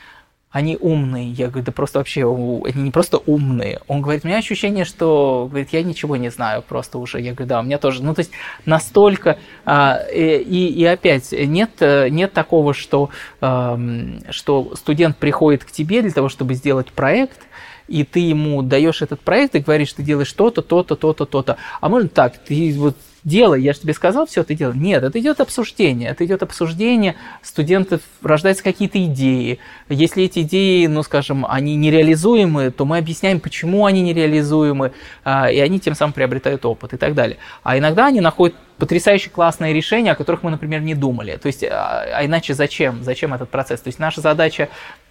они 0.50 0.78
умные. 0.80 1.30
Я 1.30 1.48
говорю, 1.48 1.66
да 1.66 1.72
просто 1.72 1.98
вообще, 1.98 2.22
они 2.22 2.82
не 2.82 2.90
просто 2.90 3.18
умные. 3.18 3.80
Он 3.86 4.00
говорит, 4.00 4.24
у 4.24 4.28
меня 4.28 4.38
ощущение, 4.38 4.84
что, 4.84 5.46
говорит, 5.48 5.70
я 5.72 5.82
ничего 5.82 6.16
не 6.16 6.30
знаю 6.30 6.62
просто 6.62 6.98
уже. 6.98 7.20
Я 7.20 7.32
говорю, 7.32 7.48
да, 7.48 7.60
у 7.60 7.62
меня 7.62 7.78
тоже. 7.78 8.02
Ну, 8.02 8.14
то 8.14 8.20
есть 8.20 8.30
настолько... 8.64 9.38
А, 9.64 10.00
и, 10.12 10.68
и 10.68 10.84
опять, 10.84 11.32
нет, 11.32 11.70
нет 11.80 12.32
такого, 12.32 12.72
что, 12.72 13.10
что 13.40 14.74
студент 14.74 15.18
приходит 15.18 15.64
к 15.64 15.70
тебе 15.70 16.00
для 16.02 16.12
того, 16.12 16.28
чтобы 16.28 16.54
сделать 16.54 16.92
проект, 16.92 17.40
и 17.86 18.04
ты 18.04 18.20
ему 18.20 18.62
даешь 18.62 19.02
этот 19.02 19.20
проект 19.20 19.54
и 19.54 19.60
говоришь, 19.60 19.92
ты 19.92 20.02
делаешь 20.02 20.32
то-то, 20.32 20.62
то-то, 20.62 20.94
то-то, 20.94 21.24
то-то. 21.24 21.56
А 21.80 21.88
можно 21.88 22.08
так, 22.08 22.38
ты 22.38 22.74
вот 22.76 22.96
делай, 23.24 23.62
я 23.62 23.72
же 23.72 23.80
тебе 23.80 23.92
сказал, 23.92 24.26
все, 24.26 24.44
ты 24.44 24.54
делай. 24.54 24.76
Нет, 24.76 25.02
это 25.02 25.18
идет 25.18 25.40
обсуждение. 25.40 26.10
Это 26.10 26.24
идет 26.24 26.42
обсуждение 26.42 27.16
студентов, 27.42 28.00
рождаются 28.22 28.64
какие-то 28.64 29.02
идеи. 29.04 29.58
Если 29.88 30.24
эти 30.24 30.40
идеи, 30.40 30.86
ну, 30.86 31.02
скажем, 31.02 31.46
они 31.46 31.76
нереализуемы, 31.76 32.70
то 32.70 32.84
мы 32.84 32.98
объясняем, 32.98 33.40
почему 33.40 33.86
они 33.86 34.02
нереализуемы, 34.02 34.92
а, 35.24 35.50
и 35.50 35.58
они 35.58 35.80
тем 35.80 35.94
самым 35.94 36.12
приобретают 36.12 36.64
опыт 36.64 36.94
и 36.94 36.96
так 36.96 37.14
далее. 37.14 37.38
А 37.62 37.78
иногда 37.78 38.06
они 38.06 38.20
находят 38.20 38.56
потрясающе 38.78 39.30
классные 39.30 39.74
решения, 39.74 40.12
о 40.12 40.14
которых 40.14 40.42
мы, 40.42 40.50
например, 40.50 40.80
не 40.80 40.94
думали. 40.94 41.36
То 41.36 41.46
есть, 41.48 41.64
а, 41.64 42.04
а 42.12 42.24
иначе 42.24 42.54
зачем? 42.54 43.02
Зачем 43.02 43.34
этот 43.34 43.50
процесс? 43.50 43.80
То 43.80 43.88
есть 43.88 43.98
наша 43.98 44.20
задача 44.20 44.68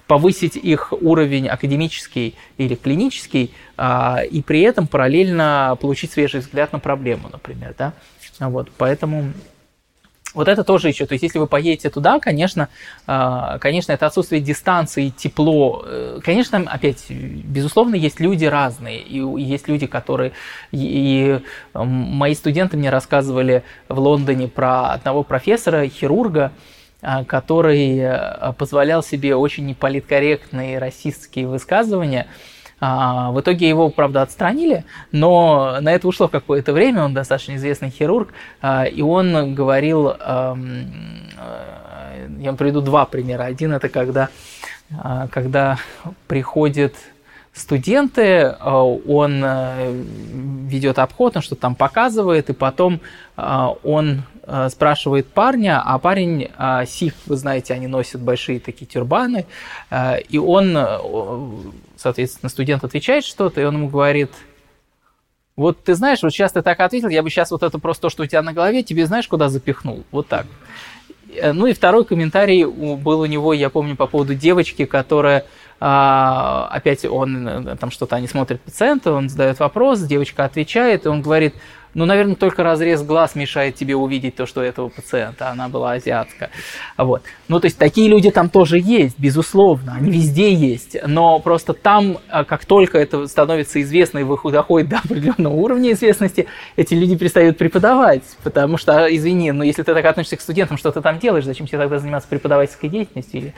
повысить 0.08 0.56
их 0.56 0.94
уровень 0.94 1.48
академический 1.48 2.36
или 2.58 2.76
клинический, 2.76 3.54
а, 3.76 4.22
и 4.30 4.42
при 4.42 4.62
этом 4.62 4.88
параллельно 4.88 5.78
получить 5.80 6.12
свежий 6.12 6.40
взгляд 6.40 6.74
на 6.74 6.80
проблему, 6.80 7.30
например, 7.32 7.76
да, 7.78 7.94
вот, 8.40 8.72
поэтому 8.78 9.34
вот 10.34 10.48
это 10.48 10.64
тоже 10.64 10.90
еще, 10.90 11.06
то 11.06 11.14
есть 11.14 11.24
если 11.24 11.40
вы 11.40 11.48
поедете 11.48 11.90
туда, 11.90 12.20
конечно, 12.20 12.70
а, 13.08 13.58
конечно, 13.60 13.92
это 13.92 14.06
отсутствие 14.06 14.40
дистанции, 14.40 15.10
тепло, 15.10 15.84
э, 15.86 16.20
конечно, 16.24 16.60
опять, 16.60 17.10
безусловно, 17.10 17.96
есть 17.96 18.20
люди 18.20 18.46
разные, 18.46 19.00
и 19.02 19.20
есть 19.42 19.68
люди, 19.68 19.88
которые, 19.88 20.34
и 20.72 21.40
мои 21.74 22.36
студенты 22.36 22.78
мне 22.78 22.90
рассказывали 22.92 23.64
в 23.90 24.00
Лондоне 24.00 24.48
про 24.48 24.92
одного 24.92 25.24
профессора, 25.24 25.88
хирурга, 25.88 26.52
который 27.02 28.00
э, 28.00 28.54
позволял 28.58 29.04
себе 29.04 29.36
очень 29.36 29.66
неполиткорректные 29.68 30.80
расистские 30.80 31.48
высказывания. 31.48 32.28
А, 32.80 33.32
в 33.32 33.40
итоге 33.40 33.68
его, 33.68 33.90
правда, 33.90 34.22
отстранили, 34.22 34.84
но 35.12 35.78
на 35.82 35.92
это 35.94 36.08
ушло 36.08 36.28
какое-то 36.28 36.74
время, 36.74 37.04
он 37.04 37.14
достаточно 37.14 37.56
известный 37.56 37.90
хирург, 37.90 38.34
а, 38.62 38.86
и 38.86 39.02
он 39.02 39.56
говорил, 39.56 40.10
э, 40.10 40.16
я 42.40 42.50
вам 42.50 42.58
приведу 42.58 42.82
два 42.82 43.06
примера. 43.06 43.44
Один 43.44 43.74
это 43.74 43.90
когда, 43.90 44.30
когда 45.32 45.78
приходит 46.28 46.96
студенты, 47.58 48.56
он 48.62 49.42
э, 49.44 50.04
ведет 50.68 51.00
обход, 51.00 51.36
он 51.36 51.42
что-то 51.42 51.62
там 51.62 51.76
показывает, 51.76 52.50
и 52.50 52.54
потом 52.54 53.02
он 53.36 54.24
Э, 54.50 54.70
спрашивает 54.70 55.28
парня, 55.28 55.82
а 55.84 56.00
парень 56.00 56.50
э, 56.58 56.86
сих, 56.88 57.14
вы 57.26 57.36
знаете, 57.36 57.74
они 57.74 57.88
носят 57.88 58.22
большие 58.22 58.62
такие 58.62 58.86
тюрбаны, 58.86 59.46
э, 59.90 60.22
и 60.22 60.38
он, 60.38 60.78
соответственно, 61.98 62.50
студент 62.50 62.86
отвечает 62.86 63.26
что-то, 63.26 63.60
и 63.60 63.66
он 63.66 63.76
ему 63.76 63.90
говорит, 63.90 64.32
вот 65.58 65.84
ты 65.84 65.96
знаешь, 65.96 66.24
вот 66.24 66.32
сейчас 66.32 66.54
ты 66.54 66.62
так 66.62 66.80
ответил, 66.80 67.10
я 67.10 67.24
бы 67.24 67.30
сейчас 67.30 67.52
вот 67.52 67.62
это 67.62 67.78
просто 67.78 68.04
то, 68.04 68.10
что 68.10 68.24
у 68.24 68.26
тебя 68.26 68.42
на 68.42 68.54
голове, 68.54 68.84
тебе 68.84 69.06
знаешь, 69.06 69.28
куда 69.28 69.50
запихнул? 69.50 70.06
Вот 70.12 70.30
так. 70.30 70.48
Ну 71.54 71.68
и 71.68 71.74
второй 71.74 72.06
комментарий 72.06 72.64
был 72.64 73.20
у 73.20 73.26
него, 73.26 73.52
я 73.52 73.70
помню, 73.70 73.98
по 73.98 74.08
поводу 74.08 74.34
девочки, 74.34 74.86
которая 74.86 75.46
опять 75.80 77.06
он 77.06 77.78
там 77.80 77.92
что-то, 77.92 78.16
они 78.16 78.28
смотрят 78.28 78.62
пациента, 78.62 79.12
он 79.14 79.30
задает 79.30 79.60
вопрос, 79.60 80.02
девочка 80.02 80.44
отвечает, 80.44 81.06
и 81.06 81.10
он 81.10 81.22
говорит, 81.22 81.54
ну, 81.98 82.06
наверное, 82.06 82.36
только 82.36 82.62
разрез 82.64 83.02
глаз 83.02 83.34
мешает 83.34 83.74
тебе 83.74 83.96
увидеть 83.96 84.36
то, 84.36 84.46
что 84.46 84.62
этого 84.62 84.90
пациента, 84.90 85.50
она 85.50 85.68
была 85.68 85.94
азиатка. 85.94 86.52
Вот. 86.96 87.24
Ну, 87.48 87.60
то 87.60 87.66
есть 87.66 87.80
такие 87.80 88.08
люди 88.08 88.30
там 88.30 88.50
тоже 88.50 88.78
есть, 88.78 89.18
безусловно, 89.18 89.96
они 89.96 90.12
везде 90.12 90.54
есть, 90.54 90.96
но 91.08 91.40
просто 91.40 91.74
там, 91.74 92.20
а, 92.30 92.44
как 92.44 92.66
только 92.66 93.00
это 93.00 93.26
становится 93.26 93.82
известно 93.82 94.20
и 94.20 94.52
доходит 94.52 94.90
до 94.90 95.00
определенного 95.00 95.56
уровня 95.56 95.94
известности, 95.94 96.46
эти 96.76 96.94
люди 96.94 97.16
перестают 97.16 97.58
преподавать, 97.58 98.24
потому 98.44 98.78
что, 98.78 99.08
извини, 99.10 99.52
но 99.52 99.64
если 99.64 99.82
ты 99.82 99.96
так 99.96 100.06
относишься 100.06 100.38
к 100.38 100.42
студентам, 100.42 100.78
что 100.78 100.92
ты 100.92 101.02
там 101.02 101.18
делаешь, 101.18 101.46
зачем 101.46 101.66
тебе 101.66 101.80
тогда 101.80 101.98
заниматься 101.98 102.30
преподавательской 102.30 102.90
деятельностью 102.90 103.42
или 103.42 103.54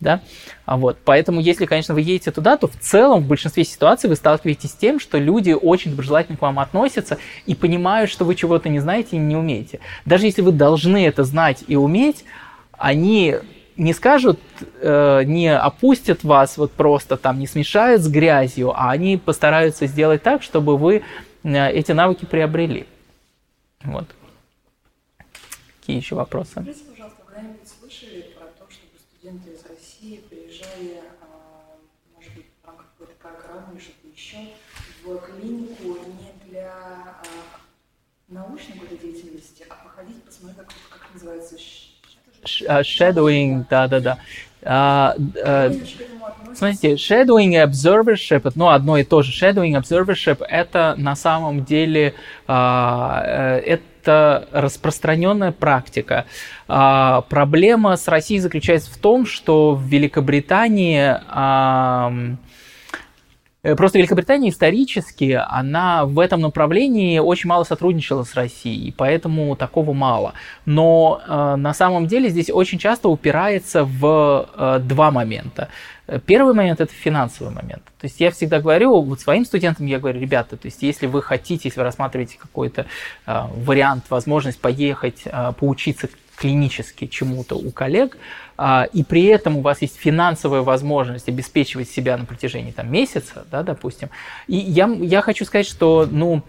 да, 0.00 0.22
а 0.64 0.76
вот, 0.76 0.98
поэтому, 1.04 1.40
если, 1.40 1.66
конечно, 1.66 1.94
вы 1.94 2.00
едете 2.00 2.30
туда, 2.30 2.56
то 2.56 2.66
в 2.66 2.76
целом 2.76 3.22
в 3.22 3.26
большинстве 3.26 3.64
ситуаций 3.64 4.08
вы 4.08 4.16
сталкиваетесь 4.16 4.70
с 4.70 4.74
тем, 4.74 4.98
что 4.98 5.18
люди 5.18 5.52
очень 5.52 5.92
доброжелательно 5.92 6.38
к 6.38 6.42
вам 6.42 6.58
относятся 6.58 7.18
и 7.46 7.54
понимают, 7.54 8.10
что 8.10 8.24
вы 8.24 8.34
чего-то 8.34 8.68
не 8.68 8.80
знаете 8.80 9.16
и 9.16 9.18
не 9.18 9.36
умеете. 9.36 9.80
Даже 10.04 10.26
если 10.26 10.42
вы 10.42 10.52
должны 10.52 11.06
это 11.06 11.24
знать 11.24 11.64
и 11.66 11.76
уметь, 11.76 12.24
они 12.72 13.36
не 13.80 13.94
скажут, 13.94 14.38
э, 14.80 15.22
не 15.24 15.48
опустят 15.54 16.22
вас 16.22 16.58
вот 16.58 16.72
просто 16.72 17.16
там, 17.16 17.38
не 17.38 17.46
смешают 17.46 18.02
с 18.02 18.08
грязью, 18.08 18.72
а 18.74 18.90
они 18.90 19.16
постараются 19.16 19.86
сделать 19.86 20.22
так, 20.22 20.42
чтобы 20.42 20.76
вы 20.76 21.02
э, 21.42 21.70
эти 21.72 21.92
навыки 21.92 22.26
приобрели. 22.26 22.86
Вот. 23.82 24.06
какие 25.80 25.96
еще 25.96 26.14
вопросы? 26.14 26.50
Скажите, 26.50 26.84
пожалуйста, 26.90 27.22
когда-нибудь 27.26 27.68
слышали 27.80 28.26
про 28.36 28.46
то, 28.46 28.70
чтобы 28.70 28.92
студенты 28.98 29.50
из 29.50 29.64
России 29.64 30.20
а, 31.20 31.76
может 32.14 32.34
быть, 32.34 32.46
в 32.62 32.66
рамках 32.66 32.86
какой-то 32.92 33.14
программы 33.20 33.74
или 33.74 33.80
что-то 33.80 34.08
еще, 34.08 34.36
в 35.04 35.18
клинику 35.18 35.98
не 36.06 36.50
для 36.50 36.72
а, 36.72 37.22
научной 38.28 38.78
какой-то 38.78 38.96
деятельности, 38.96 39.64
а 39.68 39.74
походить, 39.74 40.22
посмотреть, 40.24 40.58
как, 40.58 40.68
как 40.90 41.04
это 41.04 41.14
называется, 41.14 41.56
Shadowing, 42.42 43.66
да-да-да. 43.68 44.18
Смотрите, 46.54 46.94
shadowing 46.94 47.52
и 47.52 47.56
observership, 47.56 48.50
ну, 48.54 48.68
одно 48.68 48.98
и 48.98 49.04
то 49.04 49.22
же. 49.22 49.32
Shadowing 49.32 49.80
observership– 49.80 50.44
это 50.48 50.94
на 50.98 51.16
самом 51.16 51.64
деле 51.64 52.14
а, 52.46 53.22
э, 53.24 53.60
это 54.00 54.48
распространенная 54.52 55.52
практика. 55.52 56.26
А, 56.68 57.22
проблема 57.22 57.96
с 57.96 58.08
Россией 58.08 58.40
заключается 58.40 58.90
в 58.90 58.96
том, 58.96 59.26
что 59.26 59.74
в 59.74 59.82
Великобритании 59.84 61.16
а, 61.28 62.12
Просто 63.62 63.98
Великобритания 63.98 64.48
исторически, 64.48 65.38
она 65.46 66.06
в 66.06 66.18
этом 66.18 66.40
направлении 66.40 67.18
очень 67.18 67.48
мало 67.48 67.64
сотрудничала 67.64 68.24
с 68.24 68.34
Россией, 68.34 68.94
поэтому 68.96 69.54
такого 69.54 69.92
мало. 69.92 70.32
Но 70.64 71.20
э, 71.26 71.56
на 71.56 71.74
самом 71.74 72.06
деле 72.06 72.30
здесь 72.30 72.48
очень 72.50 72.78
часто 72.78 73.10
упирается 73.10 73.84
в 73.84 74.48
э, 74.56 74.80
два 74.82 75.10
момента. 75.10 75.68
Первый 76.26 76.54
момент– 76.54 76.80
это 76.80 76.92
финансовый 76.92 77.52
момент. 77.52 77.82
То 78.00 78.06
есть 78.06 78.18
я 78.18 78.30
всегда 78.30 78.60
говорю, 78.60 79.00
вот 79.02 79.20
своим 79.20 79.44
студентам 79.44 79.86
я 79.86 79.98
говорю, 80.00 80.20
ребята, 80.20 80.56
то 80.56 80.66
есть 80.66 80.82
если 80.82 81.06
вы 81.06 81.22
хотите, 81.22 81.68
если 81.68 81.78
вы 81.78 81.84
рассматриваете 81.84 82.38
какой-то 82.38 82.86
э, 83.26 83.42
вариант, 83.56 84.04
возможность 84.08 84.58
поехать, 84.58 85.22
э, 85.26 85.52
поучиться 85.58 86.08
клинически 86.40 87.06
чему-то 87.06 87.54
у 87.54 87.70
коллег, 87.70 88.16
а, 88.56 88.88
и 88.92 89.04
при 89.04 89.24
этом 89.24 89.58
у 89.58 89.60
вас 89.60 89.82
есть 89.82 89.96
финансовая 89.96 90.62
возможность 90.62 91.28
обеспечивать 91.28 91.90
себя 91.90 92.16
на 92.16 92.24
протяжении 92.24 92.72
там, 92.72 92.90
месяца, 92.90 93.46
да, 93.50 93.62
допустим. 93.62 94.08
И 94.46 94.56
я, 94.56 94.86
я 94.86 95.20
хочу 95.20 95.44
сказать, 95.44 95.66
что 95.66 96.08
ну, 96.10 96.42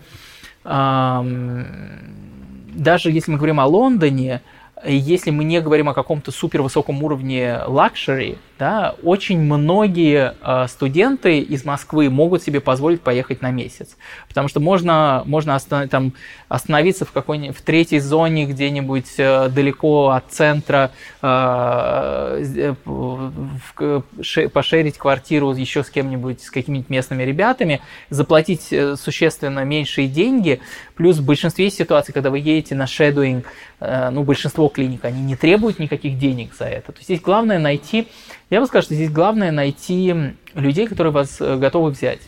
даже 2.73 3.11
если 3.11 3.31
мы 3.31 3.37
говорим 3.37 3.59
о 3.59 3.65
Лондоне, 3.65 4.41
если 4.85 5.31
мы 5.31 5.43
не 5.43 5.61
говорим 5.61 5.89
о 5.89 5.93
каком-то 5.93 6.31
супервысоком 6.31 7.03
уровне 7.03 7.59
luxury, 7.67 8.37
да, 8.61 8.93
очень 9.01 9.39
многие 9.39 10.35
э, 10.39 10.67
студенты 10.67 11.39
из 11.39 11.65
Москвы 11.65 12.11
могут 12.11 12.43
себе 12.43 12.59
позволить 12.59 13.01
поехать 13.01 13.41
на 13.41 13.49
месяц. 13.49 13.97
Потому 14.27 14.49
что 14.49 14.59
можно, 14.59 15.23
можно 15.25 15.55
останов, 15.55 15.89
там, 15.89 16.13
остановиться 16.47 17.05
в 17.05 17.11
какой-нибудь 17.11 17.57
в 17.57 17.61
третьей 17.63 17.99
зоне 17.99 18.45
где-нибудь 18.45 19.15
э, 19.17 19.49
далеко 19.49 20.09
от 20.09 20.31
центра, 20.31 20.91
э, 21.23 22.75
в, 22.85 24.03
ше, 24.21 24.47
пошерить 24.49 24.99
квартиру 24.99 25.53
еще 25.53 25.83
с 25.83 25.89
кем-нибудь, 25.89 26.43
с 26.43 26.51
какими-нибудь 26.51 26.91
местными 26.91 27.23
ребятами, 27.23 27.81
заплатить 28.11 28.67
э, 28.71 28.95
существенно 28.95 29.63
меньшие 29.63 30.07
деньги. 30.07 30.61
Плюс 30.93 31.17
в 31.17 31.25
большинстве 31.25 31.71
ситуаций, 31.71 32.13
когда 32.13 32.29
вы 32.29 32.37
едете 32.37 32.75
на 32.75 32.85
шедуинг, 32.85 33.47
э, 33.79 34.11
ну, 34.11 34.21
большинство 34.21 34.69
клиник, 34.71 35.05
они 35.05 35.21
не 35.21 35.35
требуют 35.35 35.79
никаких 35.79 36.17
денег 36.17 36.53
за 36.53 36.65
это. 36.65 36.91
То 36.91 36.97
есть 36.97 37.05
здесь 37.05 37.21
главное 37.21 37.59
найти 37.59 38.07
я 38.51 38.59
бы 38.59 38.67
сказал, 38.67 38.83
что 38.83 38.95
здесь 38.95 39.09
главное 39.09 39.49
найти 39.49 40.13
людей, 40.55 40.85
которые 40.85 41.13
вас 41.13 41.39
э, 41.39 41.55
готовы 41.55 41.89
взять. 41.91 42.19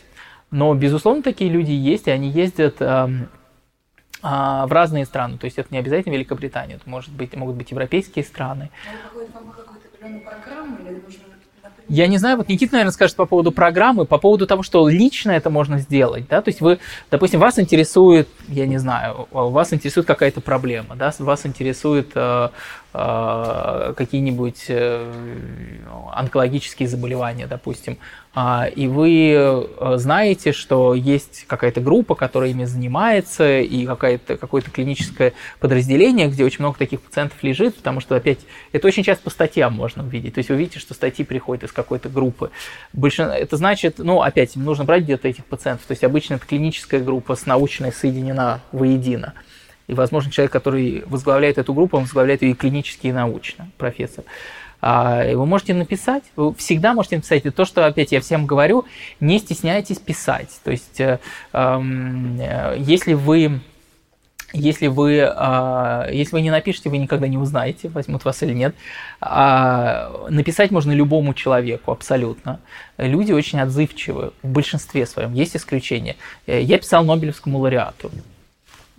Но, 0.50 0.74
безусловно, 0.74 1.22
такие 1.22 1.50
люди 1.50 1.70
есть, 1.70 2.06
и 2.06 2.10
они 2.10 2.30
ездят 2.30 2.76
э, 2.80 2.84
э, 2.84 4.26
в 4.26 4.68
разные 4.70 5.04
страны. 5.04 5.36
То 5.36 5.44
есть 5.44 5.58
это 5.58 5.68
не 5.70 5.76
обязательно 5.76 6.14
Великобритания, 6.14 6.76
это 6.76 6.88
может 6.88 7.12
быть, 7.12 7.36
могут 7.36 7.56
быть 7.56 7.70
европейские 7.70 8.24
страны. 8.24 8.70
Я 11.88 12.06
не 12.06 12.18
знаю, 12.18 12.38
вот 12.38 12.48
Никита, 12.48 12.74
наверное, 12.74 12.92
скажет 12.92 13.16
по 13.16 13.26
поводу 13.26 13.52
программы, 13.52 14.06
по 14.06 14.18
поводу 14.18 14.46
того, 14.46 14.62
что 14.62 14.88
лично 14.88 15.32
это 15.32 15.50
можно 15.50 15.78
сделать, 15.78 16.26
да, 16.28 16.40
то 16.40 16.48
есть 16.48 16.60
вы, 16.60 16.78
допустим, 17.10 17.40
вас 17.40 17.58
интересует, 17.58 18.28
я 18.48 18.66
не 18.66 18.78
знаю, 18.78 19.28
вас 19.30 19.72
интересует 19.72 20.06
какая-то 20.06 20.40
проблема, 20.40 20.96
да, 20.96 21.12
вас 21.18 21.44
интересует 21.44 22.12
э, 22.14 22.48
какие-нибудь 22.94 24.66
э, 24.68 25.12
онкологические 26.12 26.88
заболевания, 26.88 27.48
допустим, 27.48 27.98
а, 28.36 28.66
и 28.66 28.88
вы 28.88 29.32
э, 29.32 29.94
знаете, 29.96 30.52
что 30.52 30.94
есть 30.94 31.44
какая-то 31.46 31.80
группа, 31.80 32.16
которая 32.16 32.50
ими 32.50 32.64
занимается, 32.64 33.60
и 33.60 33.86
какое-то 33.86 34.36
какое-то 34.36 34.70
клиническое 34.72 35.34
подразделение, 35.60 36.28
где 36.28 36.44
очень 36.44 36.60
много 36.60 36.76
таких 36.76 37.00
пациентов 37.00 37.42
лежит, 37.42 37.76
потому 37.76 38.00
что, 38.00 38.16
опять, 38.16 38.40
это 38.72 38.88
очень 38.88 39.04
часто 39.04 39.24
по 39.24 39.30
статьям 39.30 39.72
можно 39.74 40.02
увидеть. 40.02 40.34
То 40.34 40.38
есть 40.38 40.50
вы 40.50 40.56
видите, 40.56 40.80
что 40.80 40.94
статьи 40.94 41.24
приходят 41.24 41.64
из 41.64 41.72
какой-то 41.72 42.08
группы. 42.08 42.50
Большин... 42.92 43.28
Это 43.28 43.56
значит, 43.56 43.98
ну, 43.98 44.20
опять, 44.20 44.56
нужно 44.56 44.84
брать 44.84 45.04
где-то 45.04 45.28
этих 45.28 45.44
пациентов. 45.44 45.86
То 45.86 45.92
есть 45.92 46.02
обычно 46.02 46.34
это 46.34 46.46
клиническая 46.46 47.00
группа 47.00 47.36
с 47.36 47.46
научной 47.46 47.92
соединена 47.92 48.60
воедино. 48.72 49.34
И, 49.86 49.94
возможно, 49.94 50.30
человек, 50.30 50.52
который 50.52 51.04
возглавляет 51.06 51.58
эту 51.58 51.74
группу, 51.74 51.96
он 51.96 52.04
возглавляет 52.04 52.42
ее 52.42 52.52
и 52.52 52.54
клинически, 52.54 53.08
и 53.08 53.12
научно, 53.12 53.68
профессор. 53.76 54.24
А, 54.86 55.24
вы 55.34 55.46
можете 55.46 55.72
написать, 55.72 56.24
вы 56.36 56.54
всегда 56.56 56.92
можете 56.92 57.16
написать. 57.16 57.46
И 57.46 57.50
то, 57.50 57.64
что, 57.64 57.86
опять, 57.86 58.12
я 58.12 58.20
всем 58.20 58.44
говорю, 58.44 58.84
не 59.18 59.38
стесняйтесь 59.38 59.98
писать. 59.98 60.60
То 60.62 60.70
есть, 60.70 61.00
э, 61.00 61.20
э, 61.54 62.76
если 62.78 63.14
вы 63.14 63.60
если 64.52 64.86
вы, 64.86 65.16
э, 65.16 66.10
если 66.12 66.36
вы 66.36 66.42
не 66.42 66.50
напишете, 66.50 66.90
вы 66.90 66.98
никогда 66.98 67.26
не 67.26 67.38
узнаете, 67.38 67.88
возьмут 67.88 68.26
вас 68.26 68.42
или 68.42 68.52
нет. 68.52 68.74
А 69.22 70.26
написать 70.28 70.70
можно 70.70 70.92
любому 70.92 71.32
человеку, 71.32 71.90
абсолютно. 71.90 72.60
Люди 72.98 73.32
очень 73.32 73.60
отзывчивы 73.60 74.32
в 74.42 74.48
большинстве 74.48 75.06
своем, 75.06 75.32
есть 75.32 75.56
исключения. 75.56 76.16
Я 76.46 76.78
писал 76.78 77.04
Нобелевскому 77.04 77.58
лауреату 77.58 78.12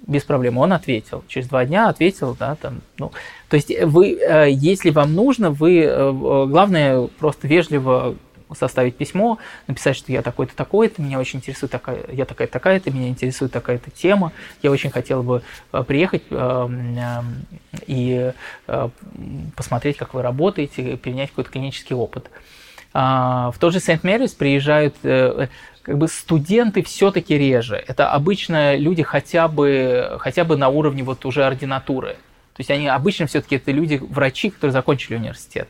без 0.07 0.23
проблем. 0.23 0.57
Он 0.57 0.73
ответил. 0.73 1.23
Через 1.27 1.47
два 1.47 1.65
дня 1.65 1.89
ответил, 1.89 2.35
да, 2.39 2.55
там, 2.55 2.81
ну. 2.97 3.11
То 3.49 3.55
есть 3.55 3.71
вы, 3.83 4.13
э, 4.13 4.49
если 4.51 4.89
вам 4.89 5.13
нужно, 5.13 5.51
вы, 5.51 5.81
э, 5.81 6.11
главное, 6.47 7.07
просто 7.19 7.47
вежливо 7.47 8.15
составить 8.53 8.95
письмо, 8.95 9.39
написать, 9.67 9.95
что 9.95 10.11
я 10.11 10.21
такой-то, 10.21 10.55
такой-то, 10.55 11.01
меня 11.01 11.19
очень 11.19 11.39
интересует 11.39 11.71
такая, 11.71 12.05
я 12.11 12.25
такая-то, 12.25 12.53
такая-то, 12.53 12.91
меня 12.91 13.09
интересует 13.09 13.51
такая-то 13.51 13.89
тема, 13.89 14.31
я 14.61 14.69
очень 14.69 14.91
хотел 14.91 15.23
бы 15.23 15.41
э, 15.71 15.83
приехать 15.83 16.23
и 17.87 18.31
посмотреть, 19.55 19.97
как 19.97 20.13
вы 20.13 20.21
работаете, 20.21 20.97
перенять 20.97 21.29
какой-то 21.29 21.49
клинический 21.49 21.95
опыт. 21.95 22.29
А, 22.93 23.51
в 23.51 23.59
тот 23.59 23.73
же 23.73 23.79
Сент-Мэрис 23.79 24.33
приезжают 24.33 24.95
как 25.85 25.99
бы 25.99 26.07
студенты 26.07 26.81
все-таки 26.81 27.37
реже. 27.37 27.83
Это 27.87 28.09
обычно 28.09 28.75
люди 28.75 29.03
хотя 29.03 29.47
бы, 29.47 30.17
хотя 30.19 30.43
бы 30.43 30.57
на 30.57 30.69
уровне 30.69 31.03
вот 31.03 31.23
уже 31.25 31.45
ординатуры. 31.45 32.13
То 32.55 32.61
есть 32.61 32.71
они 32.71 32.87
обычно 32.87 33.27
все-таки 33.27 33.57
это 33.57 33.71
люди, 33.71 34.01
врачи, 34.01 34.49
которые 34.49 34.71
закончили 34.71 35.15
университет. 35.15 35.67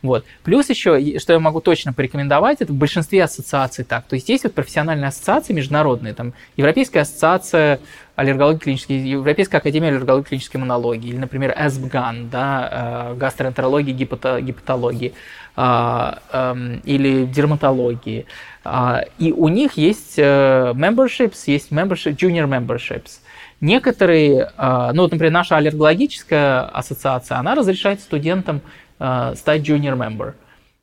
Вот. 0.00 0.24
Плюс 0.42 0.70
еще, 0.70 1.18
что 1.18 1.32
я 1.34 1.38
могу 1.38 1.60
точно 1.60 1.92
порекомендовать, 1.92 2.60
это 2.60 2.72
в 2.72 2.76
большинстве 2.76 3.24
ассоциаций 3.24 3.84
так. 3.84 4.06
То 4.06 4.14
есть 4.14 4.28
есть 4.28 4.44
вот 4.44 4.54
профессиональные 4.54 5.08
ассоциации 5.08 5.52
международные, 5.52 6.14
там 6.14 6.32
Европейская 6.56 7.00
ассоциация 7.00 7.80
аллергологии 8.14 8.58
клинической, 8.58 8.96
Европейская 8.96 9.58
академия 9.58 9.88
аллергологии 9.88 10.28
клинической 10.28 10.58
иммунологии, 10.58 11.08
или, 11.08 11.18
например, 11.18 11.54
СБГАН, 11.68 12.30
да, 12.30 13.10
э, 13.12 13.16
гастроэнтерологии, 13.16 13.92
а, 14.22 14.38
эм, 14.38 15.14
или 15.56 17.24
дерматологии. 17.24 18.26
А, 18.66 19.04
и 19.18 19.32
у 19.32 19.48
них 19.48 19.74
есть 19.74 20.14
э, 20.18 20.72
memberships, 20.74 21.44
есть 21.46 21.70
membership, 21.70 22.16
junior 22.16 22.48
memberships. 22.48 23.20
Некоторые, 23.60 24.50
а, 24.56 24.92
ну 24.92 25.02
вот, 25.02 25.12
например, 25.12 25.32
наша 25.32 25.56
аллергологическая 25.56 26.62
ассоциация, 26.62 27.38
она 27.38 27.54
разрешает 27.54 28.00
студентам 28.00 28.60
э, 28.98 29.34
стать 29.36 29.62
junior 29.62 29.96
member. 29.96 30.34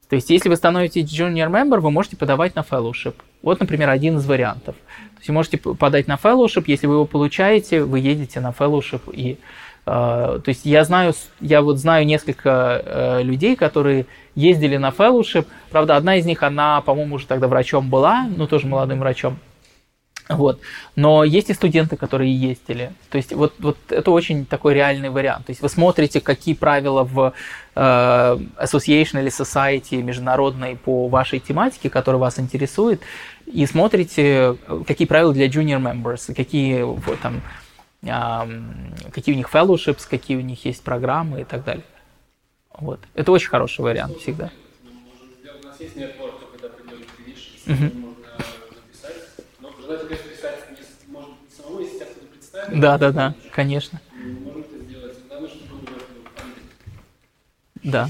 То 0.10 0.16
есть, 0.16 0.30
если 0.30 0.48
вы 0.48 0.56
становитесь 0.56 1.12
junior 1.12 1.50
member, 1.50 1.80
вы 1.82 1.92
можете 1.92 2.16
подавать 2.16 2.56
на 2.56 2.62
fellowship. 2.62 3.16
Вот, 3.42 3.60
например, 3.60 3.90
один 3.90 4.18
из 4.18 4.26
вариантов. 4.26 4.76
То 4.76 5.18
есть, 5.18 5.28
вы 5.28 5.34
можете 5.34 5.58
подать 5.58 6.08
на 6.08 6.16
fellowship, 6.16 6.64
если 6.68 6.88
вы 6.88 6.96
его 6.96 7.06
получаете, 7.06 7.84
вы 7.84 8.00
едете 8.00 8.40
на 8.40 8.52
fellowship 8.52 9.02
и 9.12 9.38
Uh, 9.86 10.40
то 10.40 10.48
есть 10.48 10.62
я 10.64 10.86
знаю, 10.86 11.14
я 11.42 11.62
вот 11.62 11.78
знаю 11.78 12.06
несколько 12.06 13.20
людей, 13.22 13.58
которые 13.58 14.06
ездили 14.36 14.78
на 14.78 14.90
fellowship. 14.90 15.46
Правда, 15.72 15.96
одна 15.96 16.16
из 16.16 16.26
них, 16.26 16.44
она, 16.44 16.82
по-моему, 16.82 17.16
уже 17.16 17.28
тогда 17.28 17.48
врачом 17.48 17.90
была, 17.90 18.28
ну 18.36 18.48
тоже 18.48 18.68
молодым 18.68 19.00
врачом. 19.00 19.38
Вот. 20.30 20.62
Но 20.96 21.24
есть 21.24 21.50
и 21.50 21.54
студенты, 21.54 21.98
которые 21.98 22.34
ездили. 22.34 22.94
То 23.10 23.18
есть 23.18 23.34
вот, 23.34 23.54
вот 23.60 23.78
это 23.90 24.10
очень 24.12 24.46
такой 24.46 24.74
реальный 24.74 25.10
вариант. 25.10 25.48
То 25.48 25.52
есть 25.52 25.62
вы 25.62 25.68
смотрите, 25.68 26.22
какие 26.22 26.56
правила 26.56 27.04
в 27.04 27.34
э, 27.76 27.80
association 27.82 29.20
или 29.20 29.28
society 29.28 30.02
международной 30.02 30.78
по 30.78 31.10
вашей 31.10 31.40
тематике, 31.40 31.90
которая 31.90 32.20
вас 32.20 32.40
интересует, 32.40 33.02
и 33.46 33.66
смотрите, 33.66 34.56
какие 34.88 35.08
правила 35.08 35.34
для 35.34 35.48
junior 35.48 35.82
members, 35.82 36.34
какие 36.34 36.84
вот, 36.84 37.20
там, 37.20 37.42
какие 39.12 39.36
у 39.36 39.38
них 39.38 39.50
fellowships, 39.54 40.08
какие 40.10 40.38
у 40.38 40.42
них 40.42 40.64
есть 40.64 40.84
программы 40.84 41.42
и 41.42 41.44
так 41.44 41.66
далее. 41.66 41.84
Вот. 42.80 43.00
Это 43.14 43.32
очень 43.32 43.50
хороший 43.50 43.82
вариант 43.82 44.18
всегда. 44.18 44.52
У 45.62 45.66
нас 45.66 45.80
есть 45.80 45.96
нетворк, 45.96 46.36
когда 46.52 46.70
придет 46.70 47.08
можно 47.66 48.10
написать. 48.10 49.16
Но 49.60 49.70
желательно, 49.80 50.10
конечно, 50.10 50.30
писать, 50.30 50.60
может 51.08 51.32
быть, 51.32 51.54
самого, 51.56 51.80
если 51.82 51.96
тебя 51.98 52.06
кто-то 52.06 52.28
представит. 52.28 52.80
Да, 52.80 52.98
да, 52.98 53.12
да, 53.12 53.36
конечно. 53.52 54.02
Можно 54.16 54.60
это 54.60 54.84
сделать. 54.84 55.18
Главное, 55.28 55.50
чтобы 55.50 55.82
было 55.82 56.00
Да. 57.84 58.10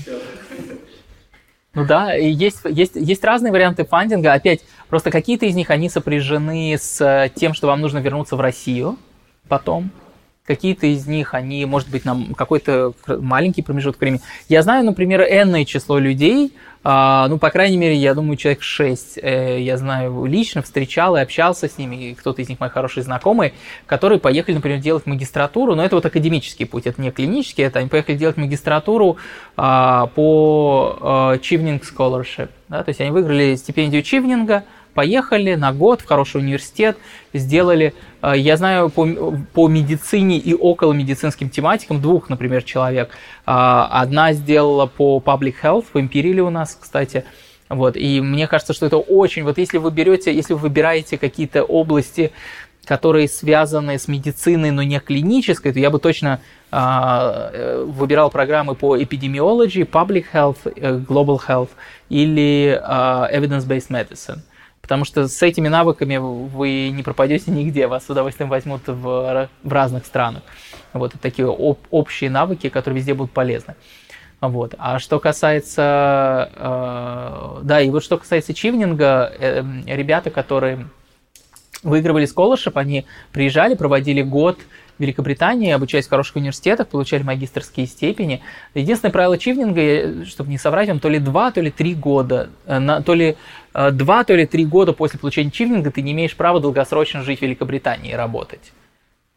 Ну 1.76 1.86
да, 1.86 2.14
есть, 2.14 2.60
есть, 2.66 2.96
есть 2.96 3.24
разные 3.24 3.52
варианты 3.52 3.84
фандинга. 3.84 4.34
Опять, 4.34 4.64
просто 4.90 5.10
какие-то 5.10 5.48
из 5.48 5.56
них, 5.56 5.72
они 5.72 5.90
сопряжены 5.90 6.78
с 6.78 7.32
тем, 7.36 7.54
что 7.56 7.68
вам 7.68 7.82
нужно 7.82 7.98
вернуться 7.98 8.36
в 8.36 8.42
Россию 8.42 8.98
потом. 9.48 9.90
Какие-то 10.46 10.88
из 10.88 11.08
них, 11.08 11.34
они, 11.34 11.66
может 11.66 11.90
быть, 11.90 12.04
на 12.04 12.18
какой-то 12.36 12.94
маленький 13.08 13.62
промежуток 13.62 14.02
времени. 14.02 14.22
Я 14.50 14.62
знаю, 14.62 14.84
например, 14.84 15.22
энное 15.22 15.64
число 15.64 15.98
людей, 15.98 16.54
а, 16.86 17.28
ну, 17.30 17.38
по 17.38 17.50
крайней 17.50 17.78
мере, 17.78 17.96
я 17.96 18.14
думаю, 18.14 18.36
человек 18.36 18.62
6, 18.62 19.20
э, 19.22 19.62
я 19.62 19.78
знаю 19.78 20.26
лично, 20.26 20.62
встречал 20.62 21.16
и 21.16 21.22
общался 21.22 21.70
с 21.70 21.78
ними, 21.78 22.14
кто-то 22.14 22.42
из 22.42 22.50
них 22.50 22.60
мои 22.60 22.70
хорошие 22.70 23.06
знакомые, 23.06 23.54
которые 23.86 24.20
поехали, 24.20 24.56
например, 24.56 24.80
делать 24.80 25.06
магистратуру, 25.06 25.76
но 25.76 25.86
это 25.86 25.96
вот 25.96 26.06
академический 26.06 26.66
путь, 26.66 26.88
это 26.88 27.02
не 27.02 27.12
клинический, 27.12 27.64
это 27.64 27.80
они 27.80 27.88
поехали 27.88 28.18
делать 28.18 28.36
магистратуру 28.36 29.16
а, 29.56 30.08
по 30.08 30.98
а, 31.00 31.34
Chivning 31.38 31.82
Scholarship, 31.82 32.50
да, 32.68 32.84
то 32.84 32.90
есть 32.90 33.00
они 33.00 33.12
выиграли 33.12 33.56
стипендию 33.56 34.04
Чивнинга, 34.04 34.66
поехали 34.94 35.56
на 35.56 35.74
год 35.74 36.02
в 36.02 36.06
хороший 36.06 36.42
университет, 36.42 36.98
сделали, 37.34 37.94
э, 38.22 38.34
я 38.38 38.58
знаю 38.58 38.90
по, 38.90 39.08
по 39.54 39.68
медицине 39.68 40.38
и 40.38 40.54
около 40.54 40.94
медицинским 40.94 41.50
тематикам 41.50 42.02
двух, 42.02 42.30
например, 42.30 42.64
человек. 42.64 43.10
А, 43.46 43.88
одна 44.02 44.34
сделала 44.34 44.86
по 44.86 45.22
public 45.24 45.56
health, 45.62 45.86
в 45.94 46.00
Империле 46.00 46.42
у 46.42 46.50
нас, 46.50 46.78
кстати, 46.80 47.26
вот, 47.70 47.98
и 47.98 48.22
мне 48.22 48.48
кажется, 48.48 48.74
что 48.74 48.86
это 48.86 48.98
очень, 48.98 49.44
вот 49.44 49.58
если 49.58 49.78
вы 49.78 49.92
берете, 49.92 50.34
если 50.34 50.54
вы 50.54 50.60
выбираете 50.60 51.18
какие-то 51.18 51.64
области, 51.64 52.32
которые 52.86 53.28
связаны 53.28 53.98
с 53.98 54.08
медициной, 54.08 54.72
но 54.72 54.84
не 54.84 55.00
клинической, 55.00 55.72
то 55.72 55.80
я 55.80 55.90
бы 55.90 56.00
точно 56.00 56.42
э, 56.72 57.86
выбирал 57.88 58.30
программы 58.30 58.76
по 58.76 59.02
эпидемиологии, 59.02 59.86
public 59.86 60.26
health, 60.34 60.58
э, 60.76 60.98
global 60.98 61.40
health 61.48 61.70
или 62.10 62.78
э, 62.78 63.38
evidence-based 63.38 63.90
medicine. 63.90 64.40
Потому 64.84 65.06
что 65.06 65.30
с 65.30 65.42
этими 65.42 65.70
навыками 65.70 66.18
вы 66.18 66.90
не 66.90 67.04
пропадете 67.04 67.52
нигде, 67.52 67.88
вас 67.88 68.06
с 68.06 68.10
удовольствием 68.10 68.50
возьмут 68.50 68.82
в, 68.86 69.50
в 69.64 69.72
разных 69.72 70.06
странах. 70.06 70.44
Вот 70.92 71.14
такие 71.22 71.48
об, 71.48 71.78
общие 71.90 72.30
навыки, 72.30 72.68
которые 72.68 72.98
везде 72.98 73.14
будут 73.14 73.32
полезны. 73.32 73.76
Вот. 74.42 74.76
А 74.78 75.00
что 75.00 75.22
касается, 75.22 76.52
э, 76.54 77.60
да, 77.64 77.80
и 77.80 77.90
вот 77.90 78.04
что 78.04 78.18
касается 78.18 78.54
чивнинга, 78.54 79.32
э, 79.40 79.64
ребята, 79.86 80.30
которые 80.30 80.90
выигрывали 81.82 82.28
scholarship, 82.28 82.74
они 82.76 83.06
приезжали, 83.32 83.76
проводили 83.76 84.22
год 84.22 84.60
Великобритании, 85.04 85.72
обучаясь 85.72 86.08
в 86.08 86.10
хороших 86.10 86.36
университетах, 86.38 86.88
получали 86.88 87.24
магистрские 87.24 87.88
степени. 87.88 88.42
Единственное 88.74 89.12
правило 89.12 89.38
чивнинга, 89.38 90.26
чтобы 90.26 90.50
не 90.50 90.58
соврать 90.58 90.90
вам, 90.90 91.00
то 91.00 91.10
ли 91.10 91.20
два, 91.20 91.52
то 91.52 91.62
ли 91.62 91.72
три 91.72 91.94
года, 91.94 92.50
э, 92.66 93.02
то 93.06 93.14
ли 93.14 93.38
э, 93.74 93.92
два, 93.92 94.24
то 94.24 94.36
ли 94.36 94.46
три 94.46 94.66
года 94.66 94.94
после 94.94 95.20
получения 95.20 95.52
чивнинга 95.52 95.92
ты 95.92 96.02
не 96.02 96.12
имеешь 96.14 96.36
права 96.36 96.60
долгосрочно 96.60 97.22
жить 97.24 97.40
в 97.40 97.42
Великобритании 97.44 98.12
и 98.12 98.16
работать. 98.16 98.74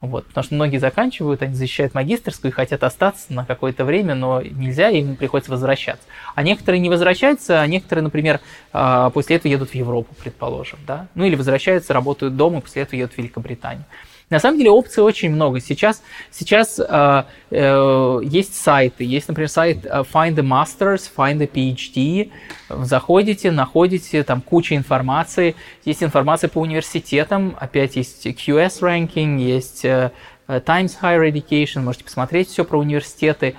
Вот, 0.03 0.27
потому 0.27 0.45
что 0.45 0.55
многие 0.55 0.77
заканчивают, 0.77 1.41
они 1.41 1.55
защищают 1.55 1.95
магистрскую 1.95 2.53
и 2.53 2.55
хотят 2.55 2.85
остаться 2.85 3.33
на 3.33 3.47
какое-то 3.47 3.87
время, 3.87 4.15
но 4.15 4.43
нельзя, 4.43 4.91
им 4.91 5.17
приходится 5.17 5.51
возвращаться. 5.51 6.07
А 6.35 6.43
некоторые 6.43 6.81
не 6.81 6.91
возвращаются, 6.91 7.63
а 7.63 7.67
некоторые, 7.67 8.03
например, 8.03 8.41
э, 8.75 9.11
после 9.15 9.37
этого 9.37 9.51
едут 9.51 9.71
в 9.71 9.75
Европу, 9.75 10.15
предположим, 10.23 10.79
да, 10.87 11.09
ну 11.15 11.25
или 11.25 11.35
возвращаются, 11.35 11.95
работают 11.95 12.37
дома, 12.37 12.61
после 12.61 12.83
этого 12.83 13.01
едут 13.01 13.15
в 13.15 13.19
Великобританию. 13.19 13.85
На 14.29 14.41
самом 14.41 14.59
деле 14.59 14.71
опций 14.71 15.05
очень 15.05 15.31
много. 15.31 15.61
Сейчас, 15.61 16.03
сейчас 16.33 16.81
э, 16.81 17.23
э, 17.51 18.21
есть 18.25 18.57
сайты. 18.57 19.05
Есть, 19.05 19.29
например, 19.29 19.49
сайт 19.49 19.85
э, 19.87 20.03
Find 20.13 20.37
a 20.39 20.43
Masters, 20.43 21.09
Find 21.17 21.41
a 21.41 21.47
PhD. 21.47 22.33
Заходите, 22.69 23.53
находите 23.53 24.25
там 24.25 24.41
куча 24.41 24.75
информации. 24.75 25.55
Есть 25.85 26.03
информация 26.03 26.49
по 26.49 26.59
университетам. 26.59 27.57
Опять 27.61 27.95
есть 27.95 28.27
QS 28.27 28.81
ranking, 28.81 29.39
есть 29.39 29.85
э, 29.85 30.11
Times 30.49 30.99
Higher 31.01 31.31
Education. 31.31 31.83
Можете 31.83 32.03
посмотреть 32.03 32.49
все 32.49 32.65
про 32.65 32.81
университеты. 32.81 33.55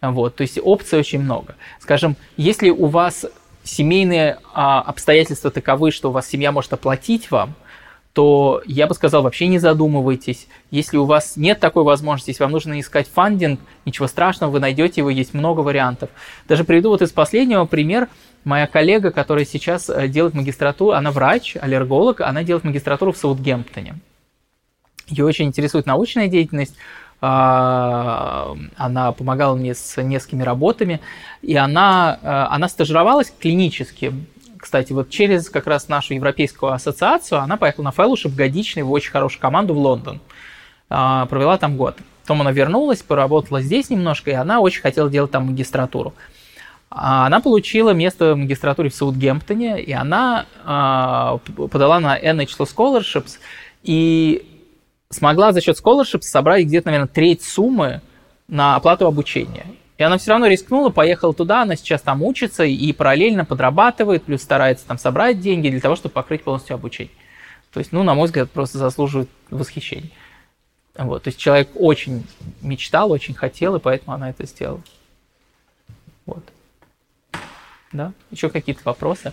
Вот, 0.00 0.36
то 0.36 0.42
есть 0.42 0.58
опций 0.62 0.98
очень 0.98 1.20
много. 1.20 1.56
Скажем, 1.78 2.16
если 2.38 2.70
у 2.70 2.86
вас 2.86 3.26
семейные 3.64 4.38
а, 4.54 4.80
обстоятельства 4.80 5.50
таковы, 5.50 5.90
что 5.90 6.10
у 6.10 6.12
вас 6.12 6.28
семья 6.28 6.52
может 6.52 6.72
оплатить 6.72 7.30
вам– 7.30 7.54
то 8.16 8.62
я 8.64 8.86
бы 8.86 8.94
сказал, 8.94 9.22
вообще 9.22 9.46
не 9.46 9.58
задумывайтесь. 9.58 10.48
Если 10.70 10.96
у 10.96 11.04
вас 11.04 11.36
нет 11.36 11.60
такой 11.60 11.84
возможности, 11.84 12.30
если 12.30 12.44
вам 12.44 12.52
нужно 12.52 12.80
искать 12.80 13.06
фандинг, 13.12 13.60
ничего 13.84 14.06
страшного, 14.06 14.52
вы 14.52 14.58
найдете 14.58 15.02
его, 15.02 15.10
есть 15.10 15.34
много 15.34 15.60
вариантов. 15.60 16.08
Даже 16.48 16.64
приведу 16.64 16.88
вот 16.88 17.02
из 17.02 17.12
последнего 17.12 17.66
пример. 17.66 18.08
Моя 18.42 18.66
коллега, 18.66 19.10
которая 19.10 19.44
сейчас 19.44 19.90
э, 19.90 20.08
делает 20.08 20.32
магистратуру, 20.32 20.92
она 20.92 21.10
врач, 21.10 21.58
аллерголог, 21.60 22.22
она 22.22 22.42
делает 22.42 22.64
магистратуру 22.64 23.12
в 23.12 23.18
Саутгемптоне. 23.18 23.96
Ее 25.08 25.26
очень 25.26 25.44
интересует 25.44 25.84
научная 25.84 26.28
деятельность, 26.28 26.74
а, 27.20 28.56
она 28.76 29.12
помогала 29.12 29.56
мне 29.56 29.74
с 29.74 30.02
несколькими 30.02 30.42
работами, 30.42 31.02
и 31.42 31.54
она, 31.54 32.18
э, 32.22 32.28
она 32.28 32.70
стажировалась 32.70 33.30
клинически 33.38 34.14
кстати, 34.66 34.92
вот 34.92 35.10
через 35.10 35.48
как 35.48 35.68
раз 35.68 35.86
нашу 35.86 36.14
европейскую 36.14 36.72
ассоциацию 36.72 37.40
она 37.40 37.56
поехала 37.56 37.84
на 37.84 37.92
фэллоушип 37.92 38.34
годичный 38.34 38.82
в 38.82 38.90
очень 38.90 39.12
хорошую 39.12 39.40
команду 39.40 39.74
в 39.74 39.78
Лондон. 39.78 40.18
А, 40.90 41.26
провела 41.26 41.56
там 41.56 41.76
год. 41.76 41.96
Потом 42.22 42.40
она 42.40 42.50
вернулась, 42.50 43.00
поработала 43.00 43.62
здесь 43.62 43.90
немножко, 43.90 44.32
и 44.32 44.34
она 44.34 44.58
очень 44.58 44.82
хотела 44.82 45.08
делать 45.08 45.30
там 45.30 45.46
магистратуру. 45.46 46.14
А, 46.90 47.26
она 47.26 47.38
получила 47.38 47.90
место 47.90 48.34
в 48.34 48.38
магистратуре 48.38 48.90
в 48.90 48.94
Саутгемптоне, 48.96 49.80
и 49.80 49.92
она 49.92 50.46
а, 50.64 51.38
подала 51.70 52.00
на 52.00 52.18
NHL 52.18 52.66
Scholarships, 52.66 53.38
и 53.84 54.64
смогла 55.10 55.52
за 55.52 55.60
счет 55.60 55.76
scholarships 55.78 56.22
собрать 56.22 56.64
где-то, 56.64 56.88
наверное, 56.88 57.06
треть 57.06 57.44
суммы 57.44 58.00
на 58.48 58.74
оплату 58.74 59.06
обучения. 59.06 59.66
И 59.98 60.02
она 60.02 60.18
все 60.18 60.32
равно 60.32 60.46
рискнула, 60.46 60.90
поехала 60.90 61.32
туда, 61.32 61.62
она 61.62 61.74
сейчас 61.74 62.02
там 62.02 62.22
учится 62.22 62.64
и 62.64 62.92
параллельно 62.92 63.44
подрабатывает, 63.44 64.24
плюс 64.24 64.42
старается 64.42 64.86
там 64.86 64.98
собрать 64.98 65.40
деньги 65.40 65.70
для 65.70 65.80
того, 65.80 65.96
чтобы 65.96 66.12
покрыть 66.12 66.44
полностью 66.44 66.74
обучение. 66.74 67.14
То 67.72 67.80
есть, 67.80 67.92
ну, 67.92 68.02
на 68.02 68.14
мой 68.14 68.26
взгляд, 68.26 68.50
просто 68.50 68.78
заслуживает 68.78 69.30
восхищения. 69.50 70.10
Вот, 70.98 71.24
то 71.24 71.28
есть 71.28 71.38
человек 71.38 71.70
очень 71.74 72.26
мечтал, 72.62 73.10
очень 73.10 73.34
хотел, 73.34 73.76
и 73.76 73.80
поэтому 73.80 74.14
она 74.14 74.30
это 74.30 74.46
сделала. 74.46 74.82
Вот. 76.24 76.44
Да? 77.92 78.12
Еще 78.30 78.50
какие-то 78.50 78.82
вопросы? 78.84 79.32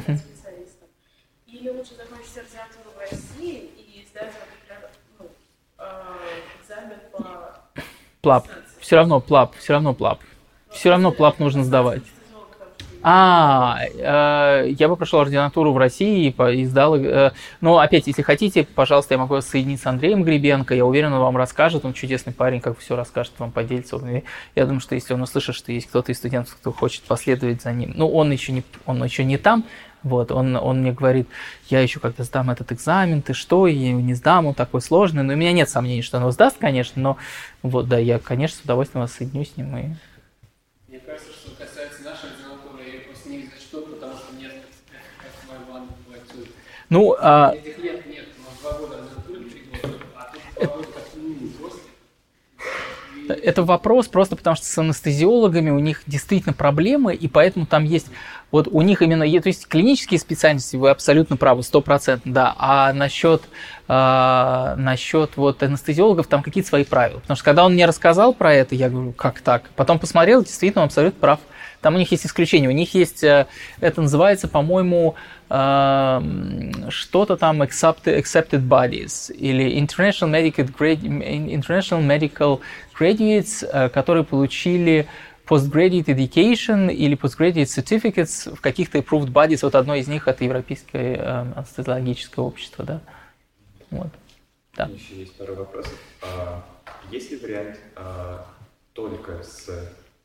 Специалистом. 0.00 0.88
Или 1.46 1.68
лучше 1.70 1.94
закончить 1.94 2.36
резидентуру 2.36 2.90
в 2.96 3.00
России 3.00 3.70
и 3.76 4.06
сдать, 4.10 4.32
например, 4.34 4.90
ну, 5.18 5.26
э, 5.78 6.14
экзамен 6.60 6.98
по... 7.12 7.60
Плап. 8.20 8.48
Все 8.80 8.96
равно 8.96 9.20
плап, 9.20 9.54
все 9.56 9.74
равно 9.74 9.94
плап. 9.94 10.20
Все 10.70 10.90
равно 10.90 11.12
плап 11.12 11.38
нужно 11.38 11.62
сдавать. 11.64 12.02
А, 13.06 13.80
э, 13.82 14.70
я 14.70 14.88
бы 14.88 14.96
прошел 14.96 15.20
ординатуру 15.20 15.72
в 15.72 15.78
России 15.78 16.28
и, 16.28 16.52
и 16.54 16.64
сдал. 16.64 16.96
Э, 16.96 17.32
но 17.60 17.78
опять, 17.78 18.06
если 18.06 18.22
хотите, 18.22 18.64
пожалуйста, 18.64 19.14
я 19.14 19.18
могу 19.18 19.34
вас 19.34 19.46
соединить 19.46 19.82
с 19.82 19.86
Андреем 19.86 20.24
Гребенко. 20.24 20.74
Я 20.74 20.86
уверен, 20.86 21.12
он 21.12 21.20
вам 21.20 21.36
расскажет. 21.36 21.84
Он 21.84 21.92
чудесный 21.92 22.32
парень, 22.32 22.60
как 22.60 22.78
все 22.78 22.96
расскажет, 22.96 23.34
вам 23.38 23.52
поделится. 23.52 24.00
Я 24.56 24.64
думаю, 24.64 24.80
что 24.80 24.94
если 24.94 25.12
он 25.12 25.22
услышит, 25.22 25.54
что 25.54 25.70
есть 25.70 25.86
кто-то 25.88 26.12
из 26.12 26.16
студентов, 26.16 26.56
кто 26.56 26.72
хочет 26.72 27.02
последовать 27.02 27.62
за 27.62 27.72
ним. 27.72 27.92
Ну, 27.94 28.08
он 28.08 28.32
еще 28.32 28.52
не, 28.52 28.64
он 28.86 29.04
еще 29.04 29.22
не 29.22 29.36
там, 29.36 29.64
вот, 30.04 30.30
он, 30.32 30.54
он 30.56 30.82
мне 30.82 30.92
говорит, 30.92 31.28
я 31.70 31.80
еще 31.80 31.98
когда 31.98 32.24
сдам 32.24 32.50
этот 32.50 32.70
экзамен, 32.72 33.22
ты 33.22 33.32
что, 33.32 33.66
я 33.66 33.88
его 33.88 34.00
не 34.00 34.12
сдам, 34.12 34.46
он 34.46 34.54
такой 34.54 34.82
сложный. 34.82 35.22
Но 35.22 35.32
у 35.32 35.36
меня 35.36 35.52
нет 35.52 35.70
сомнений, 35.70 36.02
что 36.02 36.18
он 36.18 36.24
его 36.24 36.30
сдаст, 36.30 36.58
конечно, 36.58 37.00
но 37.00 37.16
вот, 37.62 37.88
да, 37.88 37.98
я, 37.98 38.18
конечно, 38.18 38.58
с 38.58 38.60
удовольствием 38.60 39.02
вас 39.02 39.12
соединю 39.12 39.46
с 39.46 39.56
ним. 39.56 39.76
И... 39.76 39.82
Мне 40.88 40.98
кажется, 41.00 41.32
что 41.32 41.52
касается 41.52 42.02
нашей 42.02 42.28
ординатуры, 42.30 42.84
я 42.84 43.00
просто 43.08 43.30
не 43.30 43.44
зачту, 43.44 43.80
потому 43.80 44.12
что 44.12 44.36
нет, 44.36 44.52
как 45.16 45.32
мой 45.48 45.72
ван 45.72 45.88
Ну, 45.88 46.12
а... 46.12 46.12
Этих 46.12 46.12
лет 46.12 46.12
нет, 46.12 46.12
но 46.12 46.12
два 46.12 46.12
года 46.12 46.12
ординатуры, 46.12 46.42
три 46.42 46.42
года, 46.42 46.42
а 46.42 46.42
тут 46.42 46.42
два 46.42 46.42
года 46.42 46.52
как 46.52 46.52
минимум 46.52 46.52
после. 46.94 47.60
И 53.26 53.32
Это 53.42 53.62
вопрос 53.62 54.08
просто 54.08 54.36
потому, 54.36 54.56
что 54.56 54.66
с 54.66 54.78
анестезиологами 54.78 55.70
у 55.70 55.78
них 55.78 56.02
действительно 56.06 56.52
проблемы, 56.52 57.14
и 57.14 57.26
поэтому 57.26 57.66
там 57.66 57.84
есть 57.84 58.08
вот 58.50 58.68
у 58.70 58.82
них 58.82 59.02
именно, 59.02 59.24
то 59.40 59.48
есть 59.48 59.66
клинические 59.66 60.20
специальности, 60.20 60.76
вы 60.76 60.90
абсолютно 60.90 61.36
правы, 61.36 61.64
стопроцентно, 61.64 62.32
да. 62.32 62.54
А 62.56 62.92
насчет, 62.92 63.42
э, 63.88 64.74
насчет 64.76 65.36
вот 65.36 65.60
анестезиологов 65.62 66.28
там 66.28 66.42
какие-то 66.42 66.68
свои 66.68 66.84
правила. 66.84 67.18
Потому 67.18 67.34
что 67.34 67.44
когда 67.44 67.64
он 67.64 67.72
мне 67.72 67.86
рассказал 67.86 68.32
про 68.32 68.54
это, 68.54 68.76
я 68.76 68.90
говорю, 68.90 69.12
как 69.12 69.40
так? 69.40 69.70
Потом 69.74 69.98
посмотрел, 69.98 70.44
действительно, 70.44 70.82
он 70.82 70.86
абсолютно 70.86 71.18
прав. 71.18 71.40
Там 71.84 71.96
у 71.96 71.98
них 71.98 72.10
есть 72.12 72.24
исключения. 72.24 72.68
У 72.68 72.72
них 72.72 72.94
есть, 72.94 73.22
э, 73.22 73.46
это 73.78 74.00
называется, 74.00 74.48
по-моему, 74.48 75.16
э, 75.50 76.20
что-то 76.88 77.36
там 77.36 77.60
accepted, 77.60 78.66
bodies 78.66 79.30
или 79.30 79.78
International 79.78 80.30
Medical, 80.30 80.74
International 80.78 82.00
Medical 82.00 82.60
Graduates, 82.98 83.68
э, 83.70 83.90
которые 83.90 84.24
получили 84.24 85.06
postgraduate 85.46 86.06
education 86.06 86.90
или 86.90 87.18
postgraduate 87.18 87.66
certificates 87.66 88.56
в 88.56 88.62
каких-то 88.62 88.96
approved 88.96 89.30
bodies. 89.30 89.58
Вот 89.60 89.74
одно 89.74 89.94
из 89.94 90.08
них 90.08 90.26
это 90.26 90.42
Европейское 90.42 91.52
анестезиологическое 91.54 92.42
общество, 92.42 92.82
да. 92.86 93.00
Вот. 93.90 94.08
Да. 94.74 94.86
Еще 94.86 95.16
есть 95.16 95.36
пару 95.36 95.54
вопросов. 95.54 95.98
А, 96.22 96.64
есть 97.10 97.30
ли 97.30 97.36
вариант 97.36 97.78
а, 97.94 98.46
только 98.94 99.42
с 99.42 99.68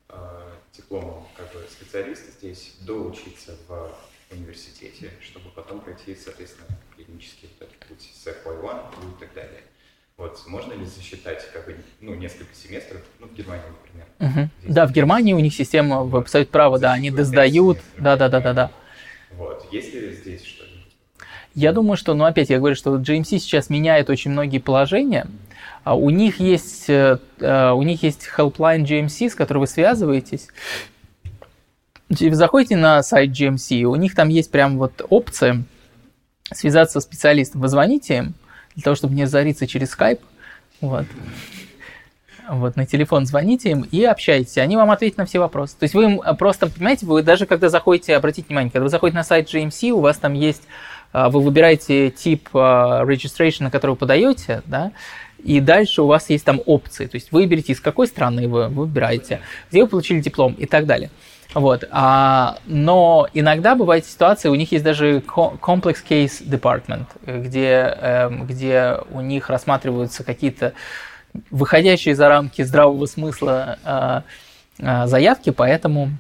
а, 0.08 0.54
дипломом 0.80 1.26
как 1.36 1.52
бы, 1.54 1.66
специалиста 1.70 2.32
здесь 2.32 2.76
доучиться 2.82 3.56
в 3.68 3.92
университете, 4.32 5.12
чтобы 5.22 5.50
потом 5.56 5.82
пройти, 5.82 6.16
соответственно, 6.16 6.68
клинический 6.96 7.50
путь 7.88 8.12
с 8.14 8.28
FY1 8.28 9.18
и 9.18 9.20
так 9.20 9.34
далее? 9.34 9.62
Вот, 10.18 10.42
можно 10.48 10.74
ли 10.74 10.86
засчитать 10.86 11.50
как 11.54 11.66
бы, 11.66 11.78
ну, 12.02 12.14
несколько 12.14 12.54
семестров, 12.54 13.02
ну, 13.20 13.28
в 13.28 13.34
Германии, 13.34 13.64
например? 13.70 14.50
Угу. 14.66 14.74
Да, 14.74 14.86
в 14.86 14.92
Германии 14.92 15.34
у 15.34 15.40
них 15.40 15.54
система, 15.54 16.04
вы 16.04 16.20
абсолютно 16.20 16.52
правы, 16.52 16.80
да, 16.80 16.92
они 16.92 17.10
доздают, 17.10 17.78
да, 17.98 18.18
да, 18.18 18.28
да, 18.28 18.42
да, 18.42 18.54
да. 18.54 18.72
Вот, 19.32 19.66
есть 19.72 19.94
ли 19.94 20.14
здесь 20.14 20.44
что-нибудь? 20.44 20.94
Я 21.56 21.72
думаю, 21.72 21.96
что, 21.96 22.14
ну, 22.16 22.26
опять 22.26 22.50
я 22.50 22.58
говорю, 22.58 22.76
что 22.76 22.98
GMC 22.98 23.40
сейчас 23.40 23.70
меняет 23.70 24.10
очень 24.10 24.32
многие 24.32 24.60
положения. 24.60 25.26
А 25.84 25.96
у 25.96 26.10
них 26.10 26.40
есть, 26.40 26.90
э, 26.90 27.20
э, 27.40 27.72
у 27.72 27.82
них 27.82 28.04
есть 28.04 28.30
helpline 28.36 28.84
GMC, 28.84 29.30
с 29.30 29.36
которой 29.36 29.60
вы 29.60 29.68
связываетесь. 29.68 30.48
Вы 32.10 32.36
заходите 32.36 32.76
на 32.76 33.04
сайт 33.04 33.32
GMC, 33.32 33.84
у 33.84 33.96
них 33.96 34.16
там 34.16 34.30
есть 34.30 34.52
прям 34.52 34.78
вот 34.78 35.06
опция 35.10 35.64
связаться 36.52 37.00
со 37.00 37.06
специалистом. 37.06 37.62
Вы 37.62 37.68
звоните 37.68 38.18
им, 38.18 38.34
для 38.76 38.84
того, 38.84 38.96
чтобы 38.96 39.14
не 39.14 39.26
зариться 39.26 39.68
через 39.68 39.96
Skype. 39.96 40.20
Вот. 40.82 41.06
Вот, 42.50 42.76
на 42.76 42.88
телефон 42.88 43.28
звоните 43.28 43.70
им 43.70 43.82
и 43.92 44.04
общайтесь, 44.04 44.58
они 44.58 44.76
вам 44.76 44.90
ответят 44.90 45.20
на 45.20 45.26
все 45.26 45.38
вопросы. 45.38 45.76
То 45.78 45.84
есть 45.84 45.94
вы 45.94 46.06
им 46.06 46.22
просто, 46.36 46.66
понимаете, 46.66 47.06
вы 47.06 47.22
даже 47.22 47.46
когда 47.46 47.70
заходите, 47.70 48.16
обратите 48.16 48.48
внимание, 48.48 48.72
когда 48.72 48.86
вы 48.86 48.90
заходите 48.90 49.18
на 49.18 49.24
сайт 49.24 49.54
GMC, 49.54 49.92
у 49.92 50.00
вас 50.00 50.18
там 50.18 50.34
есть, 50.34 50.64
вы 51.14 51.42
выбираете 51.42 52.10
тип 52.10 52.50
registration, 52.52 53.66
на 53.66 53.72
который 53.72 53.92
вы 53.92 53.98
подаете, 53.98 54.64
да, 54.66 54.92
и 55.44 55.60
дальше 55.60 56.02
у 56.02 56.08
вас 56.08 56.30
есть 56.30 56.46
там 56.46 56.62
опции. 56.66 57.06
То 57.08 57.16
есть 57.16 57.32
выберите, 57.32 57.74
из 57.74 57.80
какой 57.80 58.08
страны 58.08 58.48
вы 58.48 58.68
выбираете, 58.68 59.42
где 59.70 59.84
вы 59.84 59.88
получили 59.88 60.22
диплом 60.22 60.54
и 60.54 60.66
так 60.66 60.86
далее. 60.86 61.10
Вот. 61.54 61.84
А, 61.90 62.58
но 62.66 63.28
иногда 63.34 63.76
бывает 63.76 64.06
ситуация, 64.06 64.52
у 64.52 64.56
них 64.56 64.72
есть 64.72 64.84
даже 64.84 65.20
complex 65.20 65.98
case 66.08 66.44
department, 66.44 67.08
где, 67.26 67.96
э, 67.98 68.30
где 68.30 68.98
у 69.12 69.22
них 69.22 69.50
рассматриваются 69.50 70.24
какие-то 70.24 70.74
выходящие 71.50 72.16
за 72.16 72.30
рамки 72.30 72.62
здравого 72.62 73.06
смысла 73.08 73.80
э, 73.84 74.22
э, 74.80 75.08
заявки, 75.08 75.50
поэтому 75.50 76.12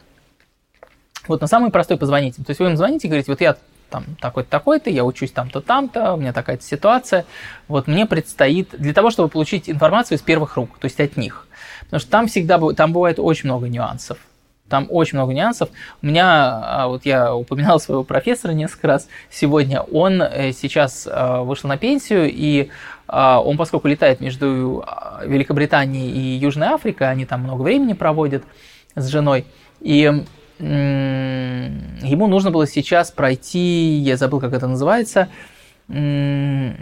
вот 1.27 1.41
на 1.41 1.47
самый 1.47 1.69
простой 1.69 1.97
позвоните. 1.97 2.43
То 2.43 2.49
есть 2.49 2.59
вы 2.59 2.67
им 2.67 2.77
звоните 2.77 3.07
и 3.07 3.09
говорите, 3.09 3.31
вот 3.31 3.41
я 3.41 3.55
там 3.89 4.05
такой-то, 4.19 4.49
такой-то, 4.49 4.89
я 4.89 5.03
учусь 5.03 5.31
там-то, 5.31 5.61
там-то, 5.61 6.13
у 6.13 6.17
меня 6.17 6.33
такая-то 6.33 6.63
ситуация. 6.63 7.25
Вот 7.67 7.87
мне 7.87 8.05
предстоит, 8.05 8.69
для 8.71 8.93
того, 8.93 9.09
чтобы 9.09 9.29
получить 9.29 9.69
информацию 9.69 10.17
из 10.17 10.21
первых 10.21 10.55
рук, 10.55 10.77
то 10.79 10.85
есть 10.85 10.99
от 10.99 11.17
них. 11.17 11.47
Потому 11.81 11.99
что 11.99 12.11
там 12.11 12.27
всегда, 12.27 12.59
там 12.73 12.93
бывает 12.93 13.19
очень 13.19 13.49
много 13.49 13.67
нюансов. 13.67 14.17
Там 14.69 14.85
очень 14.89 15.17
много 15.17 15.33
нюансов. 15.33 15.69
У 16.01 16.05
меня, 16.05 16.25
а, 16.63 16.87
вот 16.87 17.05
я 17.05 17.33
упоминал 17.33 17.79
своего 17.79 18.03
профессора 18.03 18.51
несколько 18.51 18.87
раз 18.87 19.07
сегодня, 19.31 19.81
он 19.81 20.21
э, 20.21 20.51
сейчас 20.51 21.07
а, 21.09 21.41
вышел 21.41 21.67
на 21.67 21.77
пенсию, 21.77 22.29
и 22.31 22.69
а, 23.07 23.41
он, 23.41 23.57
поскольку 23.57 23.87
летает 23.87 24.21
между 24.21 24.85
Великобританией 25.25 26.11
и 26.11 26.37
Южной 26.37 26.69
Африкой, 26.69 27.09
они 27.09 27.25
там 27.25 27.41
много 27.41 27.63
времени 27.63 27.93
проводят 27.93 28.43
с 28.95 29.07
женой, 29.07 29.45
и 29.81 30.23
ему 30.59 32.27
нужно 32.27 32.51
было 32.51 32.67
сейчас 32.67 33.11
пройти, 33.11 33.99
я 33.99 34.17
забыл, 34.17 34.39
как 34.39 34.53
это 34.53 34.67
называется, 34.67 35.29
ну, 35.89 36.75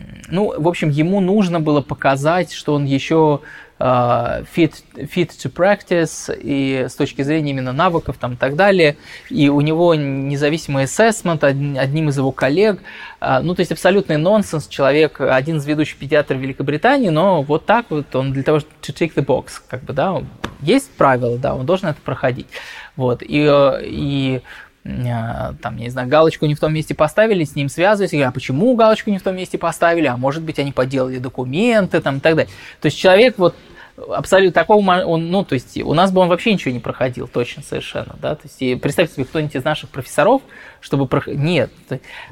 в 0.58 0.68
общем, 0.68 0.90
ему 0.90 1.22
нужно 1.22 1.62
было 1.62 1.80
показать, 1.80 2.52
что 2.52 2.74
он 2.74 2.84
еще 2.84 3.40
uh, 3.80 4.46
fit, 4.54 4.84
fit 4.96 5.30
to 5.30 5.50
practice 5.50 6.38
и 6.38 6.88
с 6.90 6.96
точки 6.96 7.22
зрения 7.22 7.52
именно 7.52 7.72
навыков 7.72 8.18
там 8.20 8.34
и 8.34 8.36
так 8.36 8.58
далее. 8.58 8.98
И 9.30 9.48
у 9.48 9.62
него 9.62 9.96
независимый 9.96 10.84
assessment 10.84 11.44
одним 11.44 12.10
из 12.10 12.18
его 12.18 12.34
коллег. 12.34 12.82
Uh, 13.22 13.42
ну, 13.42 13.56
то 13.56 13.62
есть 13.62 13.72
абсолютный 13.72 14.18
нонсенс. 14.18 14.68
Человек, 14.68 15.22
один 15.22 15.58
из 15.58 15.66
ведущих 15.66 15.98
педиатров 15.98 16.40
Великобритании, 16.40 17.10
но 17.10 17.42
вот 17.44 17.66
так 17.66 17.86
вот 17.90 18.14
он 18.14 18.34
для 18.34 18.44
того, 18.44 18.60
чтобы 18.60 18.74
to 18.82 18.94
tick 18.94 19.14
the 19.16 19.26
box, 19.26 19.62
как 19.70 19.84
бы, 19.84 19.94
да, 19.94 20.22
есть 20.62 20.90
правила, 20.92 21.38
да, 21.38 21.56
он 21.56 21.66
должен 21.66 21.90
это 21.90 22.02
проходить. 22.02 22.48
Вот, 22.96 23.22
и, 23.22 23.48
э, 23.50 23.82
и 23.84 24.42
Э, 24.88 25.54
там, 25.62 25.76
не 25.76 25.90
знаю, 25.90 26.08
галочку 26.08 26.46
не 26.46 26.56
в 26.56 26.60
том 26.60 26.74
месте 26.74 26.96
поставили, 26.96 27.44
с 27.44 27.56
ним 27.56 27.68
связывались, 27.68 28.14
а 28.14 28.32
почему 28.32 28.74
галочку 28.76 29.10
не 29.10 29.18
в 29.18 29.22
том 29.22 29.36
месте 29.36 29.58
поставили, 29.58 30.08
а 30.08 30.16
может 30.16 30.44
быть 30.44 30.60
они 30.60 30.72
подделали 30.72 31.18
документы 31.18 32.00
там, 32.00 32.18
и 32.18 32.20
так 32.20 32.36
далее. 32.36 32.52
То 32.80 32.86
есть 32.86 32.98
человек 32.98 33.36
вот 33.38 33.56
абсолютно 33.98 34.54
такого, 34.54 34.80
он, 35.04 35.30
ну, 35.32 35.44
то 35.44 35.54
есть 35.54 35.78
у 35.82 35.94
нас 35.94 36.12
бы 36.12 36.22
он 36.22 36.30
вообще 36.30 36.54
ничего 36.54 36.72
не 36.72 36.80
проходил, 36.80 37.28
точно 37.28 37.64
совершенно, 37.64 38.16
да, 38.22 38.36
то 38.36 38.44
есть 38.44 38.82
представьте 38.82 39.16
себе 39.16 39.26
кто-нибудь 39.26 39.56
из 39.56 39.64
наших 39.64 39.90
профессоров, 39.90 40.42
чтобы 40.82 41.08
проходить, 41.08 41.40
нет, 41.40 41.72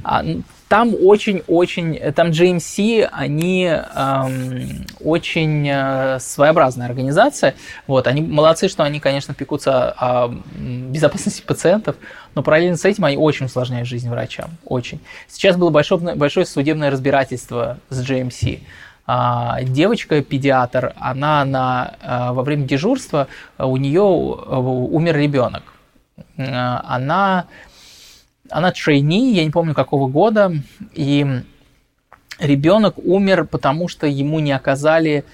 а, 0.04 0.24
там 0.68 0.96
очень-очень, 1.00 2.14
там 2.14 2.30
GMC, 2.30 3.08
они 3.12 3.66
эм, 3.66 4.86
очень 5.00 5.68
э, 5.70 6.20
своеобразная 6.20 6.88
организация, 6.88 7.56
вот, 7.88 8.08
они 8.08 8.22
молодцы, 8.22 8.68
что 8.68 8.84
они, 8.84 9.00
конечно, 9.00 9.34
пекутся 9.34 9.92
о 9.92 10.34
безопасности 10.56 11.44
пациентов, 11.44 11.96
но 12.34 12.44
параллельно 12.44 12.78
с 12.78 12.86
этим 12.86 13.06
они 13.06 13.18
очень 13.18 13.46
усложняют 13.46 13.88
жизнь 13.88 14.10
врачам, 14.10 14.52
очень. 14.66 15.00
Сейчас 15.28 15.56
было 15.56 15.70
большое, 15.70 16.16
большое 16.16 16.46
судебное 16.46 16.90
разбирательство 16.90 17.80
с 17.90 18.02
GMC, 18.04 18.62
а, 19.08 19.62
девочка, 19.62 20.22
педиатр, 20.24 20.94
она 20.98 21.46
на, 21.46 21.96
а, 22.02 22.34
во 22.34 22.44
время 22.44 22.66
дежурства, 22.66 23.28
а, 23.58 23.68
у 23.68 23.78
нее 23.78 24.02
умер 24.02 25.18
ребенок. 25.18 25.64
Она, 26.38 27.46
она 28.50 28.72
трейни, 28.72 29.34
я 29.34 29.44
не 29.44 29.52
помню 29.52 29.74
какого 29.74 30.08
года, 30.08 30.54
и 30.94 31.44
ребенок 32.40 32.98
умер, 32.98 33.46
потому 33.46 33.88
что 33.88 34.08
ему 34.08 34.40
не 34.40 34.52
оказали 34.52 35.26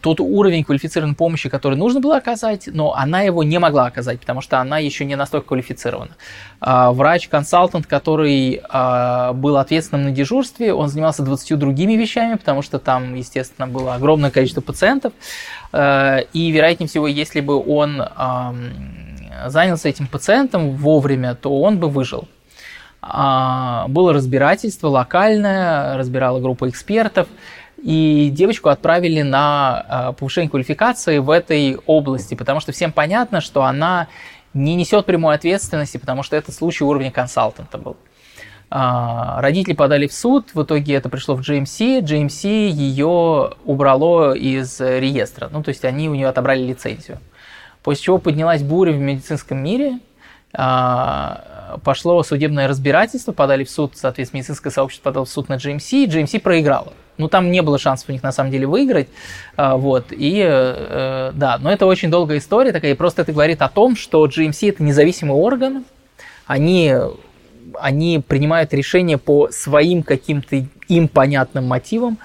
тот 0.00 0.20
уровень 0.20 0.64
квалифицированной 0.64 1.16
помощи, 1.16 1.50
который 1.50 1.76
нужно 1.76 2.00
было 2.00 2.16
оказать, 2.16 2.66
но 2.66 2.94
она 2.94 3.20
его 3.20 3.42
не 3.42 3.58
могла 3.58 3.86
оказать, 3.86 4.20
потому 4.20 4.40
что 4.40 4.58
она 4.58 4.78
еще 4.78 5.04
не 5.04 5.16
настолько 5.16 5.48
квалифицирована. 5.48 6.12
А, 6.60 6.92
врач-консалтант, 6.92 7.86
который 7.86 8.62
а, 8.70 9.34
был 9.34 9.58
ответственным 9.58 10.06
на 10.06 10.10
дежурстве, 10.12 10.72
он 10.72 10.88
занимался 10.88 11.22
20 11.22 11.58
другими 11.58 11.92
вещами, 11.92 12.36
потому 12.36 12.62
что 12.62 12.78
там, 12.78 13.14
естественно, 13.14 13.66
было 13.66 13.94
огромное 13.94 14.30
количество 14.30 14.62
пациентов, 14.62 15.12
и, 15.74 16.50
вероятнее 16.54 16.88
всего, 16.88 17.06
если 17.06 17.40
бы 17.40 17.62
он 17.62 18.02
занялся 19.46 19.88
этим 19.88 20.06
пациентом 20.06 20.70
вовремя, 20.70 21.34
то 21.34 21.60
он 21.60 21.78
бы 21.78 21.90
выжил. 21.90 22.28
А, 23.08 23.86
было 23.88 24.12
разбирательство 24.12 24.88
локальное, 24.88 25.96
разбирала 25.96 26.40
группа 26.40 26.68
экспертов, 26.68 27.28
и 27.82 28.30
девочку 28.32 28.68
отправили 28.68 29.22
на 29.22 29.84
а, 29.88 30.12
повышение 30.12 30.50
квалификации 30.50 31.18
в 31.18 31.30
этой 31.30 31.78
области, 31.86 32.34
потому 32.34 32.60
что 32.60 32.72
всем 32.72 32.92
понятно, 32.92 33.40
что 33.40 33.64
она 33.64 34.08
не 34.54 34.74
несет 34.74 35.04
прямой 35.04 35.34
ответственности, 35.34 35.98
потому 35.98 36.22
что 36.22 36.36
это 36.36 36.52
случай 36.52 36.84
уровня 36.84 37.10
консалтанта 37.10 37.78
был. 37.78 37.96
А, 38.68 39.40
родители 39.40 39.74
подали 39.74 40.06
в 40.06 40.12
суд, 40.12 40.50
в 40.54 40.62
итоге 40.62 40.94
это 40.94 41.08
пришло 41.08 41.36
в 41.36 41.40
GMC, 41.40 42.00
GMC 42.00 42.68
ее 42.70 43.52
убрало 43.64 44.32
из 44.32 44.80
реестра, 44.80 45.48
ну 45.52 45.62
то 45.62 45.68
есть 45.68 45.84
они 45.84 46.08
у 46.08 46.14
нее 46.14 46.28
отобрали 46.28 46.62
лицензию. 46.62 47.18
После 47.82 48.04
чего 48.04 48.18
поднялась 48.18 48.62
буря 48.62 48.92
в 48.92 48.98
медицинском 48.98 49.62
мире, 49.62 50.00
а, 50.52 51.44
пошло 51.84 52.22
судебное 52.22 52.68
разбирательство, 52.68 53.32
подали 53.32 53.64
в 53.64 53.70
суд, 53.70 53.92
соответственно, 53.94 54.40
медицинское 54.40 54.70
сообщество 54.70 55.10
подало 55.10 55.24
в 55.24 55.28
суд 55.28 55.48
на 55.48 55.54
GMC, 55.54 56.04
и 56.04 56.06
GMC 56.06 56.40
проиграла. 56.40 56.92
Ну, 57.18 57.28
там 57.28 57.50
не 57.50 57.62
было 57.62 57.78
шансов 57.78 58.08
у 58.10 58.12
них 58.12 58.22
на 58.22 58.32
самом 58.32 58.50
деле 58.50 58.66
выиграть, 58.66 59.08
а, 59.56 59.76
вот, 59.76 60.06
и, 60.10 60.42
э, 60.46 61.32
да, 61.34 61.58
но 61.58 61.72
это 61.72 61.86
очень 61.86 62.10
долгая 62.10 62.38
история 62.38 62.72
такая, 62.72 62.92
и 62.92 62.94
просто 62.94 63.22
это 63.22 63.32
говорит 63.32 63.62
о 63.62 63.68
том, 63.68 63.96
что 63.96 64.26
GMC 64.26 64.70
это 64.70 64.82
независимый 64.82 65.34
орган, 65.34 65.84
они, 66.46 66.94
они 67.80 68.22
принимают 68.26 68.74
решения 68.74 69.16
по 69.16 69.48
своим 69.50 70.02
каким-то 70.02 70.66
им 70.88 71.08
понятным 71.08 71.66
мотивам, 71.66 72.18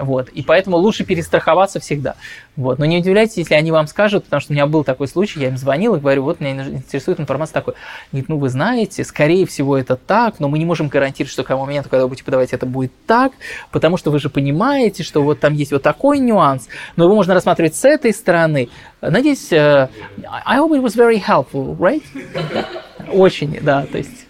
вот. 0.00 0.28
И 0.30 0.42
поэтому 0.42 0.76
лучше 0.76 1.04
перестраховаться 1.04 1.78
всегда. 1.78 2.16
Вот. 2.56 2.78
Но 2.78 2.86
не 2.86 2.98
удивляйтесь, 2.98 3.36
если 3.36 3.54
они 3.54 3.70
вам 3.70 3.86
скажут, 3.86 4.24
потому 4.24 4.40
что 4.40 4.52
у 4.52 4.54
меня 4.54 4.66
был 4.66 4.82
такой 4.82 5.08
случай, 5.08 5.40
я 5.40 5.48
им 5.48 5.56
звонил 5.56 5.94
и 5.94 6.00
говорю, 6.00 6.22
вот 6.22 6.40
меня 6.40 6.64
интересует 6.64 7.20
информация 7.20 7.54
такой. 7.54 7.74
Говорит, 8.10 8.28
ну 8.28 8.38
вы 8.38 8.48
знаете, 8.48 9.04
скорее 9.04 9.46
всего 9.46 9.76
это 9.76 9.96
так, 9.96 10.40
но 10.40 10.48
мы 10.48 10.58
не 10.58 10.64
можем 10.64 10.88
гарантировать, 10.88 11.32
что 11.32 11.44
к 11.44 11.48
тому 11.48 11.66
моменту, 11.66 11.90
когда 11.90 12.04
вы 12.04 12.08
будете 12.08 12.24
подавать, 12.24 12.52
это 12.52 12.66
будет 12.66 12.92
так, 13.06 13.32
потому 13.70 13.96
что 13.96 14.10
вы 14.10 14.18
же 14.18 14.30
понимаете, 14.30 15.02
что 15.02 15.22
вот 15.22 15.40
там 15.40 15.54
есть 15.54 15.72
вот 15.72 15.82
такой 15.82 16.18
нюанс, 16.18 16.68
но 16.96 17.04
его 17.04 17.14
можно 17.14 17.34
рассматривать 17.34 17.74
с 17.74 17.84
этой 17.84 18.12
стороны. 18.12 18.70
Надеюсь, 19.00 19.52
uh, 19.52 19.88
I 20.44 20.58
hope 20.58 20.72
it 20.72 20.82
was 20.82 20.96
very 20.96 21.22
helpful, 21.22 21.76
right? 21.78 22.02
Очень, 23.12 23.58
да, 23.62 23.86
то 23.86 23.98
есть 23.98 24.26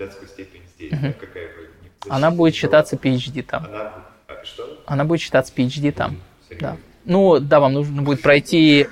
кандидатскую 0.00 0.28
степень 0.28 0.62
здесь, 0.76 0.79
угу. 0.92 1.12
какая 1.18 1.46
бы... 1.46 1.68
Она 2.08 2.30
будет 2.30 2.54
считаться 2.54 2.96
PhD 2.96 3.42
там. 3.42 3.66
Она, 3.66 3.92
а, 4.28 4.44
что? 4.44 4.82
Она 4.86 5.04
будет 5.04 5.20
считаться 5.20 5.52
PhD 5.54 5.92
там, 5.92 6.16
Серьезно? 6.48 6.68
да. 6.68 6.76
Ну, 7.04 7.40
да, 7.40 7.60
вам 7.60 7.74
нужно 7.74 8.02
будет 8.02 8.22
пройти, 8.22 8.86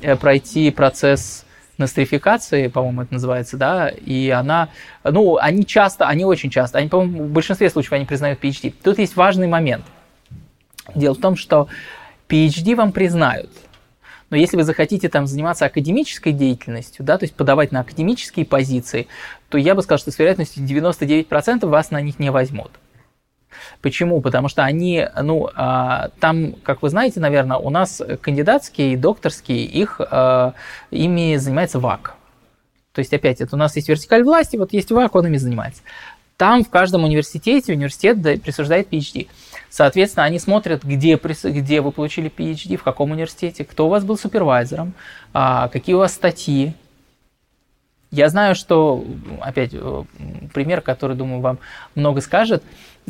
э, 0.00 0.16
пройти 0.16 0.70
процесс 0.70 1.44
нострификации, 1.76 2.68
по-моему, 2.68 3.02
это 3.02 3.14
называется, 3.14 3.56
да, 3.56 3.88
и 3.88 4.30
она, 4.30 4.68
ну, 5.02 5.36
они 5.38 5.66
часто, 5.66 6.06
они 6.06 6.24
очень 6.24 6.50
часто, 6.50 6.78
они, 6.78 6.88
по-моему, 6.88 7.24
в 7.24 7.30
большинстве 7.30 7.68
случаев 7.68 7.94
они 7.94 8.04
признают 8.04 8.42
PhD. 8.42 8.72
Тут 8.82 8.98
есть 8.98 9.16
важный 9.16 9.48
момент. 9.48 9.84
Дело 10.94 11.14
в 11.14 11.20
том, 11.20 11.36
что 11.36 11.68
PhD 12.28 12.76
вам 12.76 12.92
признают– 12.92 13.50
но 14.30 14.36
если 14.36 14.56
вы 14.56 14.64
захотите 14.64 15.08
там 15.08 15.26
заниматься 15.26 15.66
академической 15.66 16.32
деятельностью, 16.32 17.04
да, 17.04 17.18
то 17.18 17.24
есть 17.24 17.34
подавать 17.34 17.72
на 17.72 17.80
академические 17.80 18.46
позиции, 18.46 19.06
то 19.48 19.58
я 19.58 19.74
бы 19.74 19.82
сказал, 19.82 19.98
что 19.98 20.10
с 20.10 20.18
вероятностью 20.18 20.64
99% 20.64 21.66
вас 21.66 21.90
на 21.90 22.00
них 22.00 22.18
не 22.18 22.30
возьмут. 22.30 22.70
Почему? 23.80 24.20
Потому 24.20 24.48
что 24.48 24.64
они, 24.64 25.06
ну, 25.20 25.48
а, 25.54 26.08
там, 26.20 26.54
как 26.62 26.82
вы 26.82 26.88
знаете, 26.88 27.20
наверное, 27.20 27.56
у 27.56 27.70
нас 27.70 28.02
кандидатские, 28.20 28.96
докторские, 28.96 29.64
их, 29.64 30.00
а, 30.00 30.54
ими 30.90 31.36
занимается 31.36 31.78
ВАК. 31.78 32.14
То 32.92 33.00
есть, 33.00 33.12
опять, 33.12 33.40
это 33.40 33.54
у 33.56 33.58
нас 33.58 33.76
есть 33.76 33.88
вертикаль 33.88 34.22
власти, 34.22 34.56
вот 34.56 34.72
есть 34.72 34.90
ВАК, 34.90 35.14
он 35.14 35.26
ими 35.26 35.36
занимается. 35.36 35.82
Там 36.36 36.64
в 36.64 36.70
каждом 36.70 37.04
университете 37.04 37.72
университет 37.72 38.20
присуждает 38.42 38.88
PhD. 38.92 39.28
Соответственно, 39.74 40.26
они 40.26 40.38
смотрят, 40.38 40.84
где, 40.84 41.18
где 41.18 41.80
вы 41.80 41.90
получили 41.90 42.30
PhD, 42.30 42.76
в 42.76 42.84
каком 42.84 43.10
университете, 43.10 43.64
кто 43.64 43.86
у 43.86 43.88
вас 43.88 44.04
был 44.04 44.16
супервайзером, 44.16 44.94
а, 45.32 45.66
какие 45.66 45.96
у 45.96 45.98
вас 45.98 46.14
статьи. 46.14 46.74
Я 48.12 48.28
знаю, 48.28 48.54
что, 48.54 49.04
опять, 49.40 49.70
э, 49.72 50.04
пример, 50.54 50.80
который, 50.80 51.16
думаю, 51.16 51.40
вам 51.40 51.58
много 51.96 52.20
скажет. 52.20 52.62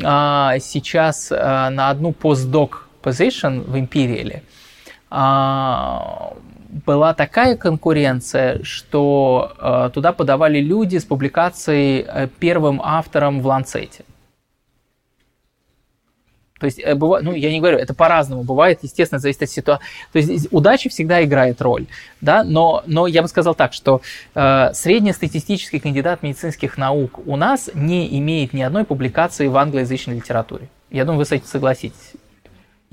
А, 0.02 0.58
сейчас 0.58 1.30
а, 1.30 1.68
на 1.68 1.90
одну 1.90 2.12
постдок 2.12 2.88
position 3.02 3.60
в 3.60 3.76
Imperial 3.76 4.40
была 6.86 7.12
такая 7.12 7.58
конкуренция, 7.58 8.62
что 8.64 9.90
туда 9.94 10.12
подавали 10.12 10.60
люди 10.60 10.96
с 10.96 11.04
публикацией 11.04 12.06
э, 12.08 12.26
первым 12.38 12.80
автором 12.82 13.42
в 13.42 13.46
Ланцете. 13.46 14.04
То 16.64 16.66
есть, 16.66 16.80
э, 16.82 16.94
бывает, 16.94 17.26
ну, 17.26 17.34
я 17.34 17.50
не 17.52 17.60
говорю, 17.60 17.76
это 17.76 17.92
по-разному 17.92 18.42
бывает, 18.42 18.78
естественно, 18.80 19.18
зависит 19.18 19.42
от 19.42 19.50
ситуации. 19.50 19.84
То 20.12 20.18
есть, 20.18 20.48
удача 20.50 20.88
всегда 20.88 21.22
играет 21.22 21.60
роль, 21.60 21.84
да, 22.22 22.42
но, 22.42 22.82
но 22.86 23.06
я 23.06 23.20
бы 23.20 23.28
сказал 23.28 23.54
так, 23.54 23.74
что 23.74 24.00
э, 24.34 24.70
среднестатистический 24.72 25.78
кандидат 25.78 26.22
медицинских 26.22 26.78
наук 26.78 27.20
у 27.26 27.36
нас 27.36 27.68
не 27.74 28.18
имеет 28.18 28.54
ни 28.54 28.62
одной 28.62 28.84
публикации 28.84 29.46
в 29.46 29.58
англоязычной 29.58 30.16
литературе. 30.16 30.68
Я 30.90 31.04
думаю, 31.04 31.18
вы 31.18 31.26
с 31.26 31.32
этим 31.32 31.44
согласитесь. 31.44 32.14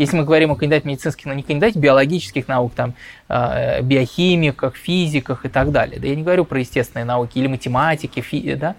Если 0.01 0.17
мы 0.17 0.23
говорим 0.23 0.51
о 0.51 0.55
кандидате 0.55 0.87
медицинских, 0.87 1.27
но 1.27 1.33
не 1.33 1.43
кандидате 1.43 1.77
биологических 1.77 2.47
наук, 2.47 2.73
там, 2.73 2.95
э, 3.29 3.83
биохимиках, 3.83 4.75
физиках 4.75 5.45
и 5.45 5.47
так 5.47 5.71
далее. 5.71 5.99
Да 5.99 6.07
я 6.07 6.15
не 6.15 6.23
говорю 6.23 6.43
про 6.43 6.59
естественные 6.59 7.05
науки 7.05 7.37
или 7.37 7.45
математики, 7.45 8.19
фи, 8.19 8.55
да. 8.55 8.75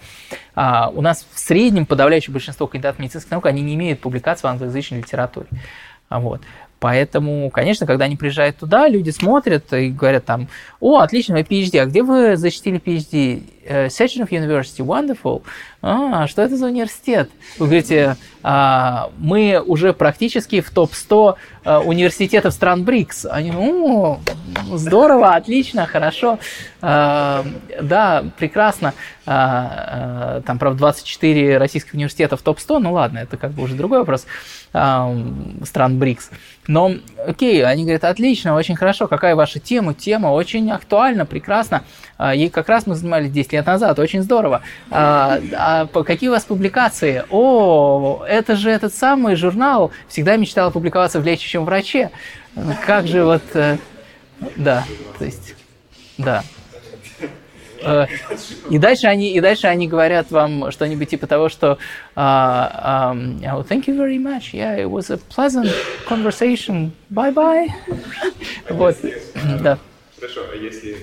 А, 0.56 0.88
у 0.88 1.00
нас 1.00 1.24
в 1.32 1.38
среднем 1.38 1.86
подавляющее 1.86 2.32
большинство 2.32 2.66
кандидатов 2.66 2.98
медицинских 2.98 3.30
наук, 3.30 3.46
они 3.46 3.62
не 3.62 3.74
имеют 3.74 4.00
публикаций 4.00 4.48
в 4.48 4.50
англоязычной 4.50 4.98
литературе. 4.98 5.46
А 6.08 6.18
вот. 6.18 6.42
Поэтому, 6.80 7.48
конечно, 7.50 7.86
когда 7.86 8.06
они 8.06 8.16
приезжают 8.16 8.56
туда, 8.56 8.88
люди 8.88 9.10
смотрят 9.10 9.72
и 9.72 9.90
говорят 9.90 10.24
там, 10.24 10.48
о, 10.80 10.98
отлично, 10.98 11.36
вы 11.36 11.42
PhD, 11.42 11.78
а 11.78 11.86
где 11.86 12.02
вы 12.02 12.36
защитили 12.36 12.80
PhD? 12.80 13.44
Uh, 13.64 13.86
Sechenov 13.86 14.30
University, 14.30 14.84
wonderful. 14.84 15.42
А, 15.84 16.28
что 16.28 16.42
это 16.42 16.56
за 16.56 16.66
университет? 16.66 17.28
Вы 17.58 17.66
говорите, 17.66 18.16
а, 18.44 19.10
мы 19.18 19.60
уже 19.60 19.92
практически 19.92 20.60
в 20.60 20.70
топ-100 20.70 21.34
а, 21.64 21.80
университетов 21.80 22.54
стран 22.54 22.84
БРИКС. 22.84 23.26
Они, 23.26 23.52
о, 23.52 24.20
здорово, 24.72 25.34
отлично, 25.34 25.86
хорошо. 25.86 26.38
А, 26.80 27.44
да, 27.80 28.24
прекрасно. 28.38 28.94
А, 29.26 30.36
а, 30.36 30.40
там, 30.42 30.58
правда, 30.58 30.78
24 30.78 31.58
российских 31.58 31.94
университета 31.94 32.36
в 32.36 32.42
топ-100, 32.42 32.78
ну 32.78 32.92
ладно, 32.92 33.18
это 33.18 33.36
как 33.36 33.50
бы 33.50 33.64
уже 33.64 33.74
другой 33.74 34.00
вопрос 34.00 34.26
а, 34.72 35.12
стран 35.64 35.98
БРИКС. 35.98 36.30
Но, 36.68 36.92
окей, 37.26 37.64
они 37.64 37.82
говорят, 37.82 38.04
отлично, 38.04 38.54
очень 38.54 38.76
хорошо, 38.76 39.08
какая 39.08 39.34
ваша 39.34 39.58
тема? 39.58 39.94
Тема 39.94 40.28
очень 40.28 40.70
актуальна, 40.70 41.26
прекрасно. 41.26 41.82
А, 42.22 42.36
ей 42.36 42.50
как 42.50 42.68
раз 42.68 42.86
мы 42.86 42.94
занимались 42.94 43.32
10 43.32 43.52
лет 43.52 43.66
назад, 43.66 43.98
очень 43.98 44.22
здорово. 44.22 44.62
А, 44.92 45.40
а 45.54 45.86
какие 46.04 46.28
у 46.28 46.32
вас 46.32 46.44
публикации? 46.44 47.24
О, 47.30 48.24
это 48.28 48.54
же 48.54 48.70
этот 48.70 48.94
самый 48.94 49.34
журнал, 49.34 49.90
всегда 50.06 50.36
мечтала 50.36 50.70
публиковаться 50.70 51.18
в 51.18 51.26
лечащем 51.26 51.64
враче. 51.64 52.12
Как 52.86 53.08
же 53.08 53.24
вот, 53.24 53.42
э, 53.54 53.76
да, 54.54 54.84
то 55.18 55.24
есть, 55.24 55.56
да. 56.16 56.44
Э, 57.82 58.06
и 58.70 58.78
дальше 58.78 59.08
они, 59.08 59.32
и 59.32 59.40
дальше 59.40 59.66
они 59.66 59.88
говорят 59.88 60.30
вам 60.30 60.70
что-нибудь 60.70 61.10
типа 61.10 61.26
того, 61.26 61.48
что 61.48 61.78
uh, 62.14 63.14
um, 63.14 63.40
oh, 63.42 63.66
thank 63.68 63.88
you 63.88 63.96
very 63.96 64.18
much, 64.18 64.54
yeah, 64.54 64.78
it 64.78 64.88
was 64.88 65.10
a 65.10 65.18
pleasant 65.18 65.68
conversation, 66.08 66.92
bye-bye. 67.10 67.66
вот, 68.70 68.96
да. 69.60 69.76
Хорошо, 70.20 70.42
а 70.52 70.56
если 70.56 70.96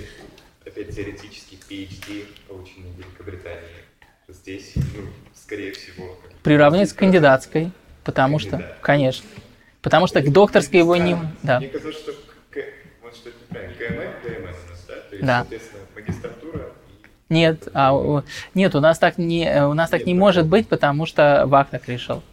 опять 0.70 0.96
теоретически 0.96 1.58
PhD 1.70 2.26
полученный 2.48 2.90
в 2.92 2.98
Великобритании, 2.98 3.84
здесь, 4.28 4.74
ну, 4.76 5.08
скорее 5.36 5.74
всего... 5.74 6.18
Приравнивается 6.44 6.96
к 6.96 7.00
кандидатской, 7.00 7.72
потому 8.04 8.40
что, 8.40 8.76
конечно, 8.82 9.28
потому 9.82 10.08
что 10.08 10.22
к 10.22 10.32
докторской 10.32 10.80
его 10.80 10.96
не... 10.96 11.18
Да. 11.44 11.60
Мне 11.60 11.70
казалось, 11.70 11.98
что, 11.98 12.14
вот 13.02 13.16
что 13.16 13.30
это 13.30 13.38
неправильно, 13.42 13.76
КММ, 13.76 14.24
КММ 14.24 14.44
у 14.44 14.48
нас, 14.48 14.86
да? 14.88 14.96
То 14.96 15.16
есть, 15.16 15.26
да. 15.26 15.40
соответственно, 15.40 15.82
магистратура 15.96 16.74
нет, 17.30 17.68
а, 17.76 18.24
нет, 18.56 18.74
у 18.74 18.80
нас 18.80 18.98
так 18.98 19.20
не, 19.20 19.66
у 19.66 19.74
нас 19.74 19.92
так 19.92 20.06
не 20.08 20.16
может 20.16 20.48
быть, 20.48 20.68
потому 20.68 21.06
что 21.06 21.44
ВАК 21.46 21.70
так 21.70 21.88
решил. 21.88 22.24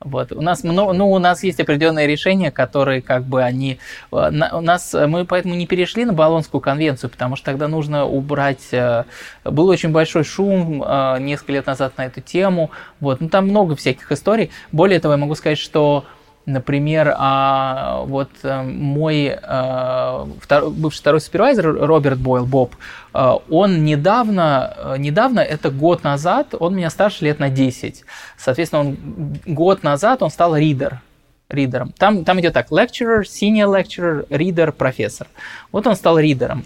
Вот. 0.00 0.30
У 0.32 0.42
нас 0.42 0.62
много, 0.62 0.92
ну, 0.92 1.10
у 1.10 1.18
нас 1.18 1.42
есть 1.42 1.58
определенные 1.58 2.06
решения, 2.06 2.50
которые 2.50 3.00
как 3.00 3.24
бы 3.24 3.42
они... 3.42 3.78
Э, 4.12 4.30
у 4.52 4.60
нас, 4.60 4.92
мы 4.92 5.24
поэтому 5.24 5.54
не 5.54 5.66
перешли 5.66 6.04
на 6.04 6.12
Болонскую 6.12 6.60
конвенцию, 6.60 7.08
потому 7.08 7.34
что 7.36 7.46
тогда 7.46 7.66
нужно 7.66 8.04
убрать... 8.04 8.68
Э, 8.72 9.04
был 9.44 9.68
очень 9.68 9.92
большой 9.92 10.24
шум 10.24 10.84
э, 10.86 11.16
несколько 11.20 11.52
лет 11.52 11.66
назад 11.66 11.96
на 11.96 12.04
эту 12.04 12.20
тему. 12.20 12.70
Вот. 13.00 13.20
Ну, 13.20 13.30
там 13.30 13.48
много 13.48 13.74
всяких 13.74 14.12
историй. 14.12 14.50
Более 14.70 15.00
того, 15.00 15.14
я 15.14 15.18
могу 15.18 15.34
сказать, 15.34 15.58
что 15.58 16.04
Например, 16.46 17.12
а, 17.18 18.02
вот 18.06 18.30
а, 18.44 18.62
мой 18.62 19.36
а, 19.42 20.28
втор, 20.40 20.70
бывший 20.70 21.00
второй 21.00 21.20
супервайзер 21.20 21.66
Роберт 21.84 22.18
Бойл, 22.18 22.46
Боб, 22.46 22.76
а, 23.12 23.40
он 23.50 23.84
недавно, 23.84 24.96
недавно, 24.96 25.40
это 25.40 25.70
год 25.70 26.04
назад, 26.04 26.54
он 26.56 26.76
меня 26.76 26.88
старше 26.90 27.24
лет 27.24 27.40
на 27.40 27.50
10. 27.50 28.04
Соответственно, 28.38 28.82
он 28.82 28.96
год 29.44 29.82
назад 29.82 30.22
он 30.22 30.30
стал 30.30 30.56
ридер, 30.56 31.00
ридером. 31.48 31.92
Там, 31.98 32.24
там 32.24 32.38
идет 32.38 32.54
так, 32.54 32.70
lecturer, 32.70 33.22
senior 33.22 33.66
lecturer, 33.66 34.28
reader, 34.28 34.70
профессор. 34.70 35.26
Вот 35.72 35.84
он 35.88 35.96
стал 35.96 36.16
ридером. 36.16 36.64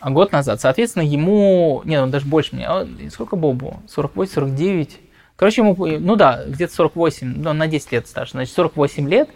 А 0.00 0.10
год 0.10 0.32
назад, 0.32 0.60
соответственно, 0.60 1.04
ему, 1.04 1.80
нет, 1.86 2.02
он 2.02 2.10
даже 2.10 2.26
больше 2.26 2.56
меня, 2.56 2.86
сколько 3.10 3.36
Бобу? 3.36 3.80
48, 3.88 4.34
49, 4.34 5.00
Короче, 5.42 5.62
ему, 5.62 5.74
ну 5.76 6.14
да, 6.14 6.44
где-то 6.46 6.72
48, 6.72 7.34
ну, 7.42 7.52
на 7.52 7.66
10 7.66 7.90
лет 7.90 8.06
старше, 8.06 8.34
значит, 8.34 8.54
48 8.54 9.08
лет, 9.08 9.28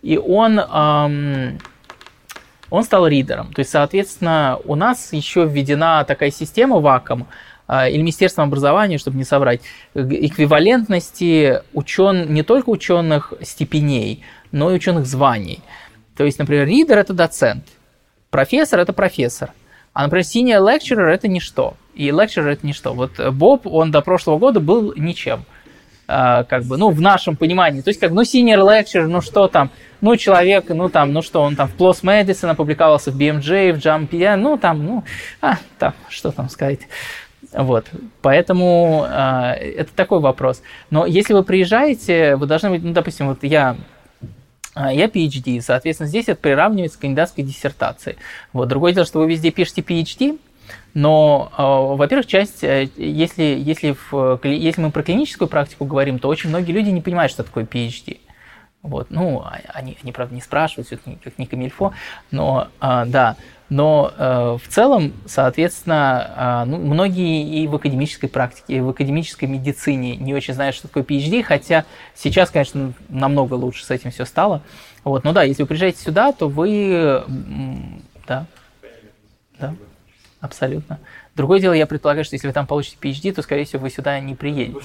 и 0.00 0.16
он, 0.16 0.58
эм, 0.58 1.58
он 2.70 2.82
стал 2.82 3.06
ридером. 3.06 3.52
То 3.52 3.58
есть, 3.58 3.70
соответственно, 3.70 4.58
у 4.64 4.74
нас 4.74 5.12
еще 5.12 5.44
введена 5.44 6.02
такая 6.08 6.30
система 6.30 6.80
ВАКом, 6.80 7.26
а, 7.66 7.90
или 7.90 7.98
Министерством 7.98 8.46
образования, 8.46 8.96
чтобы 8.96 9.18
не 9.18 9.24
соврать, 9.24 9.60
эквивалентности 9.92 11.60
учен... 11.74 12.32
не 12.32 12.42
только 12.42 12.70
ученых 12.70 13.34
степеней, 13.42 14.24
но 14.52 14.70
и 14.70 14.76
ученых 14.76 15.04
званий. 15.04 15.62
То 16.16 16.24
есть, 16.24 16.38
например, 16.38 16.66
ридер– 16.68 16.96
это 17.00 17.12
доцент, 17.12 17.66
профессор– 18.30 18.80
это 18.80 18.94
профессор, 18.94 19.50
а, 19.92 20.04
например, 20.04 20.24
senior 20.24 20.60
lecturer– 20.64 21.06
это 21.08 21.28
ничто, 21.28 21.74
и 21.94 22.08
lecturer– 22.08 22.48
это 22.52 22.66
ничто. 22.66 22.94
Вот 22.94 23.12
Боб, 23.32 23.66
он 23.66 23.90
до 23.90 24.00
прошлого 24.00 24.38
года 24.38 24.60
был 24.60 24.92
ничем 24.96 25.44
а, 26.12 26.44
как 26.44 26.64
бы, 26.64 26.76
ну, 26.76 26.90
в 26.90 27.00
нашем 27.00 27.36
понимании. 27.36 27.82
То 27.82 27.90
есть, 27.90 28.00
как, 28.00 28.10
ну, 28.10 28.22
senior 28.22 28.66
lecturer, 28.66 29.06
ну, 29.06 29.20
что 29.20 29.46
там, 29.46 29.70
ну, 30.00 30.16
человек, 30.16 30.64
ну, 30.68 30.88
там, 30.88 31.12
ну, 31.12 31.22
что 31.22 31.40
он 31.42 31.54
там 31.54 31.68
в 31.68 31.76
PLOS 31.76 32.02
Medicine 32.02 32.50
опубликовался 32.50 33.12
в 33.12 33.16
BMJ, 33.16 33.74
в 33.74 33.78
JAMP, 33.78 34.36
ну, 34.36 34.58
там, 34.58 34.84
ну, 34.84 35.04
а, 35.40 35.58
там, 35.78 35.94
что 36.08 36.32
там 36.32 36.48
сказать. 36.48 36.80
Вот, 37.52 37.86
поэтому 38.22 39.06
э, 39.08 39.54
это 39.76 39.92
такой 39.94 40.20
вопрос. 40.20 40.62
Но 40.90 41.04
если 41.04 41.32
вы 41.32 41.42
приезжаете, 41.42 42.36
вы 42.36 42.46
должны 42.46 42.70
быть, 42.70 42.84
ну, 42.84 42.92
допустим, 42.92 43.26
вот 43.26 43.38
я 43.42 43.76
я 44.76 45.06
PhD, 45.06 45.60
соответственно, 45.60 46.08
здесь 46.08 46.28
это 46.28 46.40
приравнивается 46.40 46.98
к 46.98 47.00
кандидатской 47.00 47.44
диссертации. 47.44 48.16
Вот. 48.52 48.68
Другое 48.68 48.92
дело, 48.92 49.06
что 49.06 49.18
вы 49.18 49.30
везде 49.30 49.50
пишете 49.50 49.82
PhD, 49.82 50.38
но, 50.94 51.52
э, 51.56 51.96
во-первых, 51.96 52.26
часть, 52.26 52.64
э, 52.64 52.88
если, 52.96 53.42
если, 53.42 53.96
в, 54.10 54.40
если 54.44 54.80
мы 54.80 54.90
про 54.90 55.02
клиническую 55.02 55.48
практику 55.48 55.84
говорим, 55.84 56.18
то 56.18 56.28
очень 56.28 56.50
многие 56.50 56.72
люди 56.72 56.90
не 56.90 57.00
понимают, 57.00 57.32
что 57.32 57.44
такое 57.44 57.64
PhD. 57.64 58.18
Вот, 58.82 59.08
ну, 59.10 59.40
а, 59.40 59.58
они, 59.74 59.98
они, 60.02 60.10
правда, 60.10 60.34
не 60.34 60.40
спрашивают, 60.40 60.86
все 60.86 60.96
это 60.96 61.16
как 61.22 61.38
не 61.38 61.46
камильфо, 61.46 61.92
но, 62.30 62.68
э, 62.80 63.04
да, 63.06 63.36
но 63.70 64.12
э, 64.16 64.58
в 64.62 64.68
целом, 64.68 65.12
соответственно, 65.26 66.64
э, 66.66 66.68
ну, 66.68 66.78
многие 66.78 67.62
и 67.62 67.68
в 67.68 67.76
академической 67.76 68.26
практике, 68.26 68.74
и 68.74 68.80
в 68.80 68.88
академической 68.88 69.44
медицине 69.44 70.16
не 70.16 70.34
очень 70.34 70.54
знают, 70.54 70.74
что 70.74 70.88
такое 70.88 71.04
PhD, 71.04 71.44
хотя 71.44 71.84
сейчас, 72.16 72.50
конечно, 72.50 72.92
намного 73.08 73.54
лучше 73.54 73.84
с 73.84 73.90
этим 73.90 74.10
все 74.10 74.24
стало. 74.24 74.62
Вот, 75.04 75.22
но 75.22 75.32
да, 75.32 75.44
если 75.44 75.62
вы 75.62 75.68
приезжаете 75.68 76.02
сюда, 76.02 76.32
то 76.32 76.48
вы, 76.48 77.22
да, 78.26 78.46
да, 79.58 79.74
абсолютно. 80.40 80.98
Другое 81.36 81.60
дело, 81.60 81.72
я 81.72 81.86
предполагаю, 81.86 82.24
что 82.24 82.34
если 82.34 82.48
вы 82.48 82.52
там 82.52 82.66
получите 82.66 82.98
PhD, 83.00 83.32
то, 83.32 83.42
скорее 83.42 83.64
всего, 83.64 83.82
вы 83.82 83.90
сюда 83.90 84.18
не 84.18 84.34
приедете. 84.34 84.82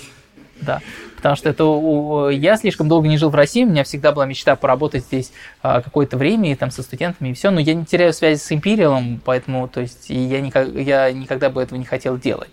Да, 0.61 0.79
потому 1.25 1.37
что 1.37 1.49
это 1.49 2.29
я 2.29 2.55
слишком 2.55 2.87
долго 2.87 3.07
не 3.07 3.17
жил 3.17 3.31
в 3.31 3.35
России, 3.35 3.63
у 3.63 3.67
меня 3.67 3.83
всегда 3.83 4.11
была 4.11 4.27
мечта 4.27 4.55
поработать 4.55 5.05
здесь 5.05 5.31
а, 5.63 5.81
какое-то 5.81 6.17
время 6.17 6.51
и 6.51 6.55
там 6.55 6.69
со 6.69 6.83
студентами 6.83 7.29
и 7.29 7.33
все, 7.33 7.49
но 7.49 7.59
я 7.59 7.73
не 7.73 7.83
теряю 7.83 8.13
связи 8.13 8.39
с 8.39 8.51
Империалом, 8.51 9.19
поэтому, 9.25 9.67
то 9.67 9.81
есть, 9.81 10.11
я, 10.11 10.39
никак, 10.39 10.67
я 10.75 11.11
никогда 11.11 11.49
бы 11.49 11.63
этого 11.63 11.79
не 11.79 11.85
хотел 11.85 12.19
делать. 12.19 12.51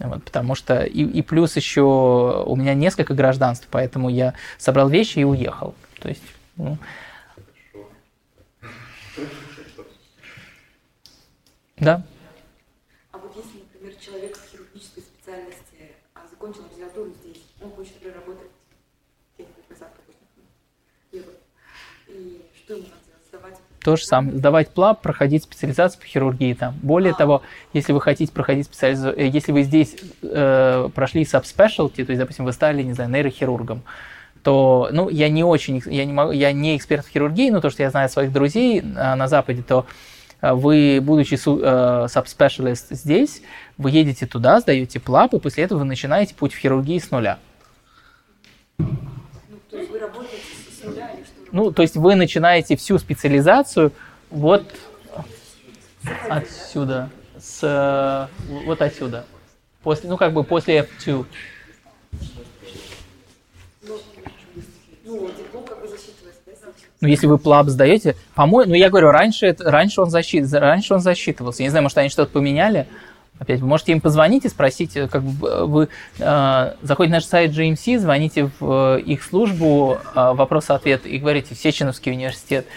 Вот, 0.00 0.24
потому 0.24 0.56
что 0.56 0.82
и, 0.82 1.04
и 1.04 1.22
плюс 1.22 1.54
еще 1.54 2.42
у 2.44 2.56
меня 2.56 2.74
несколько 2.74 3.14
гражданств, 3.14 3.68
поэтому 3.70 4.08
я 4.08 4.34
собрал 4.58 4.88
вещи 4.88 5.20
и 5.20 5.24
уехал. 5.24 5.76
То 6.00 6.08
есть, 6.08 6.24
ну, 6.56 6.78
да. 11.76 12.02
То 23.82 23.96
же 23.96 24.04
самое. 24.04 24.36
Сдавать 24.36 24.70
ПЛАБ, 24.70 25.02
проходить 25.02 25.42
специализацию 25.42 26.00
по 26.00 26.06
хирургии 26.06 26.54
там. 26.54 26.74
Более 26.82 27.12
а. 27.12 27.16
того, 27.16 27.42
если 27.72 27.92
вы 27.92 28.00
хотите 28.00 28.32
проходить 28.32 28.66
специализацию, 28.66 29.20
э, 29.20 29.28
если 29.28 29.50
вы 29.50 29.62
здесь 29.62 29.96
э, 30.22 30.88
прошли 30.94 31.22
subspecialty, 31.22 32.04
то 32.04 32.12
есть, 32.12 32.18
допустим, 32.18 32.44
вы 32.44 32.52
стали, 32.52 32.82
не 32.82 32.92
знаю, 32.92 33.10
нейрохирургом, 33.10 33.82
то, 34.42 34.88
ну, 34.92 35.08
я 35.08 35.28
не 35.28 35.44
очень, 35.44 35.82
я 35.86 36.04
не 36.04 36.12
могу, 36.12 36.32
я 36.32 36.52
не 36.52 36.76
эксперт 36.76 37.06
в 37.06 37.08
хирургии, 37.08 37.50
но 37.50 37.60
то, 37.60 37.70
что 37.70 37.82
я 37.82 37.90
знаю 37.90 38.08
своих 38.08 38.32
друзей 38.32 38.80
э, 38.80 38.82
на 38.82 39.26
Западе, 39.26 39.62
то 39.62 39.86
э, 40.40 40.52
вы, 40.52 41.00
будучи 41.02 41.34
э, 41.34 41.38
subspecialist 42.06 42.86
здесь, 42.90 43.42
вы 43.78 43.90
едете 43.90 44.26
туда, 44.26 44.60
сдаете 44.60 45.00
ПЛАП, 45.00 45.34
и 45.34 45.40
после 45.40 45.64
этого 45.64 45.80
вы 45.80 45.84
начинаете 45.86 46.34
путь 46.36 46.54
в 46.54 46.58
хирургии 46.58 46.98
с 46.98 47.10
нуля. 47.10 47.38
Ну, 48.78 48.86
то 49.70 49.76
есть 49.76 49.90
вы 49.90 49.98
работаете 49.98 50.36
с 50.70 50.84
нуля 50.84 51.10
или 51.14 51.24
что? 51.24 51.32
Ну, 51.52 51.70
то 51.70 51.82
есть 51.82 51.96
вы 51.96 52.14
начинаете 52.14 52.76
всю 52.76 52.98
специализацию 52.98 53.92
вот 54.30 54.64
отсюда, 56.28 57.10
с 57.38 58.28
вот 58.48 58.80
отсюда. 58.80 59.26
После, 59.82 60.08
ну, 60.08 60.16
как 60.16 60.32
бы 60.32 60.44
после 60.44 60.88
F2. 61.06 61.26
Ну, 67.02 67.08
если 67.08 67.26
вы 67.26 67.36
плаб 67.36 67.68
сдаете, 67.68 68.14
по-моему, 68.34 68.70
ну, 68.70 68.76
я 68.76 68.88
говорю, 68.88 69.10
раньше, 69.10 69.56
раньше, 69.58 70.00
он 70.00 70.10
защит, 70.10 70.50
раньше 70.52 70.94
он 70.94 71.00
засчитывался. 71.00 71.62
Я 71.62 71.66
не 71.66 71.70
знаю, 71.70 71.82
может, 71.82 71.98
они 71.98 72.08
что-то 72.08 72.32
поменяли. 72.32 72.86
Опять, 73.42 73.58
вы 73.58 73.66
можете 73.66 73.90
им 73.90 74.00
позвонить 74.00 74.44
и 74.44 74.48
спросить, 74.48 74.96
э, 74.96 75.08
как 75.08 75.20
э, 75.24 75.64
вы 75.64 75.88
э, 76.20 76.74
заходите 76.80 77.10
на 77.10 77.16
наш 77.16 77.24
сайт 77.24 77.50
GMC, 77.50 77.98
звоните 77.98 78.52
в 78.60 78.98
э, 78.98 79.00
их 79.00 79.24
службу, 79.24 79.98
э, 80.14 80.32
вопрос-ответ, 80.32 81.06
и 81.06 81.18
говорите, 81.18 81.56
Сеченовский 81.56 82.12
университет 82.12 82.68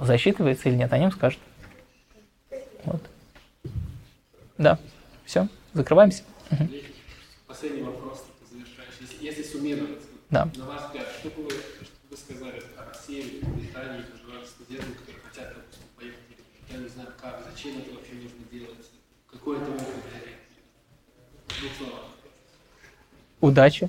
засчитывается 0.00 0.68
или 0.68 0.74
нет, 0.74 0.92
они 0.92 1.04
им 1.04 1.12
скажут. 1.12 1.38
Вот. 2.84 3.00
Да, 4.58 4.80
все, 5.24 5.46
закрываемся. 5.72 6.24
Последний 7.46 7.82
вопрос, 7.82 8.24
завершающий. 8.50 9.02
Если, 9.02 9.24
если 9.24 9.42
суммировать, 9.44 10.02
да. 10.30 10.48
на 10.56 10.64
ваш 10.64 10.82
взгляд, 10.86 11.06
что 11.20 11.30
бы 11.30 11.44
вы, 11.44 11.50
что 11.50 11.94
вы 12.10 12.16
сказали 12.16 12.60
о 12.76 12.92
России, 12.92 13.38
Британии, 13.54 14.02
студентам, 14.46 14.94
которые 14.94 15.22
хотят 15.30 15.54
поехать, 15.96 16.18
я 16.72 16.78
не 16.78 16.88
знаю 16.88 17.10
как, 17.22 17.40
зачем 17.48 17.78
это 17.78 17.94
опыт 19.46 19.58
Удачи. 23.40 23.88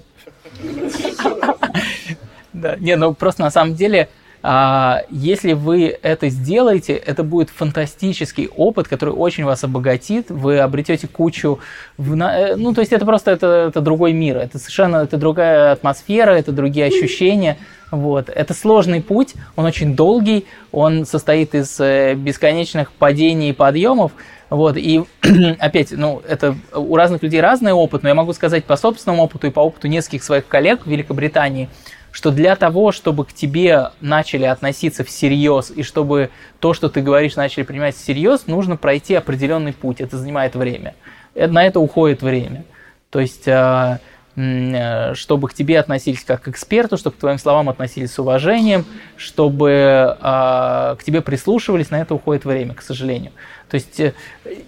Да, 2.53 2.75
не, 2.77 2.95
ну 2.95 3.13
просто 3.13 3.43
на 3.43 3.51
самом 3.51 3.75
деле, 3.75 4.09
а, 4.41 5.03
если 5.09 5.53
вы 5.53 5.95
это 6.01 6.29
сделаете, 6.29 6.93
это 6.93 7.23
будет 7.23 7.49
фантастический 7.49 8.47
опыт, 8.47 8.87
который 8.87 9.13
очень 9.13 9.45
вас 9.45 9.63
обогатит. 9.63 10.29
Вы 10.29 10.59
обретете 10.59 11.07
кучу, 11.07 11.59
э, 11.97 12.55
ну 12.55 12.73
то 12.73 12.81
есть 12.81 12.93
это 12.93 13.05
просто 13.05 13.31
это, 13.31 13.67
это 13.69 13.81
другой 13.81 14.13
мир, 14.13 14.37
это 14.37 14.57
совершенно 14.57 14.97
это 14.97 15.17
другая 15.17 15.71
атмосфера, 15.71 16.31
это 16.31 16.51
другие 16.51 16.87
ощущения. 16.87 17.57
Вот. 17.91 18.29
Это 18.29 18.53
сложный 18.53 19.01
путь, 19.01 19.35
он 19.55 19.65
очень 19.65 19.95
долгий, 19.95 20.45
он 20.71 21.05
состоит 21.05 21.55
из 21.55 21.79
э, 21.79 22.15
бесконечных 22.15 22.91
падений 22.91 23.51
и 23.51 23.53
подъемов. 23.53 24.11
Вот, 24.49 24.77
и 24.77 25.03
опять, 25.59 25.91
ну, 25.91 26.21
это 26.27 26.55
у 26.73 26.95
разных 26.95 27.21
людей 27.23 27.41
разный 27.41 27.73
опыт, 27.73 28.03
но 28.03 28.09
я 28.09 28.15
могу 28.15 28.33
сказать 28.33 28.65
по 28.65 28.77
собственному 28.77 29.23
опыту 29.23 29.47
и 29.47 29.51
по 29.51 29.59
опыту 29.59 29.87
нескольких 29.87 30.23
своих 30.23 30.47
коллег 30.47 30.85
в 30.85 30.89
Великобритании, 30.89 31.69
что 32.11 32.31
для 32.31 32.55
того, 32.55 32.91
чтобы 32.91 33.25
к 33.25 33.33
тебе 33.33 33.91
начали 33.99 34.45
относиться 34.45 35.03
всерьез, 35.03 35.71
и 35.75 35.83
чтобы 35.83 36.29
то, 36.59 36.73
что 36.73 36.89
ты 36.89 37.01
говоришь, 37.01 37.35
начали 37.35 37.63
принимать 37.63 37.95
всерьез, 37.95 38.47
нужно 38.47 38.77
пройти 38.77 39.15
определенный 39.15 39.73
путь. 39.73 40.01
Это 40.01 40.17
занимает 40.17 40.55
время. 40.55 40.95
На 41.35 41.65
это 41.65 41.79
уходит 41.79 42.21
время. 42.21 42.63
То 43.11 43.19
есть 43.19 43.47
а, 43.47 43.99
Э, 44.39 45.15
чтобы 45.15 45.47
к 45.47 45.55
тебе 45.55 45.79
относились 45.79 46.23
как 46.23 46.43
к 46.43 46.47
эксперту, 46.49 46.95
чтобы 46.97 47.15
к 47.15 47.19
твоим 47.19 47.39
словам 47.39 47.69
относились 47.69 48.13
с 48.13 48.19
уважением, 48.19 48.85
чтобы 49.15 49.71
э, 49.71 50.15
к 50.21 50.99
тебе 51.03 51.21
прислушивались, 51.21 51.89
на 51.89 51.99
это 51.99 52.13
уходит 52.13 52.45
время, 52.45 52.75
к 52.75 52.83
сожалению. 52.83 53.31
То 53.69 53.75
есть 53.75 53.99
э, 53.99 54.13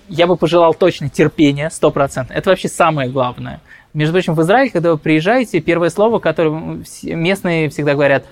я 0.07 0.27
бы 0.27 0.35
пожелал 0.35 0.73
точно 0.73 1.09
терпения, 1.09 1.69
100%. 1.69 2.27
Это 2.29 2.49
вообще 2.49 2.67
самое 2.67 3.09
главное. 3.09 3.61
Между 3.93 4.13
прочим, 4.13 4.35
в 4.35 4.41
Израиль, 4.41 4.69
когда 4.69 4.91
вы 4.91 4.99
приезжаете, 4.99 5.59
первое 5.61 5.89
слово, 5.89 6.19
которое 6.19 6.83
местные 7.03 7.69
всегда 7.69 7.93
говорят, 7.93 8.23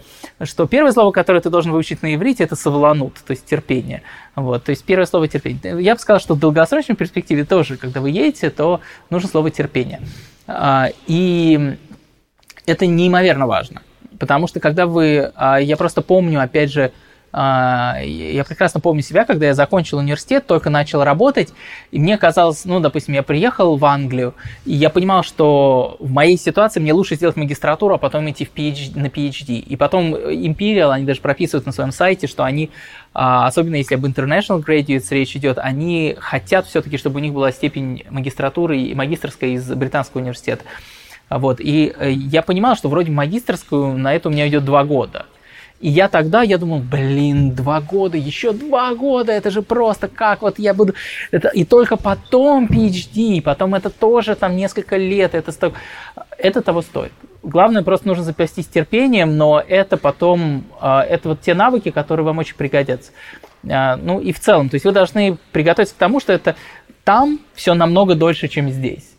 что 0.43 0.67
первое 0.67 0.91
слово, 0.91 1.11
которое 1.11 1.41
ты 1.41 1.49
должен 1.49 1.71
выучить 1.71 2.03
на 2.03 2.13
иврите, 2.13 2.43
это 2.43 2.55
савланут, 2.55 3.15
то 3.25 3.31
есть 3.31 3.45
терпение. 3.45 4.03
Вот, 4.35 4.65
то 4.65 4.69
есть 4.69 4.83
первое 4.83 5.07
слово 5.07 5.27
терпение. 5.27 5.81
Я 5.81 5.95
бы 5.95 5.99
сказал, 5.99 6.19
что 6.19 6.35
в 6.35 6.39
долгосрочной 6.39 6.95
перспективе 6.95 7.43
тоже, 7.43 7.77
когда 7.77 8.01
вы 8.01 8.11
едете, 8.11 8.51
то 8.51 8.81
нужно 9.09 9.29
слово 9.29 9.49
терпение. 9.49 10.01
А, 10.45 10.89
и 11.07 11.75
это 12.67 12.85
неимоверно 12.85 13.47
важно. 13.47 13.81
Потому 14.19 14.47
что 14.47 14.59
когда 14.59 14.85
вы... 14.85 15.31
А, 15.35 15.57
я 15.57 15.75
просто 15.75 16.03
помню, 16.03 16.39
опять 16.39 16.71
же, 16.71 16.91
я 17.33 18.45
прекрасно 18.47 18.79
помню 18.79 19.01
себя, 19.01 19.25
когда 19.25 19.47
я 19.47 19.53
закончил 19.53 19.97
университет, 19.97 20.47
только 20.47 20.69
начал 20.69 21.03
работать, 21.03 21.53
и 21.91 21.99
мне 21.99 22.17
казалось, 22.17 22.65
ну, 22.65 22.79
допустим, 22.79 23.13
я 23.13 23.21
приехал 23.21 23.75
в 23.77 23.85
Англию, 23.85 24.33
и 24.65 24.73
я 24.73 24.89
понимал, 24.89 25.23
что 25.23 25.97
в 25.99 26.11
моей 26.11 26.37
ситуации 26.37 26.79
мне 26.79 26.93
лучше 26.93 27.15
сделать 27.15 27.35
магистратуру, 27.35 27.95
а 27.95 27.97
потом 27.97 28.29
идти 28.29 28.45
в 28.45 28.53
PhD, 28.53 28.97
на 28.97 29.07
PhD. 29.07 29.59
И 29.59 29.75
потом 29.75 30.15
Imperial, 30.15 30.91
они 30.91 31.05
даже 31.05 31.21
прописывают 31.21 31.65
на 31.65 31.71
своем 31.71 31.91
сайте, 31.91 32.27
что 32.27 32.43
они, 32.43 32.71
а, 33.13 33.45
особенно 33.45 33.75
если 33.75 33.95
об 33.95 34.05
international 34.05 34.63
graduates 34.63 35.07
речь 35.11 35.35
идет, 35.35 35.57
они 35.57 36.15
хотят 36.19 36.65
все-таки, 36.65 36.97
чтобы 36.97 37.17
у 37.17 37.19
них 37.19 37.33
была 37.33 37.51
степень 37.51 38.03
магистратуры 38.09 38.79
и 38.79 38.95
магистрской 38.95 39.53
из 39.53 39.67
британского 39.69 40.21
университета. 40.21 40.63
Вот. 41.29 41.59
И 41.59 41.93
э, 41.97 42.11
я 42.11 42.41
понимал, 42.41 42.75
что 42.75 42.89
вроде 42.89 43.11
магистрскую 43.11 43.97
на 43.97 44.13
это 44.15 44.29
у 44.29 44.31
меня 44.31 44.47
идет 44.47 44.63
два 44.63 44.83
года. 44.83 45.25
И 45.79 45.89
я 45.89 46.07
тогда, 46.07 46.41
я 46.41 46.57
думал, 46.57 46.79
блин, 46.79 47.51
два 47.53 47.81
года, 47.81 48.17
еще 48.17 48.51
два 48.51 48.95
года, 48.95 49.31
это 49.31 49.51
же 49.51 49.61
просто 49.61 50.07
как 50.07 50.41
вот 50.41 50.57
я 50.57 50.73
буду... 50.73 50.95
Это, 51.29 51.49
и 51.49 51.65
только 51.65 51.97
потом 51.97 52.65
PhD, 52.65 53.41
потом 53.43 53.75
это 53.75 53.91
тоже 53.91 54.35
там 54.35 54.55
несколько 54.55 54.97
лет, 54.97 55.35
это, 55.35 55.51
сто... 55.51 55.73
это 56.39 56.61
того 56.61 56.81
стоит. 56.81 57.11
Главное, 57.43 57.83
просто 57.83 58.07
нужно 58.07 58.23
запастись 58.23 58.65
терпением, 58.65 59.37
но 59.37 59.63
это 59.65 59.97
потом, 59.97 60.65
а, 60.81 61.03
это 61.03 61.29
вот 61.29 61.41
те 61.41 61.53
навыки, 61.53 61.91
которые 61.91 62.25
вам 62.25 62.39
очень 62.39 62.55
пригодятся. 62.55 63.11
А, 63.69 63.97
ну 63.97 64.19
и 64.19 64.31
в 64.31 64.39
целом, 64.39 64.69
то 64.69 64.75
есть 64.75 64.85
вы 64.85 64.91
должны 64.91 65.37
приготовиться 65.51 65.93
к 65.93 65.97
тому, 65.97 66.19
что 66.19 66.33
это 66.33 66.55
там 67.03 67.39
все 67.53 67.75
намного 67.75 68.15
дольше, 68.15 68.47
чем 68.47 68.69
здесь. 68.71 69.16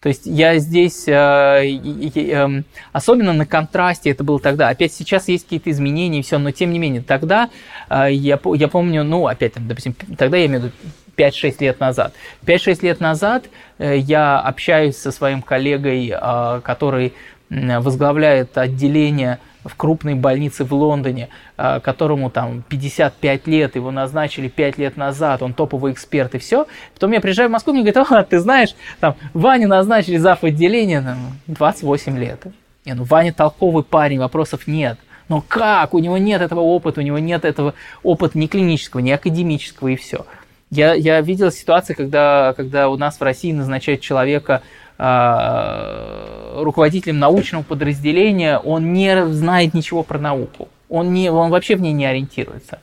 То 0.00 0.08
есть 0.08 0.26
я 0.26 0.58
здесь, 0.58 1.08
э, 1.08 1.12
э, 1.12 2.62
особенно 2.92 3.32
на 3.32 3.44
контрасте, 3.46 4.10
это 4.10 4.22
было 4.22 4.38
тогда. 4.38 4.68
Опять 4.68 4.92
сейчас 4.92 5.26
есть 5.26 5.44
какие-то 5.44 5.70
изменения 5.72 6.20
и 6.20 6.22
все, 6.22 6.38
но 6.38 6.52
тем 6.52 6.72
не 6.72 6.78
менее, 6.78 7.02
тогда 7.02 7.50
э, 7.90 8.12
я, 8.12 8.38
я 8.54 8.68
помню, 8.68 9.02
ну, 9.02 9.26
опять, 9.26 9.54
допустим, 9.56 9.96
тогда 10.16 10.36
я 10.36 10.46
имею 10.46 10.60
в 10.60 10.64
виду 10.66 10.74
5-6 11.18 11.56
лет 11.60 11.80
назад. 11.80 12.14
5-6 12.46 12.78
лет 12.82 13.00
назад 13.00 13.46
я 13.78 14.38
общаюсь 14.38 14.96
со 14.96 15.10
своим 15.10 15.42
коллегой, 15.42 16.14
который 16.62 17.14
возглавляет 17.50 18.56
отделение 18.56 19.38
в 19.64 19.76
крупной 19.76 20.14
больнице 20.14 20.64
в 20.64 20.72
Лондоне, 20.72 21.28
а, 21.56 21.80
которому 21.80 22.30
там 22.30 22.62
55 22.68 23.46
лет, 23.46 23.76
его 23.76 23.90
назначили 23.90 24.48
5 24.48 24.78
лет 24.78 24.96
назад, 24.96 25.42
он 25.42 25.52
топовый 25.52 25.92
эксперт 25.92 26.34
и 26.34 26.38
все. 26.38 26.66
Потом 26.94 27.12
я 27.12 27.20
приезжаю 27.20 27.48
в 27.48 27.52
Москву, 27.52 27.72
мне 27.72 27.82
говорят, 27.82 28.10
а, 28.10 28.24
ты 28.24 28.40
знаешь, 28.40 28.74
там, 29.00 29.16
Ваню 29.34 29.68
назначили 29.68 30.16
зав. 30.16 30.42
отделения, 30.44 31.02
там, 31.02 31.18
28 31.46 32.18
лет. 32.18 32.46
Не, 32.84 32.94
ну 32.94 33.04
Ваня 33.04 33.32
толковый 33.32 33.84
парень, 33.84 34.18
вопросов 34.18 34.66
нет. 34.66 34.98
Но 35.28 35.44
как? 35.46 35.92
У 35.92 35.98
него 35.98 36.16
нет 36.16 36.40
этого 36.40 36.60
опыта, 36.60 37.00
у 37.00 37.04
него 37.04 37.18
нет 37.18 37.44
этого 37.44 37.74
опыта 38.02 38.38
ни 38.38 38.46
клинического, 38.46 39.00
ни 39.00 39.10
академического 39.10 39.88
и 39.88 39.96
все. 39.96 40.24
Я, 40.70 40.94
я 40.94 41.20
видел 41.20 41.50
ситуации, 41.50 41.94
когда, 41.94 42.52
когда 42.56 42.90
у 42.90 42.96
нас 42.96 43.18
в 43.18 43.22
России 43.22 43.52
назначают 43.52 44.02
человека 44.02 44.62
э, 44.98 46.62
руководителем 46.62 47.18
научного 47.18 47.62
подразделения, 47.62 48.58
он 48.58 48.92
не 48.92 49.26
знает 49.28 49.72
ничего 49.72 50.02
про 50.02 50.18
науку. 50.18 50.68
Он, 50.90 51.12
не, 51.14 51.30
он 51.30 51.50
вообще 51.50 51.76
в 51.76 51.80
ней 51.80 51.92
не 51.92 52.04
ориентируется. 52.04 52.80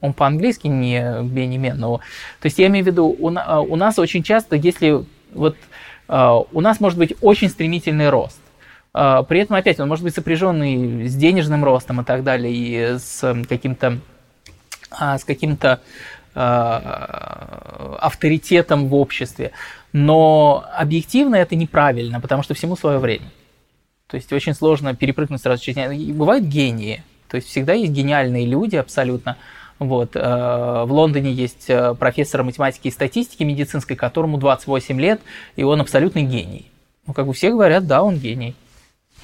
Он 0.00 0.12
по-английски 0.12 0.66
не 0.66 1.22
бенемен, 1.22 1.78
но... 1.78 1.98
То 2.40 2.46
есть 2.46 2.58
я 2.58 2.66
имею 2.66 2.84
в 2.84 2.88
виду, 2.88 3.06
у, 3.06 3.28
у 3.28 3.76
нас 3.76 3.98
очень 3.98 4.22
часто, 4.22 4.56
если 4.56 5.04
вот 5.32 5.56
э, 6.08 6.38
у 6.52 6.60
нас 6.60 6.80
может 6.80 6.98
быть 6.98 7.14
очень 7.22 7.48
стремительный 7.48 8.10
рост, 8.10 8.38
при 8.92 9.40
этом 9.40 9.56
опять 9.56 9.80
он 9.80 9.88
может 9.88 10.04
быть 10.04 10.14
сопряженный 10.14 11.08
с 11.08 11.14
денежным 11.14 11.64
ростом 11.64 12.02
и 12.02 12.04
так 12.04 12.22
далее, 12.22 12.52
и 12.52 12.98
с 12.98 13.22
каким-то 13.48 14.00
а, 14.90 15.18
с 15.18 15.24
каким-то 15.24 15.80
авторитетом 18.00 18.88
в 18.88 18.94
обществе. 18.94 19.52
Но 19.92 20.64
объективно 20.74 21.36
это 21.36 21.54
неправильно, 21.56 22.20
потому 22.20 22.42
что 22.42 22.54
всему 22.54 22.76
свое 22.76 22.98
время. 22.98 23.30
То 24.06 24.16
есть 24.16 24.32
очень 24.32 24.54
сложно 24.54 24.94
перепрыгнуть 24.94 25.40
сразу 25.40 25.62
через... 25.62 26.14
Бывают 26.14 26.44
гении, 26.44 27.02
то 27.28 27.36
есть 27.36 27.48
всегда 27.48 27.72
есть 27.72 27.92
гениальные 27.92 28.46
люди 28.46 28.76
абсолютно. 28.76 29.38
Вот. 29.78 30.16
Э, 30.16 30.84
в 30.84 30.92
Лондоне 30.92 31.32
есть 31.32 31.64
э, 31.68 31.94
профессор 31.94 32.42
математики 32.42 32.88
и 32.88 32.90
статистики 32.90 33.42
медицинской, 33.42 33.96
которому 33.96 34.36
28 34.36 35.00
лет, 35.00 35.20
и 35.56 35.62
он 35.62 35.80
абсолютный 35.80 36.24
гений. 36.24 36.70
Ну, 37.06 37.14
как 37.14 37.26
бы 37.26 37.32
все 37.32 37.50
говорят, 37.50 37.86
да, 37.86 38.02
он 38.02 38.18
гений. 38.18 38.54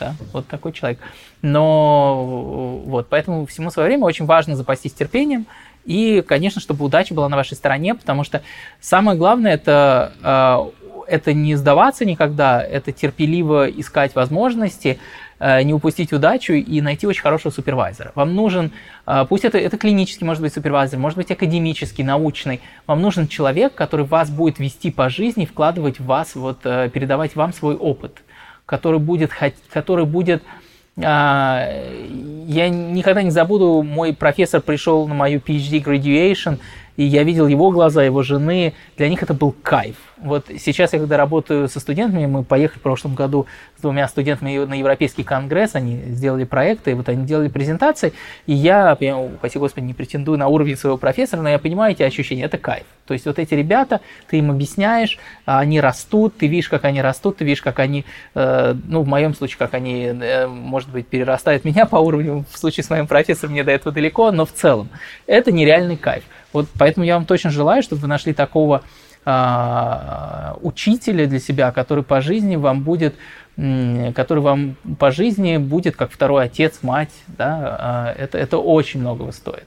Да, 0.01 0.14
вот 0.32 0.47
такой 0.47 0.72
человек. 0.72 1.01
Но 1.43 2.82
вот, 2.86 3.09
поэтому 3.09 3.47
всему 3.47 3.70
свое 3.70 3.89
время 3.89 4.05
очень 4.05 4.26
важно 4.26 4.56
запастись 4.56 4.94
терпением, 4.94 5.47
и, 5.84 6.22
конечно, 6.26 6.60
чтобы 6.60 6.84
удача 6.84 7.14
была 7.14 7.28
на 7.28 7.36
вашей 7.36 7.55
стороне, 7.55 7.94
потому 7.94 8.24
что 8.24 8.42
самое 8.80 9.16
главное 9.16 9.55
это, 9.55 10.12
э, 10.22 11.14
это 11.14 11.32
не 11.32 11.55
сдаваться 11.55 12.05
никогда, 12.05 12.62
это 12.62 12.92
терпеливо 12.92 13.70
искать 13.70 14.14
возможности, 14.14 14.98
э, 15.38 15.62
не 15.62 15.72
упустить 15.72 16.12
удачу 16.12 16.52
и 16.52 16.80
найти 16.80 17.06
очень 17.06 17.22
хорошего 17.22 17.50
супервайзера. 17.52 18.12
Вам 18.14 18.34
нужен, 18.34 18.72
э, 19.06 19.24
пусть 19.28 19.44
это, 19.44 19.56
это 19.56 19.78
клинический, 19.78 20.26
может 20.26 20.42
быть, 20.42 20.52
супервайзер, 20.52 20.98
может 20.98 21.16
быть, 21.16 21.30
академический, 21.30 22.05
научный, 22.05 22.60
вам 22.86 23.00
нужен 23.00 23.26
человек, 23.26 23.74
который 23.74 24.05
вас 24.05 24.30
будет 24.30 24.59
вести 24.59 24.90
по 24.90 25.09
жизни, 25.09 25.46
вкладывать 25.46 26.00
в 26.00 26.05
вас, 26.05 26.34
вот, 26.34 26.60
передавать 26.62 27.34
вам 27.34 27.55
свой 27.55 27.76
опыт, 27.76 28.22
который 28.66 29.00
будет, 29.00 29.30
который 29.72 30.05
будет 30.05 30.42
а, 30.42 30.68
я 31.00 32.68
никогда 32.68 33.22
не 33.22 33.30
забуду, 33.30 33.82
мой 33.82 34.12
профессор 34.12 34.60
пришел 34.60 35.06
на 35.06 35.14
мою 35.14 35.38
PhD 35.38 35.82
graduation, 35.82 36.58
и 36.98 37.04
я 37.04 37.22
видел 37.22 37.46
его 37.46 37.70
глаза, 37.70 38.02
его 38.02 38.24
жены, 38.24 38.74
для 38.96 39.08
них 39.08 39.22
это 39.22 39.32
был 39.32 39.52
кайф. 39.62 39.94
Вот 40.16 40.46
сейчас 40.58 40.92
я 40.92 40.98
когда 40.98 41.16
работаю 41.16 41.68
со 41.68 41.78
студентами, 41.78 42.26
мы 42.26 42.42
поехали 42.42 42.80
в 42.80 42.82
прошлом 42.82 43.14
году 43.14 43.46
с 43.76 43.82
двумя 43.82 44.08
студентами 44.08 44.58
на 44.64 44.74
Европейский 44.74 45.22
конгресс, 45.22 45.76
они 45.76 46.02
сделали 46.08 46.42
проекты, 46.42 46.96
вот 46.96 47.08
они 47.08 47.24
делали 47.24 47.48
презентации, 47.48 48.12
и 48.46 48.52
я, 48.52 48.96
спасибо 48.96 49.66
господи, 49.66 49.84
не 49.84 49.94
претендую 49.94 50.38
на 50.38 50.48
уровень 50.48 50.76
своего 50.76 50.98
профессора, 50.98 51.40
но 51.40 51.48
я 51.48 51.60
понимаю 51.60 51.92
эти 51.92 52.02
ощущения, 52.02 52.42
это 52.42 52.58
кайф. 52.58 52.84
То 53.06 53.14
есть 53.14 53.26
вот 53.26 53.38
эти 53.38 53.54
ребята, 53.54 54.00
ты 54.28 54.38
им 54.38 54.50
объясняешь, 54.50 55.18
они 55.44 55.80
растут, 55.80 56.36
ты 56.36 56.48
видишь, 56.48 56.68
как 56.68 56.84
они 56.84 57.00
растут, 57.00 57.36
ты 57.36 57.44
видишь, 57.44 57.62
как 57.62 57.78
они, 57.78 58.04
э, 58.34 58.74
ну, 58.84 59.02
в 59.02 59.06
моем 59.06 59.34
случае, 59.34 59.58
как 59.58 59.74
они, 59.74 60.06
э, 60.06 60.48
может 60.48 60.90
быть, 60.90 61.06
перерастают 61.06 61.64
меня 61.64 61.86
по 61.86 61.96
уровню, 61.96 62.44
в 62.50 62.58
случае 62.58 62.82
с 62.82 62.90
моим 62.90 63.06
профессором 63.06 63.52
мне 63.52 63.62
до 63.62 63.70
этого 63.70 63.94
далеко, 63.94 64.32
но 64.32 64.44
в 64.44 64.52
целом 64.52 64.88
это 65.26 65.52
нереальный 65.52 65.96
кайф. 65.96 66.24
Вот 66.52 66.68
поэтому 66.78 67.04
я 67.04 67.14
вам 67.14 67.26
точно 67.26 67.50
желаю, 67.50 67.82
чтобы 67.82 68.02
вы 68.02 68.08
нашли 68.08 68.32
такого 68.32 68.82
э, 69.24 70.54
учителя 70.62 71.26
для 71.26 71.40
себя, 71.40 71.72
который 71.72 72.04
по 72.04 72.20
жизни 72.20 72.56
вам 72.56 72.82
будет, 72.82 73.14
который 73.56 74.40
вам 74.40 74.76
по 74.98 75.10
жизни 75.10 75.56
будет 75.58 75.96
как 75.96 76.10
второй 76.10 76.44
отец, 76.44 76.78
мать, 76.82 77.12
да, 77.26 78.14
э, 78.16 78.22
это, 78.22 78.38
это 78.38 78.58
очень 78.58 79.00
многого 79.00 79.32
стоит. 79.32 79.66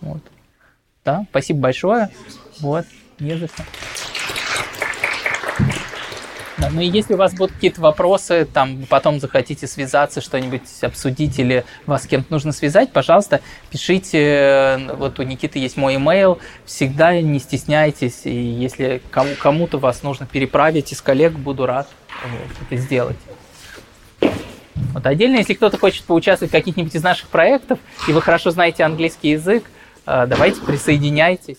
Вот. 0.00 0.22
Да, 1.04 1.24
спасибо 1.30 1.60
большое. 1.60 2.10
Вот, 2.60 2.84
не 3.18 3.36
за 3.36 3.46
что. 3.46 3.62
Да, 6.58 6.70
ну 6.70 6.80
и 6.80 6.86
если 6.86 7.14
у 7.14 7.16
вас 7.18 7.34
будут 7.34 7.54
какие-то 7.54 7.82
вопросы, 7.82 8.46
там 8.50 8.86
потом 8.88 9.20
захотите 9.20 9.66
связаться, 9.66 10.22
что-нибудь 10.22 10.62
обсудить 10.80 11.38
или 11.38 11.64
вас 11.84 12.04
с 12.04 12.06
кем-то 12.06 12.32
нужно 12.32 12.52
связать, 12.52 12.92
пожалуйста, 12.92 13.40
пишите. 13.70 14.80
Вот 14.96 15.18
у 15.18 15.22
Никиты 15.22 15.58
есть 15.58 15.76
мой 15.76 15.96
email. 15.96 16.38
Всегда 16.64 17.20
не 17.20 17.38
стесняйтесь. 17.40 18.22
И 18.24 18.34
если 18.34 19.02
кому- 19.10 19.34
кому-то 19.34 19.78
вас 19.78 20.02
нужно 20.02 20.26
переправить 20.26 20.92
из 20.92 21.02
коллег, 21.02 21.32
буду 21.32 21.66
рад 21.66 21.88
это 22.62 22.76
сделать. 22.80 23.18
Вот 24.20 25.06
отдельно, 25.06 25.36
если 25.36 25.54
кто-то 25.54 25.76
хочет 25.78 26.04
поучаствовать 26.04 26.50
в 26.50 26.56
каких-нибудь 26.56 26.94
из 26.94 27.02
наших 27.02 27.28
проектов, 27.28 27.78
и 28.08 28.12
вы 28.12 28.22
хорошо 28.22 28.50
знаете 28.50 28.82
английский 28.84 29.30
язык, 29.30 29.64
э, 30.06 30.26
давайте 30.26 30.60
присоединяйтесь. 30.62 31.58